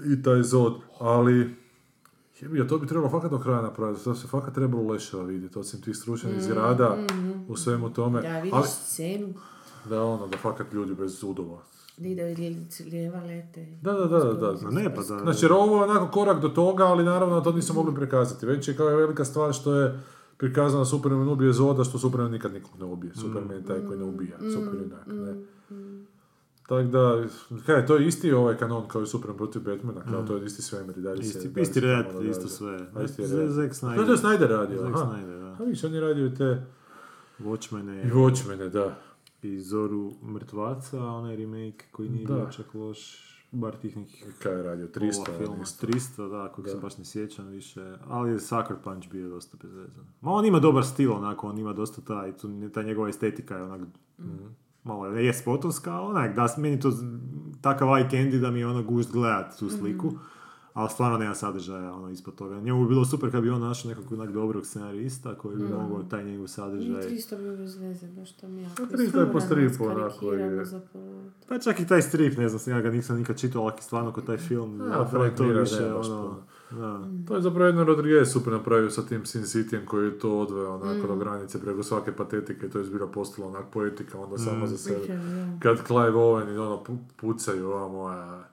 i 0.05 0.23
taj 0.23 0.43
Zod. 0.43 0.73
Ali 0.99 1.60
Jebija, 2.41 2.67
to 2.67 2.77
bi 2.77 2.87
trebalo 2.87 3.09
fakat 3.09 3.31
do 3.31 3.39
kraja 3.39 3.61
napraviti, 3.61 4.03
to 4.03 4.15
se 4.15 4.27
fakat 4.27 4.53
trebalo 4.53 4.87
leševa 4.87 5.23
vidjeti, 5.23 5.59
osim 5.59 5.81
tih 5.81 5.95
stručnih 5.95 6.41
zgrada 6.41 6.97
u 7.47 7.55
svemu 7.57 7.93
tome. 7.93 8.21
Da, 8.21 8.39
vidiš 8.39 8.53
ali, 8.53 8.67
scenu, 8.67 9.33
da 9.89 10.03
ono, 10.03 10.27
da 10.27 10.37
fakat 10.37 10.73
ljudi 10.73 10.95
bez 10.95 11.19
zudova. 11.19 11.57
da 11.97 12.07
ide 12.07 12.35
lijeva 12.91 13.19
lete. 13.19 13.77
Da, 13.81 13.93
da, 13.93 14.07
da, 14.07 14.19
da, 14.19 14.33
da. 14.33 14.57
Ma 14.61 14.69
ne, 14.71 14.95
pa 14.95 15.01
da... 15.01 15.19
Znači, 15.19 15.45
jer 15.45 15.51
ovo 15.51 15.77
je 15.77 15.89
onako 15.89 16.11
korak 16.11 16.41
do 16.41 16.49
toga, 16.49 16.83
ali 16.83 17.03
naravno 17.03 17.41
to 17.41 17.51
nisu 17.51 17.73
mogli 17.73 17.95
prikazati. 17.95 18.45
Već 18.45 18.67
je 18.67 18.77
kao 18.77 18.89
je 18.89 18.95
velika 18.95 19.25
stvar 19.25 19.53
što 19.53 19.75
je 19.75 19.99
prikazano 20.37 20.85
Superman 20.85 21.29
ubije 21.29 21.53
Zoda, 21.53 21.83
što 21.83 21.99
Superman 21.99 22.31
nikad 22.31 22.53
nikog 22.53 22.79
ne 22.79 22.85
ubije. 22.85 23.15
Superman 23.15 23.57
je 23.57 23.65
taj 23.65 23.85
koji 23.87 23.99
ne 23.99 24.05
ubija. 24.05 24.37
Super 24.37 24.79
junak, 24.81 25.07
ne. 25.07 25.60
Tako 26.71 26.83
da, 26.83 27.23
kaj, 27.65 27.85
to 27.85 27.95
je 27.95 28.07
isti 28.07 28.31
ovaj 28.31 28.57
kanon 28.57 28.87
kao 28.87 29.01
i 29.01 29.07
Superman 29.07 29.37
protiv 29.37 29.61
Batmana, 29.61 30.01
kao 30.01 30.23
to 30.23 30.35
je 30.35 30.45
isti 30.45 30.61
svemir 30.61 30.97
i 30.97 31.01
dalje 31.01 31.23
se... 31.23 31.37
Isti, 31.37 31.49
dalje 31.49 31.63
isti 31.63 31.73
se 31.73 31.81
red, 31.81 32.05
isto 32.29 32.47
sve. 32.47 32.79
A, 32.95 33.03
isti 33.03 33.21
red. 33.21 33.49
Zack 33.49 33.73
Snyder. 33.73 34.05
To 34.05 34.11
je 34.11 34.17
Snyder 34.17 34.47
radio, 34.47 34.81
Zack 34.81 34.95
aha. 34.95 35.05
Snyder, 35.05 35.39
da. 35.39 35.47
A 35.59 35.63
vidiš, 35.63 35.83
on 35.83 35.93
je 35.93 36.01
radio 36.01 36.29
te... 36.29 36.65
Watchmen 37.39 38.07
I 38.07 38.11
Watchmene, 38.11 38.69
da. 38.69 38.95
i 39.41 39.59
Zoru 39.59 40.13
mrtvaca, 40.23 41.05
onaj 41.05 41.35
remake 41.35 41.85
koji 41.91 42.09
nije 42.09 42.25
Da. 42.25 42.35
bio 42.35 42.47
čak 42.51 42.73
loš, 42.73 42.99
bar 43.51 43.75
tih 43.75 43.97
nekih 43.97 44.25
Kaj 44.43 44.55
je 44.55 44.63
radio, 44.63 44.87
300 44.87 45.25
pola 45.25 45.37
je 45.37 45.45
filma, 45.45 45.63
isto. 45.63 45.87
300, 45.87 46.29
da, 46.29 46.51
kojeg 46.51 46.67
se 46.69 46.77
baš 46.77 46.97
ne 46.97 47.05
sjećam 47.05 47.47
više, 47.47 47.93
ali 48.07 48.31
je 48.31 48.39
Sucker 48.39 48.75
Punch 48.83 49.09
bio 49.09 49.29
dosta 49.29 49.57
bezvezan. 49.63 50.05
Ma 50.21 50.31
on 50.31 50.45
ima 50.45 50.59
dobar 50.59 50.85
stil, 50.85 51.13
onako, 51.13 51.47
on 51.47 51.57
ima 51.57 51.73
dosta 51.73 52.01
taj, 52.01 52.33
ta 52.73 52.83
njegova 52.83 53.09
estetika 53.09 53.55
je 53.55 53.63
onak, 53.63 53.81
malo 54.83 55.05
je, 55.05 55.33
spotovska, 55.33 55.91
ali 55.91 56.09
onak, 56.09 56.35
da, 56.35 56.47
meni 56.57 56.79
to 56.79 56.91
takav 57.61 57.87
eye 57.87 58.09
candy 58.11 58.39
da 58.39 58.51
mi 58.51 58.59
je 58.59 58.67
ono 58.67 58.83
gust 58.83 59.11
gledat 59.11 59.59
tu 59.59 59.69
sliku, 59.69 60.11
ali 60.73 60.89
stvarno 60.89 61.17
nema 61.17 61.35
sadržaja 61.35 61.93
ono 61.93 62.09
ispod 62.09 62.35
toga. 62.35 62.59
Njemu 62.59 62.81
bi 62.81 62.87
bilo 62.87 63.05
super 63.05 63.31
kad 63.31 63.43
bi 63.43 63.49
on 63.49 63.61
našao 63.61 63.89
nekog 63.89 64.11
onak 64.11 64.31
dobrog 64.31 64.65
scenarista 64.65 65.35
koji 65.35 65.57
bi 65.57 65.63
mogao 65.63 66.03
taj 66.03 66.23
njegov 66.23 66.47
sadržaj 66.47 67.01
300 67.01 67.37
bi 67.37 67.57
bez 67.57 67.75
veze, 67.75 68.07
baš 68.07 68.31
to 68.31 68.47
mi 68.47 68.61
jako. 68.61 68.83
300 68.83 69.19
je 69.19 69.31
po 69.31 69.41
stripu, 69.41 69.85
onako, 69.85 70.33
je. 70.33 70.65
Pa 71.47 71.59
čak 71.59 71.79
i 71.79 71.87
taj 71.87 72.01
strip, 72.01 72.37
ne 72.37 72.49
znam, 72.49 72.77
ja 72.77 72.81
ga 72.81 72.91
nisam 72.91 73.17
nikad 73.17 73.39
čitao, 73.39 73.63
ali 73.63 73.73
stvarno 73.79 74.11
kod 74.11 74.25
taj 74.25 74.37
film, 74.37 74.81
A, 74.81 74.85
da, 74.85 75.05
Frank 75.05 75.35
to 75.35 75.43
Miller 75.43 75.61
više, 75.61 75.93
ono. 75.93 76.43
Da. 76.71 76.99
To 77.27 77.35
je 77.35 77.41
zapravo 77.41 77.65
jedno 77.65 77.83
Rodriguez 77.83 78.27
super 78.27 78.53
napravio 78.53 78.89
sa 78.89 79.01
tim 79.03 79.25
Sin 79.25 79.41
Cityjem 79.43 79.85
koji 79.85 80.05
je 80.05 80.19
to 80.19 80.39
odveo 80.39 80.73
onako 80.73 81.07
do 81.07 81.15
granice 81.15 81.61
preko 81.61 81.83
svake 81.83 82.11
patetike, 82.13 82.69
to 82.69 82.79
je 82.79 82.85
zbilja 82.85 83.07
postalo 83.07 83.47
onak 83.47 83.65
poetika 83.65 84.19
onda 84.19 84.37
sama 84.39 84.67
za 84.67 84.77
sebe. 84.79 85.19
Kad 85.59 85.77
Clive 85.79 86.11
Owen 86.13 86.49
i 86.49 86.57
ono 86.57 86.75
pu- 86.77 86.97
pucaju 87.17 87.67
ova 87.67 87.87
moja 87.89 88.43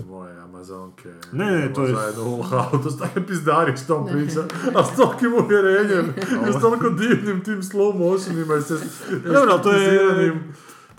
moje 0.00 0.38
Amazonke. 0.38 1.08
Ne, 1.32 1.46
ne, 1.48 1.72
to 1.74 1.82
je- 1.82 1.94
Zajedno 1.94 2.24
u 2.26 2.42
auto, 2.52 2.90
staje 2.90 3.26
pizdari 3.26 3.76
što 3.76 3.96
on 3.96 4.06
priča, 4.08 4.40
a 4.74 4.84
s 4.84 4.96
tolikim 4.96 5.32
uvjerenjem, 5.36 6.06
i 6.48 6.52
s 6.52 6.60
toliko 6.60 6.90
divnim 6.90 7.40
tim 7.40 7.62
slow 7.62 7.98
motionima 8.00 8.54
i 8.54 8.62
se 8.62 8.74
Dobro, 9.24 9.58
to 9.58 9.72
je- 9.72 10.40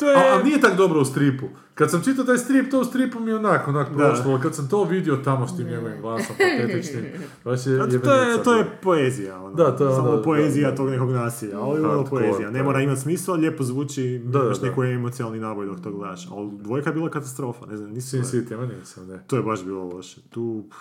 To 0.01 0.09
je... 0.09 0.15
a, 0.17 0.39
a 0.39 0.43
nije 0.43 0.61
tak 0.61 0.77
dobro 0.77 1.01
u 1.01 1.05
stripu. 1.05 1.45
Kad 1.73 1.91
sam 1.91 2.03
čitao 2.03 2.25
taj 2.25 2.37
strip, 2.37 2.71
to 2.71 2.79
u 2.79 2.85
stripu 2.85 3.19
mi 3.19 3.31
je 3.31 3.35
onak, 3.35 3.67
onak 3.67 3.89
Da. 3.89 3.95
prošlo, 3.97 4.31
ali 4.31 4.41
kad 4.41 4.55
sam 4.55 4.69
to 4.69 4.83
vidio 4.83 5.15
tamo 5.15 5.47
s 5.47 5.57
tim 5.57 5.67
njegovim 5.67 6.01
glasom 6.01 6.35
patetičnim, 6.37 7.05
baš 7.45 7.65
je 7.67 7.75
Zato 7.75 7.99
to 7.99 8.13
je, 8.13 8.43
to 8.43 8.53
je 8.53 8.65
poezija, 8.81 9.39
ono. 9.39 9.55
Da, 9.55 9.77
to 9.77 9.85
je 9.85 9.95
Samo 9.95 10.09
ono- 10.09 10.23
poezija 10.23 10.69
da, 10.69 10.75
tog 10.75 10.89
nekog 10.89 11.11
nasilja, 11.11 11.59
ali 11.59 11.79
je 11.79 11.85
ono 11.85 11.95
Hardcore, 11.95 12.23
poezija. 12.23 12.51
Ne 12.51 12.63
mora 12.63 12.81
imati 12.81 13.01
smisla, 13.01 13.35
lijepo 13.35 13.63
zvuči, 13.63 14.19
Da, 14.19 14.39
da, 14.39 14.45
imaš 14.45 14.59
da. 14.59 14.67
neko 14.67 14.83
emocionalni 14.85 15.39
naboj 15.39 15.65
dok 15.65 15.79
to 15.79 15.91
gledaš. 15.91 16.27
Ali 16.31 16.49
dvojka 16.53 16.89
je 16.89 16.93
bila 16.93 17.09
katastrofa, 17.09 17.65
ne 17.65 17.77
znam, 17.77 17.87
Sin 17.91 17.95
nisam... 17.95 18.19
City, 18.21 18.57
ma 18.57 18.65
nisam, 18.67 19.07
ne. 19.07 19.23
To 19.27 19.35
je 19.35 19.43
baš 19.43 19.63
bilo 19.63 19.83
loše. 19.85 20.21
Tu, 20.29 20.63
pff, 20.69 20.77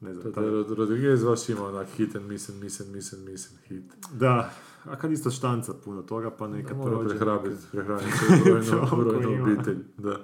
ne 0.00 0.14
znam, 0.14 0.32
Rodriguez 0.70 1.24
baš 1.24 1.48
ima 1.48 1.64
onak 1.64 1.88
hit 1.88 2.16
and 2.16 2.26
miss 2.26 2.48
and 2.48 2.62
miss 2.62 2.80
and 2.80 2.90
miss 2.90 3.12
and 3.12 3.24
miss 3.24 3.48
and 3.50 3.58
hit. 3.68 3.84
Da, 4.12 4.50
a 4.84 4.96
kad 4.96 5.12
isto 5.12 5.30
štanca 5.30 5.74
puno 5.74 6.02
toga, 6.02 6.30
pa 6.30 6.48
nekad 6.48 6.76
Mora 6.76 6.90
prođe. 6.90 7.08
prehraniti 7.08 7.56
brojnu, 8.96 9.32
ima. 9.32 9.42
obitelj. 9.42 9.78
Da. 9.98 10.16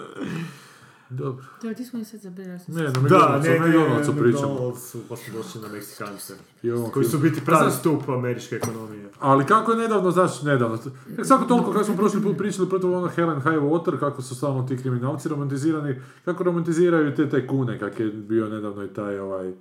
Dobro. 1.11 1.45
Da, 1.63 1.75
ti 1.75 1.85
smo 1.85 1.99
mi 1.99 2.05
sad 2.05 2.21
zabirali. 2.21 2.61
Ne, 2.69 2.83
na 2.83 2.91
Da, 2.91 3.01
McDonald'su, 3.01 3.49
ne, 3.49 3.57
o 3.57 3.61
ne, 3.61 3.69
McDonald'su 3.69 4.19
pričamo. 4.21 4.55
McDonald'su, 4.55 4.99
pa 5.09 5.17
smo 5.17 5.35
došli 5.39 5.61
na 5.61 5.69
Meksikance. 5.69 6.35
I 6.63 6.71
Koji 6.93 7.05
su 7.05 7.19
biti 7.19 7.45
pravi 7.45 7.65
Pa 7.65 7.71
stup 7.71 8.09
američke 8.09 8.55
ekonomije. 8.57 9.09
Ali 9.21 9.47
kako 9.47 9.73
je 9.73 9.79
nedavno, 9.79 10.11
znaš, 10.11 10.43
nedavno, 10.43 10.79
kako 11.11 11.25
svako 11.25 11.45
toliko, 11.45 11.73
kako 11.73 11.85
smo 11.85 11.97
prošli 11.97 12.23
put 12.23 12.39
pričali 12.39 12.69
protiv 12.69 12.93
ono 12.93 13.09
Helen 13.09 13.41
High 13.41 13.63
Water, 13.63 13.99
kako 13.99 14.23
su 14.23 14.35
stalno 14.37 14.63
ti 14.63 14.77
kriminalci 14.77 15.29
romantizirani, 15.29 16.01
kako 16.25 16.45
romantiziraju 16.45 17.15
te 17.15 17.29
tajkune, 17.31 17.79
kak 17.79 18.01
je 18.01 18.07
bio 18.07 18.49
nedavno 18.49 18.85
i 18.85 18.89
taj 18.89 19.19
ovaj 19.19 19.53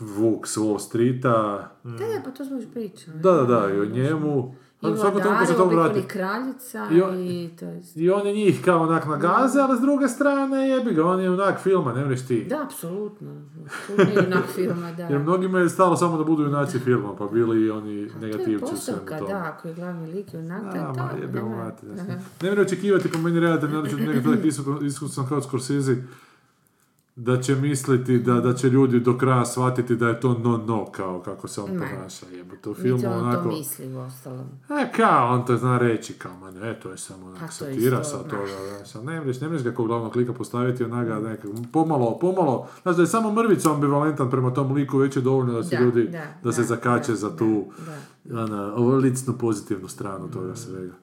Vuk 0.00 0.46
s 0.46 0.56
Wall 0.56 0.78
Streeta, 0.78 1.32
Da, 1.84 1.90
da, 1.90 2.20
pa 2.24 2.30
to 2.30 2.44
smo 2.44 2.56
još 2.56 2.64
pričali. 2.66 3.18
da, 3.18 3.32
da, 3.32 3.42
da, 3.44 3.70
i 3.70 3.80
o 3.80 3.84
njemu, 3.86 4.54
I 4.74 4.86
ali 4.86 4.98
svako 4.98 5.20
toliko 5.20 5.46
se 5.46 5.54
to 5.54 5.64
vrati. 5.66 6.02
kraljica 6.02 6.88
I 6.92 7.02
on- 7.02 7.18
i 7.20 7.50
to 7.50 7.64
je... 7.64 7.82
I 7.96 8.10
on 8.10 8.26
je 8.26 8.32
njih 8.34 8.62
kao 8.64 8.82
onak 8.82 9.06
nagaze, 9.06 9.60
ali 9.60 9.78
s 9.78 9.82
druge 9.82 10.08
strane 10.08 10.68
jebi 10.68 10.92
ga, 10.92 11.06
on 11.06 11.20
je 11.20 11.30
onak 11.30 11.58
filma, 11.58 11.92
ne 11.92 12.04
mreš 12.04 12.26
ti. 12.26 12.44
Da, 12.44 12.62
apsolutno. 12.62 13.30
Onak 14.18 14.44
filma, 14.46 14.92
da. 14.92 15.02
Jer 15.02 15.18
mnogima 15.18 15.58
je 15.58 15.68
stalo 15.68 15.96
samo 15.96 16.18
da 16.18 16.24
budu 16.24 16.42
junaci 16.42 16.78
filma, 16.78 17.16
pa 17.16 17.26
bili 17.26 17.60
i 17.60 17.70
oni 17.70 17.94
je 17.94 18.10
negativci 18.20 18.74
u 18.74 18.76
svemu 18.76 18.98
tome. 19.08 19.20
da, 19.22 19.44
ako 19.46 19.68
je 19.68 19.74
glavni 19.74 20.06
lik 20.08 20.26
onak, 20.34 20.62
to 20.62 20.76
je 20.76 20.82
Da, 20.82 20.92
to. 20.92 20.98
ma 20.98 21.10
nema- 21.32 21.72
da. 21.82 22.02
Aha. 22.02 22.12
Ne 22.42 22.48
mora 22.50 22.62
očekivati 22.62 23.10
po 23.10 23.18
meni 23.18 23.40
redatelj, 23.40 23.70
naročito 23.70 24.02
nekako 24.02 24.30
tak 24.30 24.44
iskusan 24.82 25.26
kao 25.28 25.42
Scorsese, 25.42 25.96
da 27.16 27.40
će 27.40 27.54
misliti 27.54 28.18
da, 28.18 28.34
da 28.34 28.54
će 28.54 28.68
ljudi 28.70 29.00
do 29.00 29.18
kraja 29.18 29.44
shvatiti 29.44 29.96
da 29.96 30.08
je 30.08 30.20
to 30.20 30.38
no-no, 30.38 30.86
kao 30.92 31.20
kako 31.20 31.48
se 31.48 31.60
on 31.60 31.70
Ne. 31.70 31.78
ponaša. 31.78 32.26
Jebote, 32.32 32.70
u 32.70 32.74
filmu 32.74 33.06
on 33.06 33.18
onako... 33.18 33.42
to 33.42 33.56
misli 33.56 33.94
u 33.94 33.98
ostalom. 33.98 34.46
E, 34.68 34.92
kao, 34.96 35.34
on 35.34 35.46
to 35.46 35.56
zna 35.56 35.78
reći, 35.78 36.12
kao, 36.12 36.36
ma 36.36 36.50
ne, 36.50 36.80
to 36.80 36.90
je 36.90 36.98
samo 36.98 37.26
onak 37.26 37.40
Pa 37.40 37.46
to 37.46 37.52
satira 37.52 38.04
sa 38.04 38.18
toga, 38.18 38.78
da, 38.78 38.86
sad 38.86 39.04
ne 39.04 39.20
mreš, 39.20 39.40
ne 39.40 39.48
mreš 39.48 39.62
ga 39.62 39.72
kao 39.72 39.84
glavnog 39.84 40.16
lika 40.16 40.32
postaviti 40.32 40.84
onaga 40.84 41.20
nekak, 41.20 41.50
pomalo, 41.72 42.18
pomalo, 42.18 42.68
znaš 42.82 42.96
da 42.96 43.02
je 43.02 43.06
samo 43.06 43.32
mrvicu 43.32 43.70
ambivalentan 43.70 44.30
prema 44.30 44.54
tom 44.54 44.72
liku, 44.72 44.98
već 44.98 45.16
je 45.16 45.22
dovoljno 45.22 45.52
da 45.52 45.62
se 45.62 45.76
Da, 45.76 45.82
ljudi, 45.82 46.08
da, 46.08 46.24
da, 46.42 46.52
se 46.52 46.62
zakače 46.62 47.12
da, 47.12 47.16
za 47.16 47.36
tu, 47.36 47.64
da. 48.24 48.42
ona, 48.42 48.74
ovo 48.74 48.96
licnu 48.96 49.34
pozitivnu 49.38 49.88
stranu 49.88 50.30
toga 50.30 50.56
svega. 50.56 50.94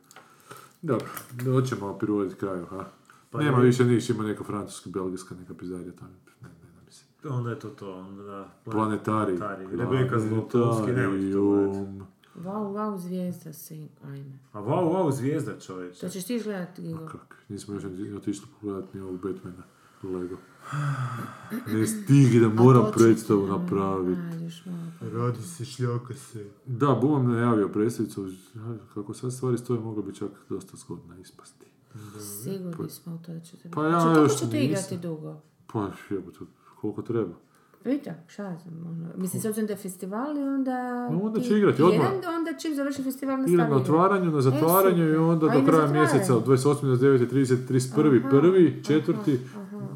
Dobro, 0.81 1.07
hoćemo 1.53 1.93
privoditi 1.93 2.35
kraju, 2.35 2.65
ha? 2.69 2.85
Pa 3.31 3.39
Nema 3.39 3.57
je. 3.57 3.65
više 3.65 3.85
niš, 3.85 4.09
ima 4.09 4.23
neka 4.23 4.43
francuska, 4.43 4.89
belgijska, 4.89 5.35
neka 5.35 5.53
pizdarija 5.53 5.91
tamo. 5.91 6.11
Ne, 6.41 6.49
ne, 6.49 6.69
ne, 6.75 6.81
mislim. 6.85 7.33
Onda 7.33 7.49
je 7.49 7.59
to 7.59 7.69
to, 7.69 7.93
onda 7.93 8.23
da. 8.23 8.49
Planetari. 8.63 9.39
Rebeka 9.71 10.19
Zlotovski, 10.19 10.91
nemojte 10.91 11.31
to 11.33 11.41
gledati. 11.41 12.01
Wow, 12.35 12.73
wow, 12.73 12.97
zvijezda 12.97 13.53
si, 13.53 13.87
ajme. 14.03 14.39
A 14.53 14.59
wow, 14.61 14.93
wow, 14.93 15.11
zvijezda 15.11 15.59
čovječe. 15.59 15.99
To 15.99 16.09
ćeš 16.09 16.25
ti 16.25 16.41
gledati, 16.43 16.81
Gigo. 16.81 17.05
Kak, 17.05 17.35
nismo 17.49 17.73
još 17.73 17.83
ni 17.83 18.13
otišli 18.13 18.47
pogledati 18.59 18.97
ni 18.97 19.03
ovog 19.03 19.15
Batmana, 19.21 19.63
Lego. 20.03 20.37
Ne 21.67 21.87
stigi 21.87 22.39
da 22.39 22.49
moram 22.49 22.91
predstavu 22.95 23.47
napraviti. 23.47 24.21
Ajde, 24.31 24.45
još 24.45 24.65
malo. 24.65 25.11
Radi 25.13 25.41
se, 25.41 25.65
šljaka 25.65 26.13
se. 26.13 26.45
Da, 26.65 26.97
Bumam 27.01 27.31
najavio 27.31 27.67
predstavicu, 27.67 28.27
kako 28.93 29.13
sad 29.13 29.33
stvari 29.33 29.57
stoje, 29.57 29.79
moglo 29.79 30.03
bi 30.03 30.15
čak 30.15 30.29
dosta 30.49 30.77
zgodna 30.77 31.17
ispasti. 31.17 31.65
Sigurni 32.43 32.89
smo 32.89 33.15
u 33.15 33.17
to 33.17 33.33
da 33.33 33.39
ćete... 33.39 33.69
Pa 33.69 33.85
ja 33.85 33.99
Znači, 33.99 34.19
još 34.19 34.39
ćete 34.39 34.59
igrati 34.59 34.97
dugo? 34.97 35.35
Pa 35.67 35.87
jebote, 36.09 36.39
koliko 36.81 37.01
treba. 37.01 37.33
Vidite, 37.85 38.23
šta 38.27 38.57
znam, 38.57 38.87
ono, 38.87 39.07
mislim, 39.17 39.41
s 39.41 39.45
obzirom 39.45 39.67
da 39.67 39.73
je 39.73 39.77
festival 39.77 40.37
i 40.37 40.41
onda... 40.41 41.09
No, 41.09 41.19
onda 41.21 41.39
će 41.41 41.57
igrati 41.57 41.83
odmah. 41.83 42.13
Jedan, 42.13 42.35
onda 42.35 42.53
čim 42.53 42.75
završi 42.75 43.03
festival 43.03 43.37
nastavi 43.37 43.53
Idem 43.53 43.69
na 43.69 43.75
otvaranju, 43.75 44.31
na 44.31 44.41
zatvaranju 44.41 45.03
i 45.05 45.15
onda 45.15 45.45
E, 45.45 45.49
i 45.49 45.51
do 45.51 45.59
na 45.59 45.65
kraja 45.65 45.81
zatvaranju. 45.81 45.93
mjeseca 45.93 46.37
od 46.37 46.45
28. 46.45 46.57
do 46.81 46.95
9. 46.97 47.27
30. 47.27 47.57
31. 47.67 48.29
prvi, 48.31 48.83
četvrti, 48.83 49.39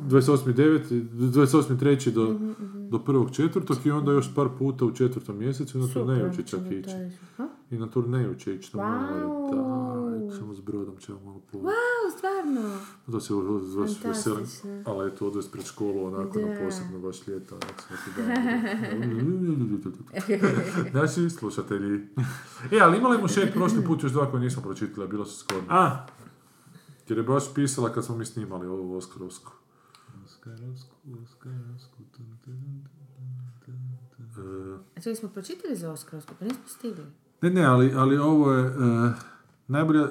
28. 0.01 0.53
9. 0.53 1.03
28. 1.13 1.79
treći 1.79 2.11
do, 2.11 2.23
Mhm, 2.29 2.89
do 2.89 2.99
prvog 2.99 3.31
četvrtog 3.31 3.77
i 3.85 3.91
onda 3.91 4.11
još 4.11 4.35
par 4.35 4.47
puta 4.59 4.85
u 4.85 4.91
četvrtom 4.91 5.37
mjesecu 5.37 5.77
i 5.77 5.81
na 5.81 5.87
turneju 5.87 6.31
će 6.35 6.43
čak 6.43 6.59
ići. 6.71 6.91
I 7.71 7.77
na 7.77 7.87
turneju 7.87 8.35
će 8.35 8.55
ići 8.55 8.77
na. 8.77 8.83
Wow. 8.83 9.51
Da, 9.51 10.04
samo 10.31 10.53
s 10.53 10.61
brodom 10.61 10.97
ćemo 10.97 11.19
malo 11.25 11.41
po... 11.51 11.57
Wow, 11.57 12.17
stvarno! 12.17 12.77
Da 13.07 13.19
se 13.19 13.33
baš 13.77 14.03
veselim. 14.03 14.37
Fantastično. 14.37 14.83
Ali 14.85 15.07
eto, 15.07 15.27
odvesti 15.27 15.51
pred 15.51 15.65
školu 15.65 16.05
onako 16.05 16.39
na 16.39 16.57
posebno 16.63 16.99
baš 16.99 17.27
ljeto. 17.27 17.55
Onak 17.55 17.81
svaki 17.81 18.21
dan. 18.21 18.31
Naši 21.01 21.29
slušatelji. 21.29 22.07
E, 22.71 22.79
ali 22.81 22.97
imali 22.97 23.21
mu 23.21 23.27
šet 23.27 23.53
prošli 23.53 23.85
put 23.85 24.03
još 24.03 24.11
dva 24.11 24.31
koje 24.31 24.43
nismo 24.43 24.61
pročitali, 24.61 25.05
a 25.05 25.09
bilo 25.09 25.25
su 25.25 25.39
skorno. 25.39 25.67
A, 25.69 26.05
Jer 27.09 27.17
je 27.17 27.23
baš 27.23 27.53
pisala 27.53 27.93
kad 27.93 28.05
smo 28.05 28.17
mi 28.17 28.25
snimali 28.25 28.67
ovo 28.67 28.97
Oskarovsko. 28.97 29.53
E, 34.37 34.77
A 34.95 34.99
čekaj, 34.99 35.15
smo 35.15 35.29
pročitali 35.29 35.75
za 35.75 35.91
Oskarovsko, 35.91 36.33
pa 36.39 36.45
nismo 36.45 36.63
stigli. 36.67 37.05
Ne, 37.41 37.49
ne, 37.49 37.65
ali, 37.65 37.93
ali 37.95 38.17
ovo 38.17 38.51
je 38.51 38.65
e, 38.65 38.71
najbolja 39.67 40.07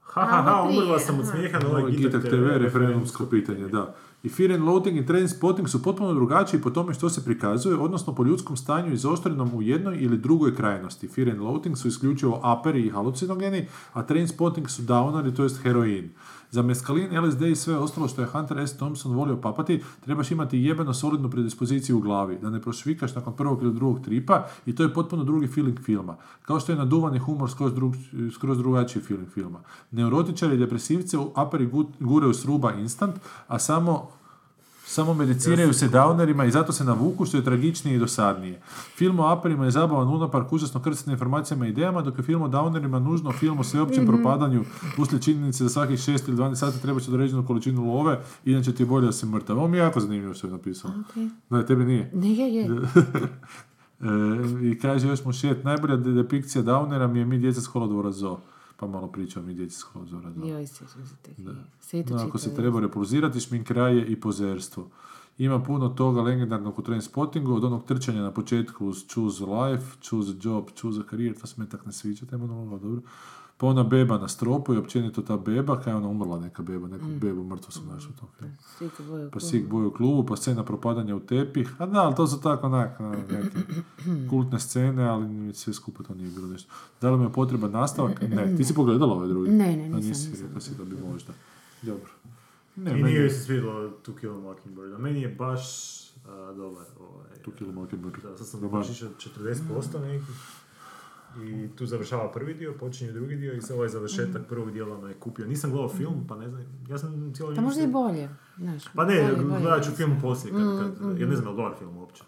ha, 0.00 0.24
ha, 0.24 0.42
ha, 0.42 0.68
umrla 0.70 0.98
sam 0.98 1.18
od 1.20 1.26
smijeha 1.26 1.58
na 1.58 1.68
ovaj 1.68 1.92
Gitak 1.92 2.22
TV, 2.22 2.58
referendumsko 2.58 3.26
pitanje, 3.26 3.68
da. 3.68 3.94
I 4.22 4.28
Fear 4.28 4.52
and 4.52 4.64
Loathing 4.64 4.98
i 4.98 5.06
Train 5.06 5.28
Spotting 5.28 5.68
su 5.68 5.82
potpuno 5.82 6.14
drugačiji 6.14 6.60
po 6.60 6.70
tome 6.70 6.94
što 6.94 7.10
se 7.10 7.24
prikazuje, 7.24 7.76
odnosno 7.76 8.14
po 8.14 8.24
ljudskom 8.24 8.56
stanju 8.56 8.92
izoštrenom 8.92 9.54
u 9.54 9.62
jednoj 9.62 9.96
ili 10.00 10.18
drugoj 10.18 10.56
krajnosti. 10.56 11.08
Fear 11.08 11.30
and 11.30 11.40
Loathing 11.40 11.76
su 11.76 11.88
isključivo 11.88 12.40
aperi 12.42 12.86
i 12.86 12.90
halucinogeni, 12.90 13.66
a 13.92 14.02
Train 14.02 14.28
Spotting 14.28 14.68
su 14.68 14.82
downeri, 14.82 15.36
to 15.36 15.42
jest 15.42 15.62
heroin. 15.62 16.10
Za 16.50 16.62
meskalin, 16.62 17.18
LSD 17.20 17.42
i 17.42 17.56
sve 17.56 17.76
ostalo 17.76 18.08
što 18.08 18.20
je 18.20 18.26
Hunter 18.26 18.58
S. 18.58 18.76
Thompson 18.76 19.12
volio 19.16 19.36
papati, 19.36 19.82
trebaš 20.04 20.30
imati 20.30 20.58
jebeno 20.58 20.94
solidnu 20.94 21.30
predispoziciju 21.30 21.96
u 21.98 22.00
glavi, 22.00 22.38
da 22.42 22.50
ne 22.50 22.62
prošvikaš 22.62 23.14
nakon 23.14 23.36
prvog 23.36 23.62
ili 23.62 23.74
drugog 23.74 24.04
tripa 24.04 24.46
i 24.66 24.74
to 24.74 24.82
je 24.82 24.94
potpuno 24.94 25.24
drugi 25.24 25.46
feeling 25.46 25.80
filma. 25.80 26.16
Kao 26.42 26.60
što 26.60 26.72
je 26.72 26.78
naduvani 26.78 27.18
humor 27.18 27.50
skroz, 27.50 27.72
skroz 28.34 28.58
drugačiji 28.58 29.02
feeling 29.02 29.28
filma. 29.30 29.60
Neurotičari 29.90 30.54
i 30.54 30.58
depresivce 30.58 31.18
u 31.18 31.32
aperi 31.34 31.66
gu- 31.66 31.90
guraju 32.00 32.34
s 32.34 32.44
ruba 32.44 32.72
instant, 32.72 33.14
a 33.48 33.58
samo 33.58 34.08
samo 34.88 35.14
mediciraju 35.14 35.72
se 35.72 35.88
downerima 35.88 36.46
i 36.46 36.50
zato 36.50 36.72
se 36.72 36.84
navuku 36.84 37.24
što 37.24 37.36
je 37.36 37.44
tragičnije 37.44 37.96
i 37.96 37.98
dosadnije. 37.98 38.60
Film 38.96 39.20
o 39.20 39.26
aperima 39.26 39.64
je 39.64 39.70
zabavan 39.70 40.08
lunapark 40.08 40.52
užasno 40.52 40.82
krcne 40.82 41.12
informacijama 41.12 41.66
i 41.66 41.70
idejama, 41.70 42.02
dok 42.02 42.18
je 42.18 42.24
film 42.24 42.42
o 42.42 42.48
downerima 42.48 42.98
nužno 42.98 43.32
film 43.32 43.58
o 43.58 43.64
sveopćem 43.64 44.06
propadanju 44.06 44.64
uslijed 44.98 45.22
činjenice 45.22 45.64
da 45.64 45.70
svakih 45.70 45.98
6 45.98 46.28
ili 46.28 46.36
12 46.36 46.54
sati 46.54 46.82
treba 46.82 47.00
će 47.00 47.10
određenu 47.10 47.46
količinu 47.46 47.84
love, 47.94 48.20
inače 48.44 48.72
ti 48.74 48.82
je 48.82 48.86
bolje 48.86 49.06
da 49.06 49.12
si 49.12 49.26
mrtav. 49.26 49.58
Ovo 49.58 49.68
mi 49.68 49.76
je 49.76 49.80
jako 49.80 50.00
zanimljivo 50.00 50.34
što 50.34 50.46
je 50.46 50.52
napisano. 50.52 50.94
Da, 51.50 51.66
tebi 51.66 51.84
nije. 51.84 52.10
Ne, 52.14 52.34
je, 52.34 52.54
je. 52.54 52.68
E, 54.00 54.68
I 54.70 54.78
kaže 54.78 55.08
još 55.08 55.24
mu 55.24 55.32
šet, 55.32 55.64
najbolja 55.64 55.96
de- 55.96 56.12
depikcija 56.12 56.64
downera 56.64 57.06
mi 57.12 57.18
je 57.18 57.24
mi 57.24 57.38
djeca 57.38 57.60
s 57.60 57.66
kolodvora 57.68 58.12
zoo. 58.12 58.40
Pa 58.80 58.86
malo 58.86 59.08
pričam 59.08 59.46
mi 59.46 59.54
djeca 59.54 59.78
s 59.78 59.82
kolodvora 59.82 60.32
zoo. 60.32 60.46
Joj, 60.46 60.66
sjećam 60.66 61.06
se 61.06 61.16
te 61.22 61.34
knjige. 61.34 61.52
Da, 62.02 62.26
ako 62.26 62.38
se 62.38 62.54
treba 62.54 62.80
repulzirati, 62.80 63.40
šminkraje 63.40 64.06
i 64.06 64.20
pozerstvo. 64.20 64.90
Ima 65.38 65.62
puno 65.62 65.88
toga 65.88 66.22
legendarnog 66.22 66.78
u 66.78 66.82
Trainspottingu, 66.82 67.54
od 67.54 67.64
onog 67.64 67.84
trčanja 67.84 68.22
na 68.22 68.30
početku 68.30 68.86
uz 68.86 69.04
Choose 69.14 69.44
Life, 69.44 69.96
Choose 70.00 70.32
Job, 70.42 70.64
Choose 70.80 71.00
a 71.00 71.10
Career, 71.10 71.40
to 71.40 71.46
se 71.46 71.54
me 71.60 71.68
tak 71.68 71.86
ne 71.86 71.92
sviđa, 71.92 72.26
monolog, 72.32 72.82
dobro. 72.82 73.00
Pa 73.60 73.66
ona 73.66 73.84
beba 73.84 74.18
na 74.18 74.28
stropu 74.28 74.74
i 74.74 74.78
općenito 74.78 75.22
ta 75.22 75.36
beba, 75.36 75.78
kada 75.78 75.90
je 75.90 75.96
ona 75.96 76.08
umrla 76.08 76.40
neka 76.40 76.62
beba, 76.62 76.88
neku 76.88 77.04
bebu 77.20 77.44
mrtvu 77.44 77.72
su 77.72 77.80
našli 77.92 78.10
u 78.16 78.20
tom 78.20 78.28
filmu. 78.38 78.54
Pa 79.32 79.40
sik 79.40 79.66
boju 79.68 79.88
u 79.88 79.90
klubu, 79.90 80.26
pa 80.26 80.36
scena 80.36 80.64
propadanja 80.64 81.16
u 81.16 81.20
tepih. 81.20 81.74
A 81.78 81.86
da, 81.86 82.00
ali 82.00 82.14
to 82.14 82.26
su 82.26 82.40
tako 82.40 82.66
onak, 82.66 83.00
ono, 83.00 83.10
neke 83.10 83.58
kultne 84.30 84.60
scene, 84.60 85.04
ali 85.04 85.54
sve 85.54 85.72
skupa 85.74 86.02
to 86.02 86.14
nije 86.14 86.30
bilo 86.30 86.46
nešto. 86.48 86.72
Da 87.00 87.10
li 87.10 87.18
mi 87.18 87.24
je 87.24 87.32
potreban 87.32 87.70
nastavak? 87.70 88.22
Ne. 88.22 88.56
Ti 88.56 88.64
si 88.64 88.74
pogledala 88.74 89.14
ovaj 89.14 89.28
drugi? 89.28 89.50
Ne, 89.50 89.76
ne, 89.76 89.84
A 89.84 89.88
nisam, 89.88 90.08
nisi, 90.08 90.30
nisam. 90.30 90.46
rekla 90.46 90.60
si 90.60 90.74
da 90.74 90.84
bi 90.84 90.96
možda. 91.12 91.32
Dobro. 91.82 92.10
Ne, 92.76 92.90
I 92.90 93.02
meni 93.02 93.18
nije 93.18 93.30
se 93.30 93.44
svidjelo 93.44 93.88
To 93.90 94.14
Kill 94.14 94.34
a 94.34 94.40
Mockingbird. 94.40 94.94
A 94.94 94.98
meni 94.98 95.20
je 95.22 95.28
baš 95.28 95.62
a, 96.28 96.52
dobar. 96.56 96.84
Ovaj, 97.00 97.36
Tu 97.44 97.50
Kill 97.50 97.70
a 97.70 97.72
Mockingbird. 97.72 98.22
Da, 98.22 98.36
sad 98.36 98.46
sam 98.46 98.60
Roman. 98.60 98.80
baš 98.80 98.90
išao 98.90 99.08
40% 99.36 100.00
neki. 100.00 100.32
I 101.38 101.76
tu 101.76 101.86
završava 101.86 102.32
prvi 102.32 102.54
dio, 102.54 102.74
počinje 102.74 103.12
drugi 103.12 103.36
dio 103.36 103.52
i 103.52 103.60
sad 103.60 103.76
ovaj 103.76 103.88
završetak 103.88 104.42
prvog 104.48 104.72
dijela 104.72 105.00
me 105.00 105.10
je 105.10 105.14
kupio. 105.14 105.46
Nisam 105.46 105.70
gledao 105.70 105.88
film, 105.88 106.26
pa 106.28 106.36
ne 106.36 106.48
znam, 106.48 106.62
ja 106.88 106.98
sam 106.98 107.32
cijelo 107.34 107.54
Pa 107.54 107.60
možda 107.60 107.80
i 107.80 107.84
se- 107.84 107.90
bolje, 107.90 108.28
znaš. 108.58 108.82
Pa 108.94 109.04
ne, 109.04 109.34
gledat 109.60 109.84
ću 109.84 109.90
film 109.92 110.18
poslije, 110.22 110.52
kad, 110.52 110.60
kad, 110.78 111.08
Mm, 111.08 111.20
ja 111.20 111.26
ne 111.26 111.36
znam 111.36 111.46
je 111.46 111.50
li 111.50 111.56
dobar 111.56 111.72
film 111.78 111.96
uopće. 111.96 112.22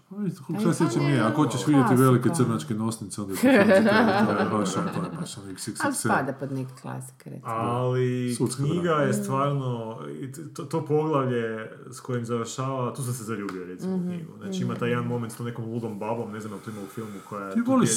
Koliko 0.46 0.64
sad 0.64 0.76
sjećam 0.78 1.02
nije, 1.02 1.20
ako 1.20 1.42
hoćeš 1.44 1.66
vidjeti 1.66 1.86
Klasika. 1.86 2.02
velike 2.02 2.28
crnačke 2.30 2.74
nosnice, 2.74 3.20
onda 3.20 3.32
je 3.34 3.36
to 3.36 3.40
film 3.42 3.56
tebe, 3.56 3.80
to 4.26 4.42
je 4.44 4.48
baš 4.50 4.76
on, 4.76 4.84
to 4.86 5.02
je 5.04 5.10
baš 5.12 5.36
on 5.36 5.44
Ali 5.44 5.54
XXXL. 5.54 5.92
spada 5.94 6.32
pod 6.32 6.52
neke 6.52 6.70
klasike, 6.74 7.30
recimo. 7.30 7.52
Ali 7.52 8.34
Sudska 8.34 8.62
knjiga 8.62 8.90
je 8.92 9.12
stvarno, 9.14 9.98
i 10.12 10.32
t- 10.32 10.42
to, 10.48 10.64
to 10.64 10.84
poglavlje 10.84 11.42
s 11.88 12.00
kojim 12.00 12.24
završava, 12.24 12.94
tu 12.94 13.02
sam 13.02 13.12
se 13.14 13.24
zaljubio 13.24 13.64
recimo 13.64 13.96
Mhm, 13.96 14.02
u 14.02 14.08
knjigu. 14.08 14.32
Znači 14.38 14.62
ima 14.62 14.74
taj 14.74 14.88
jedan 14.88 15.06
moment 15.06 15.32
s 15.32 15.36
tom 15.36 15.46
nekom 15.46 15.64
ludom 15.64 15.98
babom, 15.98 16.32
ne 16.32 16.40
znam 16.40 16.58
to 16.58 16.70
ima 16.70 16.80
u 16.80 16.86
filmu 16.86 17.10
koja 17.28 17.50
Ti 17.50 17.56
tu 17.56 17.70
voliš 17.70 17.90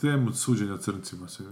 temu 0.00 0.32
suđenja 0.32 0.76
crncima, 0.78 1.28
se 1.28 1.42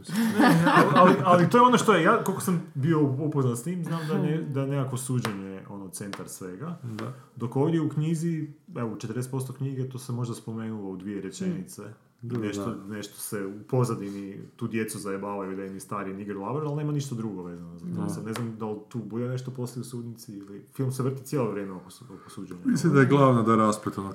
ali, 0.76 0.90
ali, 0.94 1.14
ali 1.24 1.50
to 1.50 1.58
je 1.58 1.62
ono 1.62 1.78
što 1.78 1.94
je, 1.94 2.02
ja 2.02 2.24
koliko 2.24 2.42
sam 2.42 2.62
bio 2.74 3.00
upoznat 3.02 3.58
s 3.58 3.62
tim, 3.62 3.84
znam 3.84 4.00
da, 4.08 4.14
ne, 4.16 4.38
da 4.38 4.60
je 4.60 4.66
nekako 4.68 4.96
suđenje 4.96 5.60
ono 5.68 5.88
centar 5.88 6.19
svega. 6.28 6.78
Da. 6.82 7.12
Dok 7.36 7.56
ovdje 7.56 7.80
u 7.80 7.88
knjizi, 7.88 8.48
evo 8.76 8.92
u 8.92 8.96
40% 8.96 9.52
knjige 9.52 9.88
to 9.88 9.98
se 9.98 10.12
možda 10.12 10.34
spomenulo 10.34 10.90
u 10.90 10.96
dvije 10.96 11.20
rečenice. 11.20 11.82
Da, 12.22 12.38
nešto, 12.38 12.74
da. 12.74 12.94
nešto 12.94 13.18
se 13.18 13.46
u 13.46 13.62
pozadini 13.68 14.40
tu 14.56 14.68
djecu 14.68 14.98
zajebavaju 14.98 15.56
da 15.56 15.64
im 15.64 15.74
je 15.74 15.80
stari 15.80 16.14
nigger 16.14 16.36
lover, 16.36 16.64
ali 16.66 16.76
nema 16.76 16.92
ništa 16.92 17.14
drugo 17.14 17.42
vezano 17.42 17.78
za 17.78 17.86
to. 17.96 18.08
Sad 18.08 18.24
ne 18.26 18.32
znam 18.32 18.56
da 18.58 18.66
li 18.66 18.78
tu 18.88 18.98
bude 18.98 19.28
nešto 19.28 19.50
poslije 19.50 19.80
u 19.80 19.84
sudnici 19.84 20.32
ili 20.32 20.64
film 20.74 20.92
se 20.92 21.02
vrti 21.02 21.24
cijelo 21.24 21.50
vrijeme 21.50 21.72
oko, 21.72 21.88
oko 22.20 22.30
suđenja. 22.30 22.60
Mislim 22.64 22.92
da 22.92 23.00
je 23.00 23.06
glavna 23.06 23.42
da 23.42 23.52
je 23.52 23.56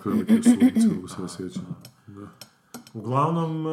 veliki 0.06 0.40
u 0.40 0.44
sudnici, 0.44 0.90
kako 0.96 1.08
se 1.08 1.22
ja 1.22 1.28
sjećam. 1.28 1.64
Da. 2.08 2.28
Uglavnom, 2.96 3.68
e, 3.68 3.72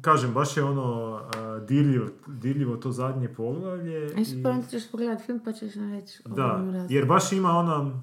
kažem, 0.00 0.32
baš 0.32 0.56
je 0.56 0.64
ono 0.64 1.18
e, 1.58 1.66
dirljivo, 1.66 2.06
dirljivo 2.28 2.76
to 2.76 2.92
zadnje 2.92 3.28
poglavlje. 3.28 4.06
E, 4.06 4.12
i- 4.16 4.24
super, 4.24 4.54
ćeš 4.70 4.90
pogledat 4.90 5.22
film 5.22 5.40
pa 5.40 5.52
ćeš 5.52 5.74
nam 5.74 5.92
reći 5.92 6.22
Da, 6.26 6.46
jer 6.88 7.06
baš 7.06 7.32
ima 7.32 7.50
ono, 7.50 8.02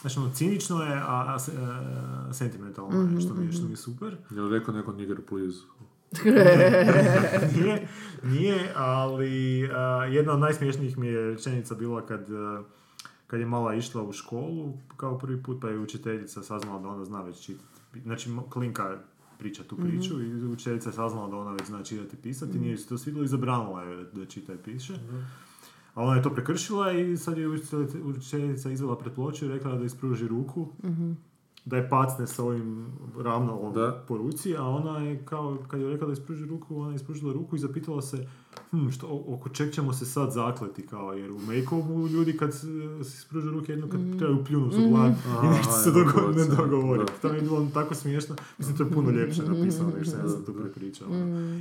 znači 0.00 0.18
ono, 0.18 0.30
cinično 0.30 0.82
je, 0.82 0.94
a, 0.94 1.04
a 1.06 1.36
e, 1.38 2.32
sentimentalno 2.32 3.02
je, 3.10 3.20
što 3.20 3.34
mi, 3.34 3.46
je- 3.46 3.52
što 3.52 3.64
mi 3.64 3.70
je 3.70 3.76
super. 3.76 4.16
Je 4.30 4.40
li 4.40 4.58
rekao 4.58 4.74
neko 4.74 4.92
nigger 4.92 5.20
please? 5.22 5.58
nije, 7.54 7.88
nije, 8.24 8.72
ali 8.76 9.30
a, 9.68 9.78
jedna 10.04 10.32
od 10.32 10.38
najsmješnijih 10.38 10.98
mi 10.98 11.06
je 11.06 11.20
rečenica 11.22 11.74
bila 11.74 12.06
kad, 12.06 12.30
a, 12.30 12.62
kad 13.26 13.40
je 13.40 13.46
mala 13.46 13.74
išla 13.74 14.02
u 14.02 14.12
školu, 14.12 14.72
kao 14.96 15.18
prvi 15.18 15.42
put, 15.42 15.60
pa 15.60 15.68
je 15.68 15.78
učiteljica 15.78 16.42
saznala 16.42 16.78
da 16.80 16.88
ona 16.88 17.04
zna 17.04 17.22
već 17.22 17.40
čitati. 17.40 17.66
Znači, 18.02 18.30
Klinka 18.50 18.98
priča 19.38 19.64
tu 19.64 19.76
priču 19.76 20.22
i 20.22 20.44
učiteljica 20.44 20.88
je 20.88 20.92
saznala 20.92 21.28
da 21.28 21.36
ona 21.36 21.52
već 21.52 21.66
zna 21.66 21.82
čitati 21.82 22.16
i 22.16 22.22
pisati, 22.22 22.58
nije 22.58 22.70
joj 22.70 22.78
se 22.78 22.88
to 22.88 22.98
svidjelo 22.98 23.24
i 23.24 23.28
zabranila 23.28 23.82
je 23.82 24.04
da, 24.12 24.26
čita 24.26 24.54
i 24.54 24.58
piše. 24.64 24.94
A 25.94 26.02
ona 26.02 26.16
je 26.16 26.22
to 26.22 26.30
prekršila 26.30 26.92
i 26.92 27.16
sad 27.16 27.38
je 27.38 27.48
učiteljica, 27.48 27.98
učiteljica 28.04 28.70
izvela 28.70 28.98
pred 28.98 29.14
ploču 29.14 29.44
i 29.44 29.48
rekla 29.48 29.74
da 29.76 29.84
ispruži 29.84 30.28
ruku, 30.28 30.68
da 31.66 31.76
je 31.76 31.88
pacne 31.88 32.26
s 32.26 32.38
ovim 32.38 32.86
ravno 33.18 33.72
Da. 33.72 34.04
po 34.08 34.16
ruci, 34.16 34.56
a 34.56 34.62
ona 34.62 34.98
je 34.98 35.24
kao, 35.24 35.58
kad 35.68 35.80
je 35.80 35.88
rekla 35.88 36.06
da 36.06 36.12
ispruži 36.12 36.46
ruku, 36.46 36.76
ona 36.76 36.90
je 36.90 36.96
ispružila 36.96 37.32
ruku 37.32 37.56
i 37.56 37.60
zapitala 37.60 38.02
se 38.02 38.26
hm, 38.70 38.88
što, 38.88 39.06
oko 39.28 39.48
čeg 39.48 39.72
ćemo 39.72 39.92
se 39.92 40.06
sad 40.06 40.32
zakleti, 40.32 40.86
kao, 40.86 41.12
jer 41.12 41.32
u 41.32 41.38
make 41.38 41.76
ljudi 42.10 42.36
kad 42.36 42.54
se 42.54 42.66
ispruže 43.00 43.50
ruke 43.50 43.72
jedno 43.72 43.88
kad 43.88 44.18
trebaju 44.18 44.44
pljunu 44.44 44.72
su 44.72 44.88
glad 44.90 45.12
i 45.44 45.48
nešto 45.48 45.72
se 45.72 45.90
dogo- 45.90 46.32
ne 46.36 46.44
dogovoriti. 46.56 47.12
Da. 47.12 47.18
To 47.18 47.28
mi 47.28 47.38
je 47.38 47.42
bilo 47.42 47.68
tako 47.74 47.94
smiješno, 47.94 48.34
mislim 48.58 48.76
to 48.76 48.82
je 48.82 48.90
puno 48.90 49.10
ljepše 49.12 49.42
napisano 49.44 49.88
nego 49.88 50.04
što 50.04 50.16
ja 50.16 50.28
sam 50.28 50.44
tu 50.44 50.54
prepričao. 50.54 51.08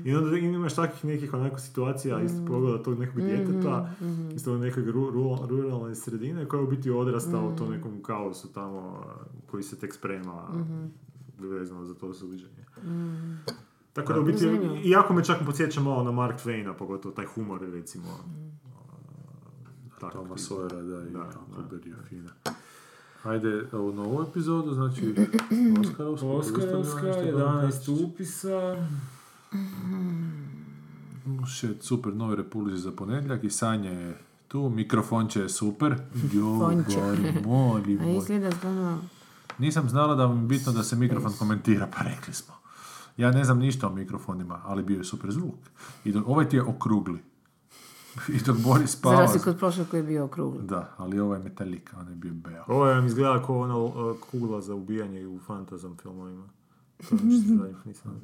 I 0.06 0.16
onda 0.16 0.38
imaš 0.38 0.76
takvih 0.76 1.06
nekih 1.06 1.34
onako 1.34 1.60
situacija, 1.60 2.22
isto 2.22 2.46
pogleda 2.48 2.84
tog 2.84 3.00
nekog 3.00 3.22
djeteta, 3.22 3.90
isto 4.36 4.54
od 4.54 4.60
nekog 4.60 4.84
ru- 4.86 5.12
ru- 5.12 5.48
ruralne 5.48 5.96
sredine 5.96 6.46
koja 6.46 6.60
je 6.60 6.66
u 6.66 6.70
biti 6.70 6.90
odrasta 6.92 7.40
u 7.40 7.56
tom 7.56 7.72
nekom 7.72 8.04
kaosu 8.04 8.48
tamo 8.48 9.04
koji 9.46 9.64
se 9.64 9.76
tek 9.76 9.95
sprema 9.96 10.48
vezano 11.40 11.86
za 11.86 11.94
to 11.94 12.14
suđenje. 12.14 12.66
Tako 13.94 14.14
da 14.14 14.20
u 14.20 14.24
biti, 14.24 14.46
iako 14.84 15.14
me 15.14 15.24
čak 15.24 15.38
podsjeća 15.46 15.82
malo 15.82 16.04
na 16.04 16.12
Mark 16.12 16.40
Twaina, 16.46 16.74
pogotovo 16.74 17.16
taj 17.16 17.26
humor 17.26 17.62
recimo. 17.62 18.08
Tako, 20.00 20.18
Toma 20.18 20.36
Sawyera, 20.36 20.82
da, 20.82 21.10
i 21.10 21.12
Da, 21.70 21.90
je 21.90 21.96
fina. 22.10 22.30
Ajde, 23.24 23.64
ovu 23.72 23.94
novu 23.94 24.26
epizodu, 24.30 24.74
znači 24.74 25.16
Oskarovsku. 25.82 26.28
Oskarovska, 26.28 27.08
11 27.08 28.04
upisa. 28.06 28.88
Shit, 31.58 31.84
super, 31.84 32.16
novi 32.16 32.36
repulzi 32.36 32.78
za 32.78 32.92
ponedjeljak 32.92 33.44
i 33.44 33.50
Sanja 33.50 33.92
je 33.92 34.18
tu, 34.48 34.70
mikrofonče 34.70 35.42
je 35.42 35.50
super. 35.50 35.96
Jo, 36.34 36.58
gori, 36.96 37.34
moli, 37.46 37.98
A 38.02 38.04
moli. 38.04 38.18
izgleda 38.18 38.52
stvarno... 38.52 39.02
Nisam 39.58 39.90
znala 39.90 40.16
da 40.16 40.26
vam 40.26 40.42
je 40.42 40.48
bitno 40.48 40.72
da 40.72 40.84
se 40.84 40.96
mikrofon 40.96 41.34
komentira, 41.40 41.88
pa 41.98 42.04
rekli 42.04 42.34
smo. 42.34 42.54
Ja 43.18 43.32
ne 43.32 43.44
znam 43.44 43.60
ništa 43.60 43.88
o 43.88 43.94
mikrofonima, 43.94 44.62
ali 44.64 44.84
bio 44.84 44.98
je 44.98 45.04
super 45.04 45.32
zvuk. 45.32 45.56
I 46.04 46.12
dok, 46.12 46.28
ovaj 46.28 46.50
ti 46.50 46.56
je 46.56 46.64
okrugli. 46.64 47.20
I 48.36 48.40
dok 48.46 48.58
Boris 48.58 48.92
Za 48.92 48.98
spava... 48.98 49.20
razliku 49.20 49.50
od 49.50 49.58
prošlog 49.58 49.88
koji 49.90 50.00
je 50.00 50.04
bio 50.04 50.26
okrugli. 50.26 50.64
Da, 50.64 50.94
ali 50.98 51.20
ovaj 51.20 51.40
je 51.40 51.44
metalika, 51.44 51.98
on 52.00 52.10
je 52.10 52.16
bio 52.16 52.34
beo. 52.34 52.64
Ovo 52.68 52.88
je 52.88 53.06
izgleda 53.06 53.44
kao 53.46 53.60
ona 53.60 53.78
uh, 53.78 54.18
kugla 54.32 54.62
za 54.62 54.76
ubijanje 54.76 55.28
u 55.28 55.40
fantazam 55.40 55.98
filmovima. 56.02 56.44
To 57.10 57.16
nisam. 57.86 58.22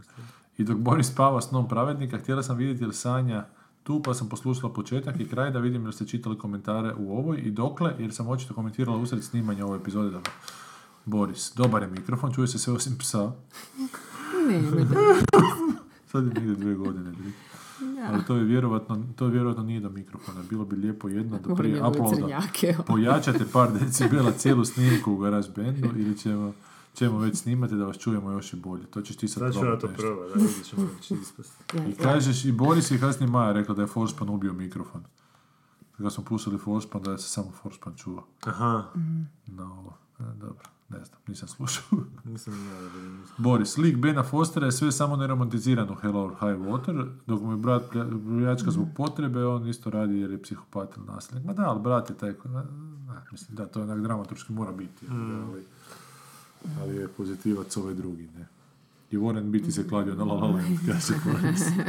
I 0.58 0.64
dok 0.64 0.78
Boris 0.78 1.08
spava 1.08 1.41
snom 1.41 1.68
pravednika, 1.68 2.18
htjela 2.18 2.44
sam 2.44 2.58
vidjeti 2.58 2.84
jel 2.84 2.91
Sanja 2.91 3.45
tu, 3.84 4.02
pa 4.03 4.14
sam 4.14 4.30
poslušala 4.30 4.74
početak 4.74 5.20
i 5.20 5.28
kraj 5.28 5.52
da 5.52 5.60
vidim 5.60 5.84
jel 5.84 5.91
ste 5.91 6.08
čitali 6.08 6.38
komentare 6.38 6.94
u 6.98 7.18
ovoj 7.18 7.38
i 7.38 7.52
dokle, 7.52 7.95
jer 7.99 8.14
sam 8.14 8.28
očito 8.28 8.53
komentirala 8.53 8.98
usred 8.98 9.24
snimanja 9.24 9.66
ove 9.66 9.78
epizode. 9.78 10.12
Da... 10.12 10.22
Boris, 11.06 11.53
dobar 11.56 11.82
je 11.82 11.88
mikrofon, 11.88 12.34
čuje 12.34 12.48
se 12.48 12.60
sve 12.60 12.73
osim 12.73 12.98
psa. 12.98 13.32
Ne, 14.48 14.61
ne, 14.61 14.86
Sad 16.11 16.23
je 16.28 16.34
negdje 16.34 16.56
dvije 16.56 16.76
godine. 16.76 17.14
tri. 17.14 17.32
Ali 18.10 18.26
to 18.26 18.36
je 18.36 18.44
vjerovatno, 18.44 19.03
to 19.15 19.28
vjerovatno 19.28 19.64
nije 19.64 19.80
do 19.80 19.90
mikrofona. 19.90 20.44
Bilo 20.49 20.65
bi 20.65 20.76
lijepo 20.76 21.10
jedno 21.10 21.40
da 21.40 21.56
prije 21.56 21.88
uploada 21.88 22.41
pojačate 22.88 23.45
par 23.53 23.72
decibela 23.80 24.32
cijelu 24.32 24.65
snimku 24.65 25.14
u 25.14 25.18
Garage 25.18 25.48
Bandu 25.56 25.90
ili 25.95 26.18
ćemo, 26.18 26.53
ćemo 26.94 27.19
već 27.19 27.38
snimati 27.38 27.76
da 27.76 27.86
vas 27.86 27.98
čujemo 27.98 28.32
još 28.32 28.53
i 28.53 28.56
bolje. 28.56 28.86
To 28.86 29.02
ćeš 29.02 29.15
ti 29.15 29.28
sad 29.28 29.53
Sad 29.53 29.61
ću 29.61 29.68
ja 29.68 29.80
to 29.80 29.88
prvo, 29.88 30.28
da 30.28 30.34
vidjet 30.34 30.65
ćemo 30.65 30.88
kako 30.88 31.02
će 31.02 31.14
ispasti. 31.14 31.78
I 31.90 31.95
kažeš, 31.95 32.45
i 32.45 32.52
Boris 32.52 32.91
i 32.91 32.99
kasnije 32.99 33.30
Maja 33.32 33.52
rekla 33.52 33.76
da 33.76 33.82
je 33.82 33.88
Forspan 33.88 34.30
ubio 34.30 34.53
mikrofon. 34.53 35.03
Kad 35.98 36.14
smo 36.14 36.23
pustili 36.23 36.57
Forspan, 36.57 37.03
da 37.03 37.11
je 37.11 37.18
se 37.18 37.30
samo 37.30 37.52
Forspan 37.52 37.95
čuo. 37.95 38.28
Aha, 38.44 38.84
Na 39.48 39.64
ovo. 39.64 39.98
E, 40.19 40.23
dobro, 40.23 40.64
ne 40.91 41.05
znam, 41.05 41.19
nisam 41.27 41.47
slušao. 41.47 41.84
nisam 42.26 42.53
ja. 42.55 42.89
Boris, 43.38 43.77
lik 43.77 43.97
Bena 43.97 44.23
Fostera 44.23 44.65
je 44.65 44.72
sve 44.72 44.91
samo 44.91 45.15
neromantiziran 45.15 45.89
u 45.89 45.95
Hello 45.95 46.22
or 46.22 46.31
High 46.31 46.61
Water, 46.61 46.95
dok 47.27 47.41
mu 47.41 47.51
je 47.51 47.57
brat 47.57 47.84
plja- 47.84 48.09
pljačka 48.30 48.72
zbog 48.72 48.88
potrebe, 48.95 49.45
on 49.45 49.68
isto 49.68 49.89
radi 49.89 50.13
jer 50.15 50.31
je 50.31 50.41
psihopat 50.41 50.97
ili 50.97 51.05
nasilnik. 51.05 51.45
Ma 51.45 51.53
da, 51.53 51.63
ali 51.63 51.81
brat 51.81 52.09
je 52.09 52.18
taj, 52.18 52.34
ko- 52.34 52.49
ne, 52.49 52.63
ne, 53.07 53.22
mislim 53.31 53.55
da 53.55 53.65
to 53.65 53.80
je 53.80 53.84
onak 53.84 54.01
dramaturški 54.01 54.53
mora 54.53 54.72
biti, 54.72 55.05
ali, 55.11 55.63
ali 56.81 56.95
je 56.95 57.07
pozitivac 57.07 57.77
ovaj 57.77 57.93
drugi, 57.93 58.30
ne. 58.30 58.47
I 59.11 59.17
Warren 59.17 59.51
biti 59.51 59.71
se 59.71 59.88
kladio 59.88 60.15
na 60.15 60.23
La 60.23 60.33
La 60.33 60.47
Land, 60.47 60.79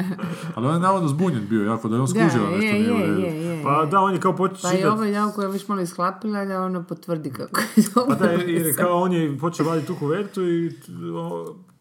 ali 0.54 0.66
on 0.66 0.74
je 0.74 0.80
navodno 0.80 1.08
zbunjen 1.08 1.48
bio 1.48 1.64
jako, 1.64 1.88
da 1.88 1.96
je 1.96 2.00
on 2.00 2.06
Da, 2.06 2.10
skužio 2.10 2.50
nešto 2.50 2.66
je, 2.66 2.72
nije 2.72 3.00
je, 3.00 3.20
je, 3.20 3.56
je. 3.56 3.62
Pa 3.64 3.84
da, 3.84 4.00
on 4.00 4.14
je 4.14 4.20
kao 4.20 4.36
počeo 4.36 4.58
Pa 4.62 4.68
i 4.68 4.76
čitati 4.76 4.86
ovo 4.86 5.04
je 5.04 5.32
koja 5.34 5.46
je 5.46 5.52
već 5.52 5.68
malo 5.68 5.80
ishlapila 5.80 6.44
da 6.44 6.62
ono 6.62 6.82
potvrdi 6.82 7.30
kako 7.30 7.60
je 7.60 7.84
dobro. 7.94 8.16
Pa 8.18 8.26
da, 8.26 8.32
jer 8.32 8.66
je 8.66 8.74
kao 8.74 9.00
on 9.02 9.12
je 9.12 9.38
počeo 9.38 9.66
vaditi 9.66 9.86
tu 9.86 9.96
kuvertu 9.98 10.42
i 10.42 10.72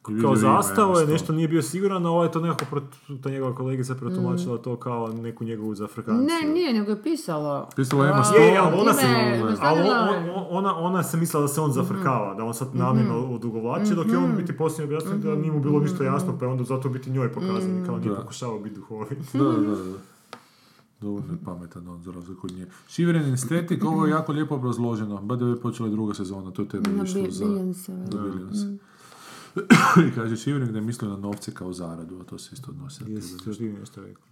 kao 0.01 0.13
ima 0.13 0.35
zastao 0.35 0.93
je, 0.93 1.07
nešto 1.07 1.33
nije 1.33 1.47
bio 1.47 1.61
siguran, 1.61 2.05
a 2.05 2.09
ovaj 2.09 2.27
je 2.27 2.31
to 2.31 2.39
nekako, 2.39 2.65
prot- 2.71 3.21
ta 3.21 3.29
njegova 3.29 3.55
kolegica 3.55 3.95
protumačila 3.95 4.57
to 4.57 4.75
kao 4.75 5.07
neku 5.09 5.43
njegovu 5.43 5.75
zafrkanciju. 5.75 6.27
Ne, 6.27 6.53
nije, 6.53 6.73
nego 6.73 6.91
je 6.91 7.03
pisalo. 7.03 7.67
Pisalo 7.75 8.05
Emma 8.05 8.23
Stone. 8.23 8.45
Je, 8.45 8.57
ali 8.57 8.79
ona 8.79 8.93
se, 8.93 9.05
ali 9.61 9.89
ona, 10.49 10.77
ona 10.77 11.03
se 11.03 11.17
mislila 11.17 11.41
da 11.41 11.47
se 11.47 11.61
on 11.61 11.71
zafrkava, 11.71 12.33
da 12.35 12.43
on 12.43 12.53
sad 12.53 12.75
namjerno 12.75 13.15
odugovlači, 13.19 13.95
dok 13.95 14.07
je 14.07 14.17
on 14.17 14.35
biti 14.37 14.53
poslije 14.53 14.85
objasnio 14.85 15.17
da 15.17 15.35
nije 15.35 15.51
mu 15.51 15.59
bilo 15.59 15.79
ništa 15.79 16.03
jasno, 16.03 16.37
pa 16.39 16.45
je 16.45 16.51
onda 16.51 16.63
zato 16.63 16.89
biti 16.89 17.11
njoj 17.11 17.33
pokazan, 17.33 17.83
kao 17.85 17.97
nije 17.97 18.09
Da. 18.09 18.15
pokušavao 18.15 18.59
biti 18.59 18.75
duhovit. 18.75 19.19
Da, 19.33 19.43
da, 19.43 19.51
da. 19.51 19.97
Dovoljno 21.01 21.33
je 21.33 21.39
pametan 21.45 21.87
on 21.87 22.01
za 22.01 22.11
razliku 22.11 22.47
od 22.47 22.53
nje. 22.53 22.65
Shiverin 22.87 23.33
Estetik, 23.33 23.85
ovo 23.85 24.05
je 24.05 24.11
jako 24.11 24.31
lijepo 24.31 24.55
obrazloženo. 24.55 25.21
Bada 25.21 25.45
je 25.45 25.59
počela 25.59 25.89
druga 25.89 26.13
sezona, 26.13 26.51
to 26.51 26.61
je 26.61 26.67
tebi 26.67 26.89
išlo 27.03 27.21
za... 27.29 27.45
Billions. 27.45 28.57
I 30.07 30.11
kaže 30.15 30.37
Shiverin 30.37 30.71
da 30.71 30.77
je 30.77 30.85
mislio 30.85 31.09
na 31.09 31.17
novce 31.17 31.51
kao 31.51 31.73
zaradu, 31.73 32.19
a 32.19 32.23
to 32.23 32.37
se 32.37 32.49
isto 32.53 32.71
odnosi. 32.71 33.03
na 33.03 33.09
Jesi 33.09 33.37
to 33.37 33.53
ti 33.53 33.63
nešto 33.79 34.01
rekao? 34.01 34.23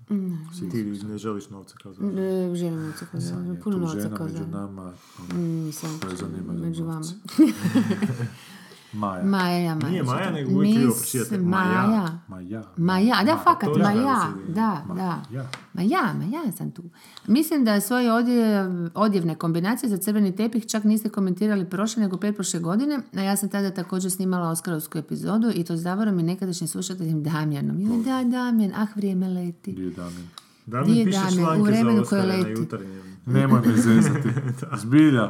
Ti 0.72 0.84
ne 0.84 1.18
želiš 1.18 1.50
novce 1.50 1.76
kao 1.84 1.94
za... 1.94 2.02
Ne, 2.04 2.56
želim 2.56 2.82
novca 2.86 3.06
kao 3.12 3.22
Sanja 3.22 3.44
za, 3.44 3.54
je 3.54 3.62
puno 3.62 3.76
tu 3.76 3.82
novca 3.82 4.02
žena 4.02 4.18
kao 4.18 4.28
među 4.28 4.48
nama, 4.52 4.94
ono, 5.20 5.42
Nisam, 5.42 6.00
koje 6.02 6.16
zanimaju 6.16 6.60
među 6.60 6.84
vama. 6.84 7.06
Maja. 8.94 9.24
Maja, 9.24 9.76
Maja. 9.76 9.90
Nije 9.90 10.04
Maja, 10.04 10.32
nego 10.32 10.52
uvijek 10.52 10.76
krivo 10.76 10.90
Mis- 10.90 10.98
pročitate. 10.98 11.38
Maja. 11.38 11.88
Maja. 11.88 12.10
Maja. 12.28 12.64
Maja, 12.78 13.24
da, 13.24 13.38
fakat, 13.38 13.70
Maja, 13.78 14.20
da, 14.48 14.84
Ma- 14.88 14.96
da. 14.96 15.22
ja. 15.32 15.48
Ma 15.74 15.82
ja, 15.82 16.14
ma 16.14 16.24
ja 16.26 16.52
sam 16.52 16.72
tu. 16.72 16.84
Mislim 17.28 17.66
da 17.66 17.82
svoje 17.82 18.14
odjev, 18.14 18.66
odjevne 18.96 19.36
kombinacije 19.36 19.90
za 19.90 19.98
crveni 19.98 20.36
tepih 20.36 20.66
čak 20.66 20.84
niste 20.84 21.10
komentirali 21.10 21.66
prošle 21.66 22.04
nego 22.04 22.18
pretprošle 22.18 22.60
godine, 22.60 23.00
a 23.16 23.22
ja 23.22 23.36
sam 23.36 23.50
tada 23.50 23.72
također 23.72 24.12
snimala 24.12 24.50
Oskarovsku 24.50 24.98
epizodu 24.98 25.52
i 25.56 25.64
to 25.64 25.78
s 25.78 25.84
Davorom 25.84 26.20
i 26.20 26.24
nekadašnjim 26.24 26.68
slušateljem 26.68 27.24
Damjanom. 27.24 27.82
Joj, 27.82 27.98
da, 27.98 28.24
Damjan, 28.24 28.72
ah, 28.76 28.88
vrijeme 28.96 29.28
leti. 29.30 29.72
Gdje 29.72 29.84
je 29.84 29.92
Damjan? 29.92 30.28
Da 30.66 30.82
Di 30.82 30.92
mi 30.92 30.98
je 30.98 31.06
piše 31.06 31.20
Damjan? 31.20 31.34
U 31.34 31.38
članke 31.38 31.64
za 31.64 31.72
vremenu 31.72 32.04
koje 32.06 32.22
Oscare 32.22 32.44
na 32.44 32.50
jutarnjem. 32.50 33.02
Nemoj 33.26 33.62
me 33.62 33.76
zezati. 33.76 34.30
Zbilja. 34.82 35.30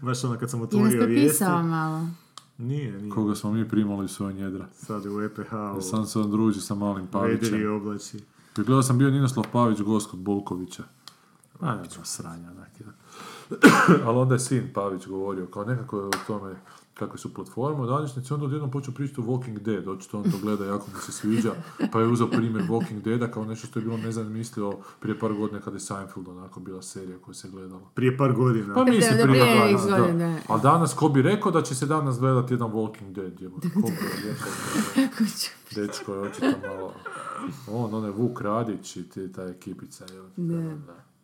Baš 0.00 0.24
ono 0.24 0.38
kad 0.38 0.50
sam 0.50 0.60
Jel 0.60 0.64
otvorio 0.64 0.90
ste 0.90 1.06
vijesti. 1.06 1.28
pisao 1.30 1.62
malo? 1.62 2.06
Nije, 2.58 2.92
nije. 2.92 3.10
Koga 3.10 3.34
smo 3.34 3.52
mi 3.52 3.68
primali 3.68 4.04
u 4.04 4.08
svoje 4.08 4.34
njedra. 4.34 4.66
Sad 4.72 5.04
je 5.04 5.10
u 5.10 5.22
EPH, 5.22 5.50
Sam 5.90 6.06
se 6.06 6.18
on 6.18 6.30
druži 6.30 6.60
sa 6.60 6.74
malim 6.74 7.04
u 7.04 7.08
Pavićem. 7.12 7.76
oblači. 7.76 8.16
I 8.58 8.62
gledao 8.62 8.82
sam 8.82 8.98
bio 8.98 9.10
Ninoslav 9.10 9.46
Pavić, 9.52 9.80
gost 9.80 10.10
kod 10.10 10.20
Bolkovića. 10.20 10.82
A, 11.60 11.82
sranja, 12.04 12.50
jedan. 12.80 12.94
Ali 14.06 14.18
onda 14.18 14.34
je 14.34 14.38
sin 14.38 14.70
Pavić 14.74 15.06
govorio, 15.06 15.46
kao 15.46 15.64
nekako 15.64 15.98
je 15.98 16.06
o 16.06 16.10
tome 16.26 16.56
kakve 16.94 17.18
su 17.18 17.34
platforme 17.34 17.82
u 17.82 17.86
današnjici, 17.86 18.34
onda 18.34 18.46
odjednom 18.46 18.70
počeo 18.70 18.94
pričati 18.94 19.20
o 19.20 19.24
Walking 19.24 19.58
Dead, 19.58 19.88
očito 19.88 20.18
on 20.18 20.30
to 20.30 20.38
gleda, 20.42 20.64
jako 20.64 20.86
mu 20.94 21.00
se 21.00 21.12
sviđa, 21.12 21.52
pa 21.92 22.00
je 22.00 22.06
uzeo 22.06 22.26
primjer 22.26 22.64
Walking 22.68 23.02
Deada 23.02 23.30
kao 23.30 23.44
nešto 23.44 23.66
što 23.66 23.78
je 23.78 23.84
bilo 23.84 23.96
nezamislivo 23.96 24.80
prije 25.00 25.18
par 25.18 25.32
godina 25.32 25.60
kada 25.60 25.76
je 25.76 25.80
Seinfeld 25.80 26.28
onako 26.28 26.60
bila 26.60 26.82
serija 26.82 27.18
koja 27.18 27.34
se 27.34 27.48
gledala. 27.48 27.90
Prije 27.94 28.16
par 28.16 28.32
godina. 28.32 28.74
Pa 28.74 28.84
mislim 28.84 29.12
prije 29.12 29.26
prije 29.26 29.60
par 29.60 29.72
godina, 29.72 30.26
da. 30.26 30.32
da. 30.32 30.38
Ali 30.48 30.62
danas, 30.62 30.94
ko 30.94 31.08
bi 31.08 31.22
rekao 31.22 31.52
da 31.52 31.62
će 31.62 31.74
se 31.74 31.86
danas 31.86 32.18
gledati 32.18 32.54
jedan 32.54 32.70
Walking 32.70 33.12
Dead, 33.12 33.40
jebote, 33.40 33.68
ko 33.70 33.80
bi 33.80 34.28
rekao? 34.28 34.52
Dečko 35.74 36.14
je 36.14 36.20
očito 36.20 36.52
malo... 36.68 36.92
On, 37.70 37.94
onaj 37.94 38.10
Vuk 38.10 38.40
Radić 38.40 38.96
i 38.96 39.08
ti, 39.08 39.32
ta 39.32 39.42
ekipica. 39.42 40.04
Je, 40.04 40.22
da, 40.36 40.56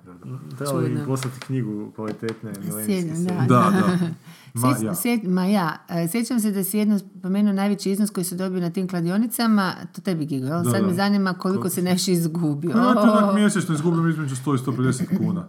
da, 0.05 0.13
da. 0.25 0.57
Trebalo 0.57 0.81
bi 0.81 0.99
poslati 1.07 1.41
knjigu 1.41 1.93
kvalitetne 1.95 2.53
milenijske 2.65 3.15
serije. 3.17 3.25
da. 3.25 3.47
Da, 3.49 3.71
da. 3.71 3.99
Ma, 4.55 4.77
ja. 4.83 4.95
sjeć- 4.95 5.25
ma 5.25 5.45
ja, 5.45 5.77
e, 5.89 6.09
sjećam 6.09 6.41
se 6.41 6.51
da 6.51 6.65
si 6.65 6.79
jedno 6.79 6.99
spomenuo 6.99 7.53
najveći 7.53 7.91
iznos 7.91 8.11
koji 8.11 8.25
se 8.25 8.37
dobio 8.37 8.61
na 8.61 8.71
tim 8.71 8.89
kladionicama, 8.89 9.73
to 9.93 10.01
tebi 10.01 10.27
gigo, 10.27 10.47
jel? 10.47 10.63
Da, 10.63 10.71
Sad 10.71 10.81
da. 10.81 10.87
me 10.87 10.95
zanima 10.95 11.35
koliko 11.35 11.69
se 11.69 11.83
nešto 11.83 12.11
izgubio. 12.11 12.71
Pa 12.73 12.79
ja 12.79 12.93
ti 12.93 12.99
onak 13.01 13.35
mjesečno 13.41 13.75
izgubim 13.75 14.11
između 14.11 14.35
100 14.37 14.55
i 14.55 14.59
150 14.59 15.19
kuna. 15.19 15.49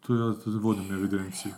To 0.00 0.14
ja 0.14 0.34
to 0.34 0.50
vodim 0.50 0.92
evidenciju. 0.92 1.52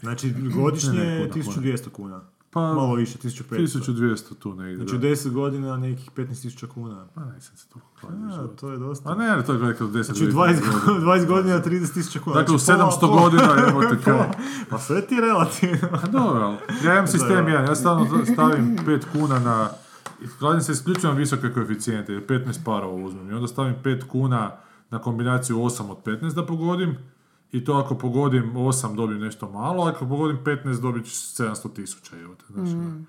Znači, 0.00 0.34
godišnje 0.54 0.92
Ne, 0.92 1.04
ne, 1.04 1.12
je 1.12 1.30
kuna, 1.30 1.44
1200 1.44 1.88
kuna. 1.90 2.20
Pa, 2.50 2.60
Malo 2.62 2.94
više, 2.94 3.18
1500. 3.18 3.80
1200 3.80 4.34
tu 4.34 4.54
negdje. 4.54 4.76
Znači, 4.76 4.94
u 4.96 4.98
da. 4.98 5.06
10 5.06 5.30
godina 5.30 5.76
nekih 5.76 6.10
15.000 6.10 6.66
kuna. 6.66 7.06
Pa 7.14 7.24
nisam 7.24 7.56
se 7.56 7.68
tu 7.68 7.78
kladio 8.00 8.26
A, 8.26 8.30
život. 8.32 8.60
to 8.60 8.70
je 8.70 8.78
dosta. 8.78 9.10
A 9.10 9.14
ne, 9.14 9.28
ali 9.28 9.44
to 9.44 9.52
je 9.52 9.58
gledaj 9.58 9.76
10 9.80 10.02
Znači, 10.02 10.26
20, 10.26 10.60
go- 10.86 10.92
20 11.06 11.26
godina 11.26 11.62
30.000 11.62 12.18
kuna. 12.18 12.36
Dakle, 12.36 12.54
u 12.54 12.58
Znači, 12.58 12.80
pola- 12.80 12.90
700 12.90 13.00
pola- 13.02 13.20
godina, 13.20 13.54
evo 13.68 13.80
te 13.82 13.98
kaj. 14.04 14.28
Pa 14.70 14.78
sve 14.78 15.00
ti 15.02 15.14
je 15.14 15.20
relativno. 15.20 15.88
A 15.92 16.06
dobro, 16.08 16.42
ali 16.42 16.56
ja 16.84 16.92
imam 16.92 17.06
sistem 17.16 17.28
Da. 17.36 17.50
jedan, 17.50 17.64
ja 17.64 17.74
stalno 17.74 18.06
stavim 18.26 18.76
5 18.78 19.02
kuna 19.12 19.38
na, 19.38 19.68
kladim 20.38 20.60
se 20.60 20.72
isključivo 20.72 21.12
na 21.12 21.18
visoke 21.18 21.50
koeficijente, 21.50 22.12
jer 22.12 22.26
15 22.26 22.64
parova 22.64 22.94
uzmem 22.96 23.30
i 23.30 23.34
onda 23.34 23.48
stavim 23.48 23.74
5 23.76 24.02
kuna 24.02 24.50
na 24.90 24.98
kombinaciju 24.98 25.56
8 25.58 25.90
od 25.90 25.96
15 25.98 26.34
da 26.34 26.46
pogodim 26.46 26.96
i 27.52 27.64
to 27.64 27.72
ako 27.72 27.94
pogodim 27.94 28.52
8 28.54 28.96
dobijem 28.96 29.20
nešto 29.20 29.50
malo, 29.50 29.84
a 29.84 29.88
ako 29.88 30.06
pogodim 30.06 30.38
15 30.44 30.80
dobit 30.80 31.04
ću 31.04 31.10
700 31.10 31.72
tisuća, 31.72 32.16
znači, 32.50 32.72
ono. 32.72 33.04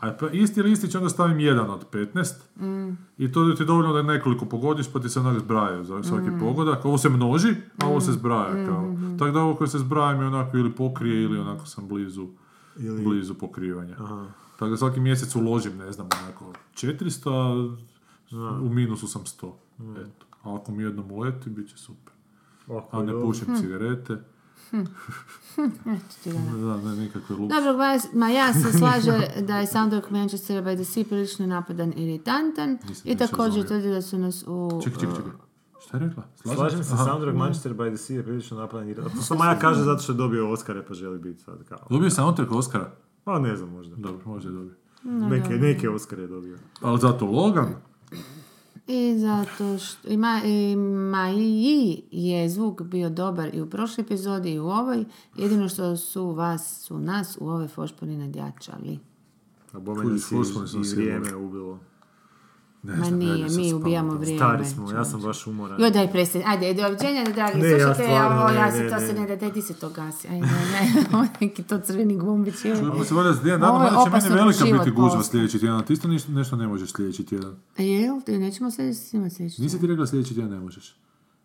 A 0.00 0.12
pa 0.20 0.28
isti 0.30 0.62
listić 0.62 0.94
onda 0.94 1.08
stavim 1.08 1.38
1 1.38 1.60
od 1.60 1.86
15 1.92 2.34
i 3.18 3.32
to 3.32 3.52
ti 3.52 3.62
je 3.62 3.66
dovoljno 3.66 3.92
da 3.92 4.02
nekoliko 4.02 4.44
pogodiš 4.46 4.92
pa 4.92 5.00
ti 5.00 5.08
se 5.08 5.20
onak 5.20 5.38
zbrajaju 5.38 5.84
za 5.84 6.02
svaki 6.02 6.28
pogodak. 6.40 6.84
Ovo 6.84 6.98
se 6.98 7.08
množi, 7.08 7.54
a 7.82 7.86
ovo 7.86 8.00
se 8.00 8.12
zbraja 8.12 8.66
kao. 8.66 8.96
Tako 9.18 9.30
da 9.30 9.40
ovo 9.40 9.54
koje 9.54 9.68
se 9.68 9.78
zbraja 9.78 10.18
mi 10.18 10.24
onako 10.24 10.56
ili 10.56 10.72
pokrije 10.72 11.22
ili 11.22 11.38
onako 11.38 11.66
sam 11.66 11.88
blizu, 11.88 12.28
Ili- 12.78 13.04
blizu 13.04 13.34
pokrivanja. 13.34 13.96
Tako 14.58 14.68
da 14.70 14.76
svaki 14.76 15.00
mjesec 15.00 15.36
uložim, 15.36 15.76
ne 15.76 15.92
znam, 15.92 16.08
onako 16.22 16.52
400, 16.74 17.76
a 18.32 18.60
u 18.62 18.68
minusu 18.68 19.06
sam 19.08 19.22
100. 19.24 19.52
Eto. 19.96 20.26
A 20.42 20.54
ako 20.56 20.72
mi 20.72 20.82
jednom 20.82 21.10
uleti, 21.10 21.50
bit 21.50 21.68
će 21.68 21.76
super. 21.76 22.12
Ovako 22.68 22.88
A 22.92 23.00
je 23.00 23.06
ne 23.06 23.12
dobro. 23.12 23.26
pušim 23.26 23.56
cigarete. 23.56 24.16
Da, 26.56 26.76
ne, 26.78 26.96
nikakve. 26.96 27.36
Dobro, 27.36 27.50
ma- 27.74 27.98
ma 28.14 28.28
ja 28.28 28.52
se 28.54 28.72
slaže 28.72 29.12
da 29.40 29.56
je 29.56 29.66
soundtrack 29.66 30.10
Manchester 30.10 30.64
by 30.64 30.74
the 30.74 30.84
Sea 30.84 31.04
prilično 31.04 31.46
napadan 31.46 31.92
i 31.92 32.02
iritantan 32.04 32.78
Nisam 32.88 33.02
i 33.06 33.16
također 33.16 33.66
tvrdi 33.66 33.88
da 33.88 34.02
su 34.02 34.18
nas 34.18 34.44
u... 34.46 34.80
Čekaj, 34.84 35.00
čekaj, 35.00 35.16
čekaj. 35.16 35.32
Šta 35.80 35.96
je 35.96 36.08
rekla? 36.08 36.22
Slažem 36.46 36.84
se, 36.84 36.94
Aha. 36.94 37.04
soundtrack 37.04 37.36
Manchester 37.36 37.74
by 37.74 37.88
the 37.88 37.96
Sea 37.96 38.16
je 38.16 38.22
prilično 38.22 38.56
napadan. 38.56 38.88
jer- 38.88 38.96
To 38.96 39.22
samo 39.22 39.44
ja 39.44 39.58
kaže 39.58 39.82
zato 39.82 40.02
što 40.02 40.12
je 40.12 40.16
dobio 40.16 40.50
Oscare 40.50 40.82
pa 40.82 40.94
želi 40.94 41.18
biti 41.18 41.42
sad 41.42 41.64
kao. 41.64 41.78
Dobio 41.90 42.10
soundtrack 42.10 42.52
Oscara? 42.52 42.90
Pa 43.24 43.38
ne 43.38 43.56
znam 43.56 43.70
možda. 43.70 43.96
Dobro, 43.96 44.20
možda 44.26 44.50
je 44.50 44.54
dobio. 44.54 44.74
Neke, 45.04 45.48
neke 45.50 45.90
Oscare 45.90 46.22
je 46.22 46.28
dobio. 46.28 46.56
Ali 46.80 47.00
zato 47.00 47.26
Logan? 47.26 47.74
I 48.86 49.18
zato 49.18 49.78
što 49.78 50.08
ima, 50.08 50.40
ima 50.44 51.30
i 51.30 52.02
je 52.10 52.48
zvuk 52.50 52.82
bio 52.82 53.10
dobar 53.10 53.54
i 53.54 53.60
u 53.60 53.70
prošloj 53.70 54.02
epizodi 54.02 54.52
i 54.52 54.58
u 54.58 54.66
ovoj. 54.66 55.04
Jedino 55.36 55.68
što 55.68 55.96
su 55.96 56.30
vas, 56.30 56.80
su 56.80 56.98
nas 56.98 57.38
u 57.40 57.48
ove 57.48 57.68
fošponi 57.68 58.16
nadjačali. 58.16 58.98
A 59.72 59.78
bome 59.78 60.18
sam 60.18 60.82
i 60.82 60.94
vrijeme 60.94 61.36
ubilo. 61.36 61.78
Ne 62.86 62.96
Ma 62.96 63.10
nije, 63.10 63.48
mi 63.56 63.74
ubijamo 63.74 64.14
vrijeme. 64.14 64.38
Stari 64.38 64.64
smo, 64.64 64.92
ja 64.92 65.04
sam 65.04 65.20
baš 65.20 65.46
umoran. 65.46 65.80
Joj, 65.80 65.90
daj 65.90 66.12
prestani. 66.12 66.44
Ajde, 66.46 66.74
doviđenja, 66.74 67.24
dragi 67.34 67.58
Ne, 67.58 67.70
ja 67.70 67.94
stvarno, 67.94 68.40
ovo, 68.40 68.48
ja 68.48 68.72
se, 68.72 68.88
to 68.88 68.98
se 68.98 69.12
ne 69.12 69.26
da, 69.26 69.36
daj 69.36 69.52
ti 69.52 69.62
se 69.62 69.74
to 69.74 69.90
gasi. 69.90 70.28
Ajde, 70.28 70.46
ne, 70.46 70.50
ne, 71.12 71.18
je 71.22 71.28
neki 71.40 71.62
to 71.62 71.78
crveni 71.78 72.16
gumbić. 72.16 72.64
joj. 72.64 72.76
Čujemo 72.76 73.04
se 73.04 73.14
valjda 73.14 73.34
s 73.34 73.46
je 73.46 73.56
valjda 73.58 74.04
će 74.04 74.10
meni 74.10 74.34
velika 74.34 74.78
biti 74.78 74.90
gužva 74.90 75.22
sljedeći 75.22 75.58
tjedan. 75.58 75.84
Ti 75.84 75.92
isto 75.92 76.08
nešto 76.28 76.56
ne 76.56 76.68
možeš 76.68 76.92
sljedeći 76.92 77.26
tjedan. 77.26 77.54
Jel, 77.78 78.20
ti 78.20 78.38
nećemo 78.38 78.70
sljedeći 78.70 79.00
snimati 79.00 79.34
sljedeći. 79.34 79.62
Nisi 79.62 79.80
ti 79.80 79.86
rekla 79.86 80.06
sljedeći 80.06 80.34
tjedan 80.34 80.50
ne 80.50 80.60
možeš? 80.60 80.96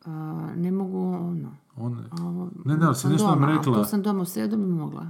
A, 0.05 0.11
ne 0.55 0.71
mogu, 0.71 0.97
ono, 1.13 1.55
On... 1.75 1.97
ovo, 2.21 2.49
Ne, 2.65 2.77
ne, 2.77 2.85
ali 2.85 2.95
si 2.95 3.07
nešto 3.07 3.27
nam 3.27 3.39
doma, 3.39 3.51
a 3.51 3.57
rekla. 3.57 3.83
Tu 3.83 3.89
sam 3.89 4.01
doma 4.01 4.21
u 4.21 4.25
sredu 4.25 4.57
bi 4.57 4.65
mogla. 4.65 5.07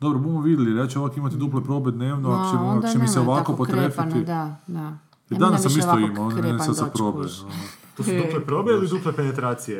Dobro, 0.00 0.18
budemo 0.18 0.40
vidjeli, 0.40 0.80
ja 0.80 0.86
ću 0.86 1.00
ovak 1.00 1.16
imati 1.16 1.36
duple 1.36 1.64
probe 1.64 1.90
dnevno, 1.90 2.28
No, 2.28 2.34
ako 2.34 2.88
će, 2.92 2.98
mi 2.98 3.08
se 3.08 3.20
ovako 3.20 3.56
potrefiti. 3.56 4.24
Da, 4.24 4.56
da. 4.66 4.98
I 5.32 5.38
danas 5.38 5.62
nam 5.62 5.70
sam 5.70 5.78
isto 5.78 5.98
imao, 5.98 6.30
ne, 6.30 6.58
sad 6.58 6.76
sa 6.76 6.86
probe. 6.86 7.18
ono, 7.18 7.28
To 7.96 8.02
su 8.02 8.10
duple 8.12 8.40
probe 8.40 8.72
ili 8.72 8.88
duple 8.88 9.12
penetracije? 9.12 9.78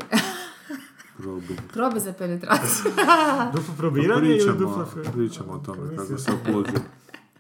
probe. 1.19 1.47
Probe 1.73 2.01
za 2.01 2.13
penetraciju. 2.13 2.93
Duplo 3.55 3.75
probiranje 3.79 4.37
ili 4.37 4.59
duplo... 4.59 4.87
pričamo 5.13 5.53
o 5.53 5.59
tome 5.59 5.79
kako 5.89 6.01
Mislim- 6.03 6.19
se 6.19 6.33
oplođuje. 6.33 6.81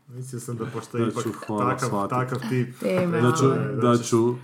Mislio 0.08 0.40
sam 0.40 0.56
da 0.56 0.64
postoji 0.66 1.04
Da 1.04 1.10
ipak 1.10 1.24
hvala, 1.46 1.70
takav, 1.70 1.88
shvatit. 1.88 2.10
takav 2.10 2.48
tip. 2.48 2.74
Da 3.22 3.32
ću, 3.32 3.46
da 3.82 3.98
ću, 3.98 4.34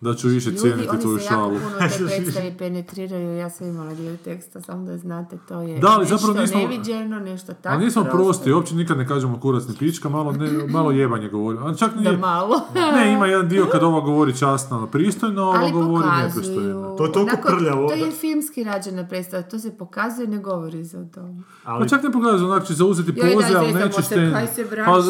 da 0.00 0.14
ću 0.14 0.28
više 0.28 0.48
Ljudi, 0.48 0.58
cijeniti 0.58 0.88
oni 0.88 1.00
tvoju 1.00 1.18
se 1.18 1.24
jako 1.24 1.34
šalu. 1.34 1.48
puno 1.50 1.66
u 1.76 1.98
toj 1.98 2.06
predstavi 2.08 2.54
penetriraju, 2.54 3.36
ja 3.36 3.50
sam 3.50 3.66
imala 3.68 3.94
dio 3.94 4.16
teksta, 4.16 4.60
samo 4.60 4.84
da 4.84 4.98
znate, 4.98 5.36
to 5.38 5.60
je 5.60 5.78
Da, 5.78 5.88
ali 5.88 6.00
nešto 6.00 6.16
zapravo 6.16 6.40
nismo- 6.40 6.58
neviđeno, 6.60 7.18
nešto 7.20 7.52
tako 7.54 7.68
Ali 7.68 7.84
nismo 7.84 8.02
prosto. 8.02 8.18
prosti, 8.18 8.52
uopće 8.52 8.74
nikad 8.74 8.98
ne 8.98 9.06
kažemo 9.06 9.40
kurac 9.40 9.62
ni 9.64 9.74
pička, 9.74 10.08
malo, 10.08 10.32
ne, 10.32 10.48
malo 10.68 10.90
jebanje 10.92 11.28
govori. 11.28 11.58
A 11.60 11.74
čak 11.74 11.94
Da 11.94 12.00
nije, 12.00 12.16
malo. 12.16 12.60
ne, 12.96 13.12
ima 13.12 13.26
jedan 13.26 13.48
dio 13.48 13.66
kad 13.66 13.82
ova 13.82 14.00
govori 14.00 14.36
časno, 14.36 14.86
pristojno, 14.86 15.42
a 15.42 15.46
ova 15.46 15.58
Ali 15.58 15.72
govori 15.72 16.06
nepristojno. 16.18 16.94
To 16.96 17.04
je 17.04 17.12
toliko 17.12 17.32
Onako, 17.32 17.48
prljavo 17.50 17.88
To 17.88 17.94
je 17.94 18.04
da- 18.04 18.10
filmski 18.12 18.64
rađena 18.64 19.04
predstava, 19.04 19.42
to 19.44 19.58
se 19.58 19.72
pokazuje, 19.72 20.28
ne 20.28 20.38
govori 20.38 20.84
se 20.84 20.98
o 20.98 21.04
tome. 21.04 21.42
Pa 21.64 21.86
čak 21.86 22.02
ne 22.02 22.12
pokazuje, 22.12 22.44
onak 22.46 22.64
će 22.64 22.74
zauzeti 22.74 23.12
poze, 23.14 23.56
ali 23.56 23.72
nećeš 23.74 24.04
se, 24.04 24.14
te... 24.14 24.46
se 24.48 24.64
Pa 24.86 25.00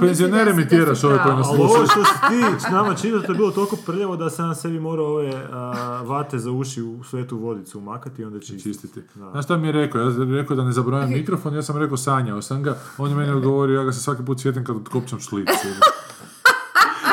penzionere 0.00 0.44
da 0.46 0.56
mi 0.56 0.68
tjeraš 0.68 1.00
da 1.00 1.08
ove 1.08 1.18
koji 1.18 1.36
nas. 1.36 1.46
Ali 1.48 1.58
ovo 1.60 1.68
slušaju. 1.68 1.86
što 1.86 2.04
si 2.04 2.20
ti 2.30 2.60
s 2.60 2.70
nama 2.70 2.94
čitao, 2.94 3.20
to 3.20 3.32
je 3.32 3.36
bilo 3.36 3.50
toliko 3.50 3.76
prljavo 3.76 4.03
da 4.16 4.30
sam 4.30 4.54
sebi 4.54 4.80
morao 4.80 5.06
ove 5.06 5.32
a, 5.52 6.02
vate 6.06 6.38
za 6.38 6.50
uši 6.50 6.82
u 6.82 7.04
svetu 7.04 7.38
vodicu 7.38 7.78
umakati 7.78 8.22
i 8.22 8.24
onda 8.24 8.40
čistiti. 8.40 8.62
čistiti. 8.62 9.00
Da. 9.14 9.30
Znaš 9.30 9.44
šta 9.44 9.56
mi 9.56 9.68
je 9.68 9.72
rekao? 9.72 10.00
Ja 10.00 10.12
sam 10.12 10.34
rekao 10.34 10.56
da 10.56 10.64
ne 10.64 10.72
zaboravim 10.72 11.18
mikrofon, 11.18 11.54
ja 11.54 11.62
sam 11.62 11.78
rekao 11.78 11.96
sanjao 11.96 12.42
sam 12.42 12.62
ga, 12.62 12.78
on 12.98 13.10
je 13.10 13.16
meni 13.16 13.32
odgovorio, 13.32 13.80
ja 13.80 13.84
ga 13.84 13.92
se 13.92 14.00
svaki 14.00 14.24
put 14.24 14.40
sjetim 14.40 14.64
kad 14.64 14.76
otkopčam 14.76 15.20
šlic. 15.20 15.48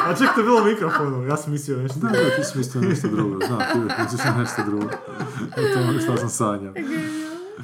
A 0.08 0.16
ček, 0.16 0.34
to 0.36 0.40
je 0.40 0.44
bilo 0.44 0.64
mikrofonu, 0.64 1.24
ja 1.28 1.38
sam 1.38 1.52
mislio 1.52 1.78
nešto. 1.78 2.00
Da, 2.00 2.08
da, 2.08 2.36
ti 2.36 2.44
si 2.44 2.58
mislio 2.58 2.82
nešto 2.82 3.08
drugo, 3.08 3.46
znam, 3.48 3.60
ti 3.60 3.78
uvijek 3.80 4.00
misliš 4.00 4.26
na 4.26 4.38
nešto 4.38 4.62
drugo. 4.66 4.86
O 5.58 5.76
tome 5.76 6.02
šta 6.02 6.18
sam 6.18 6.30
sanjao. 6.30 6.74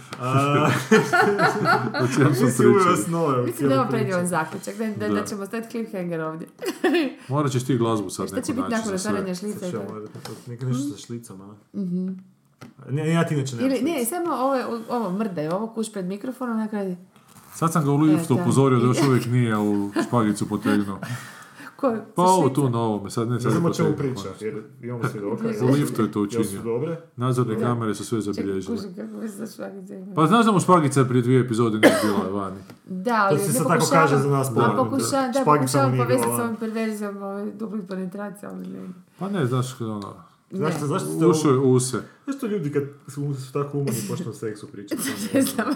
A, 0.20 0.70
O 1.96 2.08
čem 2.08 2.36
sam 2.36 2.48
pričao. 2.48 3.44
Mislim 3.46 3.70
da 3.70 3.76
je 3.98 4.16
ovo 4.16 4.26
zaključak, 4.26 4.76
da, 4.76 4.86
da, 4.88 5.08
da 5.08 5.14
Da. 5.14 5.24
ćemo 5.24 5.46
staviti 5.46 5.70
cliffhanger 5.72 6.22
ovdje. 6.22 6.48
Morat 7.30 7.52
ćeš 7.52 7.64
ti 7.64 7.78
glazbu 7.78 8.10
sad 8.10 8.28
Šta 8.28 8.36
će 8.38 8.54
biti 8.54 8.62
naći 8.62 8.72
nakon 8.72 8.92
za 8.92 8.98
sve. 8.98 9.12
otvaranja 9.12 9.36
šlica? 9.36 9.66
i 9.66 9.70
Šta 9.70 9.78
to? 9.80 9.84
mora- 9.86 10.08
Neka 10.48 10.66
nešto 10.66 10.84
sa 10.86 10.98
šlicama, 10.98 11.46
a? 11.46 11.56
Ne, 12.90 13.10
ja 13.10 13.26
ti 13.26 13.36
inače 13.36 13.56
nemam 13.56 13.72
Ili, 13.72 13.82
ne, 13.82 13.96
šlica. 13.96 14.10
samo 14.10 14.36
ovo, 14.36 14.56
ovo 14.90 15.12
mrdaj, 15.12 15.48
ovo 15.48 15.68
kuš 15.68 15.94
pred 15.94 16.06
mikrofonom, 16.06 16.58
na 16.58 16.68
kraju... 16.68 16.96
Sad 17.54 17.74
sam 17.74 17.86
ga 17.86 17.92
u 17.92 17.98
liftu 17.98 18.34
E, 18.34 18.42
upozorio 18.42 18.80
da 18.80 18.86
još 18.86 18.98
uvijek 19.02 19.26
nije 19.26 19.58
u 19.58 19.92
špagicu 20.04 20.50
potegnuo. 20.50 21.00
Ko, 21.78 21.96
Pa 22.16 22.24
ovo 22.24 22.50
tu 22.50 22.70
na 22.70 22.80
ovome, 22.80 23.10
sad 23.10 23.28
ne 23.28 23.34
Ne 23.34 23.42
sad 23.42 23.52
znam 23.52 23.64
je 23.64 23.70
o 23.70 23.74
čemu 23.74 23.96
priča, 23.98 24.30
jer 24.40 24.64
imamo 24.82 25.04
svjedoka. 25.12 25.44
U 25.70 25.74
liftu 25.74 26.02
je 26.02 26.12
to 26.12 26.22
učinio. 26.22 26.62
dobre? 26.64 27.02
Nadzorne 27.16 27.60
kamere 27.60 27.96
su 27.96 28.06
sve 28.06 28.22
zabilježile. 28.22 28.78
Pa 30.16 30.26
znaš 30.28 30.46
da 30.46 30.52
mu 30.52 30.60
špagica 30.60 31.06
prije 31.06 31.22
dvije 31.22 31.42
epizode 31.42 31.80
nije 31.80 31.94
bila 32.04 32.42
vani. 32.42 32.58
Da, 32.86 33.28
ali 33.30 33.38
To 33.38 33.44
se 33.44 33.52
ne 33.52 33.54
sad 33.54 33.68
tako 33.68 33.86
kaže 33.92 34.18
za 34.18 34.30
nas, 34.30 34.48
Da, 34.48 34.54
polovno, 34.54 34.84
pokušavam, 34.84 35.32
da, 35.32 35.42
pokušavam 35.46 35.98
povezati 35.98 36.30
s 36.38 36.40
ovim 36.40 36.56
perverzijom 36.56 37.16
penetracija, 37.90 38.50
ali 38.50 38.68
ne. 38.68 38.88
Pa 39.20 39.30
ne, 39.30 39.46
znaš, 39.46 39.82
ono, 39.82 40.14
Zašto, 40.52 40.88
zašto 40.88 41.08
ste 41.08 41.26
je 41.48 41.54
ovo... 41.54 41.68
u 41.68 41.80
se. 41.80 42.02
Zašto 42.28 42.48
ljudi 42.48 42.72
kad 42.72 42.84
su, 43.08 43.34
su 43.36 43.54
tako 43.54 43.78
umorni 43.78 44.00
počnu 44.10 44.26
o 44.30 44.34
seksu 44.34 44.68
pričati? 44.68 45.02
Ne 45.34 45.42
znam. 45.42 45.68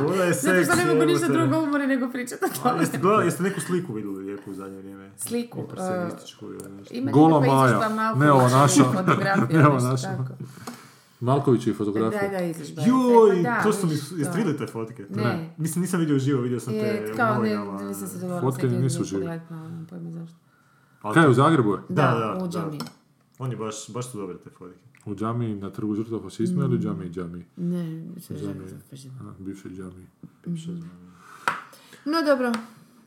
Ovo 0.00 0.14
je 0.22 0.32
Zato 0.32 0.54
seks, 0.54 0.68
što 0.68 0.76
ne 0.76 0.94
mogu 0.94 1.06
ništa 1.06 1.28
drugo 1.28 1.58
umori 1.58 1.86
nego 1.86 2.10
pričati 2.10 2.44
o 2.44 2.48
A, 2.48 2.62
tome. 2.62 2.82
jeste, 2.82 2.98
gledali, 2.98 3.24
jeste 3.24 3.42
neku 3.42 3.60
sliku 3.60 3.92
vidjeli 3.92 4.16
lijepu 4.18 4.50
u 4.50 4.54
zadnje 4.54 4.78
vrijeme? 4.78 5.10
Sliku, 5.16 5.58
Impresionističku 5.60 6.44
ili 6.46 6.70
nešto. 6.70 6.94
Ima 6.94 7.10
Gola 7.10 7.40
Maja. 7.40 8.14
Ne 8.14 8.32
ova 8.32 8.48
naša. 8.50 8.84
fotografija, 8.84 9.58
Ne 9.58 9.66
ova 9.66 9.74
nešto 9.74 9.88
naša. 9.90 10.06
tako. 10.08 10.32
Malkovićevi 11.20 11.72
Da, 11.72 11.78
fotografije. 11.78 12.28
da, 12.30 12.40
izložba. 12.40 12.82
Joj, 12.82 13.36
Pa 13.36 13.42
da, 13.42 13.62
to 13.62 13.72
su 13.72 13.86
mi, 13.86 13.92
jeste 13.92 14.24
to. 14.24 14.32
vidjeli 14.32 14.58
te 14.58 14.66
fotke? 14.66 15.06
Ne. 15.10 15.54
Mislim, 15.58 15.82
nisam 15.82 16.00
vidio 16.00 16.16
uživo, 16.16 16.42
vidio 16.42 16.60
sam 16.60 16.72
te 16.72 16.78
Je, 16.78 17.10
u 17.12 17.16
kao 17.16 17.32
ne, 17.32 17.34
novinama. 17.34 17.82
nisam 17.82 18.08
se 18.08 18.14
dogovorila. 18.14 18.40
Fotke 18.42 18.66
nisu 18.68 19.04
žive. 19.04 19.40
pojma 19.90 20.10
zašto. 20.10 20.36
Ali 21.02 21.14
Kaj, 21.14 21.28
u 21.28 21.34
Zagrebu 21.34 21.72
je? 21.72 21.78
Da, 21.88 22.02
Da, 22.02 22.48
da, 22.50 22.68
Oni 23.40 23.56
baš, 23.56 23.74
baš 23.88 24.10
su 24.10 24.18
dobre 24.18 24.38
te 24.38 24.50
fotke. 24.50 24.78
U 25.06 25.14
džami 25.14 25.54
na 25.54 25.70
trgu 25.70 25.94
žrtva 25.94 26.20
fašizma 26.22 26.64
ili 26.64 26.78
džami 26.78 27.06
i 27.06 27.10
džami? 27.10 27.44
Ne. 27.56 28.04
No 32.04 32.22
dobro, 32.26 32.52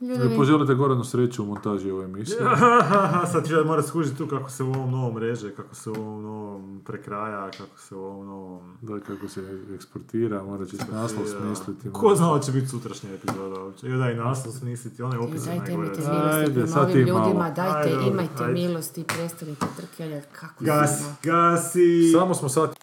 ljudi, 0.00 0.36
Poželite 0.36 0.74
Goranu 0.74 1.04
sreću 1.04 1.42
u 1.42 1.46
montaži 1.46 1.90
ove 1.90 2.04
emisije. 2.04 2.38
Sad 3.32 3.46
ću 3.48 3.54
ja 3.54 3.64
morat 3.64 3.86
skužiti 3.86 4.18
tu 4.18 4.26
kako 4.28 4.50
se 4.50 4.62
u 4.62 4.68
ovom 4.68 4.90
novom 4.90 5.18
reže, 5.18 5.50
kako 5.50 5.74
se 5.74 5.90
u 5.90 5.94
ovom 5.94 6.22
novom 6.22 6.80
prekraja, 6.84 7.50
kako 7.50 7.78
se 7.78 7.94
u 7.94 8.00
ovom 8.00 8.26
novom... 8.26 8.76
Da, 8.82 9.00
kako 9.00 9.28
se 9.28 9.40
eksportira, 9.74 10.42
morat 10.42 10.68
će 10.68 10.76
naslov 10.92 11.26
smisliti. 11.28 11.92
Ko 11.92 12.14
zna 12.14 12.34
da 12.34 12.40
će 12.40 12.52
biti 12.52 12.68
sutrašnja 12.68 13.10
epizoda 13.12 13.60
uopće. 13.60 13.88
Jo, 13.88 13.98
daj 13.98 14.14
naslov 14.16 14.52
smisliti, 14.52 15.02
onaj 15.02 15.18
opis 15.18 15.42
je 15.42 15.46
dajte 15.46 15.64
najgore. 15.64 15.74
imajte 15.86 16.00
milosti 16.02 16.36
Ajde, 16.36 16.52
prema 16.52 16.66
sad 16.66 16.82
ovim 16.84 16.98
ljudima, 16.98 17.50
dajte 17.50 17.88
Ajde, 17.90 18.06
imajte 18.06 18.42
ajde. 18.44 18.52
milosti 18.52 19.00
i 19.00 19.04
prestanite 19.04 19.66
trkeljati 19.76 20.26
kako 20.32 20.64
Gasi, 20.64 21.02
se- 21.04 21.14
gasi! 21.22 22.12
Samo 22.12 22.34
smo 22.34 22.48
sad 22.48 22.74